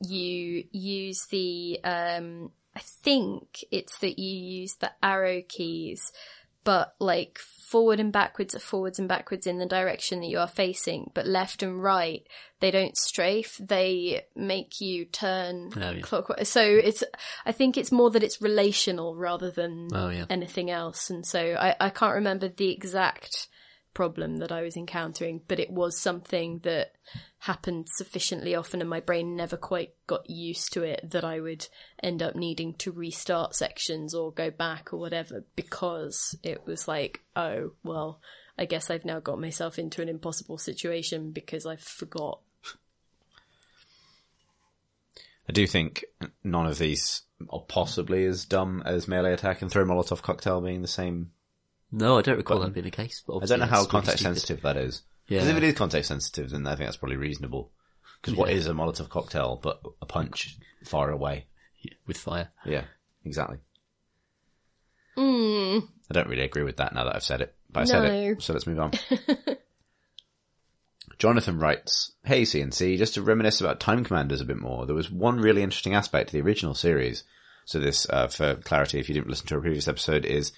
you 0.00 0.64
use 0.72 1.26
the 1.30 1.78
um 1.84 2.50
I 2.74 2.80
think 2.80 3.64
it's 3.70 3.98
that 3.98 4.18
you 4.18 4.60
use 4.60 4.74
the 4.76 4.90
arrow 5.02 5.42
keys 5.46 6.12
but 6.64 6.94
like 6.98 7.38
forward 7.74 7.98
and 7.98 8.12
backwards 8.12 8.54
are 8.54 8.60
forwards 8.60 9.00
and 9.00 9.08
backwards 9.08 9.48
in 9.48 9.58
the 9.58 9.66
direction 9.66 10.20
that 10.20 10.28
you 10.28 10.38
are 10.38 10.46
facing 10.46 11.10
but 11.12 11.26
left 11.26 11.60
and 11.60 11.82
right 11.82 12.22
they 12.60 12.70
don't 12.70 12.96
strafe 12.96 13.56
they 13.58 14.22
make 14.36 14.80
you 14.80 15.04
turn 15.04 15.70
Oh, 15.76 15.90
yeah. 15.90 16.00
clockwise 16.00 16.48
so 16.48 16.62
it's 16.62 17.02
i 17.44 17.50
think 17.50 17.76
it's 17.76 17.90
more 17.90 18.10
that 18.12 18.22
it's 18.22 18.40
relational 18.40 19.16
rather 19.16 19.50
than 19.50 19.88
Oh, 19.92 20.08
yeah. 20.08 20.26
anything 20.30 20.70
else 20.70 21.10
and 21.10 21.26
so 21.26 21.40
I, 21.58 21.74
I 21.80 21.90
can't 21.90 22.14
remember 22.14 22.46
the 22.48 22.70
exact 22.70 23.48
problem 23.94 24.38
that 24.38 24.52
I 24.52 24.62
was 24.62 24.76
encountering, 24.76 25.40
but 25.48 25.60
it 25.60 25.70
was 25.70 25.98
something 25.98 26.60
that 26.64 26.92
happened 27.38 27.86
sufficiently 27.90 28.54
often 28.54 28.80
and 28.80 28.90
my 28.90 29.00
brain 29.00 29.36
never 29.36 29.56
quite 29.56 29.94
got 30.06 30.28
used 30.28 30.72
to 30.72 30.82
it 30.82 31.10
that 31.10 31.24
I 31.24 31.40
would 31.40 31.68
end 32.02 32.22
up 32.22 32.34
needing 32.34 32.74
to 32.74 32.92
restart 32.92 33.54
sections 33.54 34.14
or 34.14 34.32
go 34.32 34.50
back 34.50 34.92
or 34.92 34.98
whatever 34.98 35.44
because 35.54 36.36
it 36.42 36.66
was 36.66 36.88
like, 36.88 37.20
oh, 37.36 37.72
well, 37.82 38.20
I 38.58 38.64
guess 38.64 38.90
I've 38.90 39.04
now 39.04 39.20
got 39.20 39.40
myself 39.40 39.78
into 39.78 40.02
an 40.02 40.08
impossible 40.08 40.58
situation 40.58 41.32
because 41.32 41.66
I 41.66 41.76
forgot. 41.76 42.40
I 45.48 45.52
do 45.52 45.66
think 45.66 46.04
none 46.42 46.66
of 46.66 46.78
these 46.78 47.22
are 47.50 47.60
possibly 47.60 48.24
as 48.24 48.44
dumb 48.44 48.82
as 48.86 49.08
melee 49.08 49.34
attack 49.34 49.60
and 49.60 49.70
throw 49.70 49.84
Molotov 49.84 50.22
cocktail 50.22 50.60
being 50.60 50.82
the 50.82 50.88
same. 50.88 51.32
No, 51.96 52.18
I 52.18 52.22
don't 52.22 52.36
recall 52.38 52.58
that 52.60 52.74
being 52.74 52.84
the 52.84 52.90
case. 52.90 53.22
But 53.26 53.42
I 53.42 53.46
don't 53.46 53.60
know 53.60 53.66
how 53.66 53.82
it's 53.82 53.90
context 53.90 54.18
stupid. 54.18 54.34
sensitive 54.40 54.62
that 54.62 54.76
is. 54.76 55.02
Because 55.28 55.44
Yeah. 55.46 55.52
if 55.52 55.56
it 55.58 55.62
is 55.62 55.74
context 55.74 56.08
sensitive, 56.08 56.50
then 56.50 56.66
I 56.66 56.74
think 56.74 56.88
that's 56.88 56.96
probably 56.96 57.16
reasonable. 57.16 57.70
Because 58.20 58.36
what 58.36 58.48
Yeah. 58.50 58.56
is 58.56 58.66
a 58.66 58.72
Molotov 58.72 59.08
cocktail 59.10 59.60
but 59.62 59.80
a 60.02 60.06
punch 60.06 60.56
far 60.84 61.10
away? 61.10 61.46
Yeah, 61.80 61.92
with 62.06 62.16
fire. 62.16 62.50
Yeah, 62.64 62.84
exactly. 63.24 63.58
Mm, 65.16 65.86
I 66.10 66.14
don't 66.14 66.28
really 66.28 66.42
agree 66.42 66.64
with 66.64 66.78
that 66.78 66.94
now 66.94 67.04
that 67.04 67.14
I've 67.14 67.22
said 67.22 67.40
it, 67.40 67.54
but 67.70 67.82
I 67.82 67.84
said 67.84 68.04
it, 68.04 68.42
so 68.42 68.52
let's 68.52 68.66
move 68.66 68.80
on. 68.80 68.90
Jonathan 71.18 71.58
writes, 71.58 72.10
Hey 72.24 72.42
CNC, 72.42 72.98
just 72.98 73.14
to 73.14 73.22
reminisce 73.22 73.60
about 73.60 73.78
Time 73.78 74.04
Commanders 74.04 74.40
a 74.40 74.44
bit 74.44 74.58
more, 74.58 74.84
there 74.86 74.96
was 74.96 75.10
one 75.10 75.38
really 75.38 75.62
interesting 75.62 75.94
aspect 75.94 76.30
to 76.30 76.32
the 76.32 76.40
original 76.42 76.74
series. 76.74 77.22
So 77.66 77.78
this, 77.78 78.06
uh, 78.10 78.26
for 78.26 78.56
clarity, 78.56 78.98
if 78.98 79.08
you 79.08 79.14
didn't 79.14 79.30
listen 79.30 79.46
to 79.46 79.56
a 79.56 79.60
previous 79.60 79.86
episode, 79.88 80.26
is 80.26 80.52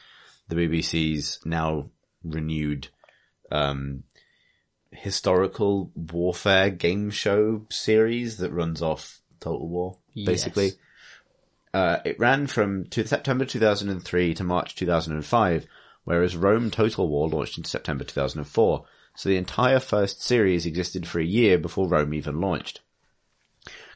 the 0.48 0.56
BBC's 0.56 1.40
now 1.44 1.90
renewed, 2.24 2.88
um, 3.50 4.04
historical 4.90 5.90
warfare 5.94 6.70
game 6.70 7.10
show 7.10 7.66
series 7.70 8.38
that 8.38 8.52
runs 8.52 8.82
off 8.82 9.20
Total 9.40 9.68
War, 9.68 9.98
basically. 10.14 10.66
Yes. 10.66 10.76
Uh, 11.74 12.00
it 12.04 12.18
ran 12.18 12.46
from 12.46 12.86
to 12.86 13.06
September 13.06 13.44
2003 13.44 14.34
to 14.34 14.44
March 14.44 14.74
2005, 14.76 15.66
whereas 16.04 16.36
Rome 16.36 16.70
Total 16.70 17.06
War 17.06 17.28
launched 17.28 17.58
in 17.58 17.64
September 17.64 18.04
2004. 18.04 18.84
So 19.14 19.28
the 19.28 19.36
entire 19.36 19.80
first 19.80 20.22
series 20.22 20.66
existed 20.66 21.06
for 21.06 21.20
a 21.20 21.24
year 21.24 21.58
before 21.58 21.88
Rome 21.88 22.14
even 22.14 22.40
launched. 22.40 22.80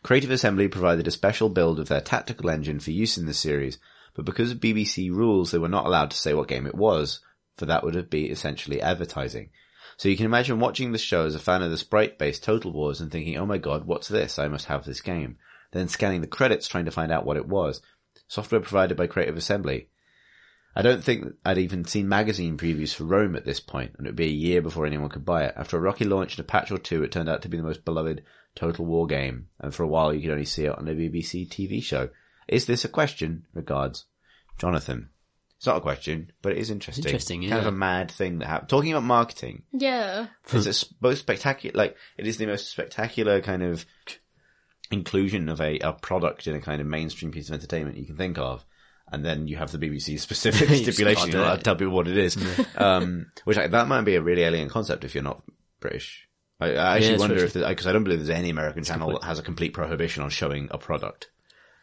Creative 0.03 0.31
Assembly 0.31 0.67
provided 0.67 1.07
a 1.07 1.11
special 1.11 1.49
build 1.49 1.79
of 1.79 1.89
their 1.89 2.01
tactical 2.01 2.51
engine 2.51 2.81
for 2.81 2.91
use 2.91 3.19
in 3.19 3.27
the 3.27 3.35
series, 3.35 3.79
but 4.15 4.25
because 4.25 4.51
of 4.51 4.59
BBC 4.59 5.11
rules, 5.11 5.51
they 5.51 5.59
were 5.59 5.69
not 5.69 5.87
allowed 5.87 6.11
to 6.11 6.17
say 6.17 6.35
what 6.35 6.49
game 6.49 6.67
it 6.67 6.75
was, 6.75 7.21
for 7.57 7.67
that 7.67 7.85
would 7.85 7.95
have 7.95 8.11
been 8.11 8.31
essentially 8.31 8.81
advertising. 8.81 9.51
So 9.97 10.09
you 10.09 10.17
can 10.17 10.27
imagine 10.27 10.61
watching 10.61 10.93
the 10.93 10.99
show 10.99 11.27
as 11.27 11.35
a 11.35 11.39
fan 11.39 11.63
of 11.63 11.71
the 11.71 11.77
sprite-based 11.77 12.43
Total 12.43 12.73
Wars 12.73 13.01
and 13.01 13.13
thinking, 13.13 13.37
oh 13.37 13.47
my 13.47 13.59
god, 13.59 13.85
what's 13.85 14.09
this? 14.09 14.39
I 14.39 14.49
must 14.49 14.67
have 14.67 14.85
this 14.85 15.01
game. 15.01 15.37
Then 15.73 15.89
scanning 15.89 16.21
the 16.21 16.27
credits 16.27 16.69
trying 16.69 16.87
to 16.87 16.91
find 16.91 17.13
out 17.13 17.27
what 17.27 17.37
it 17.37 17.47
was. 17.47 17.83
Software 18.27 18.61
provided 18.61 18.97
by 18.97 19.07
Creative 19.07 19.37
Assembly. 19.37 19.89
I 20.75 20.83
don't 20.83 21.03
think 21.03 21.27
I'd 21.45 21.59
even 21.59 21.85
seen 21.85 22.09
magazine 22.09 22.57
previews 22.57 22.95
for 22.95 23.05
Rome 23.05 23.35
at 23.35 23.45
this 23.45 23.59
point, 23.59 23.93
and 23.99 24.07
it 24.07 24.11
would 24.11 24.17
be 24.17 24.27
a 24.27 24.31
year 24.31 24.63
before 24.63 24.87
anyone 24.87 25.11
could 25.11 25.25
buy 25.25 25.45
it. 25.45 25.55
After 25.57 25.77
a 25.77 25.81
rocky 25.81 26.05
launch 26.05 26.37
and 26.37 26.45
a 26.45 26.49
patch 26.49 26.71
or 26.71 26.79
two, 26.79 27.03
it 27.03 27.11
turned 27.11 27.29
out 27.29 27.43
to 27.43 27.49
be 27.49 27.57
the 27.57 27.63
most 27.63 27.85
beloved 27.85 28.23
Total 28.55 28.85
War 28.85 29.07
game, 29.07 29.49
and 29.59 29.75
for 29.75 29.83
a 29.83 29.89
while 29.89 30.15
you 30.15 30.21
could 30.21 30.31
only 30.31 30.45
see 30.45 30.65
it 30.65 30.79
on 30.79 30.87
a 30.89 30.93
BBC 30.93 31.49
TV 31.49 31.83
show. 31.83 32.09
Is 32.51 32.67
this 32.67 32.85
a 32.85 32.89
question? 32.89 33.47
Regards, 33.55 34.05
Jonathan. 34.59 35.09
It's 35.57 35.67
not 35.67 35.77
a 35.77 35.81
question, 35.81 36.33
but 36.43 36.53
it 36.53 36.59
is 36.59 36.71
interesting. 36.71 37.05
Interesting, 37.05 37.41
Kind 37.43 37.53
of 37.61 37.67
a 37.67 37.73
mad 37.73 38.11
thing 38.11 38.39
that 38.39 38.47
happened. 38.49 38.71
Talking 38.71 38.93
about 38.93 39.05
marketing, 39.05 39.63
Yeah. 39.73 40.27
it's 40.53 40.67
a 40.67 40.71
s- 40.71 40.95
most 41.03 41.19
spectacular, 41.21 41.77
like, 41.77 41.97
it 42.17 42.27
is 42.27 42.39
the 42.39 42.47
most 42.47 42.71
spectacular 42.71 43.41
kind 43.43 43.63
of 43.63 43.85
inclusion 44.91 45.49
of 45.49 45.61
a, 45.61 45.79
a 45.81 45.93
product 45.93 46.47
in 46.47 46.55
a 46.57 46.61
kind 46.61 46.81
of 46.81 46.87
mainstream 46.87 47.31
piece 47.31 47.49
of 47.49 47.55
entertainment 47.55 47.97
you 47.99 48.07
can 48.07 48.17
think 48.17 48.39
of. 48.39 48.65
And 49.13 49.25
then 49.25 49.49
you 49.49 49.57
have 49.57 49.73
the 49.73 49.79
BBC 49.79 50.19
specific 50.21 50.69
stipulation, 50.83 51.17
can't 51.17 51.27
you're 51.27 51.33
do 51.33 51.39
not 51.39 51.45
allowed 51.45 51.55
it. 51.55 51.59
to 51.59 51.63
tell 51.65 51.77
people 51.77 51.95
what 51.95 52.09
it 52.09 52.17
is. 52.17 52.37
Um, 52.77 53.27
which 53.45 53.57
like, 53.57 53.73
that 53.73 53.89
might 53.89 54.03
be 54.03 54.15
a 54.15 54.23
really 54.23 54.43
alien 54.43 54.69
concept 54.69 55.05
if 55.05 55.15
you're 55.15 55.25
not 55.25 55.43
British. 55.81 56.27
I, 56.61 56.73
I 56.75 56.97
actually 56.97 57.15
it's 57.15 57.21
wonder 57.21 57.45
if, 57.45 57.55
because 57.55 57.87
I 57.87 57.93
don't 57.93 58.05
believe 58.05 58.21
there's 58.21 58.31
any 58.31 58.51
American 58.51 58.85
channel 58.85 59.09
point. 59.11 59.21
that 59.23 59.27
has 59.27 59.39
a 59.39 59.43
complete 59.43 59.73
prohibition 59.75 60.23
on 60.23 60.31
showing 60.31 60.69
a 60.71 60.79
product. 60.79 61.31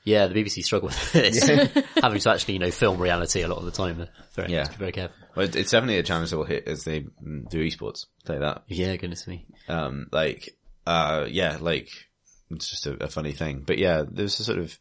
Yeah, 0.07 0.27
the 0.27 0.35
BBC 0.41 0.63
struggle 0.63 0.87
with 0.87 1.11
this, 1.11 1.45
having 2.01 2.19
to 2.21 2.29
actually, 2.31 2.53
you 2.53 2.59
know, 2.61 2.71
film 2.71 2.97
reality 2.97 3.41
a 3.41 3.47
lot 3.49 3.57
of 3.57 3.65
the 3.65 3.71
time. 3.71 4.07
Very, 4.35 4.53
Yeah. 4.53 4.65
be 4.69 4.75
very 4.77 4.91
careful. 4.93 5.17
Well, 5.35 5.45
it's 5.45 5.71
definitely 5.71 5.97
a 5.97 6.03
challenge 6.03 6.29
that 6.29 6.37
will 6.37 6.45
hit 6.45 6.65
as 6.65 6.85
they 6.85 6.99
do 7.01 7.59
esports. 7.67 8.05
You 8.29 8.39
that. 8.39 8.63
Yeah, 8.69 8.95
goodness 8.95 9.27
me. 9.27 9.45
Um, 9.67 10.07
like, 10.13 10.49
uh, 10.85 11.25
yeah, 11.29 11.57
like, 11.59 11.89
it's 12.49 12.69
just 12.69 12.87
a, 12.87 13.03
a 13.03 13.07
funny 13.09 13.33
thing. 13.33 13.63
But 13.67 13.79
yeah, 13.79 14.03
there's 14.09 14.39
a 14.39 14.45
sort 14.45 14.59
of, 14.59 14.79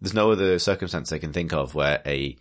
there's 0.00 0.14
no 0.14 0.30
other 0.30 0.60
circumstance 0.60 1.10
I 1.12 1.18
can 1.18 1.32
think 1.32 1.52
of 1.52 1.74
where 1.74 2.00
a 2.06 2.36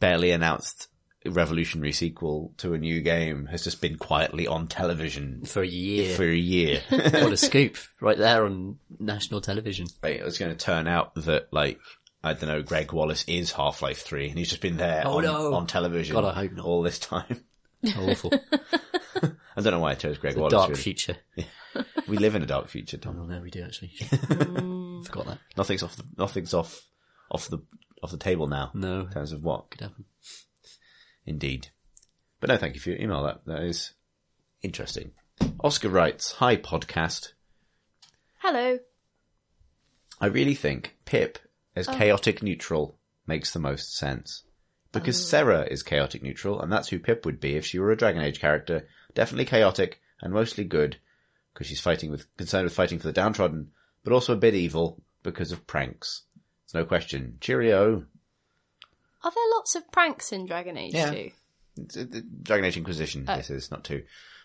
barely 0.00 0.32
announced 0.32 0.88
revolutionary 1.30 1.92
sequel 1.92 2.52
to 2.58 2.74
a 2.74 2.78
new 2.78 3.00
game 3.00 3.46
has 3.46 3.64
just 3.64 3.80
been 3.80 3.96
quietly 3.96 4.46
on 4.46 4.66
television 4.68 5.44
For 5.44 5.62
a 5.62 5.66
year. 5.66 6.14
for 6.14 6.24
a 6.24 6.34
year. 6.34 6.82
what 6.88 7.32
a 7.32 7.36
scoop. 7.38 7.76
Right 8.00 8.18
there 8.18 8.44
on 8.44 8.78
national 8.98 9.40
television. 9.40 9.86
Like, 10.02 10.16
it's 10.20 10.38
going 10.38 10.50
to 10.56 10.64
turn 10.64 10.86
out 10.86 11.14
that, 11.16 11.52
like, 11.52 11.78
I 12.22 12.32
don't 12.34 12.48
know, 12.48 12.62
Gregg 12.62 12.92
Wallace 12.92 13.24
is 13.28 13.52
Half-Life 13.52 14.02
3 14.02 14.30
and 14.30 14.38
he's 14.38 14.48
just 14.50 14.60
been 14.62 14.76
there 14.76 15.02
Oh, 15.06 15.18
on, 15.18 15.24
no. 15.24 15.54
on 15.54 15.66
television 15.66 16.14
God, 16.14 16.24
I 16.24 16.32
hope 16.34 16.52
not. 16.52 16.64
all 16.66 16.82
this 16.82 16.98
time. 16.98 17.44
Awful. 17.96 18.32
I 19.22 19.60
don't 19.60 19.72
know 19.72 19.78
why 19.80 19.92
I 19.92 19.94
chose 19.94 20.18
Gregg 20.18 20.34
The 20.34 20.40
Wallace. 20.40 20.52
dark 20.52 20.68
really. 20.70 20.82
future. 20.82 21.16
We 22.08 22.16
live 22.16 22.34
in 22.34 22.42
a 22.42 22.46
dark 22.46 22.68
future, 22.68 22.96
Tom. 22.96 23.18
Oh 23.20 23.26
no, 23.26 23.40
we 23.40 23.50
do 23.50 23.62
actually. 23.62 23.90
Mm. 23.98 25.06
Forgot 25.06 25.26
that. 25.26 25.38
Nothing's 25.56 25.82
off 25.82 25.94
the, 25.96 26.04
nothing's 26.16 26.54
off, 26.54 26.80
off 27.30 27.48
the, 27.48 27.58
off 28.02 28.10
the 28.10 28.16
table 28.16 28.46
now. 28.48 28.70
No. 28.74 29.00
In 29.02 29.10
terms 29.10 29.32
of 29.32 29.42
what? 29.44 29.70
Could 29.70 29.82
happen. 29.82 30.04
Indeed. 31.28 31.68
But 32.40 32.48
no, 32.48 32.56
thank 32.56 32.74
you 32.74 32.80
for 32.80 32.88
your 32.88 33.00
email. 33.00 33.22
That, 33.24 33.44
that 33.44 33.62
is 33.62 33.92
interesting. 34.62 35.12
Oscar 35.60 35.90
writes, 35.90 36.32
Hi 36.32 36.56
podcast. 36.56 37.32
Hello. 38.38 38.78
I 40.20 40.26
really 40.26 40.54
think 40.54 40.96
Pip 41.04 41.38
as 41.76 41.86
oh. 41.86 41.92
chaotic 41.92 42.42
neutral 42.42 42.98
makes 43.26 43.52
the 43.52 43.58
most 43.58 43.94
sense. 43.94 44.42
Because 44.90 45.20
oh. 45.20 45.24
Sera 45.24 45.62
is 45.70 45.82
chaotic 45.82 46.22
neutral, 46.22 46.62
and 46.62 46.72
that's 46.72 46.88
who 46.88 46.98
Pip 46.98 47.26
would 47.26 47.40
be 47.40 47.56
if 47.56 47.66
she 47.66 47.78
were 47.78 47.92
a 47.92 47.96
Dragon 47.96 48.22
Age 48.22 48.40
character. 48.40 48.88
Definitely 49.14 49.44
chaotic 49.44 50.00
and 50.22 50.32
mostly 50.32 50.64
good, 50.64 50.96
because 51.52 51.66
she's 51.66 51.80
fighting 51.80 52.10
with 52.10 52.26
concerned 52.38 52.64
with 52.64 52.72
fighting 52.72 52.98
for 52.98 53.06
the 53.06 53.12
downtrodden, 53.12 53.70
but 54.02 54.14
also 54.14 54.32
a 54.32 54.36
bit 54.36 54.54
evil 54.54 55.02
because 55.22 55.52
of 55.52 55.66
pranks. 55.66 56.22
There's 56.64 56.82
no 56.82 56.88
question. 56.88 57.36
Cheerio. 57.42 58.06
Are 59.24 59.30
there 59.30 59.44
lots 59.54 59.74
of 59.74 59.90
pranks 59.90 60.32
in 60.32 60.46
Dragon 60.46 60.76
Age 60.76 60.94
Yeah. 60.94 61.10
2? 61.10 61.30
It's 61.78 61.96
a- 61.96 62.04
the 62.04 62.20
Dragon 62.22 62.64
Age 62.64 62.76
Inquisition. 62.76 63.24
This 63.24 63.50
is 63.50 63.70
not 63.70 63.84
too. 63.84 64.04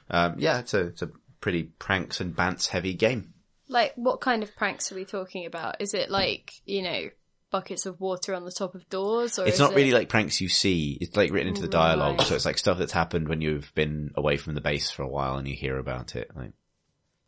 Um, 0.10 0.36
yeah, 0.38 0.60
it's 0.60 0.74
a 0.74 0.88
it's 0.88 1.02
a 1.02 1.10
pretty 1.42 1.64
pranks 1.64 2.20
and 2.22 2.36
bants 2.36 2.68
heavy 2.68 2.94
game. 2.94 3.34
Like, 3.70 3.94
what 3.96 4.22
kind 4.22 4.44
of 4.44 4.56
pranks 4.56 4.92
are 4.92 4.96
we 4.96 5.06
talking 5.06 5.46
about? 5.46 5.78
Is 5.82 5.94
it 5.94 6.10
like, 6.12 6.52
you 6.66 6.82
know, 6.82 7.10
buckets 7.50 7.86
of 7.86 8.00
water 8.00 8.34
on 8.36 8.46
the 8.46 8.52
top 8.52 8.76
of 8.76 8.88
doors? 8.90 9.40
Or 9.40 9.48
It's 9.48 9.60
not 9.60 9.72
it... 9.72 9.76
really 9.76 9.92
like 9.92 10.10
pranks 10.10 10.42
you 10.42 10.50
see. 10.50 10.98
It's 11.00 11.16
like 11.16 11.32
written 11.32 11.48
into 11.50 11.62
the 11.62 11.68
dialogue, 11.68 12.20
Right. 12.20 12.28
so 12.28 12.36
it's 12.36 12.46
like 12.46 12.58
stuff 12.58 12.78
that's 12.78 12.92
happened 12.92 13.28
when 13.30 13.42
you've 13.42 13.74
been 13.74 14.12
away 14.16 14.38
from 14.38 14.54
the 14.56 14.62
base 14.62 14.92
for 14.92 15.04
a 15.04 15.08
while 15.08 15.38
and 15.38 15.48
you 15.48 15.56
hear 15.56 15.78
about 15.78 16.16
it, 16.16 16.30
like 16.36 16.52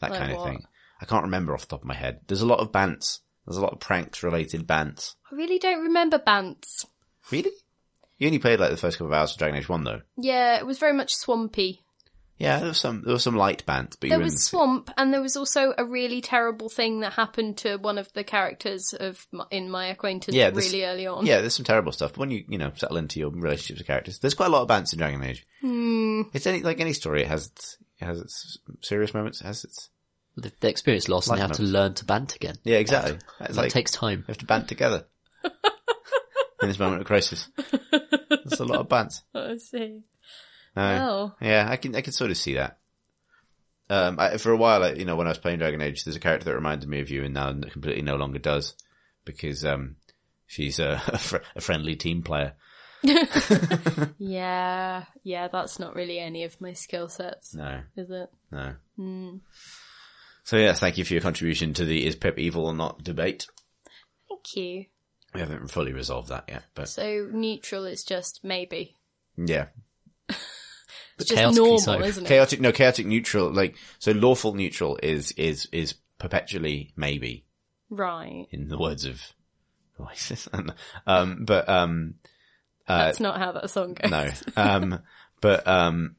that 0.01 0.11
Like 0.11 0.19
kind 0.19 0.31
of 0.31 0.37
what? 0.39 0.47
thing. 0.47 0.65
I 1.01 1.05
can't 1.05 1.23
remember 1.23 1.53
off 1.53 1.61
the 1.61 1.67
top 1.67 1.81
of 1.81 1.87
my 1.87 1.95
head. 1.95 2.21
There's 2.27 2.41
a 2.41 2.45
lot 2.47 2.59
of 2.59 2.71
bants. 2.71 3.19
There's 3.45 3.57
a 3.57 3.61
lot 3.61 3.73
of 3.73 3.79
pranks 3.79 4.23
related 4.23 4.67
bants. 4.67 5.15
I 5.31 5.35
really 5.35 5.59
don't 5.59 5.83
remember 5.83 6.17
Bants. 6.19 6.85
Really? 7.31 7.51
You 8.17 8.27
only 8.27 8.39
played 8.39 8.59
like 8.59 8.71
the 8.71 8.77
first 8.77 8.97
couple 8.97 9.13
of 9.13 9.17
hours 9.19 9.31
of 9.33 9.37
Dragon 9.37 9.57
Age 9.57 9.67
One, 9.69 9.83
though. 9.83 10.01
Yeah, 10.17 10.57
it 10.57 10.65
was 10.65 10.79
very 10.79 10.93
much 10.93 11.13
swampy. 11.15 11.81
Yeah, 12.37 12.59
there 12.59 12.67
was 12.67 12.77
some 12.79 13.01
there 13.03 13.13
was 13.13 13.23
some 13.23 13.37
light 13.37 13.65
bant, 13.65 13.95
but 14.01 14.09
There 14.09 14.17
you 14.17 14.23
was 14.23 14.33
wouldn't. 14.33 14.41
swamp, 14.41 14.91
and 14.97 15.13
there 15.13 15.21
was 15.21 15.37
also 15.37 15.73
a 15.77 15.85
really 15.85 16.19
terrible 16.19 16.67
thing 16.67 16.99
that 16.99 17.13
happened 17.13 17.57
to 17.59 17.77
one 17.77 17.97
of 17.97 18.11
the 18.11 18.25
characters 18.25 18.93
of 18.93 19.25
my, 19.31 19.45
in 19.51 19.69
my 19.69 19.87
acquaintance 19.87 20.35
Yeah, 20.35 20.49
really 20.53 20.83
early 20.83 21.07
on. 21.07 21.25
Yeah, 21.25 21.39
there's 21.39 21.53
some 21.55 21.63
terrible 21.65 21.93
stuff. 21.93 22.11
But 22.13 22.19
when 22.19 22.31
you, 22.31 22.43
you 22.49 22.57
know, 22.57 22.71
settle 22.75 22.97
into 22.97 23.19
your 23.21 23.29
relationships 23.29 23.79
with 23.79 23.87
characters, 23.87 24.19
there's 24.19 24.33
quite 24.33 24.47
a 24.47 24.49
lot 24.49 24.63
of 24.63 24.67
bants 24.67 24.91
in 24.91 24.99
Dragon 24.99 25.23
Age. 25.23 25.45
Hmm. 25.61 26.23
It's 26.33 26.45
any, 26.45 26.61
like 26.61 26.81
any 26.81 26.91
story, 26.93 27.21
it 27.21 27.27
has 27.29 27.47
its, 27.47 27.77
it 28.01 28.05
has 28.05 28.19
its 28.19 28.57
serious 28.81 29.13
moments, 29.13 29.39
it 29.39 29.45
has 29.45 29.63
its, 29.63 29.89
The, 30.35 30.51
the 30.59 30.67
experience 30.69 31.07
lost 31.07 31.29
and 31.29 31.37
they 31.37 31.41
Like 31.41 31.49
have 31.51 31.57
to 31.57 31.63
learn 31.63 31.93
to 31.93 32.05
bant 32.05 32.35
again. 32.35 32.55
yeah, 32.65 32.77
exactly. 32.79 33.17
It's 33.39 33.55
That 33.55 33.61
like, 33.61 33.71
takes 33.71 33.91
time. 33.91 34.25
we 34.27 34.31
have 34.31 34.39
to 34.39 34.45
band 34.45 34.67
together. 34.67 35.05
in 36.61 36.67
this 36.67 36.79
moment 36.79 37.01
of 37.01 37.07
crisis. 37.07 37.47
There's 38.29 38.59
a 38.59 38.65
lot 38.65 38.79
of 38.79 38.87
bants. 38.89 39.21
I 39.35 39.57
see. 39.57 40.01
No. 40.75 41.33
Oh. 41.41 41.45
Yeah, 41.45 41.67
I 41.69 41.77
can, 41.77 41.95
I 41.95 42.01
can 42.01 42.13
sort 42.13 42.31
of 42.31 42.37
see 42.37 42.55
that. 42.55 42.77
Um, 43.89 44.19
I, 44.19 44.37
for 44.37 44.51
a 44.51 44.57
while, 44.57 44.83
I, 44.83 44.93
you 44.93 45.05
know, 45.05 45.15
when 45.15 45.27
I 45.27 45.31
was 45.31 45.37
playing 45.37 45.59
Dragon 45.59 45.81
Age, 45.81 46.03
there's 46.03 46.15
a 46.15 46.19
character 46.19 46.45
that 46.45 46.55
reminded 46.55 46.89
me 46.89 47.01
of 47.01 47.09
you 47.09 47.23
and 47.23 47.33
now 47.33 47.51
completely 47.53 48.01
no 48.01 48.15
longer 48.15 48.39
does. 48.39 48.73
Because, 49.25 49.63
um, 49.65 49.95
she's 50.47 50.79
a, 50.79 51.01
a, 51.07 51.17
fr- 51.17 51.37
a 51.55 51.61
friendly 51.61 51.95
team 51.95 52.21
player. 52.23 52.53
Yeah, 54.17 55.03
yeah, 55.23 55.47
that's 55.47 55.79
not 55.79 55.95
really 55.95 56.19
any 56.19 56.43
of 56.43 56.59
my 56.59 56.73
skill 56.73 57.09
sets, 57.09 57.53
No. 57.53 57.81
is 57.95 58.09
it? 58.09 58.29
No. 58.51 59.39
So 60.43 60.57
yes, 60.57 60.79
thank 60.79 60.97
you 60.97 61.05
for 61.05 61.13
your 61.13 61.21
contribution 61.21 61.73
to 61.75 61.85
the 61.85 62.05
is 62.05 62.15
Pip 62.15 62.37
evil 62.39 62.65
or 62.65 62.73
not 62.73 63.03
debate. 63.03 63.47
Thank 64.29 64.55
you. 64.55 64.85
We 65.35 65.41
haven't 65.41 65.67
fully 65.69 65.93
resolved 65.93 66.29
that 66.29 66.45
yet, 66.47 66.63
but 66.73 66.89
So 66.89 67.29
neutral 67.31 67.85
is 67.85 68.03
just 68.03 68.43
maybe. 68.43 68.95
yeah. 69.37 69.67
It's 71.17 71.29
just 71.29 71.55
normal, 71.55 71.79
so. 71.79 71.97
isn't 72.01 72.25
it? 72.25 72.27
Chaotic, 72.27 72.59
no, 72.59 72.73
chaotic 72.73 73.05
neutral, 73.05 73.49
like, 73.49 73.77
so 73.99 74.11
lawful 74.11 74.53
neutral 74.53 74.99
is, 75.01 75.31
is, 75.37 75.65
is 75.71 75.93
perpetually 76.19 76.91
maybe, 76.97 77.45
Right. 77.89 78.47
in 78.51 78.67
the 78.67 78.77
words 78.77 79.05
of 79.05 79.21
Oasis. 79.97 80.49
um, 81.07 81.45
but, 81.45 81.69
um, 81.69 82.15
That's 82.85 83.21
not 83.21 83.37
how 83.37 83.53
that 83.53 83.69
song 83.69 83.93
goes. 83.93 84.11
no, 84.11 84.29
um, 84.57 84.99
but, 85.39 85.65
um, 85.65 86.17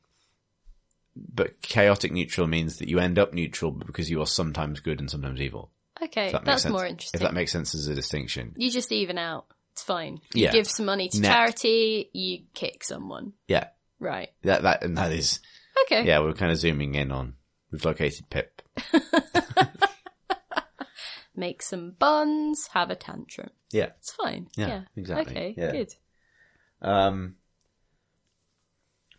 but 1.15 1.61
chaotic 1.61 2.11
neutral 2.13 2.47
means 2.47 2.79
that 2.79 2.89
you 2.89 2.99
end 2.99 3.19
up 3.19 3.35
neutral 3.35 3.73
because 3.73 4.09
you 4.09 4.23
are 4.23 4.27
sometimes 4.27 4.81
good 4.81 4.99
and 5.01 5.11
sometimes 5.11 5.43
evil. 5.43 5.73
Okay, 6.03 6.33
that 6.33 6.45
that's 6.45 6.63
sense. 6.63 6.73
more 6.73 6.85
interesting. 6.87 7.19
If 7.21 7.23
that 7.27 7.35
makes 7.35 7.53
sense 7.53 7.75
as 7.75 7.87
a 7.89 7.95
distinction. 7.95 8.55
You 8.57 8.71
just 8.71 8.93
even 8.93 9.17
out. 9.19 9.47
It's 9.73 9.83
fine. 9.83 10.21
You 10.35 10.45
Yeah. 10.45 10.53
give 10.53 10.67
some 10.67 10.87
money 10.87 11.09
to 11.09 11.21
Net. 11.21 11.31
charity, 11.31 12.11
you 12.13 12.45
kick 12.55 12.83
someone. 12.85 13.33
Yeah. 13.49 13.69
Right. 13.99 14.31
That, 14.43 14.63
that, 14.63 14.83
and 14.85 14.97
that 14.99 15.13
is, 15.13 15.41
Okay. 15.85 16.07
yeah, 16.07 16.19
we're 16.21 16.33
kind 16.35 16.51
of 16.53 16.59
zooming 16.59 16.95
in 16.95 17.11
on, 17.13 17.35
we've 17.71 17.85
located 17.85 18.29
Pip. 18.31 18.63
Make 21.35 21.61
some 21.63 21.91
buns, 21.99 22.69
have 22.73 22.89
a 22.91 22.97
tantrum. 22.97 23.51
Yeah. 23.71 23.91
It's 23.99 24.13
fine. 24.13 24.49
Yeah, 24.57 24.67
Yeah. 24.69 24.83
exactly. 24.97 25.33
Okay, 25.37 25.55
Yeah. 25.57 25.73
good. 25.73 25.95
Um, 26.81 27.37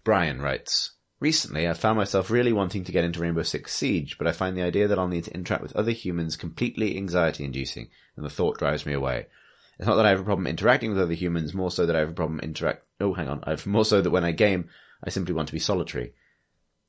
Brian 0.04 0.42
writes, 0.42 0.94
Recently, 1.20 1.68
I 1.68 1.74
found 1.74 1.98
myself 1.98 2.30
really 2.30 2.54
wanting 2.54 2.84
to 2.84 2.92
get 2.92 3.04
into 3.04 3.20
Rainbow 3.20 3.42
Six 3.42 3.74
Siege, 3.74 4.20
but 4.20 4.28
I 4.28 4.34
find 4.34 4.56
the 4.56 4.62
idea 4.62 4.88
that 4.88 5.00
I'll 5.00 5.08
need 5.08 5.24
to 5.24 5.34
interact 5.34 5.64
with 5.64 5.76
other 5.76 5.92
humans 5.92 6.36
completely 6.36 6.96
anxiety 6.96 7.44
inducing, 7.44 7.90
and 8.16 8.24
the 8.24 8.30
thought 8.30 8.60
drives 8.60 8.86
me 8.86 8.94
away. 8.94 9.26
It's 9.80 9.88
not 9.88 9.96
that 9.96 10.06
I 10.06 10.10
have 10.10 10.20
a 10.20 10.24
problem 10.24 10.46
interacting 10.46 10.92
with 10.92 11.02
other 11.02 11.16
humans, 11.16 11.56
more 11.56 11.72
so 11.72 11.88
that 11.88 11.96
I 11.96 12.00
have 12.00 12.10
a 12.10 12.14
problem 12.14 12.40
interact, 12.40 12.86
oh, 13.00 13.14
hang 13.14 13.28
on, 13.30 13.44
I've 13.44 13.66
more 13.66 13.86
so 13.86 14.00
that 14.00 14.12
when 14.12 14.24
I 14.24 14.32
game, 14.32 14.70
I 15.04 15.10
simply 15.10 15.34
want 15.34 15.48
to 15.48 15.54
be 15.54 15.60
solitary. 15.60 16.14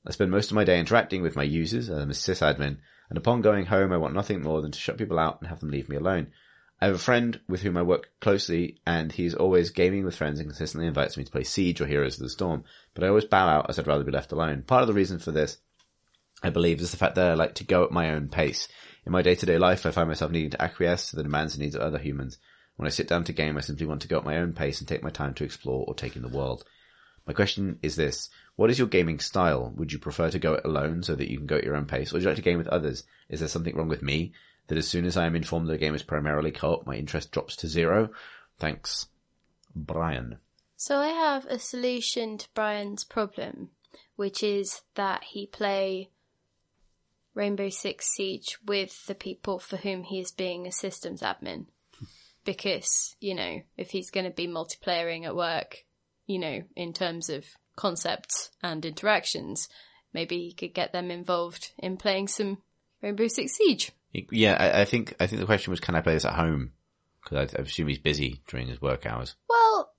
I 0.07 0.11
spend 0.13 0.31
most 0.31 0.51
of 0.51 0.57
my 0.57 0.65
day 0.65 0.79
interacting 0.79 1.23
with 1.23 1.37
my 1.37 1.43
users, 1.43 1.89
I'm 1.89 2.11
a 2.11 2.13
sysadmin, 2.13 2.79
and 3.09 3.17
upon 3.17 3.41
going 3.41 3.65
home, 3.65 3.93
I 3.93 3.97
want 3.97 4.15
nothing 4.15 4.43
more 4.43 4.61
than 4.61 4.73
to 4.73 4.79
shut 4.79 4.99
people 4.99 5.19
out 5.19 5.41
and 5.41 5.49
have 5.49 5.61
them 5.61 5.71
leave 5.71 5.89
me 5.89 5.97
alone. 5.97 6.33
I 6.81 6.87
have 6.87 6.95
a 6.95 6.99
friend 6.99 7.41
with 7.49 7.63
whom 7.63 7.77
I 7.77 7.83
work 7.83 8.11
closely, 8.21 8.81
and 8.87 9.11
he's 9.11 9.35
always 9.35 9.71
gaming 9.71 10.05
with 10.05 10.17
friends 10.17 10.39
and 10.39 10.49
consistently 10.49 10.87
invites 10.87 11.17
me 11.17 11.25
to 11.25 11.31
play 11.31 11.43
Siege 11.43 11.81
or 11.81 11.87
Heroes 11.87 12.15
of 12.15 12.23
the 12.23 12.29
Storm, 12.29 12.65
but 12.95 13.03
I 13.03 13.09
always 13.09 13.25
bow 13.25 13.49
out 13.49 13.69
as 13.69 13.79
I'd 13.79 13.87
rather 13.89 14.05
be 14.05 14.13
left 14.13 14.31
alone. 14.31 14.63
Part 14.63 14.83
of 14.83 14.89
the 14.89 14.95
reason 14.95 15.19
for 15.19 15.33
this, 15.33 15.59
I 16.43 16.51
believe, 16.51 16.81
is 16.81 16.93
the 16.93 16.97
fact 16.97 17.17
that 17.17 17.33
I 17.33 17.35
like 17.35 17.57
to 17.57 17.65
go 17.65 17.83
at 17.83 17.91
my 17.91 18.11
own 18.11 18.29
pace. 18.29 18.69
In 19.05 19.11
my 19.11 19.23
day-to-day 19.23 19.59
life, 19.59 19.87
I 19.87 19.91
find 19.91 20.09
myself 20.09 20.31
needing 20.31 20.51
to 20.51 20.63
acquiesce 20.63 21.11
to 21.11 21.17
the 21.17 21.25
demands 21.25 21.55
and 21.55 21.63
needs 21.63 21.75
of 21.75 21.83
other 21.83 21.99
humans. 21.99 22.39
When 22.77 22.87
I 22.87 22.91
sit 22.91 23.09
down 23.09 23.25
to 23.25 23.33
game, 23.33 23.59
I 23.59 23.63
simply 23.63 23.87
want 23.87 24.03
to 24.03 24.09
go 24.09 24.19
at 24.19 24.25
my 24.25 24.37
own 24.37 24.53
pace 24.53 24.79
and 24.79 24.87
take 24.87 25.03
my 25.03 25.11
time 25.11 25.35
to 25.35 25.45
explore 25.45 25.85
or 25.89 25.95
take 25.95 26.15
in 26.15 26.23
the 26.23 26.29
world. 26.29 26.63
My 27.27 27.33
question 27.33 27.81
is 27.83 27.97
this. 27.97 28.31
What 28.55 28.71
is 28.71 28.79
your 28.79 28.87
gaming 28.87 29.19
style? 29.19 29.73
Would 29.77 29.93
you 29.93 29.99
prefer 29.99 30.31
to 30.31 30.39
go 30.39 30.55
it 30.55 30.65
alone 30.65 31.03
so 31.03 31.17
that 31.17 31.29
you 31.29 31.39
can 31.39 31.47
go 31.47 31.57
at 31.57 31.65
your 31.65 31.75
own 31.75 31.87
pace, 31.87 32.13
or 32.13 32.15
would 32.15 32.23
you 32.23 32.29
like 32.29 32.37
to 32.37 32.43
game 32.43 32.59
with 32.59 32.69
others? 32.69 33.03
Is 33.29 33.41
there 33.41 33.49
something 33.49 33.77
wrong 33.77 33.89
with 33.89 34.03
me? 34.03 34.33
That 34.69 34.79
as 34.79 34.87
soon 34.87 35.05
as 35.05 35.17
I 35.17 35.27
am 35.27 35.35
informed 35.35 35.69
that 35.69 35.75
a 35.75 35.79
game 35.79 35.95
is 35.95 36.03
primarily 36.03 36.51
co-op, 36.51 36.87
my 36.87 36.95
interest 36.95 37.33
drops 37.33 37.57
to 37.57 37.69
zero? 37.69 38.11
Thanks. 38.59 39.09
Brian. 39.75 40.39
So 40.77 40.99
I 40.99 41.09
have 41.09 41.47
a 41.47 41.59
solution 41.59 42.39
to 42.39 42.49
Brian's 42.55 43.05
problem, 43.05 43.71
which 44.17 44.43
is 44.43 44.83
that 44.95 45.25
he 45.25 45.47
play 45.47 46.11
Rainbow 47.35 47.69
Six 47.69 48.07
Siege 48.15 48.59
with 48.65 49.07
the 49.07 49.15
people 49.15 49.59
for 49.59 49.77
whom 49.77 50.03
he 50.03 50.21
is 50.21 50.31
being 50.33 50.67
a 50.67 50.73
systems 50.73 51.23
admin. 51.23 51.67
Because, 52.45 53.17
you 53.21 53.35
know, 53.35 53.61
if 53.77 53.91
he's 53.91 54.11
going 54.11 54.25
to 54.25 54.31
be 54.31 54.47
multiplayering 54.47 55.25
at 55.25 55.37
work, 55.37 55.85
you 56.27 56.39
know, 56.39 56.63
in 56.77 56.93
terms 56.93 57.29
of 57.29 57.45
concepts 57.77 58.51
and 58.63 58.85
interactions, 58.85 59.69
maybe 60.13 60.39
he 60.39 60.53
could 60.53 60.75
get 60.75 60.93
them 60.93 61.11
involved 61.11 61.73
in 61.79 61.97
playing 61.97 62.29
some 62.29 62.59
Rainbow 63.03 63.29
Six 63.29 63.53
Siege. 63.57 63.93
Yeah, 64.13 64.57
I, 64.59 64.83
I 64.83 64.85
think 64.85 65.15
I 65.21 65.27
think 65.27 65.41
the 65.41 65.47
question 65.47 65.71
was, 65.71 65.81
can 65.81 65.95
I 65.95 66.01
play 66.01 66.15
this 66.15 66.25
at 66.25 66.35
home? 66.35 66.73
Because 67.23 67.55
I, 67.55 67.59
I 67.59 67.63
assume 67.63 67.89
he's 67.89 67.99
busy 67.99 68.41
during 68.49 68.69
his 68.69 68.81
work 68.81 69.05
hours. 69.07 69.35
Well, 69.49 69.93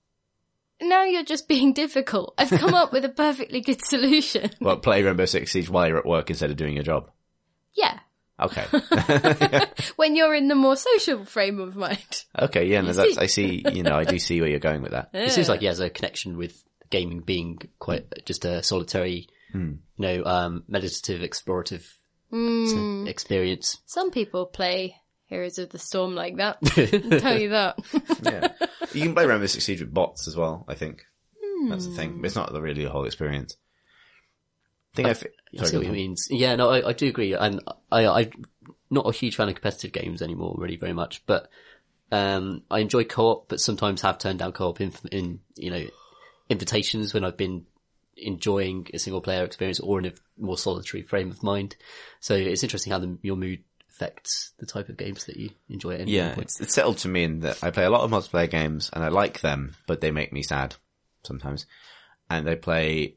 now 0.81 1.03
you're 1.03 1.23
just 1.23 1.47
being 1.47 1.73
difficult. 1.73 2.33
I've 2.37 2.49
come 2.49 2.73
up 2.73 2.91
with 2.91 3.05
a 3.05 3.09
perfectly 3.09 3.61
good 3.61 3.83
solution. 3.85 4.49
Well, 4.61 4.77
play 4.77 5.03
Rainbow 5.03 5.25
Six 5.25 5.51
Siege 5.51 5.69
while 5.69 5.87
you're 5.87 5.97
at 5.99 6.05
work 6.05 6.29
instead 6.29 6.49
of 6.49 6.57
doing 6.57 6.73
your 6.75 6.83
job. 6.83 7.09
Yeah. 7.73 7.99
Okay. 8.39 8.65
When 9.97 10.15
you're 10.15 10.33
in 10.33 10.47
the 10.47 10.55
more 10.55 10.77
social 10.77 11.25
frame 11.25 11.59
of 11.59 11.75
mind. 11.75 12.23
okay. 12.39 12.65
Yeah. 12.67 12.81
No, 12.81 12.93
that's 12.93 13.17
I 13.17 13.25
see. 13.25 13.63
You 13.71 13.83
know, 13.83 13.95
I 13.95 14.05
do 14.05 14.17
see 14.17 14.39
where 14.39 14.49
you're 14.49 14.59
going 14.59 14.81
with 14.81 14.91
that. 14.91 15.09
It 15.13 15.31
seems 15.31 15.49
like 15.49 15.59
he 15.59 15.65
has 15.65 15.81
a 15.81 15.89
connection 15.89 16.37
with 16.37 16.63
gaming 16.89 17.19
being 17.19 17.59
quite 17.77 18.25
just 18.25 18.45
a 18.45 18.63
solitary, 18.63 19.27
you 19.53 19.79
know, 19.97 20.23
um, 20.25 20.63
meditative, 20.67 21.21
explorative 21.21 21.85
s- 22.31 23.07
experience. 23.07 23.77
Some 23.85 24.11
people 24.11 24.45
play 24.45 24.95
Heroes 25.27 25.57
of 25.59 25.69
the 25.69 25.79
Storm 25.79 26.15
like 26.15 26.37
that. 26.37 26.57
I'll 27.11 27.19
tell 27.19 27.39
you 27.39 27.49
that. 27.49 27.79
Yeah. 28.23 28.47
You 28.91 29.03
can 29.03 29.13
play 29.13 29.27
Rainbow 29.27 29.45
Six 29.45 29.65
Siege 29.65 29.81
with 29.81 29.93
bots 29.93 30.27
as 30.27 30.35
well. 30.35 30.65
I 30.67 30.73
think 30.73 31.05
that's 31.69 31.85
the 31.85 31.93
thing. 31.93 32.21
It's 32.25 32.35
not 32.35 32.51
the 32.51 32.59
really 32.61 32.83
the 32.85 32.89
whole 32.89 33.05
experience. 33.05 33.55
I 34.93 34.95
think 34.95 35.07
I. 35.09 35.13
fi- 35.13 35.27
I 35.59 35.65
see 35.65 35.77
what 35.77 35.85
you 35.85 35.91
mean. 35.91 36.15
Yeah, 36.31 36.55
no, 36.55 36.71
I, 36.71 36.89
I 36.89 36.93
do 36.93 37.07
agree. 37.07 37.33
And 37.33 37.61
I, 37.91 38.07
I'm 38.07 38.31
not 38.89 39.05
a 39.05 39.11
huge 39.11 39.35
fan 39.35 39.47
of 39.47 39.53
competitive 39.53 39.91
games 39.91 40.23
anymore, 40.23 40.55
really, 40.57 40.75
very 40.77 40.93
much. 40.93 41.23
But 41.27 41.49
um, 42.11 42.63
I 42.71 42.79
enjoy 42.79 43.03
co-op, 43.03 43.47
but 43.47 43.59
sometimes 43.59 44.01
have 44.01 44.17
turned 44.17 44.39
down 44.39 44.53
co-op 44.53 44.81
in, 44.81 44.91
in 45.11 45.39
you 45.55 45.69
know 45.69 45.85
invitations 46.49 47.13
when 47.13 47.23
I've 47.23 47.37
been 47.37 47.67
enjoying 48.21 48.87
a 48.93 48.99
single 48.99 49.21
player 49.21 49.43
experience 49.43 49.79
or 49.79 49.99
in 49.99 50.05
a 50.05 50.13
more 50.37 50.57
solitary 50.57 51.03
frame 51.03 51.31
of 51.31 51.43
mind. 51.43 51.75
So 52.19 52.35
it's 52.35 52.63
interesting 52.63 52.91
how 52.91 52.99
the, 52.99 53.17
your 53.21 53.35
mood 53.35 53.63
affects 53.89 54.53
the 54.59 54.65
type 54.65 54.89
of 54.89 54.97
games 54.97 55.25
that 55.25 55.37
you 55.37 55.49
enjoy 55.69 55.95
at 55.95 56.01
any 56.01 56.11
Yeah, 56.11 56.35
point. 56.35 56.45
it's, 56.47 56.61
it's 56.61 56.73
settled 56.73 56.99
to 56.99 57.07
me 57.07 57.23
in 57.23 57.39
that 57.41 57.63
I 57.63 57.71
play 57.71 57.83
a 57.83 57.89
lot 57.89 58.01
of 58.01 58.11
multiplayer 58.11 58.49
games 58.49 58.89
and 58.93 59.03
I 59.03 59.09
like 59.09 59.41
them, 59.41 59.75
but 59.87 60.01
they 60.01 60.11
make 60.11 60.31
me 60.31 60.41
sad 60.43 60.75
sometimes. 61.23 61.65
And 62.29 62.47
they 62.47 62.55
play, 62.55 63.15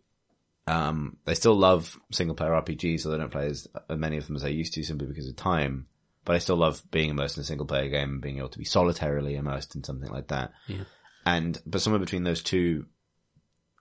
um, 0.66 1.18
they 1.24 1.34
still 1.34 1.54
love 1.54 1.98
single 2.10 2.34
player 2.34 2.50
RPGs, 2.52 3.00
so 3.00 3.10
they 3.10 3.18
don't 3.18 3.30
play 3.30 3.46
as, 3.46 3.68
as 3.88 3.98
many 3.98 4.16
of 4.16 4.26
them 4.26 4.36
as 4.36 4.44
I 4.44 4.48
used 4.48 4.74
to 4.74 4.82
simply 4.82 5.06
because 5.06 5.28
of 5.28 5.36
time. 5.36 5.86
But 6.24 6.36
I 6.36 6.38
still 6.38 6.56
love 6.56 6.82
being 6.90 7.10
immersed 7.10 7.36
in 7.36 7.42
a 7.42 7.44
single 7.44 7.66
player 7.66 7.88
game 7.88 8.10
and 8.10 8.20
being 8.20 8.38
able 8.38 8.48
to 8.48 8.58
be 8.58 8.64
solitarily 8.64 9.36
immersed 9.36 9.74
in 9.74 9.84
something 9.84 10.10
like 10.10 10.28
that. 10.28 10.52
Yeah. 10.66 10.84
And, 11.26 11.60
but 11.66 11.80
somewhere 11.80 12.00
between 12.00 12.24
those 12.24 12.42
two 12.42 12.86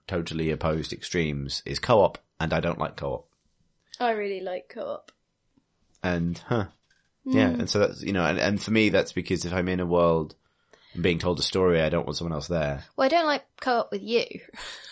totally 0.06 0.50
opposed 0.50 0.92
extremes 0.92 1.62
is 1.64 1.78
co-op, 1.78 2.18
and 2.40 2.52
I 2.52 2.60
don't 2.60 2.78
like 2.78 2.96
co-op. 2.96 3.28
I 4.00 4.12
really 4.12 4.40
like 4.40 4.68
co-op. 4.68 5.12
And, 6.02 6.38
huh. 6.38 6.66
Yeah, 7.24 7.50
mm. 7.50 7.60
and 7.60 7.70
so 7.70 7.78
that's, 7.78 8.02
you 8.02 8.12
know, 8.12 8.24
and, 8.24 8.38
and 8.38 8.60
for 8.60 8.72
me, 8.72 8.88
that's 8.88 9.12
because 9.12 9.44
if 9.44 9.52
I'm 9.52 9.68
in 9.68 9.80
a 9.80 9.86
world 9.86 10.34
and 10.94 11.02
being 11.02 11.18
told 11.18 11.38
a 11.38 11.42
story, 11.42 11.80
I 11.80 11.88
don't 11.88 12.04
want 12.04 12.16
someone 12.16 12.34
else 12.34 12.48
there. 12.48 12.84
Well, 12.96 13.06
I 13.06 13.08
don't 13.08 13.26
like 13.26 13.44
co-op 13.60 13.92
with 13.92 14.02
you. 14.02 14.24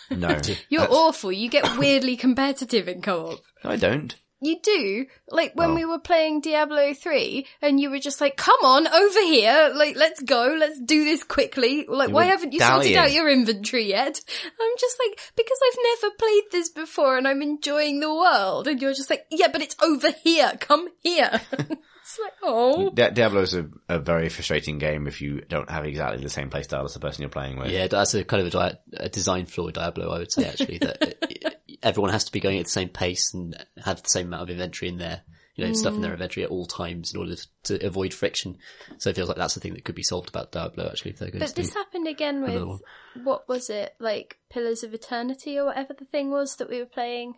No. 0.09 0.39
You're 0.69 0.87
awful. 0.89 1.31
You 1.31 1.49
get 1.49 1.77
weirdly 1.77 2.15
competitive 2.15 2.87
in 2.87 3.01
co-op. 3.01 3.39
I 3.63 3.75
don't. 3.75 4.15
You 4.43 4.59
do. 4.61 5.05
Like 5.29 5.53
when 5.53 5.71
Oh. 5.71 5.75
we 5.75 5.85
were 5.85 5.99
playing 5.99 6.41
Diablo 6.41 6.95
3 6.95 7.45
and 7.61 7.79
you 7.79 7.91
were 7.91 7.99
just 7.99 8.19
like, 8.19 8.35
come 8.37 8.57
on, 8.63 8.87
over 8.87 9.19
here. 9.21 9.71
Like, 9.75 9.95
let's 9.95 10.19
go. 10.21 10.55
Let's 10.59 10.79
do 10.79 11.03
this 11.05 11.23
quickly. 11.23 11.85
Like, 11.87 12.07
We 12.07 12.13
why 12.15 12.23
haven't 12.25 12.51
you 12.51 12.59
sorted 12.59 12.95
out 12.95 13.11
your 13.11 13.29
inventory 13.29 13.87
yet? 13.87 14.19
I'm 14.59 14.77
just 14.79 14.97
like, 15.05 15.19
because 15.35 15.59
I've 15.63 15.77
never 16.01 16.15
played 16.17 16.43
this 16.51 16.69
before 16.69 17.17
and 17.17 17.27
I'm 17.27 17.43
enjoying 17.43 17.99
the 17.99 18.11
world. 18.13 18.67
And 18.67 18.81
you're 18.81 18.93
just 18.95 19.11
like, 19.11 19.27
yeah, 19.29 19.47
but 19.51 19.61
it's 19.61 19.75
over 19.81 20.09
here. 20.23 20.51
Come 20.59 20.87
here. 21.03 21.39
it's 21.51 22.19
like, 22.19 22.33
oh. 22.41 22.89
Di- 22.89 23.11
is 23.11 23.53
a, 23.53 23.69
a 23.89 23.99
very 23.99 24.29
frustrating 24.29 24.79
game 24.79 25.05
if 25.05 25.21
you 25.21 25.41
don't 25.47 25.69
have 25.69 25.85
exactly 25.85 26.23
the 26.23 26.29
same 26.31 26.49
playstyle 26.49 26.85
as 26.85 26.95
the 26.95 26.99
person 26.99 27.21
you're 27.21 27.29
playing 27.29 27.59
with. 27.59 27.69
Yeah, 27.69 27.85
that's 27.85 28.15
a 28.15 28.23
kind 28.23 28.41
of 28.41 28.47
a, 28.47 28.49
di- 28.49 28.77
a 28.97 29.09
design 29.09 29.45
flaw 29.45 29.67
in 29.67 29.73
Diablo, 29.73 30.09
I 30.09 30.17
would 30.17 30.31
say 30.31 30.45
actually, 30.45 30.79
that 30.79 31.60
everyone 31.83 32.11
has 32.11 32.25
to 32.25 32.31
be 32.31 32.39
going 32.39 32.57
at 32.57 32.65
the 32.65 32.71
same 32.71 32.89
pace 32.89 33.33
and 33.33 33.55
have 33.83 34.03
the 34.03 34.09
same 34.09 34.27
amount 34.27 34.43
of 34.43 34.49
inventory 34.49 34.89
in 34.89 34.97
their, 34.97 35.21
you 35.55 35.65
know, 35.65 35.73
stuff 35.73 35.93
in 35.93 36.01
their 36.01 36.11
mm. 36.11 36.15
inventory 36.15 36.43
at 36.43 36.49
all 36.49 36.65
times 36.65 37.13
in 37.13 37.19
order 37.19 37.35
to 37.63 37.85
avoid 37.85 38.13
friction. 38.13 38.57
So 38.97 39.09
it 39.09 39.15
feels 39.15 39.27
like 39.27 39.37
that's 39.37 39.53
the 39.53 39.59
thing 39.59 39.73
that 39.73 39.83
could 39.83 39.95
be 39.95 40.03
solved 40.03 40.29
about 40.29 40.51
Diablo 40.51 40.87
actually 40.87 41.11
if 41.11 41.19
they're 41.19 41.29
going 41.29 41.39
But 41.39 41.49
to 41.49 41.55
this 41.55 41.73
happened 41.73 42.07
again 42.07 42.43
another 42.43 42.67
with, 42.67 42.81
what 43.23 43.47
was 43.47 43.69
it? 43.69 43.95
Like 43.99 44.37
Pillars 44.49 44.83
of 44.83 44.93
Eternity 44.93 45.57
or 45.57 45.65
whatever 45.65 45.93
the 45.93 46.05
thing 46.05 46.31
was 46.31 46.55
that 46.57 46.69
we 46.69 46.79
were 46.79 46.85
playing? 46.85 47.35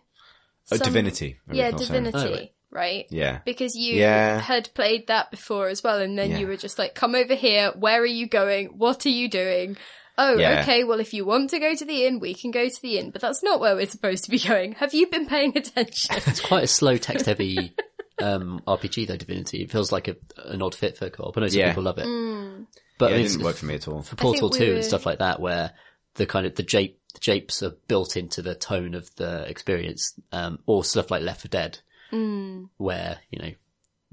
Oh, 0.71 0.77
Divinity. 0.77 1.39
Yeah. 1.51 1.71
Divinity. 1.71 2.17
Oh, 2.17 2.31
right. 2.31 2.53
Right? 2.71 3.05
Yeah. 3.11 3.39
because 3.45 3.75
you 3.75 3.95
Yeah. 3.97 4.39
had 4.39 4.73
played 4.73 5.05
that 5.07 5.29
before 5.29 5.67
as 5.67 5.83
well, 5.83 5.99
and 5.99 6.17
then 6.17 6.31
Yeah. 6.31 6.39
you 6.39 6.47
were 6.47 6.57
just 6.57 6.79
like, 6.79 6.95
"Come 6.95 7.13
over 7.13 7.35
here. 7.35 7.71
Where 7.77 8.01
are 8.01 8.05
you 8.05 8.27
going? 8.27 8.79
What 8.79 9.05
are 9.05 9.09
you 9.09 9.29
doing?" 9.29 9.77
Oh, 10.17 10.37
Yeah. 10.37 10.61
okay. 10.61 10.83
Well, 10.83 10.99
if 10.99 11.13
you 11.13 11.25
want 11.25 11.49
to 11.51 11.59
go 11.59 11.73
to 11.73 11.85
the 11.85 12.05
inn, 12.05 12.19
we 12.19 12.33
can 12.33 12.51
go 12.51 12.67
to 12.69 12.81
the 12.81 12.99
inn, 12.99 13.09
but 13.11 13.21
that's 13.21 13.41
not 13.43 13.59
where 13.59 13.75
we're 13.75 13.87
supposed 13.87 14.23
to 14.25 14.29
be 14.31 14.39
going. 14.39 14.73
Have 14.79 14.93
you 14.93 15.07
been 15.07 15.25
paying 15.25 15.57
attention? 15.57 16.15
It's 16.27 16.39
quite 16.39 16.63
a 16.65 16.67
slow 16.67 16.97
text 16.97 17.25
heavy 17.25 17.73
um, 18.21 18.61
RPG 18.67 19.07
though, 19.07 19.17
Divinity. 19.17 19.63
It 19.63 19.71
feels 19.71 19.91
like 19.91 20.07
a, 20.07 20.15
an 20.45 20.61
odd 20.61 20.75
fit 20.75 20.97
for 20.97 21.09
co-op. 21.09 21.37
I 21.37 21.41
know 21.41 21.47
some 21.47 21.59
Yeah. 21.59 21.69
people 21.69 21.83
love 21.83 21.97
it. 21.97 22.05
Mm. 22.05 22.67
But 22.99 23.09
Yeah, 23.09 23.15
I 23.15 23.19
it 23.19 23.21
mean, 23.23 23.31
didn't 23.31 23.43
work 23.45 23.55
for 23.55 23.65
me 23.65 23.75
at 23.75 23.87
all. 23.87 24.03
for 24.03 24.15
Portal 24.15 24.49
we 24.51 24.57
2 24.59 24.67
were- 24.69 24.75
and 24.75 24.85
stuff 24.85 25.05
like 25.05 25.17
that 25.19 25.39
where 25.39 25.71
the 26.15 26.25
kind 26.27 26.45
of 26.45 26.55
the 26.55 26.63
jape 26.63 26.99
the 27.15 27.19
japes 27.19 27.61
are 27.63 27.75
built 27.87 28.15
into 28.17 28.41
the 28.43 28.53
tone 28.55 28.93
of 28.95 29.09
the 29.17 29.47
experience 29.49 30.13
um 30.31 30.57
or 30.67 30.83
stuff 30.83 31.09
like 31.11 31.21
Left 31.23 31.41
4 31.41 31.49
Dead 31.49 31.79
Mm. 32.11 32.69
where 32.77 33.17
you 33.31 33.39
know 33.39 33.51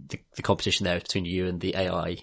the, 0.08 0.18
the 0.36 0.42
competition 0.42 0.84
there 0.84 0.96
is 0.96 1.02
between 1.02 1.26
you 1.26 1.46
and 1.46 1.60
the 1.60 1.76
AI 1.76 2.16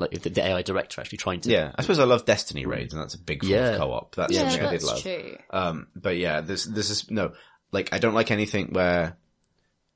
like 0.00 0.10
the, 0.22 0.30
the 0.30 0.44
AI 0.44 0.62
director 0.62 1.00
actually 1.00 1.18
trying 1.18 1.40
to 1.42 1.50
Yeah, 1.50 1.72
I 1.76 1.82
suppose 1.82 1.98
I 1.98 2.04
love 2.04 2.24
Destiny 2.24 2.66
raids, 2.66 2.92
and 2.92 3.02
that's 3.02 3.14
a 3.14 3.18
big 3.18 3.42
form 3.42 3.52
Yeah. 3.52 3.70
of 3.70 3.78
co-op. 3.78 4.14
That's 4.16 4.32
Yeah, 4.32 4.40
something 4.40 4.60
I 4.66 4.70
did 4.70 4.80
that's 4.80 4.84
love. 4.84 5.02
true. 5.02 5.36
Um, 5.50 5.86
but 5.94 6.16
yeah, 6.16 6.40
this 6.40 6.64
this 6.64 6.90
is 6.90 7.10
no, 7.10 7.32
like 7.72 7.92
I 7.92 7.98
don't 7.98 8.14
like 8.14 8.30
anything 8.30 8.72
where 8.72 9.16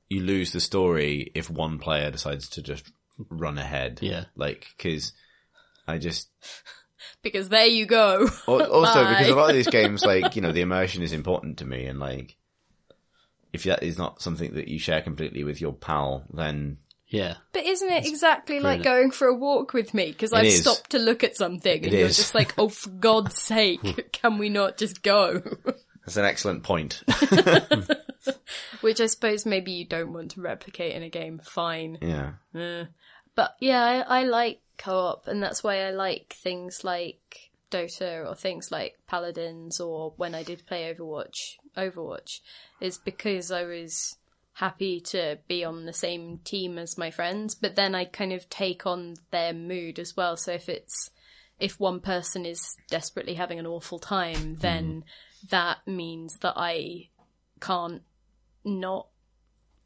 you 0.09 0.21
lose 0.21 0.51
the 0.51 0.59
story 0.61 1.31
if 1.35 1.49
one 1.49 1.79
player 1.79 2.11
decides 2.11 2.49
to 2.49 2.61
just 2.61 2.89
run 3.29 3.57
ahead. 3.57 3.99
Yeah. 4.01 4.25
like 4.35 4.67
because 4.77 5.13
I 5.87 5.97
just 5.97 6.29
Because 7.21 7.49
there 7.49 7.65
you 7.65 7.85
go. 7.85 8.27
also 8.47 9.03
Bye. 9.03 9.09
because 9.09 9.29
a 9.29 9.35
lot 9.35 9.49
of 9.49 9.55
these 9.55 9.67
games, 9.67 10.03
like 10.05 10.35
you 10.35 10.41
know, 10.41 10.51
the 10.51 10.61
immersion 10.69 11.03
is 11.03 11.13
important 11.13 11.57
to 11.59 11.65
me, 11.65 11.85
and 11.85 11.99
like 11.99 12.35
if 13.53 13.63
that 13.63 13.83
is 13.83 13.97
not 13.97 14.21
something 14.21 14.53
that 14.55 14.67
you 14.67 14.77
share 14.79 15.01
completely 15.01 15.43
with 15.43 15.61
your 15.61 15.73
pal, 15.73 16.25
then 16.33 16.77
yeah 17.07 17.35
But 17.53 17.65
isn't 17.65 17.89
it 17.91 18.05
exactly 18.07 18.59
like 18.59 18.83
going 18.83 19.11
for 19.11 19.27
a 19.27 19.33
walk 19.35 19.73
with 19.73 19.93
me? 19.93 20.07
Because 20.07 20.33
I've 20.33 20.45
is. 20.45 20.61
stopped 20.61 20.89
to 20.91 20.99
look 20.99 21.23
at 21.23 21.35
something 21.37 21.83
and 21.83 21.93
It 21.93 21.99
you're 21.99 22.07
is. 22.07 22.17
just 22.17 22.35
like, 22.35 22.53
oh, 22.57 22.69
for 22.69 22.89
God's 22.89 23.41
sake, 23.41 24.11
can 24.11 24.37
we 24.37 24.49
not 24.49 24.77
just 24.77 25.01
go? 25.03 25.41
that's 26.05 26.17
an 26.17 26.25
excellent 26.25 26.63
point. 26.63 27.03
Which 28.81 28.99
I 29.01 29.07
suppose 29.07 29.45
maybe 29.45 29.71
you 29.71 29.85
don't 29.85 30.13
want 30.13 30.31
to 30.31 30.41
replicate 30.41 30.95
in 30.95 31.03
a 31.03 31.09
game, 31.09 31.39
fine. 31.43 31.97
yeah, 32.01 32.33
Eh. 32.55 32.85
But 33.35 33.55
yeah, 33.59 33.83
I, 33.83 34.21
I 34.21 34.23
like 34.23 34.61
co-op 34.77 35.27
and 35.27 35.41
that's 35.43 35.63
why 35.63 35.81
I 35.81 35.91
like 35.91 36.33
things 36.41 36.83
like 36.83 37.49
Dota 37.71 38.25
or 38.29 38.35
things 38.35 38.71
like 38.71 38.97
Paladins 39.07 39.79
or 39.79 40.13
when 40.17 40.33
I 40.35 40.43
did 40.43 40.65
play 40.67 40.93
Overwatch, 40.93 41.57
Overwatch, 41.75 42.39
is 42.79 42.97
because 42.97 43.51
I 43.51 43.63
was 43.63 44.15
happy 44.55 45.01
to 45.01 45.37
be 45.49 45.65
on 45.65 45.85
the 45.85 45.93
same 45.93 46.39
team 46.45 46.77
as 46.77 46.97
my 46.97 47.11
friends, 47.11 47.55
but 47.55 47.75
then 47.75 47.93
I 47.93 48.05
kind 48.05 48.31
of 48.31 48.49
take 48.49 48.85
on 48.85 49.15
their 49.29 49.53
mood 49.53 49.99
as 49.99 50.15
well. 50.15 50.37
So 50.37 50.53
if 50.53 50.69
it's, 50.69 51.11
if 51.59 51.77
one 51.77 51.99
person 51.99 52.45
is 52.45 52.77
desperately 52.89 53.33
having 53.33 53.59
an 53.59 53.67
awful 53.67 53.99
time, 53.99 54.55
mm. 54.55 54.59
then 54.61 55.03
that 55.49 55.79
means 55.85 56.37
that 56.37 56.53
I 56.55 57.09
can't 57.59 58.01
not 58.63 59.07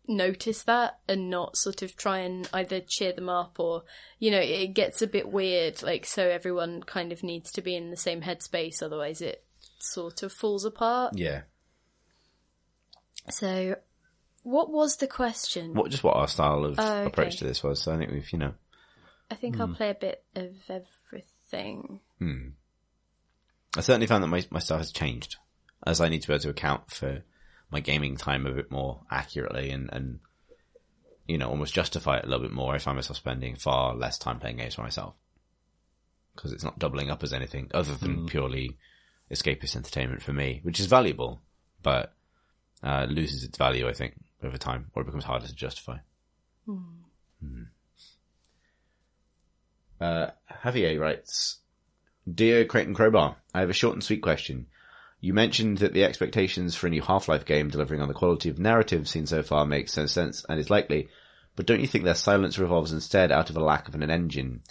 notice 0.08 0.64
that 0.64 1.00
and 1.08 1.32
not 1.32 1.58
sort 1.58 1.82
of 1.82 1.96
try 1.96 2.20
and 2.20 2.48
either 2.54 2.80
cheer 2.80 3.14
them 3.14 3.30
up 3.30 3.60
or 3.60 3.84
you 4.18 4.32
know 4.32 4.40
it 4.40 4.74
gets 4.74 5.04
a 5.04 5.08
bit 5.08 5.32
weird 5.32 5.84
like 5.84 6.04
so 6.04 6.28
everyone 6.28 6.82
kind 6.82 7.12
of 7.12 7.22
needs 7.22 7.52
to 7.52 7.62
be 7.62 7.76
in 7.76 7.92
the 7.92 7.96
same 7.98 8.24
headspace 8.24 8.82
otherwise 8.82 9.22
it 9.22 9.44
sort 9.78 10.24
of 10.24 10.34
falls 10.34 10.66
apart 10.66 11.14
Yeah. 11.16 11.42
so 13.30 13.76
what 14.50 14.72
was 14.72 14.98
the 14.98 15.08
question? 15.08 15.74
What 15.76 15.92
just 15.92 16.04
what 16.04 16.16
our 16.16 16.28
style 16.28 16.66
of 16.66 16.80
Oh, 16.80 16.84
okay. 16.84 17.06
approach 17.06 17.38
to 17.38 17.46
this 17.46 17.64
was. 17.64 17.82
So 17.82 17.94
I 17.94 17.98
think 17.98 18.12
we've 18.12 18.32
you 18.34 18.40
know. 18.40 18.54
I 19.32 19.36
think 19.36 19.60
i'll 19.60 19.68
hmm. 19.68 19.76
play 19.76 19.92
a 19.92 19.96
bit 19.96 20.24
of 20.36 20.56
everything. 20.68 22.00
Hmm. 22.18 22.50
I 23.78 23.82
certainly 23.82 24.08
found 24.08 24.24
that 24.24 24.28
my 24.28 24.44
my 24.50 24.60
style 24.60 24.80
has 24.80 24.92
changed 24.92 25.36
as 25.86 26.02
I 26.02 26.10
need 26.10 26.24
to 26.24 26.28
be 26.28 26.34
able 26.34 26.42
to 26.42 26.50
account 26.50 26.90
for 26.90 27.22
my 27.72 27.80
gaming 27.80 28.18
time 28.18 28.48
a 28.48 28.52
bit 28.52 28.72
more 28.72 29.02
accurately 29.12 29.70
and 29.70 29.90
and 29.94 30.20
you 31.28 31.38
know 31.38 31.50
almost 31.50 31.76
justify 31.76 32.18
it 32.18 32.26
a 32.26 32.28
little 32.28 32.44
bit 32.44 32.52
more. 32.52 32.74
I 32.74 32.80
find 32.80 32.98
myself 32.98 33.18
spending 33.18 33.56
far 33.56 33.96
less 33.96 34.18
time 34.18 34.40
playing 34.40 34.58
games 34.58 34.76
for 34.76 34.82
myself. 34.82 35.14
Because 36.36 36.54
it's 36.54 36.64
not 36.64 36.80
doubling 36.80 37.12
up 37.12 37.22
as 37.22 37.34
anything 37.34 37.70
other 37.74 37.94
than 37.94 38.16
hmm. 38.16 38.26
purely 38.26 38.78
escapist 39.32 39.76
entertainment 39.76 40.24
for 40.24 40.34
me, 40.34 40.62
which 40.64 40.80
is 40.80 40.88
valuable, 40.88 41.42
but 41.84 42.14
uh, 42.82 43.06
loses 43.10 43.44
its 43.44 43.58
value 43.58 43.88
I 43.88 43.94
think 43.94 44.16
over 44.44 44.58
time, 44.58 44.92
or 44.94 45.02
it 45.02 45.06
becomes 45.06 45.26
harder 45.26 45.48
to 45.48 45.56
justify. 45.56 45.98
Hmm. 46.66 47.64
Uh, 50.00 50.28
Javier 50.64 51.00
writes, 51.00 51.58
Dear 52.32 52.66
Crate 52.66 52.88
and 52.88 52.96
Crowbar, 52.96 53.38
I 53.54 53.60
have 53.60 53.70
a 53.70 53.74
short 53.74 53.96
and 53.96 54.04
sweet 54.04 54.22
question. 54.22 54.68
You 55.20 55.34
mentioned 55.34 55.80
that 55.80 55.94
the 55.94 56.06
expectations 56.06 56.76
for 56.76 56.88
a 56.88 56.90
new 56.90 57.02
Half-Life 57.02 57.46
game 57.46 57.70
delivering 57.70 58.02
on 58.02 58.08
the 58.08 58.14
quality 58.14 58.50
of 58.50 58.60
narrative 58.60 59.10
seen 59.10 59.26
so 59.26 59.44
far 59.44 59.66
makes 59.66 59.98
no 59.98 60.06
sense 60.06 60.46
and 60.48 60.60
is 60.60 60.70
likely, 60.70 61.10
but 61.56 61.66
don't 61.66 61.82
you 61.82 61.88
think 61.88 62.06
their 62.06 62.16
silence 62.16 62.58
revolves 62.58 62.94
instead 62.94 63.32
out 63.32 63.50
of 63.50 63.58
a 63.58 63.64
lack 63.64 63.90
of 63.90 63.96
an 63.96 64.10
engine? 64.10 64.62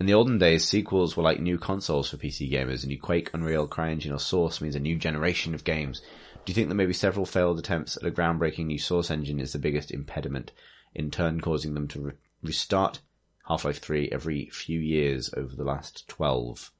In 0.00 0.06
the 0.06 0.14
olden 0.14 0.38
days, 0.38 0.66
sequels 0.66 1.16
were 1.16 1.22
like 1.22 1.40
new 1.40 1.56
consoles 1.56 2.10
for 2.10 2.16
PC 2.16 2.50
gamers. 2.50 2.84
A 2.84 2.88
new 2.88 3.00
Quake, 3.00 3.30
Unreal, 3.32 3.68
CryEngine, 3.68 4.12
or 4.12 4.18
Source 4.18 4.60
means 4.60 4.74
a 4.74 4.80
new 4.80 4.96
generation 4.96 5.54
of 5.54 5.64
games. 5.64 6.02
Do 6.46 6.50
you 6.50 6.54
think 6.54 6.68
that 6.68 6.76
maybe 6.76 6.92
several 6.92 7.26
failed 7.26 7.58
attempts 7.58 7.96
at 7.96 8.06
a 8.06 8.10
groundbreaking 8.10 8.66
new 8.66 8.78
Source 8.78 9.10
engine 9.10 9.40
is 9.40 9.52
the 9.52 9.58
biggest 9.58 9.90
impediment, 9.90 10.52
in 10.94 11.10
turn 11.10 11.40
causing 11.40 11.74
them 11.74 11.88
to 11.88 12.00
re- 12.00 12.12
restart 12.40 13.00
Half-Life 13.48 13.80
3 13.80 14.10
every 14.12 14.48
few 14.50 14.78
years 14.78 15.28
over 15.36 15.56
the 15.56 15.64
last 15.64 16.06
12? 16.06 16.70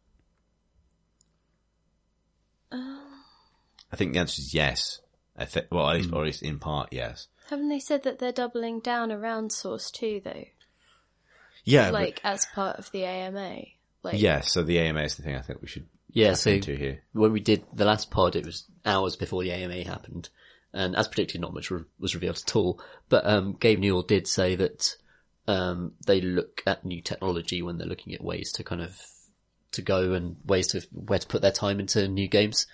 Uh. 2.71 3.01
I 3.93 3.97
think 3.97 4.13
the 4.13 4.21
answer 4.21 4.41
is 4.41 4.55
yes. 4.55 5.01
I 5.37 5.49
well, 5.73 5.91
at 5.91 5.97
least, 5.97 6.11
hmm. 6.11 6.15
or 6.15 6.21
at 6.23 6.27
least 6.27 6.43
in 6.43 6.61
part, 6.61 6.93
yes. 6.93 7.27
haven't 7.51 7.69
they 7.69 7.81
said 7.81 8.05
that 8.05 8.21
they're 8.21 8.31
doubling 8.31 8.79
down 8.79 9.11
around 9.11 9.53
source 9.53 9.91
2 9.91 10.23
though 10.25 10.45
Yeah, 11.65 11.91
like 11.91 12.21
as 12.23 12.47
part 12.47 12.79
of 12.79 12.91
the 12.93 13.05
ama 13.05 13.65
like 14.07 14.21
yeah. 14.21 14.41
So 14.41 14.63
the 14.63 14.79
AMA 14.79 15.03
is 15.03 15.17
the 15.17 15.23
thing 15.23 15.35
I 15.35 15.41
think 15.41 15.61
we 15.61 15.67
should 15.67 15.89
Yeah, 16.17 16.33
so 16.33 16.51
into 16.53 16.75
here. 16.75 17.03
when 17.13 17.33
we 17.33 17.41
did 17.41 17.65
the 17.75 17.85
last 17.85 18.11
pod, 18.11 18.37
it 18.37 18.47
was 18.47 18.65
hours 18.87 19.17
before 19.17 19.43
the 19.43 19.53
AMA 19.53 19.85
happened, 19.85 20.31
and 20.73 20.97
as 20.97 21.09
predicted, 21.09 21.43
not 21.43 21.53
much 21.53 21.71
re- 21.71 21.85
was 21.99 22.15
revealed 22.15 22.39
at 22.39 22.57
all. 22.57 22.81
But 23.11 23.27
um, 23.27 23.55
Gabe 23.61 23.81
Newell 23.81 24.01
did 24.01 24.27
say 24.27 24.57
that 24.57 24.97
um, 25.47 25.93
they 26.07 26.23
look 26.23 26.63
at 26.67 26.87
new 26.87 27.03
technology 27.03 27.61
when 27.61 27.77
they're 27.77 27.87
looking 27.87 28.15
at 28.15 28.25
ways 28.25 28.51
to 28.53 28.65
kind 28.65 28.81
of 28.81 28.99
to 29.73 29.83
go 29.83 30.15
and 30.15 30.37
ways 30.47 30.69
to 30.69 30.81
where 30.91 31.19
to 31.19 31.27
put 31.27 31.43
their 31.43 31.53
time 31.53 31.81
into 31.81 32.09
new 32.09 32.29
games, 32.29 32.67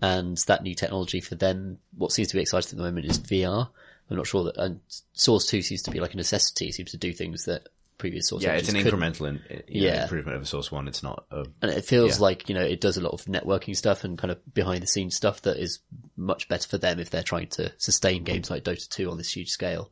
and 0.00 0.38
that 0.46 0.62
new 0.62 0.76
technology 0.76 1.20
for 1.20 1.34
them, 1.34 1.78
what 1.96 2.12
seems 2.12 2.28
to 2.28 2.36
be 2.36 2.42
exciting 2.42 2.70
at 2.70 2.76
the 2.76 2.84
moment 2.84 3.06
is 3.06 3.18
VR. 3.18 3.70
I'm 4.08 4.16
not 4.16 4.28
sure 4.28 4.44
that 4.44 4.56
and 4.56 4.78
Source 5.14 5.46
Two 5.46 5.62
seems 5.62 5.82
to 5.82 5.90
be 5.90 5.98
like 5.98 6.14
a 6.14 6.16
necessity. 6.16 6.68
It 6.68 6.74
seems 6.74 6.92
to 6.92 6.96
do 6.96 7.12
things 7.12 7.46
that 7.46 7.70
previous 7.98 8.28
Source 8.28 8.42
Yeah, 8.42 8.52
it's 8.54 8.68
an 8.68 8.74
incremental 8.74 9.28
in, 9.28 9.64
you 9.68 9.88
know, 9.88 10.02
improvement 10.02 10.36
over 10.36 10.44
Source 10.44 10.70
One. 10.72 10.88
It's 10.88 11.02
not 11.02 11.24
a 11.30 11.44
And 11.62 11.70
it 11.70 11.84
feels 11.84 12.16
Yeah. 12.16 12.22
like, 12.22 12.48
you 12.48 12.54
know, 12.54 12.62
it 12.64 12.80
does 12.80 12.96
a 12.96 13.00
lot 13.00 13.12
of 13.12 13.24
networking 13.26 13.76
stuff 13.76 14.04
and 14.04 14.18
kind 14.18 14.30
of 14.30 14.54
behind 14.54 14.82
the 14.82 14.86
scenes 14.86 15.16
stuff 15.16 15.42
that 15.42 15.56
is 15.58 15.80
much 16.16 16.48
better 16.48 16.68
for 16.68 16.78
them 16.78 16.98
if 16.98 17.10
they're 17.10 17.22
trying 17.22 17.48
to 17.48 17.72
sustain 17.78 18.24
games 18.24 18.50
like 18.50 18.64
Dota 18.64 18.88
2 18.88 19.10
on 19.10 19.18
this 19.18 19.32
huge 19.34 19.50
scale. 19.50 19.90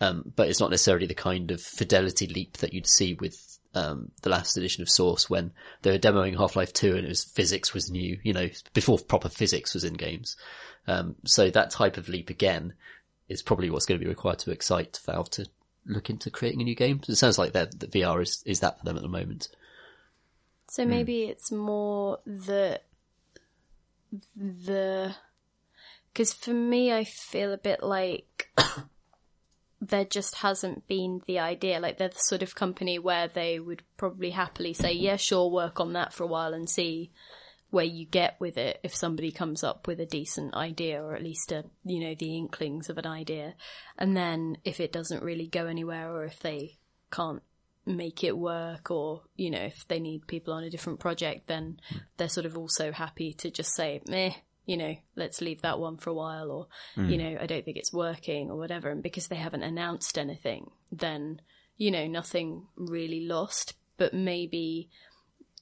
Um, 0.00 0.32
but 0.34 0.48
it's 0.48 0.60
not 0.60 0.70
necessarily 0.70 1.06
the 1.06 1.14
kind 1.14 1.50
of 1.50 1.60
fidelity 1.60 2.26
leap 2.26 2.58
that 2.58 2.72
you'd 2.72 2.86
see 2.88 3.14
with, 3.14 3.58
um, 3.74 4.10
the 4.22 4.30
last 4.30 4.56
edition 4.56 4.82
of 4.82 4.88
Source 4.88 5.28
when 5.28 5.52
they 5.82 5.90
were 5.90 5.98
demoing 5.98 6.36
Half-Life 6.38 6.72
2 6.72 6.96
and 6.96 7.04
it 7.04 7.08
was 7.08 7.24
physics 7.24 7.74
was 7.74 7.90
new, 7.90 8.18
you 8.22 8.32
know, 8.32 8.48
before 8.72 8.98
proper 8.98 9.28
physics 9.28 9.74
was 9.74 9.84
in 9.84 9.94
games. 9.94 10.36
Um, 10.86 11.16
so 11.24 11.50
that 11.50 11.70
type 11.70 11.96
of 11.98 12.08
leap 12.08 12.30
again 12.30 12.74
is 13.28 13.42
probably 13.42 13.70
what's 13.70 13.86
going 13.86 14.00
to 14.00 14.04
be 14.04 14.08
required 14.08 14.38
to 14.40 14.50
excite 14.50 14.98
Valve 15.04 15.30
to 15.30 15.46
look 15.86 16.10
into 16.10 16.30
creating 16.30 16.60
a 16.60 16.64
new 16.64 16.74
game. 16.74 17.02
So 17.02 17.12
it 17.12 17.16
sounds 17.16 17.38
like 17.38 17.52
that, 17.52 17.78
that 17.80 17.92
VR 17.92 18.22
is, 18.22 18.42
is 18.46 18.60
that 18.60 18.78
for 18.78 18.84
them 18.84 18.96
at 18.96 19.02
the 19.02 19.08
moment. 19.08 19.48
So 20.68 20.84
hmm. 20.84 20.90
maybe 20.90 21.24
it's 21.24 21.50
more 21.50 22.18
the 22.24 22.80
the 24.36 25.14
because 26.12 26.32
for 26.32 26.52
me, 26.52 26.92
I 26.92 27.04
feel 27.04 27.52
a 27.52 27.58
bit 27.58 27.82
like 27.82 28.50
there 29.80 30.04
just 30.04 30.36
hasn't 30.36 30.86
been 30.86 31.22
the 31.26 31.38
idea. 31.38 31.80
Like 31.80 31.98
they're 31.98 32.08
the 32.08 32.18
sort 32.18 32.42
of 32.42 32.54
company 32.54 32.98
where 32.98 33.28
they 33.28 33.58
would 33.58 33.82
probably 33.96 34.30
happily 34.30 34.72
say, 34.72 34.92
"Yeah, 34.92 35.16
sure, 35.16 35.50
work 35.50 35.80
on 35.80 35.92
that 35.94 36.12
for 36.12 36.24
a 36.24 36.28
while 36.28 36.54
and 36.54 36.68
see 36.68 37.10
where 37.70 37.84
you 37.84 38.06
get 38.06 38.36
with 38.38 38.56
it." 38.56 38.80
If 38.82 38.94
somebody 38.94 39.30
comes 39.30 39.64
up 39.64 39.86
with 39.86 40.00
a 40.00 40.06
decent 40.06 40.54
idea, 40.54 41.02
or 41.02 41.14
at 41.14 41.22
least 41.22 41.52
a 41.52 41.64
you 41.84 42.00
know 42.00 42.14
the 42.14 42.36
inklings 42.36 42.88
of 42.90 42.98
an 42.98 43.06
idea, 43.06 43.54
and 43.98 44.16
then 44.16 44.58
if 44.64 44.80
it 44.80 44.92
doesn't 44.92 45.22
really 45.22 45.46
go 45.46 45.66
anywhere, 45.66 46.10
or 46.10 46.24
if 46.24 46.40
they 46.40 46.78
can't 47.10 47.42
make 47.86 48.22
it 48.22 48.36
work 48.36 48.90
or 48.90 49.22
you 49.36 49.50
know 49.50 49.58
if 49.58 49.88
they 49.88 49.98
need 49.98 50.26
people 50.26 50.52
on 50.52 50.62
a 50.62 50.70
different 50.70 51.00
project 51.00 51.48
then 51.48 51.80
they're 52.18 52.28
sort 52.28 52.46
of 52.46 52.56
also 52.56 52.92
happy 52.92 53.32
to 53.32 53.50
just 53.50 53.74
say 53.74 54.00
meh 54.06 54.32
you 54.66 54.76
know 54.76 54.94
let's 55.16 55.40
leave 55.40 55.62
that 55.62 55.80
one 55.80 55.96
for 55.96 56.10
a 56.10 56.14
while 56.14 56.52
or 56.52 56.68
hmm. 56.94 57.08
you 57.08 57.16
know 57.16 57.36
i 57.40 57.46
don't 57.46 57.64
think 57.64 57.78
it's 57.78 57.92
working 57.92 58.50
or 58.50 58.58
whatever. 58.58 58.90
And 58.90 59.02
because 59.02 59.26
they 59.26 59.36
haven't 59.36 59.62
announced 59.62 60.18
anything 60.18 60.70
then 60.92 61.40
you 61.80 61.90
know 61.90 62.06
nothing 62.06 62.66
really 62.76 63.26
lost. 63.26 63.74
But 63.96 64.14
maybe 64.14 64.90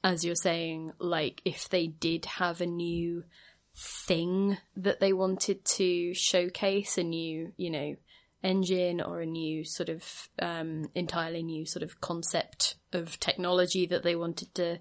as 0.04 0.24
you're 0.24 0.34
saying 0.34 0.92
like 0.98 1.40
if 1.44 1.68
they 1.68 1.86
did 1.86 2.24
have 2.24 2.60
a 2.60 2.66
new 2.66 3.24
thing 3.74 4.58
that 4.76 5.00
they 5.00 5.12
wanted 5.12 5.64
to 5.64 6.12
showcase 6.14 6.98
a 6.98 7.02
new 7.02 7.52
you 7.56 7.70
know 7.70 7.96
engine 8.42 9.00
or 9.00 9.20
a 9.20 9.26
new 9.26 9.64
sort 9.64 9.88
of 9.88 10.28
um, 10.40 10.88
entirely 10.94 11.42
new 11.42 11.66
sort 11.66 11.82
of 11.82 12.00
concept 12.00 12.76
of 12.92 13.18
technology 13.18 13.84
that 13.86 14.04
they 14.04 14.14
wanted 14.14 14.52
to 14.54 14.78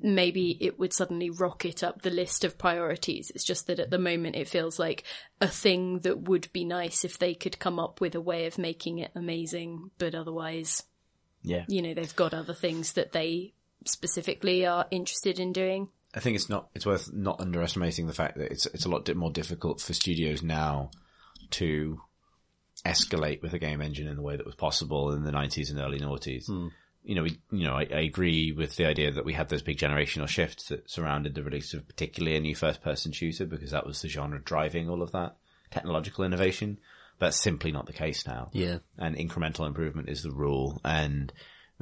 maybe 0.00 0.56
it 0.58 0.78
would 0.78 0.92
suddenly 0.92 1.28
rocket 1.28 1.84
up 1.84 2.00
the 2.00 2.10
list 2.10 2.44
of 2.44 2.58
priorities 2.58 3.30
it's 3.34 3.44
just 3.44 3.66
that 3.66 3.78
at 3.78 3.90
the 3.90 3.98
moment 3.98 4.36
it 4.36 4.48
feels 4.48 4.78
like 4.78 5.04
a 5.40 5.46
thing 5.46 6.00
that 6.00 6.22
would 6.22 6.50
be 6.52 6.64
nice 6.64 7.04
if 7.04 7.18
they 7.18 7.34
could 7.34 7.58
come 7.58 7.78
up 7.78 8.00
with 8.00 8.14
a 8.14 8.20
way 8.20 8.46
of 8.46 8.58
making 8.58 8.98
it 8.98 9.10
amazing 9.14 9.90
but 9.98 10.14
otherwise 10.14 10.82
yeah. 11.42 11.64
you 11.68 11.82
know 11.82 11.92
they've 11.92 12.16
got 12.16 12.34
other 12.34 12.54
things 12.54 12.94
that 12.94 13.12
they 13.12 13.52
specifically 13.88 14.66
are 14.66 14.86
interested 14.90 15.38
in 15.38 15.52
doing 15.52 15.88
I 16.14 16.20
think 16.20 16.36
it's 16.36 16.50
not. 16.50 16.68
It's 16.74 16.84
worth 16.84 17.10
not 17.10 17.40
underestimating 17.40 18.06
the 18.06 18.12
fact 18.12 18.36
that 18.36 18.52
it's 18.52 18.66
it's 18.66 18.84
a 18.84 18.90
lot 18.90 19.08
more 19.16 19.30
difficult 19.30 19.80
for 19.80 19.94
studios 19.94 20.42
now 20.42 20.90
to 21.52 22.02
escalate 22.84 23.42
with 23.42 23.54
a 23.54 23.58
game 23.58 23.80
engine 23.80 24.08
in 24.08 24.16
the 24.16 24.22
way 24.22 24.36
that 24.36 24.46
was 24.46 24.54
possible 24.54 25.12
in 25.12 25.22
the 25.24 25.32
nineties 25.32 25.70
and 25.70 25.78
early 25.80 25.98
noughties. 25.98 26.46
Hmm. 26.46 26.68
You 27.04 27.14
know, 27.16 27.22
we, 27.24 27.40
you 27.50 27.64
know, 27.66 27.74
I, 27.74 27.82
I 27.90 28.00
agree 28.02 28.52
with 28.52 28.76
the 28.76 28.84
idea 28.86 29.10
that 29.10 29.24
we 29.24 29.32
had 29.32 29.48
those 29.48 29.62
big 29.62 29.78
generational 29.78 30.28
shifts 30.28 30.68
that 30.68 30.88
surrounded 30.88 31.34
the 31.34 31.42
release 31.42 31.74
of 31.74 31.88
particularly 31.88 32.36
a 32.36 32.40
new 32.40 32.54
first-person 32.54 33.10
shooter 33.12 33.44
because 33.44 33.72
that 33.72 33.86
was 33.86 34.00
the 34.02 34.08
genre 34.08 34.40
driving 34.40 34.88
all 34.88 35.02
of 35.02 35.10
that 35.12 35.36
technological 35.72 36.24
innovation. 36.24 36.78
That's 37.18 37.40
simply 37.40 37.72
not 37.72 37.86
the 37.86 37.92
case 37.92 38.26
now 38.26 38.50
Yeah. 38.52 38.78
and 38.98 39.16
incremental 39.16 39.66
improvement 39.66 40.08
is 40.10 40.22
the 40.22 40.30
rule. 40.30 40.80
And 40.84 41.32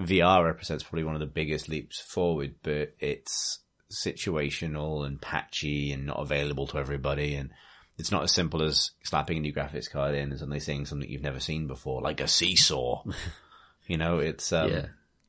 VR 0.01 0.44
represents 0.44 0.85
probably 0.85 1.05
one 1.05 1.14
of 1.14 1.20
the 1.20 1.27
biggest 1.27 1.68
leaps 1.68 2.01
forward, 2.01 2.55
but 2.62 2.94
it's 2.98 3.59
situational 3.90 5.06
and 5.06 5.20
patchy 5.20 5.93
and 5.93 6.06
not 6.06 6.18
available 6.18 6.66
to 6.68 6.78
everybody. 6.78 7.35
And 7.35 7.51
it's 7.98 8.12
not 8.12 8.22
as 8.22 8.32
simple 8.32 8.62
as 8.62 8.93
slapping 9.02 9.39
a 9.39 9.40
new 9.40 9.52
graphics 9.52 9.90
card 9.90 10.14
in 10.14 10.31
and 10.31 10.39
suddenly 10.39 10.60
seeing 10.60 10.86
something 10.86 11.09
you've 11.09 11.22
never 11.22 11.40
seen 11.40 11.66
before, 11.66 12.01
like 12.02 12.20
a 12.20 12.28
seesaw. 12.28 13.02
you 13.86 13.97
know, 13.97 14.18
it's, 14.18 14.52
um, 14.52 14.70
yeah, 14.70 14.86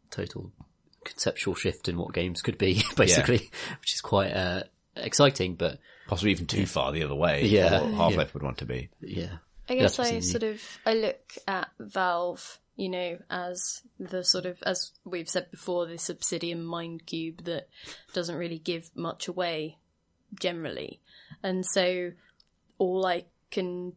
total 0.10 0.52
conceptual 1.04 1.56
shift 1.56 1.88
in 1.88 1.98
what 1.98 2.14
games 2.14 2.42
could 2.42 2.58
be, 2.58 2.84
basically, 2.96 3.50
which 3.80 3.94
is 3.94 4.02
quite 4.02 4.32
uh, 4.32 4.64
exciting. 4.96 5.56
But 5.56 5.80
possibly 6.08 6.32
even 6.32 6.48
too 6.48 6.66
far 6.66 6.92
the 6.92 7.04
other 7.04 7.16
way. 7.16 7.46
Yeah, 7.46 7.80
Half-Life 7.80 8.34
would 8.34 8.44
want 8.44 8.60
to 8.60 8.66
be. 8.66 8.90
yeah, 9.02 9.38
I 9.72 9.76
guess 9.76 10.00
I 10.00 10.20
sort 10.20 10.44
of 10.44 10.62
I 10.86 10.94
look 10.94 11.34
at 11.48 11.70
Valve, 11.80 12.60
you 12.76 12.90
know, 12.90 13.18
as 13.30 13.82
the 14.00 14.24
sort 14.24 14.46
of 14.46 14.62
as 14.64 14.92
we've 15.06 15.30
said 15.30 15.50
before, 15.52 15.86
this 15.86 16.10
obsidian 16.10 16.64
mind 16.64 17.06
cube 17.06 17.46
that 17.46 17.70
doesn't 18.14 18.36
really 18.36 18.60
give 18.60 18.90
much 18.96 19.28
away 19.28 19.78
generally. 20.40 21.02
And 21.42 21.66
so 21.66 22.12
all 22.78 23.06
I 23.06 23.26
can 23.50 23.94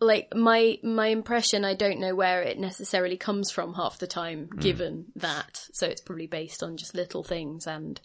like 0.00 0.34
my 0.34 0.78
my 0.82 1.06
impression 1.06 1.64
i 1.64 1.72
don't 1.72 2.00
know 2.00 2.14
where 2.14 2.42
it 2.42 2.58
necessarily 2.58 3.16
comes 3.16 3.50
from 3.50 3.72
half 3.74 3.98
the 3.98 4.06
time 4.06 4.48
hmm. 4.52 4.58
given 4.58 5.06
that. 5.16 5.66
So 5.72 5.86
it's 5.86 6.00
probably 6.00 6.26
based 6.26 6.62
on 6.62 6.76
just 6.76 6.94
little 6.94 7.22
things 7.22 7.66
and 7.66 8.00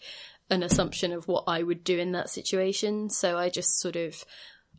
an 0.50 0.62
assumption 0.62 1.12
of 1.12 1.28
what 1.28 1.44
i 1.46 1.62
would 1.62 1.84
do 1.84 1.98
in 1.98 2.12
that 2.12 2.30
situation. 2.30 3.10
So 3.10 3.38
i 3.38 3.48
just 3.48 3.78
sort 3.78 3.96
of 3.96 4.24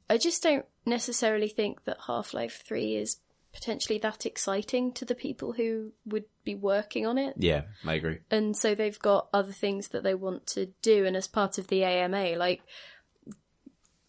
i 0.10 0.18
just 0.18 0.44
don't 0.44 0.65
necessarily 0.86 1.48
think 1.48 1.84
that 1.86 1.98
half-life 2.07 2.64
3 2.68 2.95
is 2.95 3.18
potentially 3.53 3.99
that 3.99 4.26
exciting 4.26 4.91
to 4.91 5.06
the 5.06 5.14
people 5.14 5.53
who 5.53 5.91
would 6.06 6.26
be 6.44 6.56
working 6.56 7.06
on 7.06 7.18
it 7.20 7.36
Yeah, 7.38 7.64
I 7.86 7.94
agree. 7.94 8.20
and 8.32 8.57
so 8.57 8.74
they've 8.74 8.98
got 8.99 9.30
other 9.32 9.52
things 9.52 9.90
that 9.90 10.02
they 10.03 10.15
want 10.15 10.48
to 10.48 10.68
do 10.82 11.06
and 11.06 11.15
as 11.15 11.28
part 11.28 11.57
of 11.60 11.68
the 11.68 11.84
AMA 11.84 12.36
like 12.38 12.61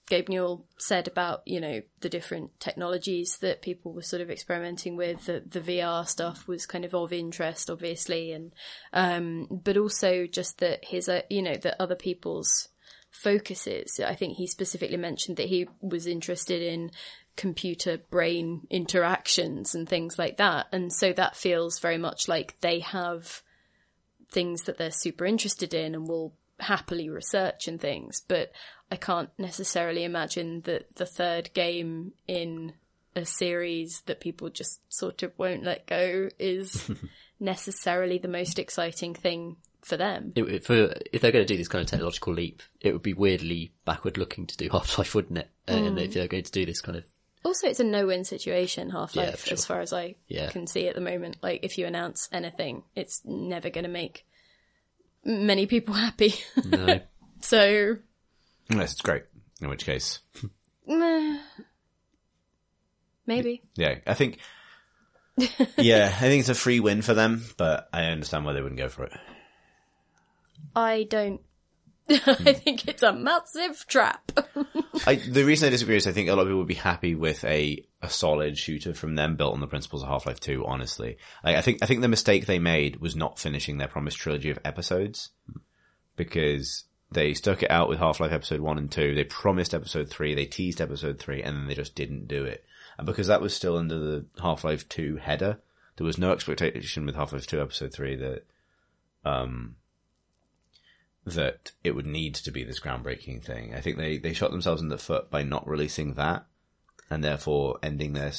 Gabe 0.07 0.29
Newell 0.29 0.67
said 0.77 1.09
about 1.09 1.43
you 1.47 1.61
know 1.61 1.81
the 2.01 2.11
different 2.11 2.59
technologies 2.61 3.39
that 3.41 3.63
people 3.63 3.93
were 3.93 4.03
sort 4.03 4.21
of 4.21 4.31
experimenting 4.31 4.97
with 4.97 5.25
the, 5.25 5.43
the 5.47 5.61
VR 5.61 6.07
stuff 6.07 6.47
was 6.47 6.67
kind 6.67 6.85
of 6.85 6.95
of 6.95 7.13
interest 7.13 7.71
obviously 7.71 8.33
and 8.33 8.53
um 8.93 9.47
but 9.51 9.77
also 9.79 10.27
just 10.27 10.59
that 10.59 10.85
his 10.85 11.09
uh, 11.09 11.23
you 11.31 11.41
know 11.41 11.57
that 11.57 11.81
other 11.81 11.95
people's 11.95 12.69
focuses. 13.15 14.01
I 14.01 14.15
think 14.15 14.37
he 14.37 14.47
specifically 14.47 14.97
mentioned 14.97 15.37
that 15.37 15.49
he 15.49 15.69
was 15.81 16.07
interested 16.07 16.61
in 16.61 16.91
computer 17.37 17.99
brain 18.11 18.67
interactions 18.71 19.75
and 19.75 19.89
things 19.89 20.19
like 20.19 20.37
that. 20.39 20.67
And 20.73 20.93
so 20.93 21.13
that 21.13 21.37
feels 21.37 21.79
very 21.79 21.99
much 21.99 22.29
like 22.29 22.61
they 22.61 22.81
have 22.81 23.43
things 24.31 24.63
that 24.63 24.79
they're 24.79 24.91
super 24.91 25.25
interested 25.25 25.75
in 25.75 25.95
and 25.95 26.09
will 26.09 26.35
happily 26.59 27.09
research 27.09 27.69
and 27.69 27.81
things, 27.81 28.23
but 28.27 28.53
I 28.91 28.97
can't 28.97 29.31
necessarily 29.39 30.05
imagine 30.05 30.63
that 30.63 30.95
the 30.97 31.07
third 31.07 31.53
game 31.55 32.13
in 32.27 32.75
a 33.17 33.25
series 33.25 34.03
that 34.07 34.21
people 34.21 34.51
just 34.51 34.81
sort 34.93 35.23
of 35.23 35.33
won't 35.39 35.65
let 35.65 35.87
go 35.87 36.29
is 36.39 36.91
necessarily 37.41 38.19
the 38.19 38.29
most 38.29 38.59
exciting 38.59 39.15
thing 39.15 39.57
for 39.85 39.97
them. 39.97 40.33
It, 40.35 40.43
it- 40.45 40.65
for 40.65 40.93
if 41.13 41.21
they're 41.23 41.33
going 41.33 41.47
to 41.47 41.53
do 41.53 41.57
this 41.59 41.69
kind 41.69 41.83
of 41.83 41.89
technological 41.91 42.33
leap, 42.33 42.63
it 42.81 42.93
would 42.93 43.03
be 43.03 43.13
weirdly 43.15 43.73
backward 43.85 44.17
looking 44.19 44.47
to 44.47 44.57
do 44.57 44.69
Half 44.73 44.99
Life, 44.99 45.15
wouldn't 45.15 45.39
it? 45.39 45.51
Uh, 45.69 45.73
and 45.73 45.99
if 45.99 46.11
mm. 46.11 46.15
they're 46.15 46.29
going 46.29 46.43
to 46.45 46.53
do 46.53 46.67
this 46.67 46.81
kind 46.81 46.97
of 46.99 47.05
Also, 47.45 47.67
it's 47.69 47.81
a 47.81 47.85
no-win 47.85 48.25
situation, 48.25 48.91
Half 48.91 49.17
Life, 49.17 49.29
Yeah, 49.29 49.37
sure. 49.37 49.53
as 49.55 49.67
far 49.67 49.81
as 49.81 49.93
I 49.93 50.17
Yeah. 50.29 50.51
can 50.51 50.67
see 50.67 50.89
at 50.89 50.95
the 50.95 51.01
moment. 51.01 51.37
Like, 51.43 51.61
if 51.63 51.79
you 51.79 51.87
announce 51.87 52.29
anything, 52.33 52.83
it's 52.97 53.23
never 53.25 53.71
going 53.71 53.85
to 53.85 53.91
make 53.91 54.27
many 55.25 55.67
people 55.67 55.95
happy. 56.07 56.35
no, 56.65 57.01
so, 57.41 57.97
Unless 58.71 58.93
it's 58.93 59.01
great, 59.03 59.25
in 59.61 59.69
which 59.69 59.85
case, 59.85 60.21
maybe. 63.27 63.63
yeah, 63.77 63.97
I 64.07 64.15
think, 64.15 64.39
yeah, 65.77 66.07
I 66.15 66.19
think 66.29 66.41
it's 66.41 66.49
a 66.49 66.55
free 66.55 66.81
win 66.81 67.03
for 67.03 67.15
them, 67.15 67.45
but 67.57 67.89
I 67.93 68.05
understand 68.05 68.45
why 68.45 68.53
they 68.55 68.63
wouldn't 68.63 68.79
go 68.81 68.89
for 68.89 69.05
it. 69.05 69.13
I 70.75 71.05
don't. 71.05 71.41
I 72.09 72.53
think 72.53 72.87
it's 72.87 73.03
a 73.03 73.15
massive 73.15 73.87
trap. 73.87 74.31
I, 75.07 75.15
the 75.29 75.45
reason 75.45 75.67
I 75.67 75.71
disagree 75.71 75.97
is 75.97 76.07
I 76.07 76.13
think 76.13 76.29
a 76.29 76.35
lot 76.35 76.43
of 76.43 76.49
people 76.49 76.59
would 76.59 76.69
be 76.69 76.75
happy 76.75 77.15
with 77.15 77.43
a, 77.45 77.83
a 78.03 78.11
solid 78.11 78.59
shooter 78.59 78.93
from 78.93 79.15
them 79.15 79.37
built 79.37 79.55
on 79.55 79.61
the 79.61 79.67
principles 79.67 80.03
of 80.03 80.11
Half-Life 80.11 80.41
2, 80.41 80.67
honestly. 80.67 81.17
Like, 81.43 81.57
I 81.57 81.63
think, 81.63 81.79
I 81.83 81.87
think 81.87 82.03
the 82.03 82.09
mistake 82.09 82.45
they 82.45 82.59
made 82.59 82.97
was 82.97 83.17
not 83.17 83.39
finishing 83.39 83.79
their 83.79 83.89
promised 83.89 84.19
trilogy 84.19 84.51
of 84.51 84.59
episodes 84.67 85.31
because 86.17 86.85
they 87.11 87.33
stuck 87.33 87.63
it 87.63 87.71
out 87.71 87.89
with 87.89 88.01
Half-Life 88.01 88.33
episode 88.33 88.61
1 88.61 88.77
and 88.77 88.91
2. 88.91 89.15
They 89.15 89.25
promised 89.25 89.73
episode 89.73 90.11
3, 90.11 90.35
they 90.35 90.45
teased 90.45 90.83
episode 90.83 91.19
3, 91.19 91.43
and 91.43 91.57
then 91.57 91.67
they 91.69 91.75
just 91.75 91.95
didn't 91.95 92.29
do 92.29 92.45
it. 92.45 92.65
And 92.99 93.07
because 93.07 93.29
that 93.29 93.41
was 93.41 93.57
still 93.57 93.79
under 93.79 93.99
the 93.99 94.27
Half-Life 94.43 94.89
2 94.91 95.17
header, 95.17 95.59
there 95.97 96.07
was 96.07 96.19
no 96.19 96.33
expectation 96.33 97.07
with 97.07 97.15
Half-Life 97.15 97.47
2 97.47 97.63
episode 97.63 97.95
3 97.95 98.17
that, 98.17 98.43
um, 99.25 99.77
that 101.27 101.73
it 101.83 101.93
would 101.93 102.07
need 102.07 102.35
to 102.35 102.51
be 102.51 102.65
this 102.65 102.81
groundbreaking 102.81 103.43
thing. 103.43 103.75
I 103.75 103.81
think 103.81 103.97
they, 103.97 104.19
they 104.19 104.35
shot 104.35 104.51
themselves 104.51 104.83
in 104.83 104.89
the 104.89 104.99
foot 104.99 105.31
by 105.31 105.43
not 105.43 105.67
releasing 105.67 106.15
that 106.15 106.47
and 107.11 107.25
therefore 107.25 107.79
ending 107.83 108.13
their 108.13 108.33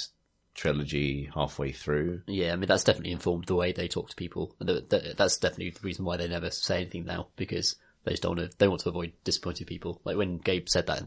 trilogy 0.54 1.30
halfway 1.34 1.72
through. 1.72 2.22
yeah, 2.28 2.54
I 2.54 2.56
mean 2.56 2.68
that's 2.68 2.84
definitely 2.84 3.12
informed 3.12 3.46
the 3.46 3.56
way 3.56 3.72
they 3.72 3.88
talk 3.88 4.10
to 4.10 4.16
people. 4.16 4.56
That's 4.60 5.38
definitely 5.38 5.72
the 5.72 5.80
reason 5.82 6.06
why 6.06 6.18
they 6.18 6.28
never 6.28 6.50
say 6.50 6.78
anything 6.78 7.06
now 7.06 7.28
because 7.36 7.76
they 8.06 8.12
just 8.12 8.24
don't 8.24 8.38
want 8.38 8.52
to. 8.52 8.58
They 8.58 8.68
want 8.68 8.82
to 8.82 8.90
avoid 8.90 9.14
disappointing 9.24 9.68
people. 9.68 10.00
Like 10.06 10.16
when 10.16 10.38
Gabe 10.38 10.70
said 10.70 10.88
that, 10.88 11.04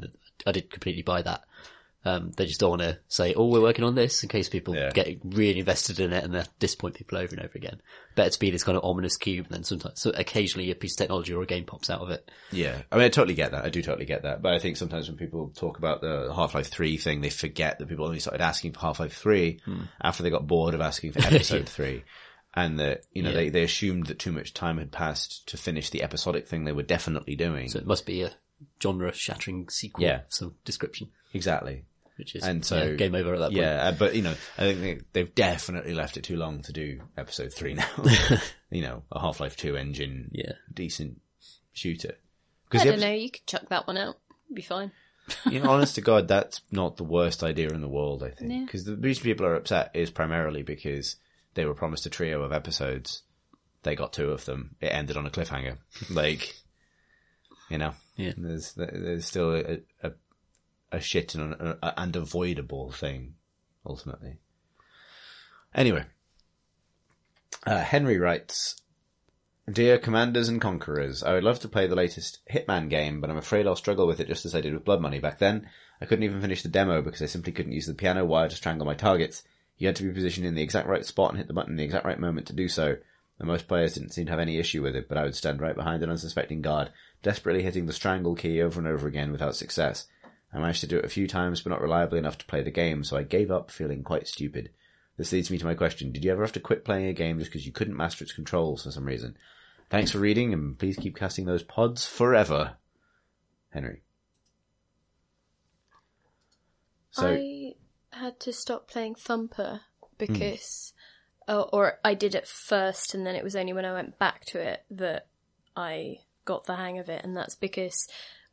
I 0.47 0.53
did 0.53 0.71
completely 0.71 1.03
buy 1.03 1.23
that. 1.23 1.45
Um, 2.05 2.31
they 2.37 2.47
just 2.47 2.61
don't 2.61 2.71
want 2.71 2.83
to 2.83 2.99
say, 3.09 3.35
"Oh, 3.35 3.49
we're 3.49 3.61
working 3.61 3.85
on 3.85 3.95
this," 3.97 4.23
in 4.23 4.29
case 4.29 4.49
people 4.49 4.75
Yeah. 4.75 4.91
get 4.93 5.19
really 5.25 5.59
invested 5.59 5.99
in 5.99 6.13
it 6.13 6.23
and 6.25 6.33
they 6.33 6.45
disappoint 6.61 6.95
people 6.95 7.19
over 7.19 7.35
and 7.35 7.45
over 7.45 7.53
again. 7.57 7.83
Better 8.15 8.31
to 8.31 8.39
be 8.39 8.51
this 8.51 8.63
kind 8.65 8.79
of 8.79 8.85
ominous 8.85 9.17
cube, 9.17 9.47
and 9.47 9.55
then 9.57 9.65
sometimes, 9.65 10.01
so 10.01 10.11
occasionally 10.11 10.71
a 10.71 10.77
piece 10.77 10.93
of 10.95 10.99
technology 10.99 11.35
or 11.35 11.43
a 11.43 11.47
game 11.47 11.65
pops 11.65 11.91
out 11.91 12.01
of 12.01 12.11
it. 12.11 12.31
Yeah. 12.53 12.83
I 12.93 12.97
mean, 12.97 13.05
I 13.05 13.09
totally 13.09 13.35
get 13.35 13.51
that. 13.51 13.65
I 13.65 13.69
do 13.69 13.83
totally 13.83 14.07
get 14.07 14.23
that. 14.23 14.41
But 14.43 14.55
I 14.55 14.59
think 14.61 14.77
sometimes 14.77 15.09
when 15.09 15.19
people 15.19 15.53
talk 15.57 15.79
about 15.79 16.01
the 16.01 16.33
Half-Life 16.35 16.69
3 16.69 16.97
thing, 16.99 17.21
they 17.21 17.31
forget 17.31 17.79
that 17.79 17.89
people 17.89 18.07
only 18.07 18.21
started 18.21 18.43
asking 18.43 18.73
for 18.73 18.81
Half-Life 18.81 19.15
3 19.17 19.61
after 20.01 20.23
they 20.23 20.31
got 20.31 20.47
bored 20.47 20.75
of 20.75 20.81
asking 20.81 21.13
for 21.15 21.21
episode 21.21 21.69
3. 21.69 22.05
And 22.55 22.79
that, 22.81 23.03
you 23.13 23.23
know, 23.23 23.31
Yeah. 23.31 23.37
they, 23.37 23.49
they 23.51 23.63
assumed 23.65 24.07
that 24.07 24.19
too 24.19 24.33
much 24.33 24.55
time 24.55 24.79
had 24.79 24.91
passed 24.93 25.47
to 25.49 25.57
finish 25.57 25.91
the 25.91 26.03
episodic 26.03 26.47
thing 26.49 26.65
they 26.65 26.73
were 26.73 26.83
definitely 26.83 27.35
doing. 27.37 27.69
So 27.69 27.79
it 27.79 27.87
must 27.87 28.07
be 28.07 28.23
a 28.23 28.31
genre-shattering 28.83 29.69
sequel 29.69 30.05
Yeah. 30.05 30.21
some 30.29 30.55
description, 30.65 31.11
exactly. 31.35 31.85
Which 32.19 32.35
is 32.35 32.43
And 32.45 32.65
so 32.65 32.83
yeah, 32.83 32.95
game 32.95 33.15
over 33.15 33.35
at 33.35 33.39
that 33.41 33.47
point. 33.47 33.59
Yeah, 33.59 33.93
but 33.93 34.15
you 34.15 34.23
know, 34.23 34.35
I 34.59 34.63
think 34.63 34.81
they, 34.81 35.01
they've 35.13 35.35
definitely 35.35 35.95
left 35.95 36.17
it 36.17 36.25
too 36.25 36.37
long 36.37 36.63
to 36.63 36.73
do 36.73 37.01
episode 37.17 37.53
three 37.55 37.75
now. 37.75 37.89
you 38.71 38.83
know, 38.83 39.03
a 39.13 39.21
Half 39.21 39.41
Life 39.41 39.57
Two 39.57 39.77
engine, 39.77 40.31
Yeah. 40.33 40.53
decent 40.73 41.21
shooter. 41.73 42.15
I 42.73 42.85
don't 42.85 43.01
know. 43.01 43.13
You 43.13 43.31
could 43.31 43.47
chuck 43.47 43.69
that 43.71 43.87
one 43.87 43.97
out. 43.97 44.19
Be 44.53 44.63
fine. 44.63 44.93
you 45.51 45.61
know, 45.61 45.71
honest 45.71 45.95
to 45.95 46.01
God, 46.01 46.29
that's 46.29 46.61
not 46.71 46.97
the 46.97 47.05
worst 47.05 47.43
idea 47.45 47.69
in 47.69 47.81
the 47.81 47.89
world. 47.89 48.23
I 48.23 48.31
think 48.31 48.51
Yeah. 48.53 48.65
because 48.65 48.85
the 48.85 48.97
reason 48.97 49.23
people 49.25 49.47
are 49.47 49.55
upset 49.55 49.93
is 49.95 50.11
primarily 50.11 50.63
because 50.63 51.17
they 51.55 51.65
were 51.65 51.75
promised 51.75 52.07
a 52.07 52.11
trio 52.11 52.43
of 52.43 52.53
episodes. 52.53 53.23
They 53.85 53.95
got 53.95 54.13
two 54.13 54.31
of 54.31 54.45
them. 54.45 54.75
It 54.81 54.89
ended 54.89 55.17
on 55.17 55.27
a 55.27 55.31
cliffhanger. 55.31 55.79
like, 56.11 56.55
you 57.71 57.79
know, 57.79 57.93
Yeah. 58.17 58.33
there's 58.37 58.73
there's 58.75 59.27
still 59.27 59.55
a 59.55 59.79
a, 60.03 60.13
a 60.91 61.01
shit 61.01 61.35
and 61.35 61.55
an 61.55 61.77
and 61.83 62.17
avoidable 62.17 62.91
thing 62.91 63.35
ultimately. 63.85 64.39
Anyway, 65.75 66.05
uh, 67.67 67.81
Henry 67.81 68.19
writes. 68.19 68.81
Dear 69.71 69.99
Commanders 69.99 70.49
and 70.49 70.63
Conquerors, 70.63 71.23
I 71.23 71.35
would 71.35 71.45
love 71.45 71.61
to 71.61 71.69
play 71.69 71.87
the 71.87 71.95
latest 71.95 72.39
Hitman 72.51 72.89
game, 72.89 73.21
but 73.21 73.29
I'm 73.29 73.37
afraid 73.37 73.67
I'll 73.67 73.77
struggle 73.77 74.07
with 74.07 74.19
it 74.19 74.27
just 74.27 74.47
as 74.47 74.55
I 74.55 74.63
did 74.63 74.73
with 74.73 74.87
Blood 74.87 75.03
Money. 75.03 75.19
Back 75.19 75.39
then, 75.39 75.69
I 76.01 76.07
couldn't 76.07 76.25
even 76.25 76.41
finish 76.41 76.63
the 76.63 76.71
demo 76.71 77.03
because 77.03 77.21
I 77.21 77.27
simply 77.27 77.53
couldn't 77.53 77.73
use 77.73 77.85
the 77.85 77.93
piano 77.93 78.25
wire 78.25 78.49
to 78.49 78.57
strangle 78.57 78.87
my 78.87 78.95
targets. 78.95 79.43
You 79.77 79.87
had 79.87 79.97
to 79.97 80.05
be 80.05 80.15
positioned 80.15 80.47
in 80.47 80.55
the 80.55 80.63
exact 80.63 80.89
right 80.89 81.05
spot 81.05 81.31
and 81.31 81.39
hit 81.39 81.49
the 81.49 81.53
button 81.53 81.73
in 81.73 81.77
the 81.77 81.85
exact 81.85 82.07
right 82.07 82.19
moment 82.19 82.47
to 82.47 82.55
do 82.55 82.67
so. 82.67 82.97
And 83.39 83.47
most 83.47 83.69
players 83.69 83.93
didn't 83.93 84.13
seem 84.13 84.25
to 84.25 84.33
have 84.33 84.41
any 84.41 84.59
issue 84.59 84.83
with 84.83 84.97
it, 84.97 85.07
but 85.07 85.19
I 85.19 85.25
would 85.25 85.37
stand 85.37 85.61
right 85.61 85.77
behind 85.77 86.03
an 86.03 86.09
unsuspecting 86.09 86.63
guard, 86.63 86.91
desperately 87.23 87.63
hitting 87.63 87.85
the 87.85 87.93
strangle 87.93 88.37
key 88.37 88.63
over 88.63 88.81
and 88.81 88.89
over 88.89 89.07
again 89.07 89.33
without 89.33 89.55
success. 89.55 90.07
I 90.53 90.59
managed 90.59 90.81
to 90.81 90.87
do 90.87 90.99
it 90.99 91.05
a 91.05 91.11
few 91.11 91.29
times, 91.29 91.61
but 91.61 91.71
not 91.71 91.83
reliably 91.83 92.19
enough 92.19 92.39
to 92.39 92.47
play 92.47 92.63
the 92.63 92.71
game, 92.71 93.05
so 93.05 93.17
I 93.17 93.23
gave 93.23 93.51
up 93.51 93.71
feeling 93.71 94.03
quite 94.03 94.27
stupid. 94.27 94.71
This 95.17 95.33
leads 95.33 95.51
me 95.51 95.59
to 95.59 95.67
my 95.67 95.75
question. 95.75 96.13
Did 96.13 96.25
you 96.25 96.31
ever 96.31 96.43
have 96.43 96.53
to 96.53 96.61
quit 96.61 96.85
playing 96.85 97.07
a 97.07 97.13
game 97.13 97.39
just 97.39 97.51
because 97.51 97.67
you 97.67 97.73
couldn't 97.73 97.97
master 97.97 98.25
its 98.25 98.33
controls 98.33 98.85
for 98.85 98.91
some 98.91 99.05
reason? 99.05 99.37
Thanks 99.91 100.11
for 100.11 100.19
reading, 100.19 100.53
and 100.53 100.79
please 100.79 100.97
keep 100.97 101.17
casting 101.17 101.45
those 101.45 101.63
pods 101.63 102.07
forever. 102.07 102.77
Henry. 103.71 104.03
So, 107.11 107.27
I 107.27 107.75
had 108.13 108.39
to 108.41 108.53
stop 108.53 108.89
playing 108.89 109.17
Thumper 109.17 109.81
because, 110.19 110.93
uh, 111.49 111.63
or 111.63 111.99
I 112.05 112.15
did 112.15 112.35
it 112.35 112.47
first, 112.47 113.15
and 113.15 113.27
then 113.27 113.35
it 113.35 113.45
was 113.45 113.57
only 113.57 113.73
when 113.73 113.85
I 113.85 113.93
went 113.93 114.19
back 114.19 114.45
to 114.47 114.61
it 114.61 114.85
that 114.91 115.27
I 115.77 116.19
got 116.45 116.65
the 116.65 116.77
hang 116.77 116.99
of 116.99 117.09
it, 117.09 117.25
and 117.25 117.37
that's 117.37 117.55
because 117.57 118.09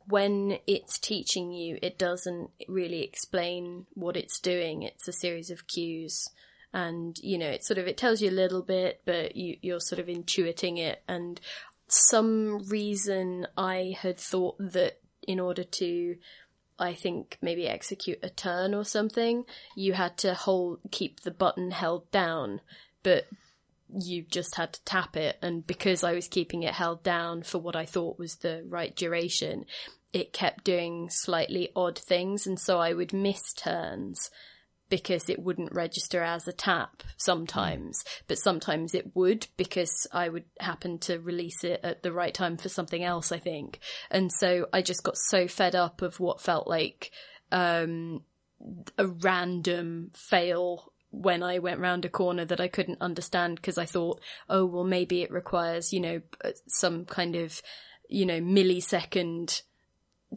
when 0.08 0.58
it's 0.66 0.98
teaching 0.98 1.52
you, 1.52 1.78
it 1.82 1.98
doesn't 1.98 2.50
really 2.68 3.02
explain 3.02 3.86
what 3.94 4.16
it's 4.16 4.40
doing. 4.40 4.82
It's 4.82 5.08
a 5.08 5.12
series 5.12 5.50
of 5.50 5.66
cues, 5.66 6.28
and 6.72 7.18
you 7.22 7.38
know, 7.38 7.48
it 7.48 7.64
sort 7.64 7.78
of 7.78 7.86
it 7.86 7.96
tells 7.96 8.20
you 8.20 8.30
a 8.30 8.32
little 8.32 8.62
bit, 8.62 9.02
but 9.04 9.36
you 9.36 9.56
you're 9.62 9.80
sort 9.80 9.98
of 9.98 10.06
intuiting 10.06 10.78
it, 10.78 11.02
and 11.08 11.40
some 11.88 12.66
reason 12.68 13.46
I 13.56 13.96
had 14.00 14.18
thought 14.18 14.56
that 14.58 14.98
in 15.26 15.40
order 15.40 15.64
to 15.64 16.16
I 16.78 16.94
think 16.94 17.38
maybe 17.40 17.66
execute 17.66 18.18
a 18.22 18.28
turn 18.28 18.74
or 18.74 18.84
something, 18.84 19.44
you 19.74 19.94
had 19.94 20.16
to 20.18 20.34
hold 20.34 20.80
keep 20.90 21.20
the 21.20 21.30
button 21.30 21.70
held 21.70 22.10
down, 22.10 22.60
but 23.02 23.26
you 23.98 24.22
just 24.22 24.56
had 24.56 24.72
to 24.72 24.84
tap 24.84 25.16
it 25.16 25.38
and 25.40 25.64
because 25.64 26.02
I 26.02 26.12
was 26.12 26.26
keeping 26.26 26.64
it 26.64 26.74
held 26.74 27.04
down 27.04 27.44
for 27.44 27.58
what 27.58 27.76
I 27.76 27.86
thought 27.86 28.18
was 28.18 28.36
the 28.36 28.64
right 28.68 28.94
duration, 28.94 29.64
it 30.12 30.32
kept 30.32 30.64
doing 30.64 31.08
slightly 31.10 31.70
odd 31.76 31.98
things 31.98 32.46
and 32.46 32.58
so 32.58 32.78
I 32.78 32.92
would 32.92 33.12
miss 33.12 33.52
turns 33.52 34.30
because 34.88 35.28
it 35.28 35.40
wouldn't 35.40 35.74
register 35.74 36.22
as 36.22 36.46
a 36.46 36.52
tap 36.52 37.02
sometimes, 37.16 38.04
but 38.28 38.38
sometimes 38.38 38.94
it 38.94 39.16
would 39.16 39.48
because 39.56 40.06
I 40.12 40.28
would 40.28 40.44
happen 40.60 40.98
to 41.00 41.18
release 41.18 41.64
it 41.64 41.80
at 41.82 42.02
the 42.02 42.12
right 42.12 42.32
time 42.32 42.56
for 42.56 42.68
something 42.68 43.02
else, 43.02 43.32
I 43.32 43.38
think. 43.38 43.80
And 44.10 44.30
so 44.30 44.68
I 44.72 44.82
just 44.82 45.02
got 45.02 45.16
so 45.16 45.48
fed 45.48 45.74
up 45.74 46.02
of 46.02 46.20
what 46.20 46.40
felt 46.40 46.68
like, 46.68 47.10
um, 47.50 48.22
a 48.96 49.06
random 49.06 50.10
fail 50.14 50.92
when 51.10 51.42
I 51.42 51.58
went 51.58 51.80
round 51.80 52.04
a 52.04 52.10
corner 52.10 52.44
that 52.44 52.60
I 52.60 52.68
couldn't 52.68 53.00
understand 53.00 53.56
because 53.56 53.78
I 53.78 53.86
thought, 53.86 54.20
oh, 54.48 54.66
well, 54.66 54.84
maybe 54.84 55.22
it 55.22 55.30
requires, 55.30 55.92
you 55.92 56.00
know, 56.00 56.20
some 56.68 57.04
kind 57.06 57.36
of, 57.36 57.60
you 58.08 58.26
know, 58.26 58.40
millisecond 58.40 59.62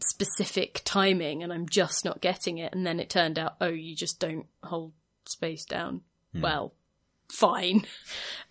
specific 0.01 0.81
timing 0.85 1.43
and 1.43 1.51
I'm 1.51 1.67
just 1.67 2.05
not 2.05 2.21
getting 2.21 2.57
it. 2.57 2.73
And 2.73 2.85
then 2.85 2.99
it 2.99 3.09
turned 3.09 3.39
out, 3.39 3.55
oh, 3.59 3.67
you 3.67 3.95
just 3.95 4.19
don't 4.19 4.45
hold 4.63 4.93
space 5.25 5.65
down. 5.65 6.01
Well, 6.41 6.73
fine. 7.31 7.85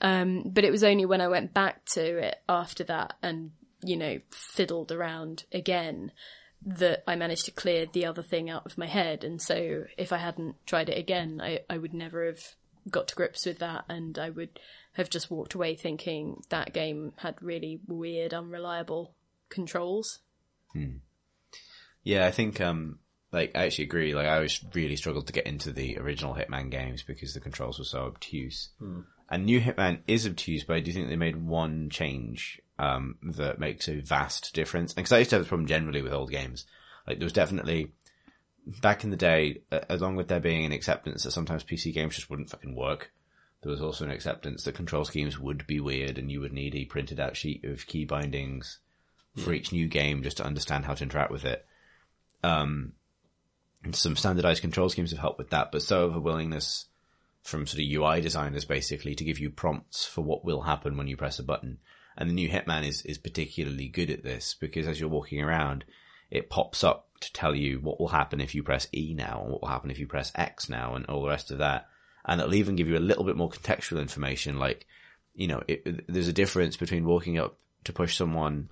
Um, 0.00 0.44
but 0.46 0.64
it 0.64 0.70
was 0.70 0.84
only 0.84 1.06
when 1.06 1.20
I 1.20 1.26
went 1.26 1.52
back 1.52 1.84
to 1.94 2.18
it 2.18 2.36
after 2.48 2.84
that 2.84 3.14
and, 3.20 3.50
you 3.82 3.96
know, 3.96 4.20
fiddled 4.30 4.92
around 4.92 5.42
again 5.52 6.12
that 6.64 7.02
I 7.04 7.16
managed 7.16 7.46
to 7.46 7.50
clear 7.50 7.84
the 7.84 8.06
other 8.06 8.22
thing 8.22 8.48
out 8.48 8.64
of 8.64 8.78
my 8.78 8.86
head. 8.86 9.24
And 9.24 9.42
so 9.42 9.86
if 9.96 10.12
I 10.12 10.18
hadn't 10.18 10.54
tried 10.66 10.88
it 10.88 10.96
again, 10.96 11.40
I, 11.42 11.62
I 11.68 11.78
would 11.78 11.92
never 11.92 12.26
have 12.26 12.38
got 12.88 13.08
to 13.08 13.16
grips 13.16 13.44
with 13.44 13.58
that 13.58 13.86
and 13.88 14.16
I 14.20 14.30
would 14.30 14.60
have 14.92 15.10
just 15.10 15.32
walked 15.32 15.54
away 15.54 15.74
thinking 15.74 16.42
that 16.48 16.72
game 16.72 17.12
had 17.16 17.42
really 17.42 17.80
weird, 17.88 18.32
unreliable 18.32 19.14
controls. 19.48 20.20
Yeah, 22.08 22.24
I 22.24 22.30
think 22.30 22.58
um 22.62 23.00
like 23.32 23.52
I 23.54 23.66
actually 23.66 23.84
agree. 23.84 24.14
Like 24.14 24.26
I 24.26 24.36
always 24.36 24.64
really 24.72 24.96
struggled 24.96 25.26
to 25.26 25.32
get 25.34 25.46
into 25.46 25.72
the 25.72 25.98
original 25.98 26.34
Hitman 26.34 26.70
games 26.70 27.02
because 27.02 27.34
the 27.34 27.40
controls 27.40 27.78
were 27.78 27.84
so 27.84 28.04
obtuse. 28.04 28.70
And 29.28 29.44
new 29.44 29.60
Hitman 29.60 29.98
is 30.06 30.26
obtuse, 30.26 30.64
but 30.64 30.76
I 30.76 30.80
do 30.80 30.90
think 30.90 31.08
they 31.08 31.16
made 31.16 31.36
one 31.36 31.90
change 31.90 32.62
um 32.78 33.16
that 33.36 33.58
makes 33.58 33.88
a 33.88 34.00
vast 34.00 34.54
difference. 34.54 34.94
Because 34.94 35.12
I 35.12 35.18
used 35.18 35.28
to 35.30 35.36
have 35.36 35.42
this 35.42 35.48
problem 35.48 35.66
generally 35.66 36.00
with 36.00 36.14
old 36.14 36.30
games. 36.30 36.64
Like 37.06 37.18
there 37.18 37.26
was 37.26 37.34
definitely 37.34 37.92
back 38.80 39.04
in 39.04 39.10
the 39.10 39.16
day, 39.16 39.60
along 39.90 40.16
with 40.16 40.28
there 40.28 40.40
being 40.40 40.64
an 40.64 40.72
acceptance 40.72 41.24
that 41.24 41.32
sometimes 41.32 41.62
PC 41.62 41.92
games 41.92 42.14
just 42.14 42.30
wouldn't 42.30 42.48
fucking 42.48 42.74
work. 42.74 43.12
There 43.60 43.70
was 43.70 43.82
also 43.82 44.06
an 44.06 44.10
acceptance 44.10 44.64
that 44.64 44.76
control 44.76 45.04
schemes 45.04 45.38
would 45.38 45.66
be 45.66 45.78
weird, 45.78 46.16
and 46.16 46.32
you 46.32 46.40
would 46.40 46.54
need 46.54 46.74
a 46.74 46.86
printed 46.86 47.20
out 47.20 47.36
sheet 47.36 47.66
of 47.66 47.86
key 47.86 48.06
bindings 48.06 48.78
for 49.36 49.52
each 49.52 49.72
new 49.72 49.88
game 49.88 50.22
just 50.22 50.38
to 50.38 50.46
understand 50.46 50.86
how 50.86 50.94
to 50.94 51.04
interact 51.04 51.30
with 51.30 51.44
it. 51.44 51.66
Um, 52.42 52.92
some 53.92 54.16
standardized 54.16 54.60
control 54.60 54.88
schemes 54.88 55.10
have 55.10 55.20
helped 55.20 55.38
with 55.38 55.50
that, 55.50 55.72
but 55.72 55.82
so 55.82 56.08
have 56.08 56.16
a 56.16 56.20
willingness 56.20 56.86
from 57.42 57.66
sort 57.66 57.82
of 57.82 57.90
UI 57.90 58.20
designers 58.20 58.64
basically 58.64 59.14
to 59.14 59.24
give 59.24 59.38
you 59.38 59.50
prompts 59.50 60.04
for 60.04 60.22
what 60.22 60.44
will 60.44 60.62
happen 60.62 60.96
when 60.96 61.06
you 61.06 61.16
press 61.16 61.38
a 61.38 61.42
button. 61.42 61.78
And 62.16 62.28
the 62.28 62.34
new 62.34 62.48
Hitman 62.48 62.86
is, 62.86 63.02
is 63.02 63.16
particularly 63.16 63.88
good 63.88 64.10
at 64.10 64.24
this 64.24 64.54
because 64.54 64.86
as 64.86 64.98
you're 64.98 65.08
walking 65.08 65.40
around, 65.40 65.84
it 66.30 66.50
pops 66.50 66.84
up 66.84 67.08
to 67.20 67.32
tell 67.32 67.54
you 67.54 67.78
what 67.80 67.98
will 67.98 68.08
happen 68.08 68.40
if 68.40 68.54
you 68.54 68.62
press 68.62 68.88
E 68.92 69.14
now 69.14 69.40
and 69.42 69.52
what 69.52 69.62
will 69.62 69.68
happen 69.68 69.90
if 69.90 69.98
you 69.98 70.06
press 70.06 70.32
X 70.34 70.68
now 70.68 70.94
and 70.94 71.06
all 71.06 71.22
the 71.22 71.28
rest 71.28 71.50
of 71.50 71.58
that. 71.58 71.86
And 72.24 72.40
it'll 72.40 72.54
even 72.54 72.76
give 72.76 72.88
you 72.88 72.98
a 72.98 73.00
little 73.00 73.24
bit 73.24 73.36
more 73.36 73.48
contextual 73.48 74.00
information 74.00 74.58
like, 74.58 74.86
you 75.34 75.46
know, 75.46 75.62
it, 75.68 76.06
there's 76.08 76.28
a 76.28 76.32
difference 76.32 76.76
between 76.76 77.06
walking 77.06 77.38
up 77.38 77.56
to 77.84 77.92
push 77.92 78.16
someone 78.16 78.68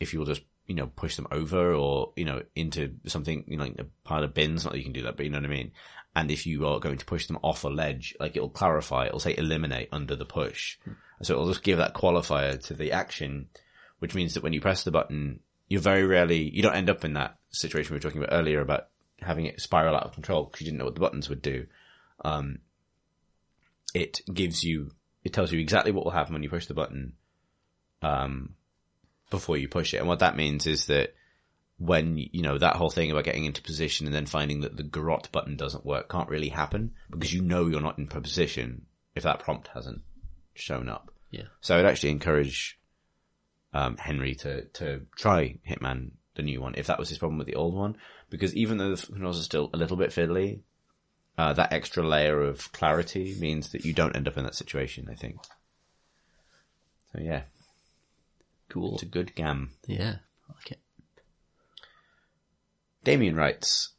if 0.00 0.14
you'll 0.14 0.24
just 0.24 0.42
you 0.68 0.74
know 0.74 0.86
push 0.86 1.16
them 1.16 1.26
over 1.32 1.74
or 1.74 2.12
you 2.14 2.26
know 2.26 2.42
into 2.54 2.94
something 3.06 3.42
you 3.48 3.56
know 3.56 3.64
like 3.64 3.78
a 3.78 3.86
pile 4.04 4.22
of 4.22 4.34
bins 4.34 4.64
not 4.64 4.72
that 4.72 4.78
you 4.78 4.84
can 4.84 4.92
do 4.92 5.02
that 5.02 5.16
but 5.16 5.24
you 5.24 5.32
know 5.32 5.38
what 5.38 5.46
i 5.46 5.48
mean? 5.48 5.72
And 6.14 6.30
if 6.30 6.46
you 6.46 6.66
are 6.66 6.80
going 6.80 6.98
to 6.98 7.04
push 7.04 7.26
them 7.26 7.38
off 7.42 7.64
a 7.64 7.68
ledge 7.68 8.14
like 8.20 8.36
it'll 8.36 8.48
clarify 8.48 9.06
it'll 9.06 9.18
say 9.20 9.34
eliminate 9.36 9.88
under 9.92 10.14
the 10.16 10.24
push. 10.24 10.76
So 11.22 11.34
it'll 11.34 11.48
just 11.48 11.62
give 11.62 11.78
that 11.78 11.94
qualifier 11.94 12.62
to 12.66 12.74
the 12.74 12.92
action 12.92 13.48
which 13.98 14.14
means 14.14 14.34
that 14.34 14.42
when 14.42 14.52
you 14.52 14.60
press 14.60 14.84
the 14.84 14.90
button 14.90 15.40
you're 15.68 15.80
very 15.80 16.04
rarely 16.04 16.48
you 16.50 16.62
don't 16.62 16.74
end 16.74 16.90
up 16.90 17.04
in 17.04 17.14
that 17.14 17.38
situation 17.50 17.92
we 17.92 17.96
were 17.96 18.00
talking 18.00 18.22
about 18.22 18.34
earlier 18.34 18.60
about 18.60 18.88
having 19.20 19.46
it 19.46 19.60
spiral 19.60 19.96
out 19.96 20.04
of 20.04 20.12
control 20.12 20.44
because 20.44 20.60
you 20.60 20.66
didn't 20.66 20.78
know 20.78 20.84
what 20.84 20.94
the 20.94 21.00
buttons 21.00 21.28
would 21.28 21.42
do. 21.42 21.66
Um 22.24 22.58
it 23.94 24.20
gives 24.32 24.62
you 24.62 24.90
it 25.24 25.32
tells 25.32 25.50
you 25.50 25.60
exactly 25.60 25.92
what 25.92 26.04
will 26.04 26.12
happen 26.12 26.34
when 26.34 26.42
you 26.42 26.50
push 26.50 26.66
the 26.66 26.74
button. 26.74 27.14
Um 28.02 28.54
before 29.30 29.56
you 29.56 29.68
push 29.68 29.94
it. 29.94 29.98
And 29.98 30.08
what 30.08 30.20
that 30.20 30.36
means 30.36 30.66
is 30.66 30.86
that 30.86 31.14
when, 31.78 32.18
you 32.18 32.42
know, 32.42 32.58
that 32.58 32.76
whole 32.76 32.90
thing 32.90 33.10
about 33.10 33.24
getting 33.24 33.44
into 33.44 33.62
position 33.62 34.06
and 34.06 34.14
then 34.14 34.26
finding 34.26 34.60
that 34.60 34.76
the 34.76 34.82
garrote 34.82 35.30
button 35.30 35.56
doesn't 35.56 35.86
work 35.86 36.08
can't 36.08 36.28
really 36.28 36.48
happen 36.48 36.92
because 37.10 37.32
you 37.32 37.42
know 37.42 37.66
you're 37.66 37.80
not 37.80 37.98
in 37.98 38.08
position 38.08 38.86
if 39.14 39.22
that 39.22 39.40
prompt 39.40 39.68
hasn't 39.68 40.02
shown 40.54 40.88
up. 40.88 41.12
Yeah. 41.30 41.44
So 41.60 41.78
I'd 41.78 41.84
actually 41.84 42.10
encourage, 42.10 42.78
um, 43.72 43.96
Henry 43.96 44.34
to, 44.36 44.64
to 44.64 45.02
try 45.16 45.58
Hitman, 45.68 46.12
the 46.34 46.42
new 46.42 46.60
one, 46.60 46.74
if 46.76 46.86
that 46.86 46.98
was 46.98 47.08
his 47.08 47.18
problem 47.18 47.38
with 47.38 47.46
the 47.46 47.56
old 47.56 47.74
one, 47.74 47.96
because 48.30 48.54
even 48.56 48.78
though 48.78 48.94
the 48.94 49.06
controls 49.06 49.40
are 49.40 49.44
still 49.44 49.70
a 49.72 49.76
little 49.76 49.96
bit 49.96 50.10
fiddly, 50.10 50.60
uh, 51.36 51.52
that 51.52 51.72
extra 51.72 52.02
layer 52.02 52.42
of 52.42 52.72
clarity 52.72 53.36
means 53.38 53.70
that 53.70 53.84
you 53.84 53.92
don't 53.92 54.16
end 54.16 54.26
up 54.26 54.36
in 54.36 54.44
that 54.44 54.56
situation, 54.56 55.08
I 55.10 55.14
think. 55.14 55.36
So 57.12 57.20
yeah, 57.20 57.42
Cool. 58.68 58.94
it's 58.94 59.02
a 59.02 59.06
good 59.06 59.34
gam. 59.34 59.70
Yeah. 59.86 60.16
I 60.48 60.52
like 60.54 60.72
it. 60.72 60.80
Damien 63.04 63.36
writes, 63.36 63.90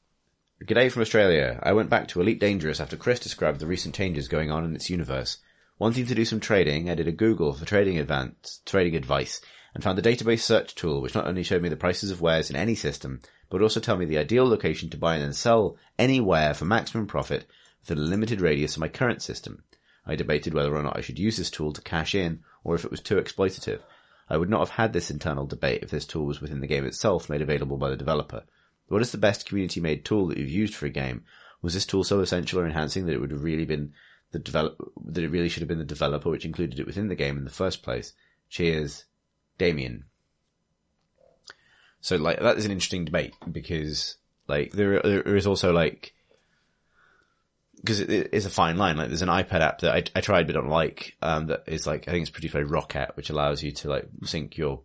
G'day 0.64 0.91
from 0.91 1.02
Australia. 1.02 1.60
I 1.64 1.74
went 1.74 1.90
back 1.90 2.10
to 2.10 2.22
Elite 2.22 2.40
Dangerous 2.40 2.80
after 2.80 2.98
Chris 2.98 3.20
described 3.20 3.60
the 3.60 3.68
recent 3.68 3.96
changes 3.96 4.28
going 4.28 4.52
on 4.52 4.66
in 4.66 4.76
its 4.76 4.90
universe. 4.90 5.38
Wanting 5.80 6.06
to 6.08 6.16
do 6.16 6.26
some 6.26 6.41
trading, 6.41 6.90
I 6.90 6.96
did 6.96 7.08
a 7.08 7.14
Google 7.14 7.54
for 7.54 7.66
trading 7.66 7.98
advance, 7.98 8.62
trading 8.66 8.96
advice 8.96 9.41
and 9.74 9.84
found 9.84 9.98
the 9.98 10.02
database 10.02 10.41
search 10.41 10.76
tool 10.76 11.02
which 11.02 11.16
not 11.16 11.28
only 11.28 11.44
showed 11.44 11.62
me 11.62 11.70
the 11.70 11.76
prices 11.78 12.12
of 12.12 12.22
wares 12.22 12.50
in 12.50 12.56
any 12.56 12.76
system, 12.76 13.22
but 13.50 13.62
also 13.62 13.80
tell 13.80 13.98
me 13.98 14.06
the 14.06 14.18
ideal 14.18 14.48
location 14.48 14.90
to 14.90 14.98
buy 14.98 15.16
and 15.16 15.24
then 15.24 15.34
sell 15.34 15.78
any 15.98 16.20
ware 16.20 16.54
for 16.54 16.66
maximum 16.66 17.08
profit 17.08 17.46
within 17.82 17.98
a 17.98 18.08
limited 18.08 18.41
radius 18.41 18.76
of 18.76 18.82
my 18.82 18.88
current 18.88 19.22
system. 19.22 19.64
I 20.06 20.16
debated 20.16 20.54
whether 20.54 20.76
or 20.76 20.84
not 20.84 20.98
I 20.98 21.02
should 21.02 21.20
use 21.20 21.38
this 21.38 21.52
tool 21.52 21.72
to 21.74 21.82
cash 21.82 22.16
in 22.16 22.41
or 22.64 22.76
if 22.76 22.84
it 22.84 22.91
was 22.91 23.02
too 23.02 23.16
exploitative. 23.16 23.80
I 24.30 24.38
would 24.38 24.49
not 24.49 24.60
have 24.60 24.69
had 24.69 24.93
this 24.93 25.10
internal 25.10 25.47
debate 25.47 25.81
if 25.81 25.89
this 25.89 26.06
tool 26.06 26.26
was 26.26 26.39
within 26.39 26.61
the 26.61 26.68
game 26.68 26.85
itself 26.85 27.30
made 27.30 27.41
available 27.41 27.77
by 27.77 27.89
the 27.89 27.97
developer. 27.97 28.43
What 28.88 29.01
is 29.01 29.11
the 29.11 29.18
best 29.18 29.47
community 29.47 29.80
made 29.80 30.06
tool 30.06 30.27
that 30.27 30.38
you've 30.38 30.49
used 30.49 30.76
for 30.76 30.85
a 30.85 30.91
game? 30.91 31.23
Was 31.61 31.73
this 31.73 31.85
tool 31.85 32.03
so 32.03 32.19
essential 32.19 32.60
or 32.60 32.65
enhancing 32.65 33.06
that 33.06 33.14
it 33.14 33.19
would 33.19 33.31
have 33.31 33.43
really 33.43 33.65
been 33.65 33.93
the 34.31 34.39
develop 34.39 34.77
that 35.06 35.23
it 35.23 35.30
really 35.30 35.49
should 35.49 35.61
have 35.61 35.68
been 35.68 35.80
the 35.80 35.85
developer 35.85 36.30
which 36.30 36.45
included 36.45 36.80
it 36.80 36.85
within 36.85 37.07
the 37.07 37.15
game 37.15 37.38
in 37.38 37.43
the 37.43 37.49
first 37.49 37.84
place? 37.84 38.14
Cheers, 38.49 39.06
Damien. 39.57 40.06
So 42.01 42.15
like 42.15 42.39
that 42.39 42.57
is 42.57 42.65
an 42.65 42.72
interesting 42.72 43.06
debate 43.06 43.35
because 43.51 44.18
like 44.47 44.72
there 44.72 45.01
there 45.01 45.35
is 45.35 45.47
also 45.47 45.73
like 45.73 46.14
because 47.80 47.99
it, 47.99 48.10
it 48.10 48.30
is 48.34 48.45
a 48.45 48.49
fine 48.49 48.77
line. 48.77 48.97
Like 48.97 49.07
there's 49.07 49.22
an 49.22 49.30
iPad 49.30 49.61
app 49.61 49.80
that 49.80 49.93
I, 49.93 50.03
I 50.15 50.22
tried 50.22 50.47
but 50.47 50.53
don't 50.53 50.69
like. 50.69 51.15
Um, 51.22 51.47
that 51.47 51.64
is 51.68 51.88
like 51.88 52.07
I 52.07 52.11
think 52.11 52.23
it's 52.23 52.31
produced 52.31 52.53
by 52.53 52.61
Roccat, 52.61 53.15
which 53.15 53.30
allows 53.30 53.64
you 53.64 53.72
to 53.72 53.89
like 53.89 54.07
sync 54.23 54.57
your 54.57 54.81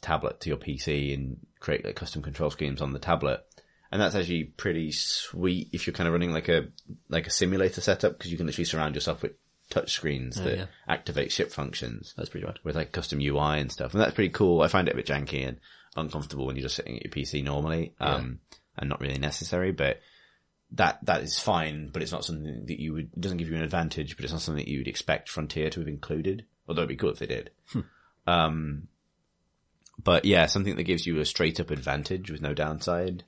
tablet 0.00 0.40
to 0.40 0.48
your 0.48 0.58
PC 0.58 1.14
and 1.14 1.38
create 1.60 1.84
like 1.84 1.96
custom 1.96 2.22
control 2.22 2.50
schemes 2.50 2.82
on 2.82 2.92
the 2.92 2.98
tablet. 2.98 3.44
And 3.90 4.00
that's 4.00 4.14
actually 4.14 4.44
pretty 4.44 4.90
sweet 4.92 5.68
if 5.72 5.86
you're 5.86 5.94
kind 5.94 6.06
of 6.08 6.12
running 6.12 6.32
like 6.32 6.48
a 6.48 6.68
like 7.08 7.26
a 7.26 7.30
simulator 7.30 7.80
setup 7.80 8.16
because 8.16 8.30
you 8.30 8.36
can 8.36 8.46
literally 8.46 8.64
surround 8.64 8.94
yourself 8.94 9.22
with 9.22 9.32
touch 9.70 9.92
screens 9.92 10.36
that 10.36 10.58
yeah. 10.58 10.66
activate 10.86 11.32
ship 11.32 11.50
functions 11.50 12.12
That's 12.16 12.28
pretty 12.28 12.46
rad. 12.46 12.58
with 12.62 12.76
like 12.76 12.92
custom 12.92 13.20
UI 13.20 13.60
and 13.60 13.72
stuff. 13.72 13.94
And 13.94 14.02
that's 14.02 14.14
pretty 14.14 14.30
cool. 14.30 14.60
I 14.60 14.68
find 14.68 14.88
it 14.88 14.92
a 14.92 14.96
bit 14.96 15.06
janky 15.06 15.46
and 15.46 15.58
uncomfortable 15.96 16.46
when 16.46 16.56
you're 16.56 16.64
just 16.64 16.76
sitting 16.76 16.96
at 16.96 17.04
your 17.04 17.12
PC 17.12 17.42
normally, 17.42 17.94
um, 18.00 18.40
and 18.76 18.88
not 18.88 19.00
really 19.00 19.18
necessary, 19.18 19.72
but 19.72 20.00
that, 20.72 20.98
that 21.04 21.22
is 21.22 21.38
fine, 21.38 21.88
but 21.92 22.02
it's 22.02 22.12
not 22.12 22.24
something 22.24 22.66
that 22.66 22.80
you 22.80 22.92
would, 22.94 23.10
doesn't 23.18 23.38
give 23.38 23.48
you 23.48 23.56
an 23.56 23.62
advantage, 23.62 24.16
but 24.16 24.24
it's 24.24 24.32
not 24.32 24.42
something 24.42 24.64
that 24.64 24.70
you 24.70 24.78
would 24.78 24.88
expect 24.88 25.28
Frontier 25.28 25.70
to 25.70 25.80
have 25.80 25.88
included. 25.88 26.44
Although 26.68 26.82
it'd 26.82 26.88
be 26.88 26.96
cool 26.96 27.10
if 27.10 27.18
they 27.18 27.26
did. 27.26 27.50
Um, 28.26 28.88
but 30.02 30.24
yeah, 30.24 30.46
something 30.46 30.76
that 30.76 30.84
gives 30.84 31.06
you 31.06 31.18
a 31.18 31.24
straight 31.24 31.60
up 31.60 31.70
advantage 31.70 32.30
with 32.30 32.40
no 32.40 32.54
downside 32.54 33.24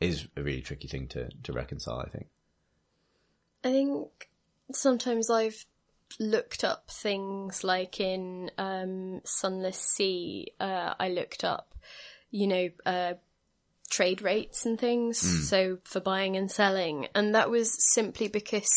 is 0.00 0.26
a 0.36 0.42
really 0.42 0.62
tricky 0.62 0.88
thing 0.88 1.06
to, 1.08 1.28
to 1.42 1.52
reconcile, 1.52 2.00
I 2.00 2.08
think. 2.08 2.26
I 3.62 3.70
think 3.70 4.30
sometimes 4.72 5.30
I've 5.30 5.66
looked 6.18 6.64
up 6.64 6.90
things 6.90 7.62
like 7.62 8.00
in 8.00 8.50
um, 8.58 9.20
Sunless 9.24 9.78
Sea, 9.78 10.48
uh, 10.58 10.94
I 10.98 11.10
looked 11.10 11.44
up, 11.44 11.74
you 12.30 12.46
know, 12.46 12.68
uh, 12.86 13.14
trade 13.90 14.22
rates 14.22 14.64
and 14.64 14.78
things. 14.78 15.18
So 15.48 15.78
for 15.84 16.00
buying 16.00 16.36
and 16.36 16.50
selling. 16.50 17.08
And 17.14 17.34
that 17.34 17.50
was 17.50 17.76
simply 17.92 18.28
because 18.28 18.70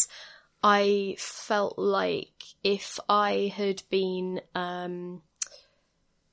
I 0.62 1.16
felt 1.20 1.78
like 1.78 2.32
if 2.64 3.00
I 3.08 3.54
had 3.56 3.84
been, 3.90 4.42
um, 4.56 5.22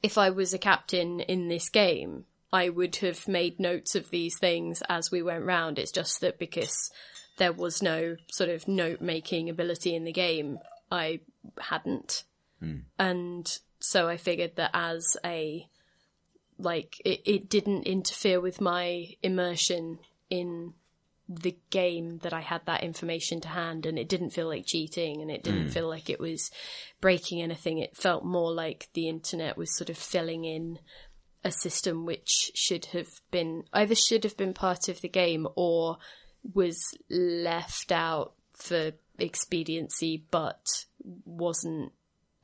if 0.02 0.16
I 0.18 0.30
was 0.30 0.54
a 0.54 0.58
captain 0.58 1.20
in 1.20 1.48
this 1.48 1.68
game, 1.68 2.24
I 2.52 2.68
would 2.68 2.96
have 2.96 3.28
made 3.28 3.60
notes 3.60 3.94
of 3.94 4.10
these 4.10 4.36
things 4.38 4.82
as 4.88 5.10
we 5.10 5.22
went 5.22 5.44
round. 5.44 5.78
It's 5.78 5.92
just 5.92 6.20
that 6.20 6.38
because 6.38 6.90
there 7.38 7.52
was 7.52 7.80
no 7.82 8.16
sort 8.30 8.50
of 8.50 8.66
note 8.66 9.00
making 9.00 9.48
ability 9.48 9.94
in 9.94 10.04
the 10.04 10.12
game, 10.12 10.58
I 10.90 11.20
hadn't. 11.60 12.24
And 12.98 13.58
so 13.78 14.08
I 14.08 14.16
figured 14.16 14.56
that 14.56 14.70
as 14.74 15.16
a, 15.24 15.66
like, 16.62 17.00
it, 17.04 17.22
it 17.24 17.48
didn't 17.48 17.84
interfere 17.84 18.40
with 18.40 18.60
my 18.60 19.08
immersion 19.22 19.98
in 20.28 20.74
the 21.28 21.56
game 21.70 22.18
that 22.18 22.32
I 22.32 22.40
had 22.40 22.62
that 22.66 22.82
information 22.82 23.40
to 23.42 23.48
hand 23.48 23.86
and 23.86 23.96
it 23.96 24.08
didn't 24.08 24.30
feel 24.30 24.48
like 24.48 24.66
cheating 24.66 25.22
and 25.22 25.30
it 25.30 25.44
didn't 25.44 25.66
hmm. 25.66 25.70
feel 25.70 25.88
like 25.88 26.10
it 26.10 26.18
was 26.18 26.50
breaking 27.00 27.40
anything. 27.40 27.78
It 27.78 27.96
felt 27.96 28.24
more 28.24 28.52
like 28.52 28.88
the 28.94 29.08
internet 29.08 29.56
was 29.56 29.76
sort 29.76 29.90
of 29.90 29.96
filling 29.96 30.44
in 30.44 30.80
a 31.44 31.52
system 31.52 32.04
which 32.04 32.50
should 32.54 32.86
have 32.86 33.08
been 33.30 33.62
either 33.72 33.94
should 33.94 34.24
have 34.24 34.36
been 34.36 34.52
part 34.52 34.88
of 34.88 35.00
the 35.00 35.08
game 35.08 35.46
or 35.54 35.98
was 36.52 36.82
left 37.08 37.92
out 37.92 38.32
for 38.52 38.92
expediency 39.18 40.24
but 40.30 40.84
wasn't 41.24 41.92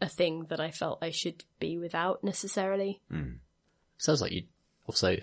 a 0.01 0.09
thing 0.09 0.47
that 0.49 0.61
I 0.61 0.71
felt 0.71 1.03
I 1.03 1.11
should 1.11 1.45
be 1.59 1.77
without 1.77 2.23
necessarily. 2.23 3.01
Hmm. 3.11 3.33
Sounds 3.99 4.21
like 4.21 4.33
you 4.33 4.45
also 4.87 5.17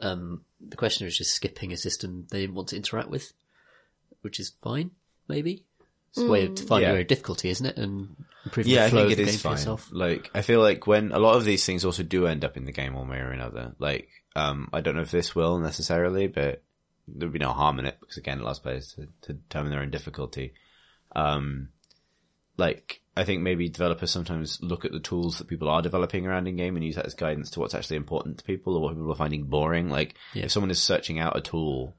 um, 0.00 0.42
the 0.60 0.76
questioner 0.76 1.08
is 1.08 1.16
just 1.18 1.32
skipping 1.32 1.72
a 1.72 1.76
system 1.76 2.26
they 2.30 2.40
didn't 2.42 2.54
want 2.54 2.68
to 2.68 2.76
interact 2.76 3.08
with, 3.10 3.32
which 4.22 4.38
is 4.40 4.52
fine, 4.62 4.90
maybe. 5.28 5.64
It's 6.10 6.18
a 6.18 6.26
way 6.28 6.46
of 6.46 6.58
finding 6.58 6.88
Yeah. 6.88 6.92
your 6.92 7.00
own 7.00 7.06
difficulty, 7.06 7.50
isn't 7.50 7.66
it? 7.66 7.76
And 7.76 8.16
improving 8.44 8.72
Yeah, 8.72 8.80
the 8.80 8.86
I 8.86 8.90
flow 8.90 8.98
think 9.00 9.06
of 9.06 9.12
it 9.12 9.16
the 9.16 9.22
is 9.22 9.28
game 9.30 9.38
for 9.38 9.42
fine. 9.42 9.52
yourself. 9.58 9.88
Like, 9.92 10.30
I 10.34 10.42
feel 10.42 10.60
like 10.60 10.86
when 10.86 11.12
a 11.12 11.18
lot 11.20 11.36
of 11.36 11.44
these 11.44 11.64
things 11.64 11.84
also 11.84 12.02
do 12.02 12.26
end 12.26 12.44
up 12.44 12.56
in 12.56 12.64
the 12.64 12.72
game 12.72 12.94
one 12.94 13.08
way 13.08 13.18
or 13.18 13.30
another. 13.30 13.74
Like, 13.78 14.08
um, 14.34 14.68
I 14.72 14.80
don't 14.80 14.96
know 14.96 15.02
if 15.02 15.10
this 15.12 15.34
will 15.36 15.58
necessarily, 15.58 16.26
but 16.26 16.62
there 17.06 17.28
would 17.28 17.32
be 17.32 17.38
no 17.38 17.52
harm 17.52 17.78
in 17.78 17.86
it 17.86 17.96
because 18.00 18.16
again, 18.16 18.38
it 18.38 18.42
allows 18.42 18.58
players 18.58 18.92
to, 18.94 19.06
to 19.22 19.34
determine 19.34 19.70
their 19.70 19.82
own 19.82 19.90
difficulty. 19.90 20.52
Um, 21.14 21.68
like, 22.60 23.00
I 23.16 23.24
think 23.24 23.42
maybe 23.42 23.68
developers 23.68 24.10
sometimes 24.12 24.58
look 24.62 24.84
at 24.84 24.92
the 24.92 25.00
tools 25.00 25.38
that 25.38 25.48
people 25.48 25.68
are 25.68 25.82
developing 25.82 26.26
around 26.26 26.46
in 26.46 26.56
game 26.56 26.76
and 26.76 26.84
use 26.84 26.94
that 26.94 27.06
as 27.06 27.14
guidance 27.14 27.50
to 27.50 27.60
what's 27.60 27.74
actually 27.74 27.96
important 27.96 28.38
to 28.38 28.44
people 28.44 28.76
or 28.76 28.80
what 28.82 28.94
people 28.94 29.10
are 29.10 29.16
finding 29.16 29.44
boring. 29.44 29.88
Like, 29.88 30.14
Yeah. 30.34 30.44
if 30.44 30.52
someone 30.52 30.70
is 30.70 30.80
searching 30.80 31.18
out 31.18 31.36
a 31.36 31.40
tool 31.40 31.96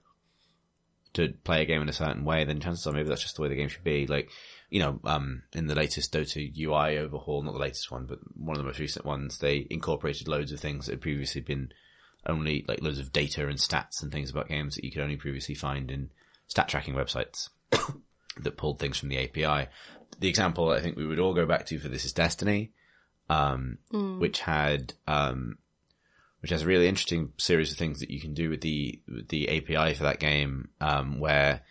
to 1.13 1.33
play 1.43 1.61
a 1.61 1.65
game 1.65 1.81
in 1.81 1.89
a 1.89 1.93
certain 1.93 2.23
way, 2.23 2.45
then 2.45 2.61
chances 2.61 2.87
are 2.87 2.93
maybe 2.93 3.09
that's 3.09 3.21
just 3.21 3.35
the 3.35 3.41
way 3.41 3.49
the 3.49 3.55
game 3.55 3.67
should 3.67 3.83
be. 3.83 4.07
Like, 4.07 4.29
you 4.69 4.79
know, 4.79 4.99
um, 5.03 5.43
in 5.53 5.67
the 5.67 5.75
latest 5.75 6.13
Dota 6.13 6.49
UI 6.57 6.97
overhaul, 6.97 7.41
not 7.43 7.51
the 7.53 7.59
latest 7.59 7.91
one, 7.91 8.05
but 8.05 8.19
one 8.35 8.55
of 8.55 8.63
the 8.63 8.67
most 8.67 8.79
recent 8.79 9.05
ones, 9.05 9.39
they 9.39 9.67
incorporated 9.69 10.29
loads 10.29 10.53
of 10.53 10.61
things 10.61 10.85
that 10.85 10.93
had 10.93 11.01
previously 11.01 11.41
been 11.41 11.73
only, 12.25 12.63
like 12.67 12.81
loads 12.81 12.99
of 12.99 13.11
data 13.11 13.47
and 13.47 13.57
stats 13.57 14.01
and 14.01 14.11
things 14.11 14.29
about 14.29 14.47
games 14.47 14.75
that 14.75 14.85
you 14.85 14.91
could 14.91 15.01
only 15.01 15.17
previously 15.17 15.55
find 15.55 15.91
in 15.91 16.09
stat 16.47 16.69
tracking 16.69 16.93
websites 16.93 17.49
that 18.41 18.55
pulled 18.57 18.79
things 18.79 18.97
from 18.97 19.09
the 19.09 19.17
API. 19.17 19.67
The 20.19 20.29
example 20.29 20.69
I 20.69 20.81
think 20.81 20.97
we 20.97 21.05
would 21.05 21.19
all 21.19 21.33
go 21.33 21.45
back 21.45 21.65
to 21.67 21.79
for 21.79 21.87
this 21.87 22.05
is 22.05 22.13
Destiny, 22.13 22.71
um, 23.29 23.77
which 24.19 24.39
had, 24.39 24.93
um, 25.07 25.57
which 26.41 26.51
has 26.51 26.63
a 26.63 26.67
really 26.67 26.87
interesting 26.87 27.33
series 27.37 27.71
of 27.71 27.77
things 27.77 27.99
that 27.99 28.11
you 28.11 28.19
can 28.19 28.33
do 28.33 28.49
with 28.49 28.61
the 28.61 29.01
with 29.07 29.29
the 29.29 29.49
API 29.49 29.93
for 29.95 30.03
that 30.03 30.19
game, 30.19 30.69
um, 30.79 31.19
where 31.19 31.61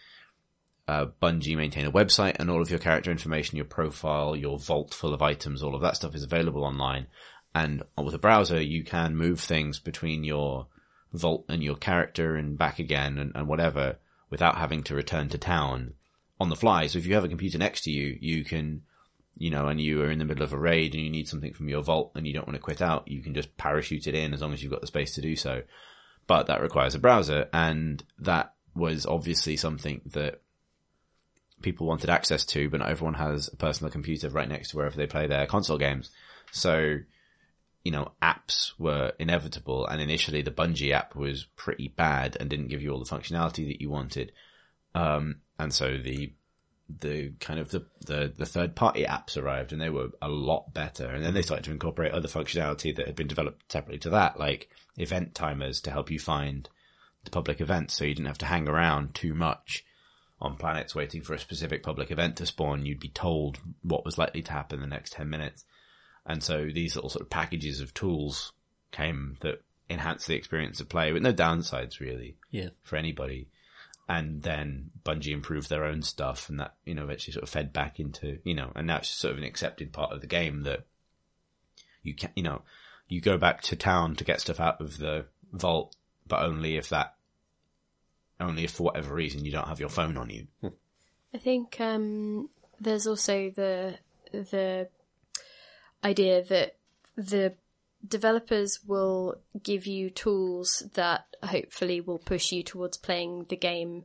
uh, 0.89 1.07
Bungie 1.23 1.57
maintain 1.57 1.87
a 1.87 1.93
website 1.93 2.37
and 2.41 2.51
all 2.51 2.61
of 2.61 2.71
your 2.71 2.81
character 2.81 3.12
information, 3.12 3.57
your 3.57 3.65
profile, 3.65 4.35
your 4.35 4.59
vault 4.59 4.93
full 4.93 5.15
of 5.15 5.23
items, 5.23 5.62
all 5.62 5.77
of 5.77 5.83
that 5.83 5.95
stuff 5.95 6.17
is 6.17 6.25
available 6.25 6.65
online. 6.65 7.07
And 7.55 7.83
with 7.97 8.15
a 8.15 8.19
browser, 8.19 8.61
you 8.61 8.83
can 8.83 9.17
move 9.17 9.39
things 9.41 9.79
between 9.79 10.25
your 10.25 10.67
vault 11.12 11.45
and 11.49 11.62
your 11.62 11.77
character 11.77 12.37
and 12.37 12.59
back 12.59 12.79
again 12.79 13.19
and, 13.19 13.33
and 13.35 13.47
whatever 13.47 13.99
without 14.31 14.57
having 14.57 14.83
to 14.85 14.95
return 14.95 15.29
to 15.29 15.39
town 15.39 15.95
on 16.41 16.49
the 16.49 16.57
fly. 16.57 16.87
So 16.87 16.99
if 16.99 17.07
you 17.07 17.15
have 17.15 17.25
a 17.25 17.29
computer 17.29 17.59
next 17.59 17.83
to 17.83 17.91
you, 17.91 18.17
you 18.19 18.45
can, 18.45 18.83
you 19.37 19.51
know, 19.51 19.69
and 19.69 19.81
you 19.81 20.03
are 20.03 20.11
in 20.11 20.19
the 20.19 20.25
middle 20.25 20.43
of 20.43 20.55
a 20.55 20.59
raid 20.59 20.95
and 20.95 21.05
you 21.05 21.11
need 21.11 21.29
something 21.29 21.53
from 21.53 21.69
your 21.69 21.83
vault 21.83 22.12
and 22.15 22.27
you 22.27 22.33
don't 22.33 22.47
want 22.47 22.57
to 22.57 22.62
quit 22.62 22.81
out, 22.81 23.07
you 23.07 23.23
can 23.23 23.35
just 23.35 23.57
parachute 23.59 24.07
it 24.07 24.15
in 24.15 24.33
as 24.33 24.41
long 24.41 24.55
as 24.55 24.62
you've 24.62 24.73
got 24.73 24.81
the 24.81 24.87
space 24.87 25.15
to 25.15 25.21
do 25.21 25.37
so. 25.37 25.62
But 26.27 26.47
that 26.47 26.62
requires 26.62 26.95
a 26.95 26.99
browser 26.99 27.49
and 27.53 28.03
that 28.21 28.55
was 28.75 29.05
obviously 29.05 29.57
something 29.57 30.01
that 30.07 30.41
people 31.61 31.87
wanted 31.87 32.09
access 32.09 32.47
to, 32.47 32.71
but 32.71 32.81
not 32.81 32.89
everyone 32.89 33.15
has 33.15 33.49
a 33.49 33.57
personal 33.57 33.91
computer 33.91 34.31
right 34.31 34.49
next 34.49 34.71
to 34.71 34.77
wherever 34.77 34.97
they 34.97 35.07
play 35.07 35.27
their 35.27 35.47
console 35.47 35.77
games. 35.77 36.11
So, 36.53 36.99
you 37.85 37.93
know, 37.93 38.12
apps 38.23 38.73
were 38.79 39.12
inevitable 39.19 39.87
and 39.87 40.01
initially 40.01 40.41
the 40.41 40.51
Bungie 40.51 40.93
app 40.93 41.15
was 41.15 41.45
pretty 41.57 41.89
bad 41.89 42.37
and 42.41 42.49
didn't 42.49 42.69
give 42.69 42.81
you 42.81 42.93
all 42.93 43.03
the 43.03 43.11
functionality 43.11 43.69
that 43.69 43.83
you 43.83 43.91
wanted. 43.91 44.33
Um, 44.95 45.37
and 45.62 45.73
so 45.74 45.99
the, 45.99 46.32
the 46.89 47.32
kind 47.41 47.61
of 47.61 47.70
the, 47.70 47.87
the, 48.07 48.32
the 48.37 48.47
third 48.47 48.74
party 48.74 49.05
apps 49.05 49.37
arrived 49.37 49.73
and 49.73 49.81
they 49.81 49.91
were 49.91 50.09
a 50.20 50.28
lot 50.28 50.73
better. 50.74 51.07
And 51.07 51.24
then 51.24 51.35
they 51.35 51.43
started 51.43 51.65
to 51.65 51.70
incorporate 51.70 52.12
other 52.12 52.28
functionality 52.28 52.95
that 52.97 53.07
had 53.07 53.16
been 53.16 53.28
developed 53.28 53.70
separately 53.70 53.99
to 54.01 54.11
that, 54.11 54.39
like 54.39 54.70
event 54.97 55.35
timers 55.35 55.81
to 55.82 55.91
help 55.91 56.11
you 56.11 56.19
find 56.19 56.69
the 57.24 57.31
public 57.31 57.61
events. 57.61 57.95
So 57.95 58.05
you 58.05 58.15
didn't 58.15 58.27
have 58.28 58.39
to 58.39 58.47
hang 58.47 58.69
around 58.69 59.15
too 59.15 59.35
much 59.35 59.85
on 60.41 60.57
planets 60.57 60.95
waiting 60.95 61.20
for 61.20 61.35
a 61.35 61.39
specific 61.39 61.82
public 61.82 62.11
event 62.11 62.37
to 62.37 62.47
spawn. 62.47 62.87
You'd 62.87 62.99
be 63.01 63.09
told 63.09 63.59
what 63.82 64.05
was 64.05 64.16
likely 64.19 64.43
to 64.43 64.53
happen 64.53 64.77
in 64.82 64.89
the 64.89 64.95
next 64.95 65.12
10 65.12 65.28
minutes. 65.28 65.65
And 66.27 66.43
so 66.43 66.69
these 66.73 66.95
little 66.97 67.11
sort 67.11 67.23
of 67.23 67.31
packages 67.31 67.81
of 67.81 67.93
tools 67.93 68.53
came 68.93 69.37
that 69.41 69.62
enhance 69.89 70.27
the 70.27 70.37
experience 70.37 70.81
of 70.81 70.89
play 70.89 71.12
with 71.12 71.23
no 71.23 71.32
downsides 71.32 72.01
really 72.01 72.37
Yeah. 72.51 72.69
for 72.82 72.97
anybody. 72.97 73.49
And 74.11 74.43
then 74.43 74.91
Bungie 75.05 75.32
improved 75.32 75.69
their 75.69 75.85
own 75.85 76.03
stuff 76.03 76.49
and 76.49 76.59
that, 76.59 76.74
you 76.85 76.97
know, 76.97 77.05
eventually 77.05 77.32
sort 77.32 77.45
of 77.45 77.49
fed 77.49 77.73
back 77.73 78.01
into, 78.01 78.41
you 78.43 78.55
know, 78.55 78.73
and 78.74 78.89
now 78.89 78.97
it's 78.97 79.09
sort 79.09 79.31
of 79.31 79.39
an 79.39 79.45
accepted 79.45 79.93
part 79.93 80.11
of 80.11 80.20
the 80.20 80.27
game 80.27 80.65
that 80.65 80.81
you 82.03 82.16
can, 82.16 82.31
you 82.35 82.43
know, 82.43 82.62
you 83.07 83.20
go 83.20 83.39
back 83.39 83.62
to 83.62 83.77
town 83.77 84.16
to 84.16 84.24
get 84.24 84.41
stuff 84.41 84.59
out 84.59 84.81
of 84.81 84.99
the 84.99 85.27
vault, 85.53 85.95
but 86.27 86.43
only 86.43 86.77
if 86.77 86.89
that, 86.89 87.15
only 88.41 88.65
if 88.65 88.73
for 88.73 88.82
whatever 88.82 89.15
reason 89.15 89.45
you 89.45 89.53
don't 89.53 89.69
have 89.69 89.78
your 89.78 89.89
phone 89.89 90.16
on 90.16 90.28
you. 90.28 90.49
I 91.32 91.39
think 91.39 91.81
um, 91.81 92.51
there's 92.81 93.07
also 93.07 93.51
the 93.51 93.97
the 94.32 94.89
idea 96.03 96.43
that 96.43 96.74
the 97.16 97.55
developers 98.07 98.81
will 98.87 99.37
give 99.63 99.87
you 99.87 100.11
tools 100.11 100.83
that 100.95 101.25
hopefully 101.43 102.01
will 102.01 102.19
push 102.19 102.53
you 102.53 102.63
towards 102.63 102.97
playing 102.97 103.47
the 103.49 103.57
game 103.57 104.05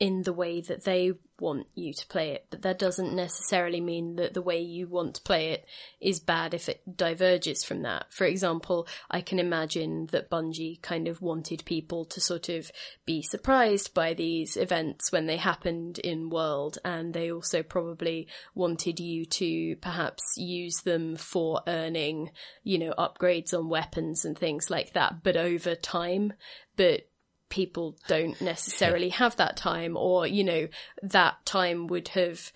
in 0.00 0.22
the 0.22 0.32
way 0.32 0.60
that 0.60 0.84
they 0.84 1.12
want 1.40 1.66
you 1.74 1.92
to 1.92 2.06
play 2.06 2.30
it, 2.30 2.46
but 2.50 2.62
that 2.62 2.78
doesn't 2.78 3.14
necessarily 3.14 3.80
mean 3.80 4.16
that 4.16 4.34
the 4.34 4.42
way 4.42 4.60
you 4.60 4.86
want 4.86 5.14
to 5.14 5.22
play 5.22 5.50
it 5.50 5.64
is 6.00 6.20
bad 6.20 6.54
if 6.54 6.68
it 6.68 6.96
diverges 6.96 7.64
from 7.64 7.82
that. 7.82 8.06
For 8.12 8.24
example, 8.24 8.86
I 9.10 9.20
can 9.20 9.38
imagine 9.38 10.06
that 10.06 10.30
Bungie 10.30 10.80
kind 10.82 11.08
of 11.08 11.22
wanted 11.22 11.64
people 11.64 12.04
to 12.06 12.20
sort 12.20 12.48
of 12.48 12.70
be 13.04 13.22
surprised 13.22 13.94
by 13.94 14.14
these 14.14 14.56
events 14.56 15.10
when 15.10 15.26
they 15.26 15.36
happened 15.36 15.98
in 15.98 16.30
World, 16.30 16.78
and 16.84 17.14
they 17.14 17.30
also 17.30 17.62
probably 17.62 18.28
wanted 18.54 19.00
you 19.00 19.24
to 19.26 19.76
perhaps 19.76 20.22
use 20.36 20.82
them 20.84 21.16
for 21.16 21.62
earning, 21.66 22.30
you 22.62 22.78
know, 22.78 22.94
upgrades 22.98 23.52
on 23.52 23.68
weapons 23.68 24.24
and 24.24 24.38
things 24.38 24.70
like 24.70 24.92
that, 24.92 25.22
but 25.22 25.36
over 25.36 25.74
time. 25.74 26.32
But 26.76 27.08
people 27.48 27.96
don't 28.08 28.40
necessarily 28.40 29.10
have 29.10 29.36
that 29.36 29.56
time 29.56 29.96
or 29.96 30.26
you 30.26 30.42
know 30.42 30.66
that 31.02 31.34
time 31.44 31.86
would 31.86 32.08
have 32.08 32.52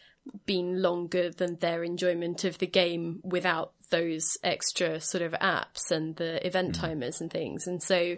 been 0.46 0.82
longer 0.82 1.30
than 1.30 1.56
their 1.56 1.82
enjoyment 1.82 2.44
of 2.44 2.58
the 2.58 2.66
game 2.66 3.20
without 3.22 3.72
those 3.90 4.36
extra 4.42 5.00
sort 5.00 5.22
of 5.22 5.32
apps 5.32 5.90
and 5.90 6.16
the 6.16 6.44
event 6.46 6.76
mm. 6.76 6.80
timers 6.80 7.20
and 7.20 7.30
things. 7.30 7.66
And 7.66 7.82
so 7.82 8.16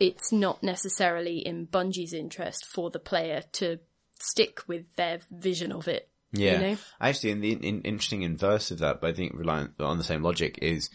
it's 0.00 0.32
not 0.32 0.62
necessarily 0.62 1.38
in 1.38 1.66
Bungie's 1.66 2.12
interest 2.12 2.66
for 2.66 2.90
the 2.90 2.98
player 2.98 3.42
to 3.52 3.78
stick 4.18 4.60
with 4.66 4.84
their 4.96 5.20
vision 5.30 5.72
of 5.72 5.88
it 5.88 6.08
Yeah. 6.32 6.52
you 6.52 6.58
know 6.58 6.76
Actually, 7.00 7.30
in 7.32 7.40
the 7.40 7.52
in, 7.52 7.82
interesting 7.82 8.22
inverse 8.22 8.70
of 8.70 8.78
that, 8.78 9.00
but 9.00 9.10
I 9.10 9.12
think 9.12 9.32
reliant 9.34 9.80
on 9.80 9.98
the 9.98 10.04
same 10.04 10.22
logic 10.22 10.58
is 10.62 10.90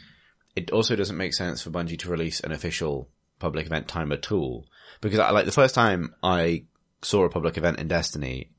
it 0.56 0.72
also 0.72 0.96
doesn't 0.96 1.18
make 1.18 1.34
sense 1.34 1.62
for 1.62 1.70
Bungie 1.70 2.00
to 2.00 2.10
release 2.10 2.40
an 2.42 2.52
official 2.52 3.10
public 3.42 3.66
event 3.66 3.88
time 3.88 4.12
at 4.12 4.32
all. 4.32 4.66
because 5.02 5.20
I 5.20 5.32
like 5.32 5.46
the 5.46 5.52
first 5.52 5.76
time 5.76 6.14
I 6.24 6.66
saw 7.02 7.24
a 7.26 7.30
public 7.30 7.58
event 7.58 7.80
in 7.80 7.88
Destiny, 7.88 8.52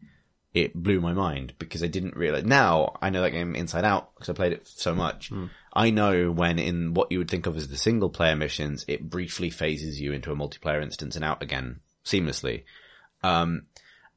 it 0.53 0.75
blew 0.75 1.01
my 1.01 1.13
mind 1.13 1.55
because 1.59 1.83
I 1.83 1.87
didn't 1.87 2.17
realize. 2.17 2.45
Now 2.45 2.97
I 3.01 3.11
know 3.11 3.23
that 3.23 3.31
game 3.31 3.55
inside 3.55 3.85
out 3.85 4.15
because 4.15 4.29
I 4.29 4.33
played 4.35 4.53
it 4.53 4.67
so 4.67 4.95
much. 4.95 5.31
I 5.73 5.91
know 5.91 6.31
when 6.31 6.59
in 6.59 6.93
what 6.93 7.11
you 7.11 7.19
would 7.19 7.31
think 7.31 7.47
of 7.47 7.57
as 7.57 7.69
the 7.69 7.77
single 7.79 8.11
player 8.11 8.37
missions, 8.37 8.85
it 8.89 9.09
briefly 9.09 9.49
phases 9.49 9.99
you 10.01 10.13
into 10.13 10.31
a 10.33 10.37
multiplayer 10.37 10.83
instance 10.83 11.17
and 11.17 11.25
out 11.25 11.43
again 11.43 11.81
seamlessly. 12.05 12.65
Um, 13.23 13.63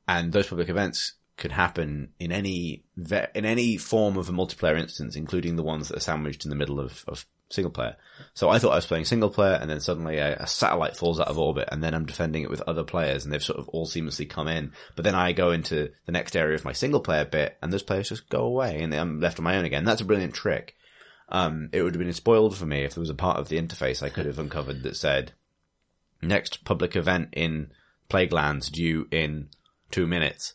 and 0.08 0.34
those 0.34 0.48
public 0.48 0.68
events 0.70 1.14
could 1.38 1.52
happen 1.52 2.10
in 2.20 2.32
any 2.32 2.84
ve- 2.98 3.28
in 3.36 3.46
any 3.46 3.78
form 3.78 4.18
of 4.18 4.28
a 4.30 4.34
multiplayer 4.34 4.80
instance, 4.80 5.16
including 5.16 5.56
the 5.56 5.64
ones 5.64 5.88
that 5.88 5.98
are 5.98 6.02
sandwiched 6.02 6.44
in 6.46 6.50
the 6.50 6.56
middle 6.56 6.80
of, 6.80 7.04
of 7.08 7.26
single 7.50 7.72
player. 7.72 7.96
So 8.34 8.50
I 8.50 8.60
thought 8.60 8.72
I 8.72 8.76
was 8.76 8.86
playing 8.86 9.06
single 9.06 9.30
player, 9.30 9.58
and 9.60 9.70
then 9.70 9.80
suddenly 9.80 10.18
a, 10.18 10.36
a, 10.38 10.48
satellite 10.48 10.96
falls 10.96 11.20
out 11.20 11.28
of 11.28 11.38
orbit, 11.38 11.70
and 11.72 11.84
then 11.84 11.94
I'm 11.94 12.06
defending 12.06 12.44
it 12.44 12.50
with 12.50 12.62
other 12.62 12.84
players, 12.84 13.24
and 13.24 13.34
they've 13.34 13.44
sort 13.44 13.60
of 13.60 13.70
all 13.70 13.86
seamlessly 13.86 14.30
come 14.30 14.48
in. 14.48 14.72
But 14.96 15.06
then 15.06 15.16
I 15.16 15.32
go 15.32 15.52
into 15.52 15.92
the 16.06 16.12
next 16.12 16.36
area 16.36 16.56
of 16.56 16.66
my 16.66 16.74
single 16.74 17.02
player 17.02 17.26
bit, 17.26 17.58
and 17.62 17.72
those 17.72 17.84
players 17.84 18.10
just 18.10 18.30
go 18.30 18.44
away, 18.44 18.82
and 18.82 18.94
I'm 18.94 19.20
left 19.20 19.40
on 19.40 19.44
my 19.44 19.58
own 19.58 19.66
again. 19.66 19.86
That's 19.86 20.02
a 20.02 20.06
brilliant 20.06 20.34
trick. 20.34 20.76
Um, 21.30 21.70
it 21.72 21.82
would 21.82 21.96
have 21.96 22.04
been 22.04 22.14
spoiled 22.14 22.58
for 22.58 22.66
me 22.66 22.84
if 22.84 22.94
there 22.94 23.02
was 23.02 23.10
a 23.10 23.16
part 23.16 23.38
of 23.38 23.50
the 23.50 23.62
interface 23.62 24.04
I 24.04 24.10
could 24.10 24.26
have 24.26 24.40
uncovered 24.40 24.84
that 24.84 24.96
said, 24.96 25.34
next 26.22 26.64
public 26.64 26.96
event 26.96 27.30
in 27.34 27.72
Plaguelands 28.10 28.72
due 28.72 29.08
in 29.12 29.50
two 29.92 30.08
minutes. 30.08 30.54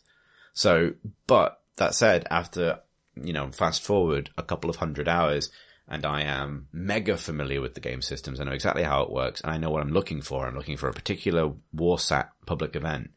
So, 0.53 0.93
but 1.27 1.61
that 1.77 1.95
said, 1.95 2.27
after, 2.29 2.79
you 3.15 3.33
know, 3.33 3.51
fast 3.51 3.81
forward 3.81 4.29
a 4.37 4.43
couple 4.43 4.69
of 4.69 4.77
hundred 4.77 5.07
hours, 5.07 5.49
and 5.87 6.05
I 6.05 6.21
am 6.21 6.67
mega 6.71 7.17
familiar 7.17 7.61
with 7.61 7.73
the 7.73 7.81
game 7.81 8.01
systems. 8.01 8.39
I 8.39 8.43
know 8.43 8.53
exactly 8.53 8.83
how 8.83 9.03
it 9.03 9.11
works 9.11 9.41
and 9.41 9.51
I 9.51 9.57
know 9.57 9.69
what 9.69 9.81
I'm 9.81 9.91
looking 9.91 10.21
for. 10.21 10.47
I'm 10.47 10.55
looking 10.55 10.77
for 10.77 10.89
a 10.89 10.93
particular 10.93 11.51
Warsat 11.75 12.29
public 12.45 12.75
event. 12.75 13.11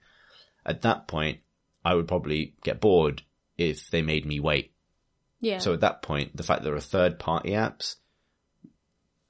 At 0.66 0.82
that 0.82 1.06
point, 1.06 1.40
I 1.84 1.94
would 1.94 2.08
probably 2.08 2.54
get 2.62 2.80
bored 2.80 3.22
if 3.56 3.90
they 3.90 4.02
made 4.02 4.26
me 4.26 4.40
wait. 4.40 4.72
Yeah. 5.40 5.58
So 5.58 5.74
at 5.74 5.80
that 5.80 6.02
point, 6.02 6.36
the 6.36 6.42
fact 6.42 6.62
that 6.62 6.64
there 6.64 6.76
are 6.76 6.80
third 6.80 7.18
party 7.18 7.50
apps 7.50 7.96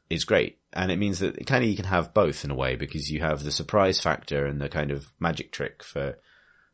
is 0.08 0.24
great. 0.24 0.58
And 0.72 0.90
it 0.90 0.98
means 0.98 1.18
that 1.20 1.46
kind 1.46 1.62
of 1.64 1.70
you 1.70 1.76
can 1.76 1.84
have 1.84 2.14
both 2.14 2.44
in 2.44 2.50
a 2.50 2.54
way 2.54 2.76
because 2.76 3.10
you 3.10 3.20
have 3.20 3.42
the 3.42 3.52
surprise 3.52 4.00
factor 4.00 4.46
and 4.46 4.60
the 4.60 4.68
kind 4.68 4.90
of 4.90 5.06
magic 5.20 5.52
trick 5.52 5.82
for 5.82 6.18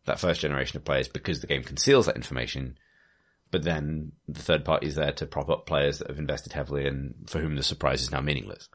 that 0.06 0.20
first 0.20 0.40
generation 0.40 0.76
of 0.76 0.84
players 0.84 1.08
because 1.08 1.40
the 1.40 1.46
game 1.46 1.62
conceals 1.62 2.06
that 2.06 2.16
information 2.16 2.78
but 3.50 3.64
then 3.64 4.12
the 4.28 4.42
third 4.42 4.64
party 4.64 4.86
is 4.86 4.94
there 4.94 5.12
to 5.12 5.26
prop 5.26 5.48
up 5.48 5.66
players 5.66 5.98
that 5.98 6.08
have 6.08 6.18
invested 6.18 6.52
heavily 6.52 6.86
and 6.86 7.14
for 7.26 7.40
whom 7.40 7.56
the 7.56 7.62
surprise 7.62 8.02
is 8.02 8.10
now 8.10 8.20
meaningless. 8.20 8.68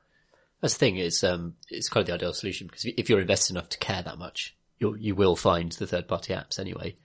That's 0.61 0.73
the 0.73 0.79
thing. 0.79 0.97
It's 0.97 1.23
um, 1.23 1.55
it's 1.69 1.89
kind 1.89 2.01
of 2.01 2.07
the 2.07 2.13
ideal 2.13 2.33
solution 2.33 2.67
because 2.67 2.85
if 2.85 3.09
you're 3.09 3.21
invested 3.21 3.53
enough 3.53 3.69
to 3.69 3.77
care 3.77 4.01
that 4.01 4.17
much, 4.17 4.55
you 4.79 4.95
you 4.95 5.15
will 5.15 5.35
find 5.35 5.71
the 5.71 5.87
third 5.87 6.07
party 6.07 6.33
apps 6.33 6.59
anyway. 6.59 6.95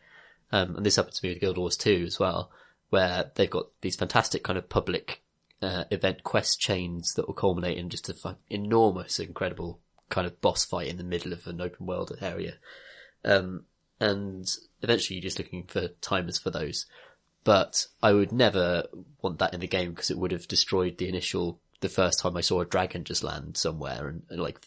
Um, 0.52 0.76
and 0.76 0.84
this 0.84 0.96
happened 0.96 1.14
to 1.14 1.26
me 1.26 1.32
with 1.32 1.40
Guild 1.40 1.58
Wars 1.58 1.76
2 1.76 2.04
as 2.06 2.18
well, 2.18 2.50
where 2.88 3.30
they've 3.34 3.48
got 3.48 3.66
these 3.82 3.96
fantastic 3.96 4.42
kind 4.42 4.58
of 4.58 4.68
public 4.68 5.22
uh, 5.62 5.84
event 5.90 6.24
quest 6.24 6.60
chains 6.60 7.14
that 7.14 7.26
will 7.26 7.34
culminate 7.34 7.78
in 7.78 7.88
just 7.88 8.08
a 8.08 8.36
enormous, 8.48 9.20
incredible 9.20 9.80
kind 10.08 10.26
of 10.26 10.40
boss 10.40 10.64
fight 10.64 10.88
in 10.88 10.96
the 10.96 11.04
middle 11.04 11.32
of 11.32 11.46
an 11.46 11.60
open 11.60 11.86
world 11.86 12.16
area. 12.20 12.54
Um, 13.24 13.64
and 14.00 14.50
eventually 14.82 15.16
you're 15.16 15.22
just 15.22 15.38
looking 15.38 15.64
for 15.64 15.88
timers 16.00 16.38
for 16.38 16.50
those 16.50 16.86
but 17.50 17.88
I 18.00 18.12
would 18.12 18.30
never 18.30 18.84
want 19.22 19.40
that 19.40 19.54
in 19.54 19.58
the 19.58 19.66
game 19.66 19.90
because 19.90 20.08
it 20.08 20.16
would 20.16 20.30
have 20.30 20.46
destroyed 20.46 20.98
the 20.98 21.08
initial, 21.08 21.58
the 21.80 21.88
first 21.88 22.20
time 22.20 22.36
I 22.36 22.42
saw 22.42 22.60
a 22.60 22.64
dragon 22.64 23.02
just 23.02 23.24
land 23.24 23.56
somewhere 23.56 24.06
and, 24.06 24.22
and, 24.30 24.40
like 24.40 24.60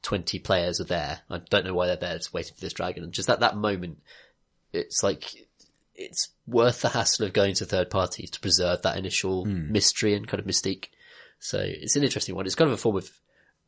20 0.00 0.38
players 0.38 0.80
are 0.80 0.84
there. 0.84 1.20
I 1.28 1.42
don't 1.50 1.66
know 1.66 1.74
why 1.74 1.88
they're 1.88 1.96
there 1.96 2.16
just 2.16 2.32
waiting 2.32 2.54
for 2.54 2.62
this 2.62 2.72
dragon. 2.72 3.04
And 3.04 3.12
just 3.12 3.28
at 3.28 3.40
that 3.40 3.58
moment, 3.58 3.98
it's 4.72 5.02
like, 5.02 5.30
it's 5.94 6.30
worth 6.46 6.80
the 6.80 6.88
hassle 6.88 7.26
of 7.26 7.34
going 7.34 7.54
to 7.56 7.66
third 7.66 7.90
parties 7.90 8.30
to 8.30 8.40
preserve 8.40 8.80
that 8.80 8.96
initial 8.96 9.44
mm. 9.44 9.68
mystery 9.68 10.14
and 10.14 10.26
kind 10.26 10.40
of 10.40 10.46
mystique. 10.46 10.86
So 11.38 11.58
it's 11.62 11.96
an 11.96 12.02
interesting 12.02 12.34
one. 12.34 12.46
It's 12.46 12.54
kind 12.54 12.70
of 12.70 12.78
a 12.78 12.80
form 12.80 12.96
of, 12.96 13.10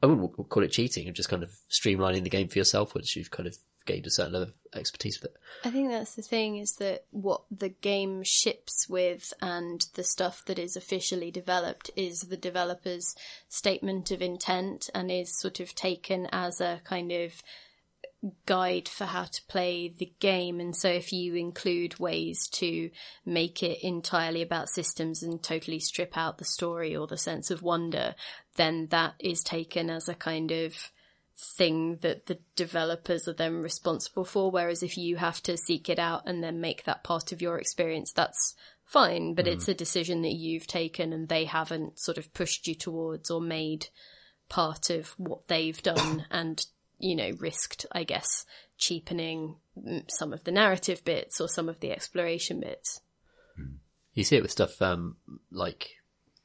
I 0.02 0.06
wouldn't 0.06 0.48
call 0.48 0.62
it 0.62 0.72
cheating, 0.72 1.06
of 1.06 1.14
just 1.14 1.28
kind 1.28 1.42
of 1.42 1.50
streamlining 1.70 2.24
the 2.24 2.30
game 2.30 2.48
for 2.48 2.56
yourself 2.56 2.94
once 2.94 3.14
you've 3.14 3.30
kind 3.30 3.46
of 3.46 3.58
gained 3.88 4.06
a 4.06 4.10
certain 4.10 4.34
level 4.34 4.48
of 4.48 4.78
expertise 4.78 5.20
with 5.20 5.32
it. 5.32 5.36
I 5.64 5.70
think 5.70 5.88
that's 5.88 6.14
the 6.14 6.22
thing 6.22 6.58
is 6.58 6.74
that 6.74 7.06
what 7.10 7.42
the 7.50 7.70
game 7.70 8.22
ships 8.22 8.86
with 8.88 9.32
and 9.40 9.84
the 9.94 10.04
stuff 10.04 10.44
that 10.44 10.58
is 10.58 10.76
officially 10.76 11.30
developed 11.30 11.90
is 11.96 12.20
the 12.20 12.36
developer's 12.36 13.16
statement 13.48 14.10
of 14.10 14.22
intent 14.22 14.90
and 14.94 15.10
is 15.10 15.40
sort 15.40 15.58
of 15.58 15.74
taken 15.74 16.28
as 16.30 16.60
a 16.60 16.80
kind 16.84 17.10
of 17.10 17.42
guide 18.46 18.88
for 18.88 19.06
how 19.06 19.24
to 19.24 19.42
play 19.48 19.88
the 19.88 20.12
game. 20.20 20.60
And 20.60 20.76
so 20.76 20.88
if 20.88 21.12
you 21.12 21.34
include 21.34 21.98
ways 21.98 22.46
to 22.54 22.90
make 23.24 23.62
it 23.62 23.82
entirely 23.82 24.42
about 24.42 24.68
systems 24.68 25.22
and 25.22 25.42
totally 25.42 25.78
strip 25.78 26.16
out 26.16 26.38
the 26.38 26.44
story 26.44 26.94
or 26.94 27.06
the 27.06 27.16
sense 27.16 27.50
of 27.50 27.62
wonder, 27.62 28.14
then 28.56 28.88
that 28.90 29.14
is 29.18 29.42
taken 29.42 29.88
as 29.88 30.08
a 30.08 30.14
kind 30.14 30.50
of 30.50 30.90
thing 31.38 31.98
that 32.00 32.26
the 32.26 32.38
developers 32.56 33.28
are 33.28 33.32
then 33.32 33.62
responsible 33.62 34.24
for. 34.24 34.50
Whereas 34.50 34.82
if 34.82 34.98
you 34.98 35.16
have 35.16 35.42
to 35.44 35.56
seek 35.56 35.88
it 35.88 35.98
out 35.98 36.22
and 36.26 36.42
then 36.42 36.60
make 36.60 36.84
that 36.84 37.04
part 37.04 37.32
of 37.32 37.40
your 37.40 37.58
experience, 37.58 38.12
that's 38.12 38.54
fine, 38.84 39.34
but 39.34 39.44
mm. 39.44 39.52
it's 39.52 39.68
a 39.68 39.74
decision 39.74 40.22
that 40.22 40.34
you've 40.34 40.66
taken 40.66 41.12
and 41.12 41.28
they 41.28 41.44
haven't 41.44 41.98
sort 41.98 42.18
of 42.18 42.32
pushed 42.34 42.66
you 42.66 42.74
towards 42.74 43.30
or 43.30 43.40
made 43.40 43.88
part 44.48 44.90
of 44.90 45.08
what 45.18 45.46
they've 45.46 45.80
done 45.82 46.24
and, 46.30 46.66
you 46.98 47.14
know, 47.14 47.30
risked, 47.38 47.86
I 47.92 48.02
guess, 48.02 48.44
cheapening 48.76 49.56
some 50.08 50.32
of 50.32 50.42
the 50.44 50.52
narrative 50.52 51.04
bits 51.04 51.40
or 51.40 51.48
some 51.48 51.68
of 51.68 51.78
the 51.80 51.92
exploration 51.92 52.60
bits. 52.60 53.00
You 54.14 54.24
see 54.24 54.36
it 54.36 54.42
with 54.42 54.50
stuff, 54.50 54.82
um, 54.82 55.16
like 55.52 55.97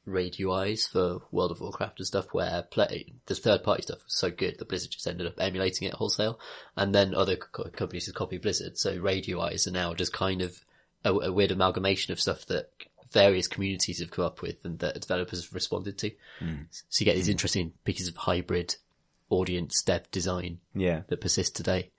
raid 0.06 0.34
UIs 0.34 0.88
for 0.88 1.22
World 1.30 1.50
of 1.50 1.60
Warcraft 1.60 1.98
and 1.98 2.06
stuff 2.06 2.32
where 2.32 2.62
play, 2.62 3.14
the 3.26 3.34
third 3.34 3.62
party 3.62 3.82
stuff 3.82 4.04
was 4.04 4.18
so 4.18 4.30
good 4.30 4.58
that 4.58 4.68
Blizzard 4.68 4.90
just 4.90 5.06
ended 5.06 5.26
up 5.26 5.34
emulating 5.38 5.88
it 5.88 5.94
wholesale. 5.94 6.38
And 6.76 6.94
then 6.94 7.14
other 7.14 7.36
co- 7.36 7.70
companies 7.70 8.04
just 8.06 8.16
copy 8.16 8.38
Blizzard. 8.38 8.78
So 8.78 8.96
raid 8.98 9.24
UIs 9.24 9.66
are 9.66 9.72
now 9.72 9.94
just 9.94 10.12
kind 10.12 10.42
of 10.42 10.64
a, 11.04 11.12
a, 11.12 11.32
weird 11.32 11.50
amalgamation 11.50 12.12
of 12.12 12.20
stuff 12.20 12.46
that 12.46 12.70
various 13.12 13.46
communities 13.46 14.00
have 14.00 14.10
come 14.10 14.24
up 14.24 14.42
with 14.42 14.64
and 14.64 14.78
that 14.80 15.00
developers 15.00 15.44
have 15.44 15.54
responded 15.54 15.98
to. 15.98 16.10
Mm. 16.40 16.66
So 16.70 17.02
you 17.02 17.04
get 17.04 17.16
these 17.16 17.28
interesting 17.28 17.72
pieces 17.84 18.08
of 18.08 18.16
hybrid 18.16 18.76
audience 19.30 19.82
dev 19.82 20.10
design 20.10 20.58
yeah. 20.74 21.02
that 21.08 21.20
persist 21.20 21.56
today. 21.56 21.90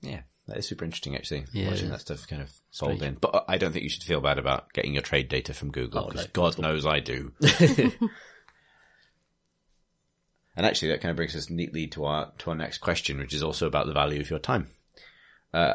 Yeah. 0.00 0.22
That 0.50 0.58
is 0.58 0.66
super 0.66 0.84
interesting, 0.84 1.14
actually. 1.14 1.44
Yeah, 1.52 1.70
watching 1.70 1.90
that 1.90 2.00
stuff 2.00 2.26
kind 2.26 2.42
of 2.42 2.50
sold 2.72 3.04
in. 3.04 3.14
But 3.14 3.44
I 3.46 3.56
don't 3.56 3.70
think 3.70 3.84
you 3.84 3.88
should 3.88 4.02
feel 4.02 4.20
bad 4.20 4.36
about 4.36 4.72
getting 4.72 4.92
your 4.92 5.02
trade 5.02 5.28
data 5.28 5.54
from 5.54 5.70
Google 5.70 6.06
because 6.08 6.22
oh, 6.22 6.24
no, 6.24 6.30
God 6.32 6.58
knows 6.58 6.84
I 6.84 6.98
do. 6.98 7.30
and 10.56 10.66
actually, 10.66 10.88
that 10.88 11.02
kind 11.02 11.10
of 11.10 11.16
brings 11.16 11.36
us 11.36 11.50
neatly 11.50 11.86
to 11.88 12.04
our 12.04 12.32
to 12.38 12.50
our 12.50 12.56
next 12.56 12.78
question, 12.78 13.18
which 13.18 13.32
is 13.32 13.44
also 13.44 13.68
about 13.68 13.86
the 13.86 13.92
value 13.92 14.20
of 14.20 14.28
your 14.28 14.40
time. 14.40 14.66
Uh, 15.54 15.74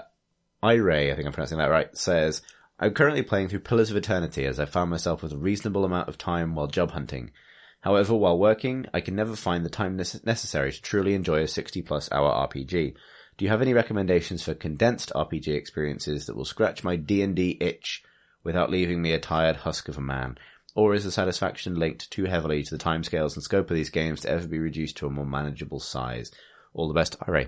Iray, 0.61 1.09
I 1.09 1.15
think 1.15 1.25
I'm 1.25 1.31
pronouncing 1.31 1.59
that 1.59 1.71
right, 1.71 1.95
says, 1.97 2.41
I'm 2.77 2.93
currently 2.93 3.23
playing 3.23 3.47
through 3.47 3.59
Pillars 3.59 3.91
of 3.91 3.97
Eternity 3.97 4.45
as 4.45 4.59
I 4.59 4.65
found 4.65 4.91
myself 4.91 5.23
with 5.23 5.31
a 5.31 5.37
reasonable 5.37 5.85
amount 5.85 6.09
of 6.09 6.17
time 6.17 6.53
while 6.53 6.67
job 6.67 6.91
hunting. 6.91 7.31
However, 7.79 8.13
while 8.13 8.37
working, 8.37 8.87
I 8.93 8.99
can 8.99 9.15
never 9.15 9.37
find 9.37 9.63
the 9.63 9.69
time 9.69 9.95
necessary 9.95 10.73
to 10.73 10.81
truly 10.81 11.13
enjoy 11.13 11.43
a 11.43 11.47
60 11.47 11.81
plus 11.83 12.11
hour 12.11 12.29
RPG. 12.49 12.95
Do 13.37 13.45
you 13.45 13.51
have 13.51 13.61
any 13.61 13.73
recommendations 13.73 14.43
for 14.43 14.53
condensed 14.53 15.11
RPG 15.13 15.49
experiences 15.49 16.25
that 16.25 16.35
will 16.35 16.45
scratch 16.45 16.83
my 16.83 16.95
D&D 16.95 17.57
itch 17.59 18.03
without 18.43 18.71
leaving 18.71 19.01
me 19.01 19.11
a 19.11 19.19
tired 19.19 19.57
husk 19.57 19.89
of 19.89 19.97
a 19.97 20.01
man? 20.01 20.37
Or 20.73 20.93
is 20.93 21.03
the 21.03 21.11
satisfaction 21.11 21.75
linked 21.75 22.11
too 22.11 22.25
heavily 22.25 22.63
to 22.63 22.77
the 22.77 22.83
timescales 22.83 23.35
and 23.35 23.43
scope 23.43 23.69
of 23.69 23.75
these 23.75 23.89
games 23.89 24.21
to 24.21 24.29
ever 24.29 24.47
be 24.47 24.59
reduced 24.59 24.97
to 24.97 25.07
a 25.07 25.09
more 25.09 25.25
manageable 25.25 25.79
size? 25.79 26.31
All 26.73 26.87
the 26.87 26.93
best, 26.93 27.19
Iray. 27.19 27.47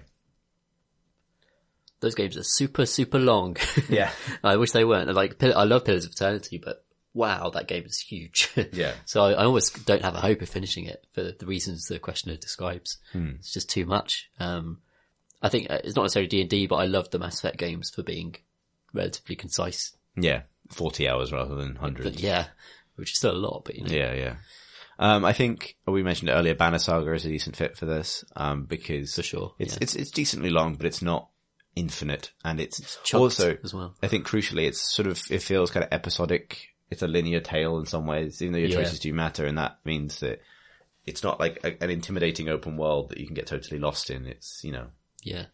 Those 1.99 2.15
games 2.15 2.38
are 2.38 2.43
super, 2.43 2.85
super 2.85 3.19
long. 3.19 3.57
Yeah. 3.89 4.11
I 4.43 4.57
wish 4.57 4.72
they 4.72 4.85
weren't. 4.85 5.14
Like, 5.14 5.41
I 5.41 5.64
love 5.64 5.85
Pillars 5.85 6.05
of 6.05 6.11
Eternity, 6.11 6.57
but 6.57 6.85
wow, 7.14 7.49
that 7.49 7.68
game 7.68 7.85
is 7.85 7.99
huge. 7.99 8.51
yeah. 8.73 8.93
So 9.05 9.23
I, 9.23 9.31
I, 9.31 9.45
almost 9.45 9.85
don't 9.85 10.03
have 10.03 10.15
a 10.15 10.22
hope 10.22 10.41
of 10.41 10.49
finishing 10.49 10.85
it 10.85 11.05
for 11.14 11.23
the 11.23 11.45
reasons 11.45 11.85
the 11.85 11.99
questioner 11.99 12.35
describes. 12.35 12.97
Hmm. 13.14 13.31
It's 13.39 13.53
just 13.53 13.69
too 13.69 13.85
much. 13.85 14.30
Um, 14.39 14.80
I 15.41 15.49
think 15.49 15.69
uh, 15.69 15.80
it's 15.84 15.95
not 15.95 16.03
necessarily 16.03 16.27
D 16.27 16.41
and 16.41 16.49
D, 16.49 16.68
but 16.68 16.77
I 16.77 16.85
love 16.85 17.09
the 17.09 17.19
Mass 17.19 17.39
Effect 17.39 17.57
games 17.57 17.89
for 17.89 18.03
being 18.03 18.35
relatively 18.93 19.35
concise. 19.35 19.95
Yeah, 20.15 20.43
forty 20.69 21.07
hours 21.07 21.31
rather 21.31 21.55
than 21.55 21.76
hundreds. 21.76 22.22
Yeah, 22.22 22.47
which 22.95 23.11
is 23.11 23.18
still 23.18 23.31
a 23.31 23.38
lot, 23.38 23.64
but 23.65 23.76
you 23.76 23.84
know. 23.84 23.93
Yeah, 23.93 24.14
yeah. 24.14 24.35
Um, 24.99 25.26
I 25.26 25.34
think 25.34 25.77
we 25.85 26.01
mentioned 26.01 26.30
earlier. 26.30 26.55
Banner 26.55 26.80
Saga 26.80 27.14
is 27.14 27.26
a 27.26 27.30
decent 27.30 27.55
fit 27.55 27.77
for 27.77 27.85
this 27.85 28.26
um, 28.35 28.64
because 28.64 29.14
for 29.14 29.22
sure 29.22 29.53
it's 29.59 29.73
yeah. 29.73 29.80
it's 29.81 29.95
it's 29.95 30.11
decently 30.11 30.49
long, 30.49 30.76
but 30.76 30.88
it's 30.88 31.01
not 31.01 31.30
infinite, 31.76 32.31
and 32.43 32.59
it's, 32.59 32.80
it's 32.80 33.14
also 33.14 33.57
as 33.64 33.73
well. 33.73 33.95
I 34.01 34.07
think 34.07 34.27
crucially, 34.27 34.68
it's 34.68 34.81
sort 34.81 35.07
of 35.07 35.22
it 35.30 35.43
feels 35.43 35.72
kind 35.72 35.84
of 35.84 35.93
episodic. 35.93 36.69
It's 36.89 37.01
a 37.01 37.07
linear 37.07 37.41
tale 37.41 37.77
in 37.80 37.85
some 37.85 38.07
ways, 38.07 38.41
even 38.41 38.53
though 38.53 38.59
your 38.59 38.69
yeah. 38.69 38.77
choices 38.77 38.99
do 38.99 39.14
matter, 39.14 39.45
and 39.45 39.57
that 39.57 39.77
means 39.85 40.22
that 40.22 40.41
it's 41.05 41.23
not 41.23 41.39
like 41.39 41.59
a, 41.64 41.84
an 41.84 41.89
intimidating 41.89 42.49
open 42.49 42.77
world 42.77 43.09
that 43.09 43.19
you 43.19 43.27
can 43.27 43.35
get 43.35 43.45
totally 43.45 43.80
lost 43.80 44.09
in. 44.09 44.26
It's 44.26 44.64
you 44.64 44.72
know 44.72 44.88
yeah, 45.27 45.45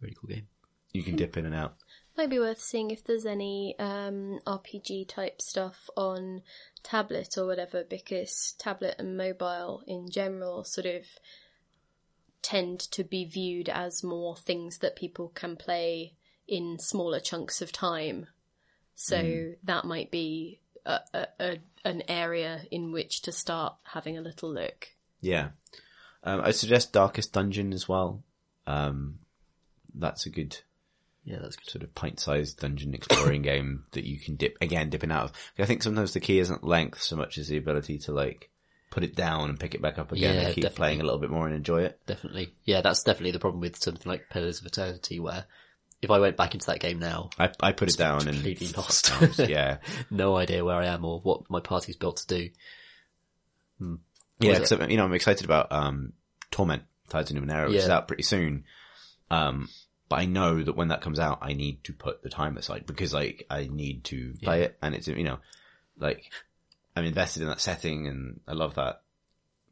really 0.00 0.16
cool 0.18 0.28
game. 0.28 0.46
You 0.92 1.02
can 1.02 1.16
dip 1.16 1.36
in 1.36 1.46
and 1.46 1.54
out. 1.54 1.76
Might 2.16 2.30
be 2.30 2.38
worth 2.38 2.60
seeing 2.60 2.90
if 2.90 3.04
there's 3.04 3.26
any 3.26 3.76
um, 3.78 4.40
RPG 4.46 5.08
type 5.08 5.40
stuff 5.40 5.88
on 5.96 6.42
tablet 6.82 7.36
or 7.38 7.46
whatever, 7.46 7.84
because 7.88 8.54
tablet 8.58 8.96
and 8.98 9.16
mobile 9.16 9.82
in 9.86 10.10
general 10.10 10.64
sort 10.64 10.86
of 10.86 11.06
tend 12.42 12.80
to 12.80 13.04
be 13.04 13.24
viewed 13.24 13.68
as 13.68 14.02
more 14.02 14.36
things 14.36 14.78
that 14.78 14.96
people 14.96 15.28
can 15.28 15.56
play 15.56 16.14
in 16.48 16.78
smaller 16.78 17.20
chunks 17.20 17.62
of 17.62 17.70
time. 17.70 18.26
So 18.96 19.22
mm. 19.22 19.54
that 19.62 19.84
might 19.84 20.10
be 20.10 20.60
a, 20.84 20.98
a, 21.14 21.26
a, 21.38 21.58
an 21.84 22.02
area 22.08 22.62
in 22.70 22.92
which 22.92 23.22
to 23.22 23.32
start 23.32 23.76
having 23.84 24.18
a 24.18 24.22
little 24.22 24.52
look. 24.52 24.88
Yeah. 25.20 25.50
Um, 26.24 26.40
I 26.42 26.50
suggest 26.50 26.92
Darkest 26.92 27.32
Dungeon 27.32 27.72
as 27.72 27.88
well. 27.88 28.22
Um, 28.66 29.18
that's 29.94 30.26
a 30.26 30.30
good 30.30 30.56
Yeah, 31.24 31.38
that's 31.40 31.56
good. 31.56 31.70
sort 31.70 31.82
of 31.82 31.94
pint-sized 31.94 32.60
dungeon 32.60 32.94
exploring 32.94 33.42
game 33.50 33.84
that 33.92 34.04
you 34.04 34.18
can 34.18 34.36
dip 34.36 34.56
again, 34.60 34.90
dipping 34.90 35.10
out 35.12 35.24
of. 35.24 35.32
I 35.58 35.64
think 35.66 35.82
sometimes 35.82 36.12
the 36.12 36.20
key 36.20 36.38
isn't 36.38 36.64
length 36.64 37.02
so 37.02 37.16
much 37.16 37.38
as 37.38 37.48
the 37.48 37.56
ability 37.56 37.98
to 38.00 38.12
like 38.12 38.50
put 38.90 39.04
it 39.04 39.14
down 39.14 39.48
and 39.50 39.58
pick 39.60 39.74
it 39.74 39.82
back 39.82 39.98
up 39.98 40.10
again 40.12 40.34
Yeah, 40.34 40.40
and 40.46 40.54
keep 40.54 40.62
definitely. 40.62 40.76
playing 40.76 41.00
a 41.00 41.04
little 41.04 41.18
bit 41.20 41.30
more 41.30 41.46
and 41.46 41.54
enjoy 41.54 41.82
it. 41.82 42.00
Definitely. 42.06 42.52
Yeah, 42.64 42.80
that's 42.80 43.02
definitely 43.04 43.30
the 43.32 43.38
problem 43.38 43.60
with 43.60 43.76
something 43.82 44.08
like 44.10 44.28
Pillars 44.30 44.60
of 44.60 44.66
Eternity 44.66 45.20
where 45.20 45.44
if 46.02 46.10
I 46.10 46.18
went 46.18 46.36
back 46.36 46.54
into 46.54 46.66
that 46.66 46.80
game 46.80 46.98
now, 46.98 47.28
I 47.38 47.50
I 47.60 47.72
put 47.72 47.88
it 47.90 47.96
down 47.98 48.20
and 48.26 48.30
completely 48.32 48.68
lost. 48.76 49.04
times, 49.06 49.38
yeah, 49.48 49.78
no 50.10 50.34
idea 50.36 50.64
where 50.64 50.76
I 50.76 50.86
am 50.86 51.04
or 51.04 51.20
what 51.20 51.50
my 51.50 51.60
party's 51.60 51.96
built 51.96 52.16
to 52.18 52.26
do. 52.26 52.50
yeah. 54.40 54.58
Was 54.60 54.70
Because 54.70 54.90
you 54.90 54.96
know 54.96 55.04
I'm 55.04 55.12
excited 55.12 55.44
about 55.44 55.70
um 55.70 56.12
Torment 56.50 56.82
Tides 57.10 57.30
of 57.30 57.36
Numenera, 57.36 57.68
which 57.68 57.76
is 57.84 57.88
out 57.90 58.08
pretty 58.08 58.22
soon. 58.22 58.64
Um, 59.30 59.68
but 60.08 60.18
I 60.18 60.24
know 60.24 60.62
that 60.62 60.74
when 60.76 60.88
that 60.88 61.02
comes 61.02 61.20
out, 61.20 61.38
I 61.42 61.52
need 61.52 61.84
to 61.84 61.92
put 61.92 62.22
the 62.22 62.30
time 62.30 62.56
aside 62.56 62.86
because 62.86 63.12
like 63.14 63.46
I 63.50 63.68
need 63.70 64.04
to 64.04 64.34
play 64.42 64.62
it, 64.62 64.78
and 64.82 64.94
it's 64.94 65.06
you 65.06 65.22
know 65.24 65.38
like 65.98 66.32
I'm 66.96 67.04
invested 67.04 67.42
in 67.42 67.48
that 67.48 67.60
setting 67.60 68.06
and 68.08 68.40
I 68.48 68.52
love 68.54 68.74
that 68.74 69.02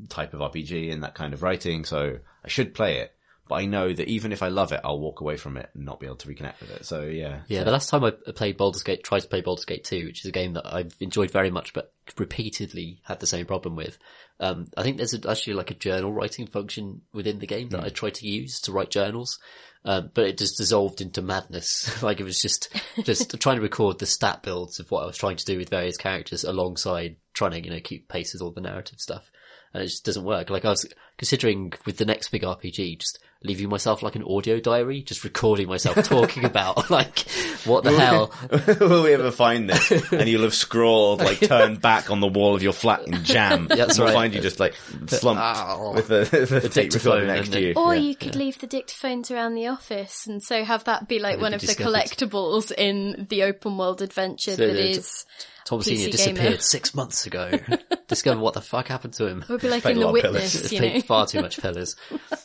type 0.09 0.35
of 0.35 0.41
RPG 0.41 0.93
and 0.93 1.03
that 1.03 1.15
kind 1.15 1.35
of 1.35 1.43
writing, 1.43 1.85
so 1.85 2.19
I 2.45 2.49
should 2.49 2.75
play 2.75 2.99
it. 2.99 3.15
But 3.49 3.57
I 3.57 3.67
know 3.67 3.93
that 3.93 4.09
even 4.09 4.33
if 4.33 4.43
I 4.43 4.49
love 4.49 4.73
it, 4.73 4.81
I'll 4.85 5.01
walk 5.01 5.21
away 5.21 5.37
from 5.37 5.57
it 5.57 5.71
and 5.75 5.85
not 5.85 6.01
be 6.01 6.07
able 6.07 6.17
to 6.17 6.29
reconnect 6.29 6.61
with 6.61 6.71
it. 6.71 6.87
So 6.87 7.03
yeah, 7.03 7.41
Yeah, 7.49 7.65
the 7.65 7.71
last 7.71 7.89
time 7.89 8.05
I 8.05 8.11
played 8.11 8.57
Baldur's 8.57 8.83
Gate, 8.83 9.03
tried 9.03 9.21
to 9.21 9.29
play 9.29 9.41
Baldur's 9.41 9.65
Gate 9.65 9.85
2, 9.85 10.07
which 10.07 10.21
is 10.21 10.27
a 10.27 10.33
game 10.33 10.53
that 10.55 10.73
I've 10.73 10.95
enjoyed 11.01 11.31
very 11.31 11.51
much, 11.51 11.73
but 11.73 11.93
repeatedly 12.17 13.01
had 13.05 13.21
the 13.21 13.27
same 13.27 13.47
problem 13.47 13.77
with. 13.77 13.99
Um, 14.41 14.67
I 14.77 14.83
think 14.83 14.97
there's 14.97 15.15
a, 15.15 15.31
actually 15.31 15.55
like 15.55 15.71
a 15.71 15.75
journal 15.75 16.13
writing 16.13 16.47
function 16.47 17.03
within 17.13 17.39
the 17.39 17.47
game 17.47 17.71
that 17.71 17.85
I 17.85 17.89
tried 17.89 18.15
to 18.15 18.29
use 18.29 18.61
to 18.63 18.73
write 18.73 18.91
journals. 18.91 19.39
Um, 19.85 20.11
but 20.13 20.27
it 20.27 20.39
just 20.39 20.59
dissolved 20.59 21.01
into 21.01 21.23
madness. 21.23 22.03
like 22.03 22.21
it 22.21 22.25
was 22.25 22.43
just, 22.43 22.69
just 23.03 23.39
trying 23.41 23.57
to 23.57 23.63
record 23.63 23.99
the 23.99 24.07
stat 24.07 24.43
builds 24.43 24.81
of 24.81 24.91
what 24.91 25.03
I 25.03 25.07
was 25.07 25.17
trying 25.17 25.37
to 25.37 25.45
do 25.45 25.57
with 25.57 25.71
various 25.71 25.97
characters 25.97 26.45
alongside 26.45 27.17
trying 27.33 27.53
to, 27.53 27.65
you 27.65 27.71
know, 27.71 27.81
keep 27.81 28.09
pace 28.09 28.33
with 28.33 28.43
all 28.43 28.51
the 28.51 28.61
narrative 28.61 29.01
stuff. 29.01 29.31
And 29.73 29.83
it 29.83 29.87
just 29.87 30.05
doesn't 30.05 30.25
work. 30.25 30.51
Like 30.51 30.65
I 30.65 30.71
was 30.71 30.87
considering 31.17 31.73
with 31.87 31.99
the 31.99 32.07
next 32.07 32.31
big 32.31 32.43
RPG, 32.43 32.99
just 32.99 33.19
leaving 33.45 33.69
myself 33.69 34.03
like 34.03 34.17
an 34.17 34.25
audio 34.25 34.59
diary, 34.59 35.01
just 35.01 35.23
recording 35.23 35.69
myself 35.69 35.97
talking 36.05 36.45
about 36.45 36.91
like, 36.91 37.21
what 37.65 37.85
the 37.85 37.97
hell? 37.97 38.33
will 38.81 39.05
we 39.05 39.15
ever 39.15 39.31
find 39.31 39.71
this? 39.71 40.13
And 40.13 40.29
you'll 40.29 40.43
have 40.43 40.55
scrawled 40.55 41.21
like 41.21 41.39
turned 41.49 41.81
back 41.81 42.11
on 42.11 42.19
the 42.21 42.27
wall 42.27 42.57
of 42.57 42.63
your 42.65 42.73
flat 42.73 43.07
in 43.07 43.23
jam. 43.25 43.69
That's 43.69 43.97
we'll 43.99 44.09
right. 44.09 44.15
find 44.15 44.35
you 44.35 44.41
just 44.41 44.59
like 44.59 44.75
slumped 45.07 45.41
Ow. 45.43 45.93
with 45.95 46.09
the, 46.09 46.25
the, 46.47 46.61
tape 46.69 46.91
dictaphone 46.91 47.13
recorder 47.21 47.27
next 47.37 47.53
to 47.53 47.61
you. 47.61 47.75
Or 47.77 47.95
Yeah. 47.95 48.01
you 48.01 48.17
could 48.17 48.35
leave 48.35 48.59
the 48.59 48.67
dictaphones 48.67 49.31
around 49.31 49.55
the 49.55 49.69
office 49.69 50.27
and 50.27 50.43
so 50.43 50.65
have 50.65 50.85
that 50.85 51.07
be 51.07 51.21
like 51.21 51.35
it'd 51.35 51.43
one 51.43 51.53
be 51.53 51.57
of 51.57 51.61
the 51.61 51.75
collectibles 51.75 52.73
in 52.77 53.27
the 53.31 53.45
open 53.45 53.79
world 53.79 54.03
adventure 54.03 54.57
So 54.57 54.67
that 54.67 54.73
the- 54.73 54.91
is. 54.91 55.25
Tom 55.69 55.81
PC 55.81 55.85
Senior 55.85 55.99
gamer. 55.99 56.11
disappeared 56.13 56.63
six 56.63 56.95
months 56.95 57.27
ago. 57.27 57.51
Discover 58.09 58.41
what 58.41 58.55
the 58.55 58.63
fuck 58.63 58.89
happened 58.89 59.13
to 59.15 59.27
him. 59.27 59.43
It 59.43 59.49
would 59.51 59.61
be 59.61 59.69
like 59.69 59.85
in 59.85 60.01
The 60.01 60.11
Witness, 60.11 60.73
you 60.73 60.81
know. 60.81 61.01
far 61.03 61.27
too 61.27 61.43
much 61.43 61.61
pillars. 61.61 61.95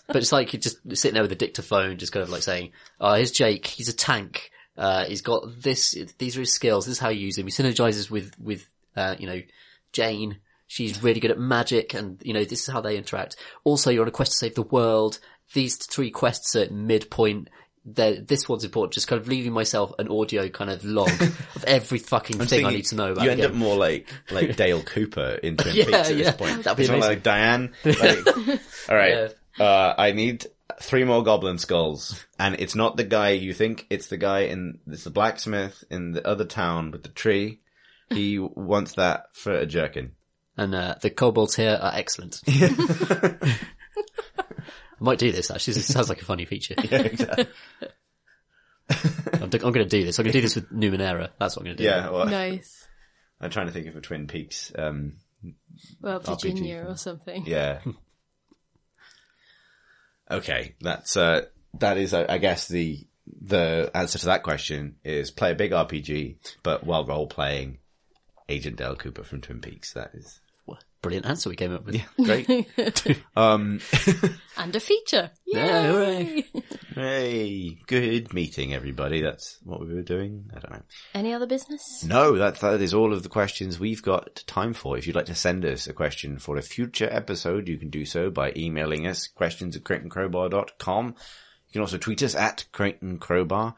But 0.07 0.17
it's 0.17 0.33
like 0.33 0.51
you're 0.51 0.59
just 0.59 0.77
sitting 0.97 1.13
there 1.13 1.23
with 1.23 1.31
a 1.31 1.35
dictaphone, 1.35 1.97
just 1.97 2.11
kind 2.11 2.21
of 2.23 2.29
like 2.29 2.43
saying, 2.43 2.73
"Oh, 2.99 3.13
here's 3.13 3.31
Jake. 3.31 3.65
He's 3.65 3.87
a 3.87 3.93
tank. 3.95 4.51
Uh, 4.77 5.05
he's 5.05 5.21
got 5.21 5.43
this. 5.61 5.95
These 6.17 6.35
are 6.35 6.41
his 6.41 6.51
skills. 6.51 6.85
This 6.85 6.93
is 6.93 6.99
how 6.99 7.09
you 7.09 7.21
use 7.25 7.37
him. 7.37 7.45
He 7.45 7.51
synergizes 7.51 8.09
with 8.11 8.37
with 8.37 8.67
uh, 8.97 9.15
you 9.17 9.27
know 9.27 9.41
Jane. 9.93 10.39
She's 10.67 11.01
really 11.01 11.21
good 11.21 11.31
at 11.31 11.39
magic, 11.39 11.93
and 11.93 12.21
you 12.25 12.33
know 12.33 12.43
this 12.43 12.63
is 12.63 12.73
how 12.73 12.81
they 12.81 12.97
interact. 12.97 13.37
Also, 13.63 13.89
you're 13.89 14.01
on 14.01 14.09
a 14.09 14.11
quest 14.11 14.33
to 14.33 14.37
save 14.37 14.55
the 14.55 14.63
world. 14.63 15.19
These 15.53 15.77
three 15.77 16.11
quests 16.11 16.57
are 16.57 16.63
at 16.63 16.71
midpoint. 16.73 17.49
They're, 17.85 18.15
this 18.21 18.47
one's 18.47 18.63
important. 18.63 18.93
Just 18.93 19.07
kind 19.07 19.21
of 19.21 19.27
leaving 19.27 19.51
myself 19.51 19.93
an 19.99 20.07
audio 20.07 20.47
kind 20.47 20.69
of 20.69 20.85
log 20.85 21.09
of 21.55 21.63
every 21.65 21.99
fucking 21.99 22.39
thing 22.39 22.65
I 22.65 22.71
need 22.71 22.85
to 22.85 22.95
know 22.95 23.11
about. 23.11 23.25
You 23.25 23.31
end 23.31 23.41
game. 23.41 23.51
up 23.51 23.55
more 23.55 23.75
like 23.75 24.07
like 24.31 24.55
Dale 24.57 24.81
Cooper 24.81 25.39
in 25.43 25.57
Twin 25.57 25.75
Yeah, 25.77 25.85
Peaks 25.85 26.09
at 26.09 26.15
yeah. 26.15 26.23
this 26.23 26.35
point. 26.35 26.63
That'd 26.63 26.77
be 26.77 26.85
amazing. 26.85 27.01
like 27.09 27.23
Diane. 27.23 27.73
Like, 27.83 28.27
all 28.89 28.95
right, 28.95 29.33
uh, 29.59 29.93
I 29.97 30.13
need 30.13 30.45
three 30.81 31.03
more 31.03 31.23
goblin 31.23 31.57
skulls, 31.57 32.25
and 32.39 32.55
it's 32.55 32.75
not 32.75 32.95
the 32.95 33.03
guy 33.03 33.31
you 33.31 33.53
think. 33.53 33.85
It's 33.89 34.07
the 34.07 34.17
guy 34.17 34.41
in 34.41 34.79
it's 34.87 35.03
the 35.03 35.09
blacksmith 35.09 35.83
in 35.89 36.11
the 36.11 36.25
other 36.25 36.45
town 36.45 36.91
with 36.91 37.03
the 37.03 37.09
tree. 37.09 37.59
He 38.09 38.39
wants 38.39 38.93
that 38.93 39.35
for 39.35 39.51
a 39.53 39.65
jerkin. 39.65 40.11
And 40.55 40.75
uh, 40.75 40.95
the 41.01 41.09
kobolds 41.09 41.55
here 41.55 41.79
are 41.81 41.93
excellent. 41.95 42.39
I 44.99 45.03
might 45.03 45.19
do 45.19 45.31
this 45.31 45.51
actually. 45.51 45.73
This 45.75 45.87
sounds 45.87 46.09
like 46.09 46.21
a 46.21 46.25
funny 46.25 46.45
feature. 46.45 46.75
Yeah, 46.83 46.99
exactly. 47.01 47.47
I'm, 49.33 49.43
I'm 49.43 49.49
going 49.49 49.73
to 49.73 49.85
do 49.85 50.03
this. 50.05 50.19
I'm 50.19 50.23
going 50.23 50.33
to 50.33 50.37
do 50.39 50.41
this 50.41 50.55
with 50.55 50.71
Numenera. 50.71 51.29
That's 51.39 51.55
what 51.55 51.61
I'm 51.61 51.65
going 51.65 51.77
to 51.77 51.83
do. 51.83 51.89
yeah. 51.89 52.09
Well, 52.09 52.25
Nice. 52.25 52.87
I'm 53.41 53.49
trying 53.49 53.67
to 53.67 53.71
think 53.73 53.87
of 53.87 53.95
a 53.95 54.01
Twin 54.01 54.27
Peaks. 54.27 54.71
Um, 54.77 55.13
Well, 56.01 56.19
Virginia 56.19 56.81
thing. 56.81 56.91
or 56.91 56.95
something. 56.97 57.45
Yeah. 57.45 57.79
okay, 60.29 60.75
that's 60.81 61.17
uh, 61.17 61.41
that 61.79 61.97
is, 61.97 62.13
uh, 62.13 62.25
I 62.29 62.37
guess, 62.37 62.67
the 62.67 63.05
the 63.41 63.89
answer 63.93 64.19
to 64.19 64.25
that 64.27 64.43
question 64.43 64.95
is 65.03 65.31
play 65.31 65.51
a 65.51 65.55
big 65.55 65.71
RPG, 65.71 66.37
but 66.61 66.85
while 66.85 67.05
role 67.05 67.27
playing 67.27 67.79
Agent 68.49 68.75
Dale 68.77 68.95
Cooper 68.95 69.23
from 69.23 69.41
Twin 69.41 69.59
Peaks. 69.61 69.93
That 69.93 70.11
is 70.13 70.39
Brilliant 71.03 71.25
answer 71.25 71.49
we 71.49 71.57
came 71.57 71.73
up 71.75 71.85
with. 71.85 71.95
Yeah, 71.95 72.05
great. 72.23 73.21
um, 73.35 73.81
And 74.57 74.73
a 74.73 74.79
feature. 74.79 75.31
Yeah, 75.45 75.91
hooray. 75.91 76.45
hey, 76.95 77.77
good 77.87 78.33
meeting, 78.33 78.73
everybody. 78.73 79.21
That's 79.21 79.57
what 79.65 79.81
we 79.81 79.93
were 79.93 80.01
doing. 80.01 80.49
I 80.55 80.59
don't 80.59 80.71
know. 80.71 80.83
Any 81.13 81.33
other 81.33 81.45
business? 81.45 82.05
No, 82.05 82.37
that 82.37 82.61
that 82.61 82.79
is 82.81 82.93
all 82.93 83.11
of 83.11 83.21
the 83.21 83.27
questions 83.29 83.81
we've 83.81 84.01
got 84.01 84.43
time 84.47 84.73
for. 84.73 84.97
If 84.97 85.05
you'd 85.05 85.15
like 85.15 85.25
to 85.25 85.35
send 85.35 85.65
us 85.65 85.87
a 85.87 85.93
question 85.93 86.37
for 86.37 86.55
a 86.55 86.61
future 86.61 87.09
episode, 87.11 87.67
you 87.67 87.77
can 87.77 87.89
do 87.89 88.05
so 88.05 88.29
by 88.29 88.53
emailing 88.55 89.05
us 89.05 89.27
questions 89.27 89.75
at 89.75 89.83
crateandcrowbar.com. 89.83 91.07
You 91.07 91.73
can 91.73 91.81
also 91.81 91.97
tweet 91.97 92.23
us 92.23 92.33
at 92.33 92.63
Crate 92.71 93.01
and 93.01 93.19
Crowbar. 93.19 93.75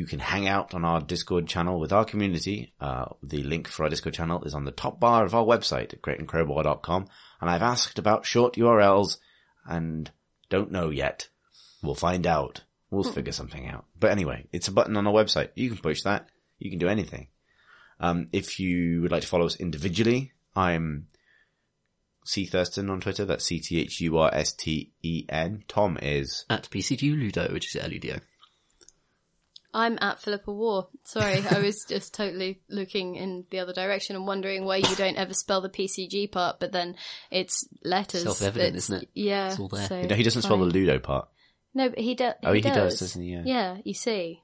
You 0.00 0.06
can 0.06 0.18
hang 0.18 0.48
out 0.48 0.72
on 0.72 0.82
our 0.82 1.02
Discord 1.02 1.46
channel 1.46 1.78
with 1.78 1.92
our 1.92 2.06
community. 2.06 2.72
Uh, 2.80 3.04
the 3.22 3.42
link 3.42 3.68
for 3.68 3.82
our 3.82 3.90
Discord 3.90 4.14
channel 4.14 4.42
is 4.44 4.54
on 4.54 4.64
the 4.64 4.70
top 4.70 4.98
bar 4.98 5.26
of 5.26 5.34
our 5.34 5.44
website 5.44 5.92
at 5.92 6.00
crateandcrowbar.com. 6.00 7.06
And 7.38 7.50
I've 7.50 7.60
asked 7.60 7.98
about 7.98 8.24
short 8.24 8.54
URLs 8.54 9.18
and 9.66 10.10
don't 10.48 10.72
know 10.72 10.88
yet. 10.88 11.28
We'll 11.82 11.94
find 11.94 12.26
out. 12.26 12.62
We'll 12.90 13.04
figure 13.04 13.34
something 13.34 13.68
out. 13.68 13.84
But 13.98 14.12
anyway, 14.12 14.46
it's 14.52 14.68
a 14.68 14.72
button 14.72 14.96
on 14.96 15.06
our 15.06 15.12
website. 15.12 15.50
You 15.54 15.68
can 15.68 15.76
push 15.76 16.00
that. 16.04 16.30
You 16.58 16.70
can 16.70 16.78
do 16.78 16.88
anything. 16.88 17.28
Um, 18.00 18.28
if 18.32 18.58
you 18.58 19.02
would 19.02 19.12
like 19.12 19.20
to 19.20 19.28
follow 19.28 19.44
us 19.44 19.56
individually, 19.56 20.32
I'm 20.56 21.08
C 22.24 22.46
Thursten 22.46 22.88
on 22.88 23.02
Twitter. 23.02 23.26
That's 23.26 23.44
C 23.44 23.60
T 23.60 23.78
H 23.80 24.00
U 24.00 24.16
R 24.16 24.30
S 24.32 24.54
T 24.54 24.92
E 25.02 25.26
N. 25.28 25.64
Tom 25.68 25.98
is 26.00 26.46
At 26.48 26.70
PCG 26.70 27.02
Ludo, 27.20 27.52
which 27.52 27.76
is 27.76 27.82
L-U-D-O. 27.82 28.16
I'm 29.72 29.98
at 30.00 30.20
Philippa 30.20 30.52
Warr. 30.52 30.88
Sorry, 31.04 31.42
I 31.50 31.60
was 31.60 31.84
just 31.88 32.12
totally 32.14 32.60
looking 32.68 33.14
in 33.16 33.44
the 33.50 33.60
other 33.60 33.72
direction 33.72 34.16
and 34.16 34.26
wondering 34.26 34.64
why 34.64 34.76
you 34.76 34.94
don't 34.96 35.16
ever 35.16 35.32
spell 35.34 35.60
the 35.60 35.68
PCG 35.68 36.30
part, 36.32 36.58
but 36.60 36.72
then 36.72 36.96
it's 37.30 37.66
letters. 37.84 38.22
Self-evident, 38.24 38.68
It's- 38.76 38.84
isn't 38.84 39.02
it? 39.04 39.08
Yeah. 39.14 39.48
It's 39.50 39.58
all 39.60 39.68
there. 39.68 39.86
so 39.86 40.02
no, 40.02 40.14
he 40.14 40.22
doesn't 40.22 40.42
spell 40.42 40.58
the. 40.58 40.64
Ludo 40.64 40.98
part. 40.98 41.28
No, 41.74 41.88
but 41.88 41.98
he, 42.00 42.14
do- 42.14 42.32
Oh, 42.44 42.52
he 42.52 42.60
he 42.60 42.62
does. 42.62 42.74
does, 42.74 42.98
doesn't 43.00 43.22
he? 43.22 43.28
Yeah. 43.30 43.42
Yeah, 43.44 43.76
you 43.84 43.94
see. 43.94 44.42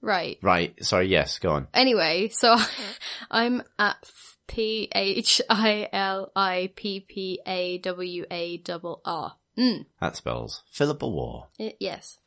Right. 0.00 0.38
Right. 0.42 0.74
Sorry. 0.84 1.06
Yes. 1.08 1.38
Go 1.38 1.50
on. 1.52 1.68
Anyway, 1.72 2.28
so 2.28 2.56
I'm 3.30 3.62
at 3.78 3.96
P 4.46 4.88
H 4.94 5.40
I 5.48 5.88
L 5.92 6.30
I 6.36 6.72
P 6.76 7.00
P 7.00 7.40
A 7.46 7.78
W 7.78 8.24
A 8.30 8.58
double 8.58 9.00
R. 9.04 9.36
Mm, 9.56 9.86
That 10.00 10.16
spells 10.16 10.62
Philippa 10.72 11.06
Warr. 11.08 11.46
it- 11.58 11.76
yes. 11.80 12.18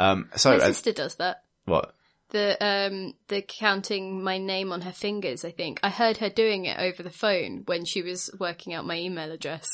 Um. 0.00 0.28
So 0.36 0.56
My 0.58 0.64
sister 0.66 0.92
does 0.92 1.16
that. 1.16 1.42
what? 1.66 1.94
The 2.30 2.56
um 2.64 3.14
the 3.28 3.42
counting 3.42 4.22
my 4.22 4.38
name 4.38 4.72
on 4.72 4.82
her 4.82 4.92
fingers, 4.92 5.44
I 5.44 5.50
think. 5.50 5.80
I 5.82 5.90
heard 5.90 6.18
her 6.18 6.30
doing 6.30 6.64
it 6.64 6.78
over 6.78 7.02
the 7.02 7.10
phone 7.10 7.62
when 7.66 7.84
she 7.84 8.02
was 8.02 8.30
working 8.38 8.72
out 8.72 8.86
my 8.86 8.96
email 8.98 9.30
address. 9.32 9.68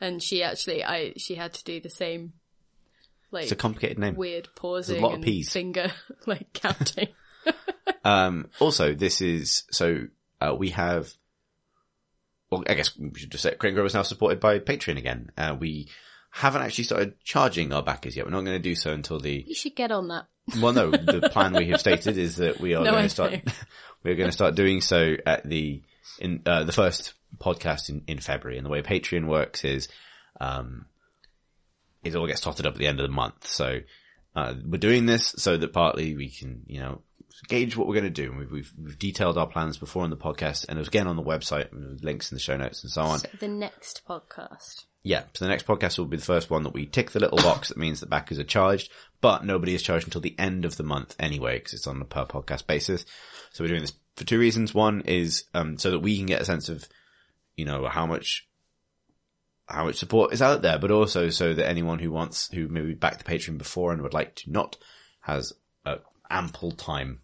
And 0.00 0.22
she 0.22 0.42
actually 0.42 0.84
I 0.84 1.14
she 1.16 1.34
had 1.34 1.52
to 1.54 1.64
do 1.64 1.80
the 1.80 1.90
same 1.90 2.32
like 3.32 3.44
It's 3.44 3.52
a 3.52 3.56
complicated 3.56 3.98
name. 3.98 4.14
weird 4.14 4.48
pausing 4.54 5.02
a 5.02 5.06
lot 5.06 5.14
of 5.18 5.22
Ps. 5.22 5.52
finger 5.52 5.90
like 6.26 6.52
counting. 6.52 7.08
Um. 8.04 8.50
Also, 8.60 8.94
this 8.94 9.20
is 9.20 9.64
so. 9.72 10.06
Uh, 10.40 10.54
we 10.56 10.70
have. 10.70 11.12
Well, 12.50 12.62
I 12.68 12.74
guess 12.74 12.96
we 12.96 13.10
should 13.18 13.30
just 13.32 13.42
say 13.42 13.54
Crane 13.56 13.76
is 13.78 13.94
now 13.94 14.02
supported 14.02 14.38
by 14.38 14.60
Patreon 14.60 14.96
again. 14.96 15.30
Uh, 15.36 15.56
we 15.58 15.88
haven't 16.36 16.60
actually 16.60 16.84
started 16.84 17.18
charging 17.24 17.72
our 17.72 17.82
backers 17.82 18.14
yet. 18.14 18.26
We're 18.26 18.32
not 18.32 18.44
going 18.44 18.58
to 18.58 18.62
do 18.62 18.74
so 18.74 18.92
until 18.92 19.18
the 19.18 19.42
you 19.46 19.54
should 19.54 19.74
get 19.74 19.90
on 19.90 20.08
that. 20.08 20.26
Well, 20.60 20.74
no, 20.74 20.90
the 20.90 21.28
plan 21.32 21.54
we 21.54 21.70
have 21.70 21.80
stated 21.80 22.18
is 22.18 22.36
that 22.36 22.60
we 22.60 22.74
are 22.74 22.84
No, 22.84 22.92
going 22.92 23.04
to 23.04 23.08
start. 23.08 23.32
we're 24.04 24.14
going 24.14 24.28
to 24.28 24.32
start 24.32 24.54
doing 24.54 24.80
so 24.80 25.16
at 25.24 25.48
the 25.48 25.82
in 26.20 26.42
uh, 26.46 26.62
the 26.62 26.72
first 26.72 27.14
podcast 27.38 27.88
in, 27.88 28.02
in 28.06 28.20
February. 28.20 28.58
And 28.58 28.64
the 28.64 28.70
way 28.70 28.82
Patreon 28.82 29.26
works 29.26 29.64
is, 29.64 29.88
um, 30.40 30.86
it 32.04 32.14
all 32.14 32.26
gets 32.26 32.42
totted 32.42 32.66
up 32.66 32.74
at 32.74 32.78
the 32.78 32.86
end 32.86 33.00
of 33.00 33.08
the 33.08 33.12
month. 33.12 33.46
So 33.46 33.80
uh, 34.36 34.54
we're 34.64 34.78
doing 34.78 35.06
this 35.06 35.34
so 35.38 35.56
that 35.56 35.72
partly 35.72 36.14
we 36.14 36.28
can, 36.28 36.62
you 36.66 36.80
know, 36.80 37.00
gauge 37.48 37.76
what 37.76 37.88
we're 37.88 37.94
going 37.94 38.04
to 38.04 38.10
do. 38.10 38.32
We've, 38.38 38.52
we've, 38.52 38.72
we've 38.80 38.98
detailed 38.98 39.38
our 39.38 39.48
plans 39.48 39.78
before 39.78 40.04
on 40.04 40.10
the 40.10 40.16
podcast, 40.16 40.66
and 40.68 40.78
it 40.78 40.80
was 40.80 40.88
again 40.88 41.08
on 41.08 41.16
the 41.16 41.22
website, 41.22 41.72
and 41.72 42.02
links 42.04 42.30
in 42.30 42.36
the 42.36 42.40
show 42.40 42.56
notes 42.56 42.84
and 42.84 42.92
so 42.92 43.02
on. 43.02 43.18
So 43.20 43.28
the 43.40 43.48
next 43.48 44.02
podcast. 44.08 44.84
Yeah, 45.06 45.22
so 45.34 45.44
the 45.44 45.50
next 45.50 45.68
podcast 45.68 45.98
will 45.98 46.06
be 46.06 46.16
the 46.16 46.24
first 46.24 46.50
one 46.50 46.64
that 46.64 46.74
we 46.74 46.84
tick 46.84 47.12
the 47.12 47.20
little 47.20 47.38
box 47.38 47.68
that 47.68 47.76
means 47.76 48.00
that 48.00 48.10
backers 48.10 48.40
are 48.40 48.44
charged, 48.44 48.90
but 49.20 49.44
nobody 49.44 49.72
is 49.72 49.82
charged 49.84 50.04
until 50.04 50.20
the 50.20 50.34
end 50.36 50.64
of 50.64 50.76
the 50.76 50.82
month 50.82 51.14
anyway, 51.20 51.58
because 51.58 51.74
it's 51.74 51.86
on 51.86 52.02
a 52.02 52.04
per 52.04 52.24
podcast 52.24 52.66
basis. 52.66 53.06
So 53.52 53.62
we're 53.62 53.68
doing 53.68 53.82
this 53.82 53.92
for 54.16 54.24
two 54.24 54.40
reasons. 54.40 54.74
One 54.74 55.02
is 55.02 55.44
um, 55.54 55.78
so 55.78 55.92
that 55.92 56.00
we 56.00 56.16
can 56.16 56.26
get 56.26 56.42
a 56.42 56.44
sense 56.44 56.68
of, 56.68 56.88
you 57.56 57.64
know, 57.64 57.86
how 57.86 58.04
much 58.04 58.48
how 59.66 59.84
much 59.84 59.94
support 59.94 60.32
is 60.32 60.42
out 60.42 60.62
there, 60.62 60.76
but 60.76 60.90
also 60.90 61.30
so 61.30 61.54
that 61.54 61.68
anyone 61.68 62.00
who 62.00 62.10
wants 62.10 62.52
who 62.52 62.66
maybe 62.66 62.94
backed 62.94 63.24
the 63.24 63.32
Patreon 63.32 63.58
before 63.58 63.92
and 63.92 64.02
would 64.02 64.12
like 64.12 64.34
to 64.34 64.50
not 64.50 64.76
has 65.20 65.52
uh, 65.84 65.98
ample 66.28 66.72
time 66.72 67.20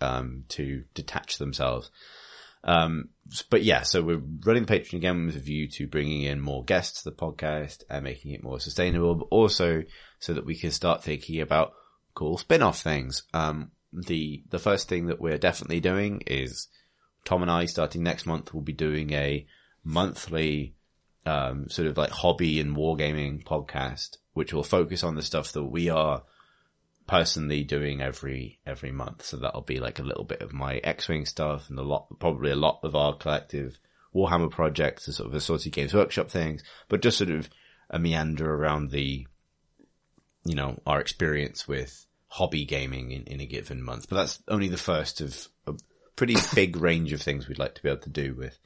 um, 0.00 0.44
to 0.50 0.84
detach 0.94 1.38
themselves. 1.38 1.90
Um, 2.64 3.10
but 3.50 3.62
yeah, 3.62 3.82
so 3.82 4.02
we're 4.02 4.22
running 4.44 4.64
the 4.64 4.72
Patreon 4.72 4.94
again 4.94 5.26
with 5.26 5.36
a 5.36 5.40
view 5.40 5.68
to 5.68 5.86
bringing 5.86 6.22
in 6.22 6.40
more 6.40 6.64
guests 6.64 7.02
to 7.02 7.10
the 7.10 7.16
podcast 7.16 7.82
and 7.90 8.04
making 8.04 8.32
it 8.32 8.42
more 8.42 8.58
sustainable, 8.58 9.14
but 9.14 9.28
also 9.30 9.82
so 10.18 10.34
that 10.34 10.46
we 10.46 10.56
can 10.56 10.70
start 10.70 11.02
thinking 11.02 11.40
about 11.40 11.74
cool 12.14 12.38
spin-off 12.38 12.80
things. 12.80 13.24
Um, 13.34 13.70
the, 13.92 14.42
the 14.50 14.58
first 14.58 14.88
thing 14.88 15.06
that 15.06 15.20
we're 15.20 15.38
definitely 15.38 15.80
doing 15.80 16.22
is 16.26 16.68
Tom 17.24 17.42
and 17.42 17.50
I 17.50 17.66
starting 17.66 18.02
next 18.02 18.26
month 18.26 18.52
will 18.52 18.62
be 18.62 18.72
doing 18.72 19.12
a 19.12 19.46
monthly, 19.82 20.74
um, 21.26 21.68
sort 21.68 21.88
of 21.88 21.96
like 21.96 22.10
hobby 22.10 22.60
and 22.60 22.76
wargaming 22.76 23.44
podcast, 23.44 24.16
which 24.32 24.52
will 24.52 24.62
focus 24.62 25.04
on 25.04 25.14
the 25.14 25.22
stuff 25.22 25.52
that 25.52 25.64
we 25.64 25.90
are 25.90 26.22
personally 27.06 27.62
doing 27.62 28.00
every 28.00 28.58
every 28.66 28.92
month. 28.92 29.24
So 29.24 29.36
that'll 29.36 29.62
be 29.62 29.80
like 29.80 29.98
a 29.98 30.04
little 30.04 30.24
bit 30.24 30.42
of 30.42 30.52
my 30.52 30.76
X-wing 30.78 31.26
stuff 31.26 31.68
and 31.68 31.78
a 31.78 31.82
lot, 31.82 32.06
probably 32.18 32.50
a 32.50 32.56
lot 32.56 32.80
of 32.82 32.94
our 32.94 33.14
collective 33.14 33.78
Warhammer 34.14 34.50
projects, 34.50 35.06
the 35.06 35.12
sort 35.12 35.28
of 35.28 35.34
assorted 35.34 35.72
games 35.72 35.92
workshop 35.92 36.30
things, 36.30 36.62
but 36.88 37.02
just 37.02 37.18
sort 37.18 37.30
of 37.30 37.48
a 37.90 37.98
meander 37.98 38.52
around 38.52 38.90
the, 38.90 39.26
you 40.44 40.54
know, 40.54 40.80
our 40.86 41.00
experience 41.00 41.66
with 41.66 42.06
hobby 42.28 42.64
gaming 42.64 43.10
in, 43.10 43.24
in 43.24 43.40
a 43.40 43.46
given 43.46 43.82
month. 43.82 44.08
But 44.08 44.16
that's 44.16 44.42
only 44.48 44.68
the 44.68 44.76
first 44.76 45.20
of 45.20 45.48
a 45.66 45.74
pretty 46.16 46.36
big 46.54 46.76
range 46.76 47.12
of 47.12 47.22
things 47.22 47.48
we'd 47.48 47.58
like 47.58 47.74
to 47.74 47.82
be 47.82 47.88
able 47.88 48.02
to 48.02 48.10
do 48.10 48.34
with 48.34 48.58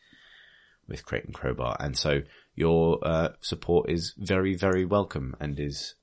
with 0.86 1.04
Crate 1.04 1.24
and 1.24 1.34
Crowbar. 1.34 1.76
And 1.78 1.96
so 1.96 2.22
your 2.54 2.98
uh, 3.02 3.30
support 3.40 3.90
is 3.90 4.14
very, 4.16 4.56
very 4.56 4.86
welcome 4.86 5.36
and 5.38 5.60
is 5.60 5.94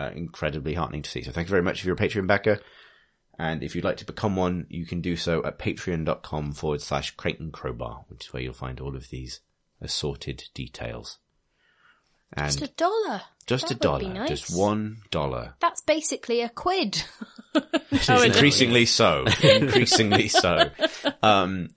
uh, 0.00 0.10
incredibly 0.14 0.74
heartening 0.74 1.02
to 1.02 1.10
see. 1.10 1.22
So 1.22 1.30
thank 1.32 1.48
you 1.48 1.50
very 1.50 1.62
much 1.62 1.80
if 1.80 1.84
you're 1.84 1.94
a 1.94 1.98
Patreon 1.98 2.26
backer. 2.26 2.60
And 3.38 3.62
if 3.62 3.74
you'd 3.74 3.84
like 3.84 3.98
to 3.98 4.04
become 4.06 4.36
one, 4.36 4.66
you 4.68 4.84
can 4.84 5.00
do 5.00 5.16
so 5.16 5.44
at 5.44 5.58
patreon.com 5.58 6.52
forward 6.52 6.82
slash 6.82 7.14
and 7.24 7.52
Crowbar, 7.52 8.04
which 8.08 8.26
is 8.26 8.32
where 8.32 8.42
you'll 8.42 8.52
find 8.52 8.80
all 8.80 8.96
of 8.96 9.08
these 9.08 9.40
assorted 9.80 10.44
details. 10.52 11.18
And 12.32 12.46
Just 12.46 12.62
a 12.62 12.68
dollar. 12.76 13.22
just 13.46 13.68
That 13.68 13.76
a 13.76 13.78
dollar, 13.78 14.12
nice. 14.12 14.28
just 14.28 14.56
one 14.56 14.98
dollar. 15.10 15.54
That's 15.58 15.80
basically 15.80 16.42
a 16.42 16.48
quid. 16.48 17.02
increasingly 18.08 18.86
so, 18.86 19.24
increasingly 19.42 20.28
so. 20.28 20.70
Um, 21.22 21.70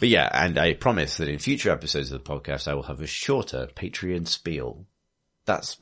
but 0.00 0.08
yeah, 0.08 0.30
and 0.32 0.56
I 0.56 0.74
promise 0.74 1.18
that 1.18 1.28
in 1.28 1.38
future 1.38 1.70
episodes 1.70 2.10
of 2.12 2.22
the 2.24 2.30
podcast, 2.30 2.68
I 2.68 2.74
will 2.74 2.84
have 2.84 3.00
a 3.02 3.06
shorter 3.06 3.68
Patreon 3.74 4.26
spiel. 4.28 4.86
That's 5.44 5.78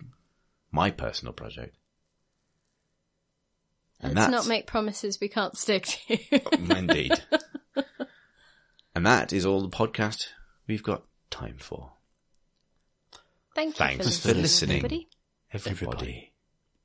my 0.72 0.90
personal 0.90 1.32
project. 1.32 1.76
And 4.00 4.14
Let's 4.14 4.30
not 4.30 4.46
make 4.46 4.66
promises 4.66 5.18
we 5.20 5.28
can't 5.28 5.56
stick 5.56 5.86
to. 5.86 6.18
Oh, 6.32 6.76
indeed. 6.76 7.12
and 8.94 9.06
that 9.06 9.32
is 9.32 9.46
all 9.46 9.60
the 9.62 9.68
podcast 9.68 10.26
we've 10.66 10.82
got 10.82 11.04
time 11.30 11.56
for. 11.58 11.92
Thank 13.54 13.78
you 13.78 13.86
Thanks 13.86 14.18
for 14.18 14.34
listening. 14.34 14.76
everybody. 14.76 15.08
Everybody. 15.52 16.32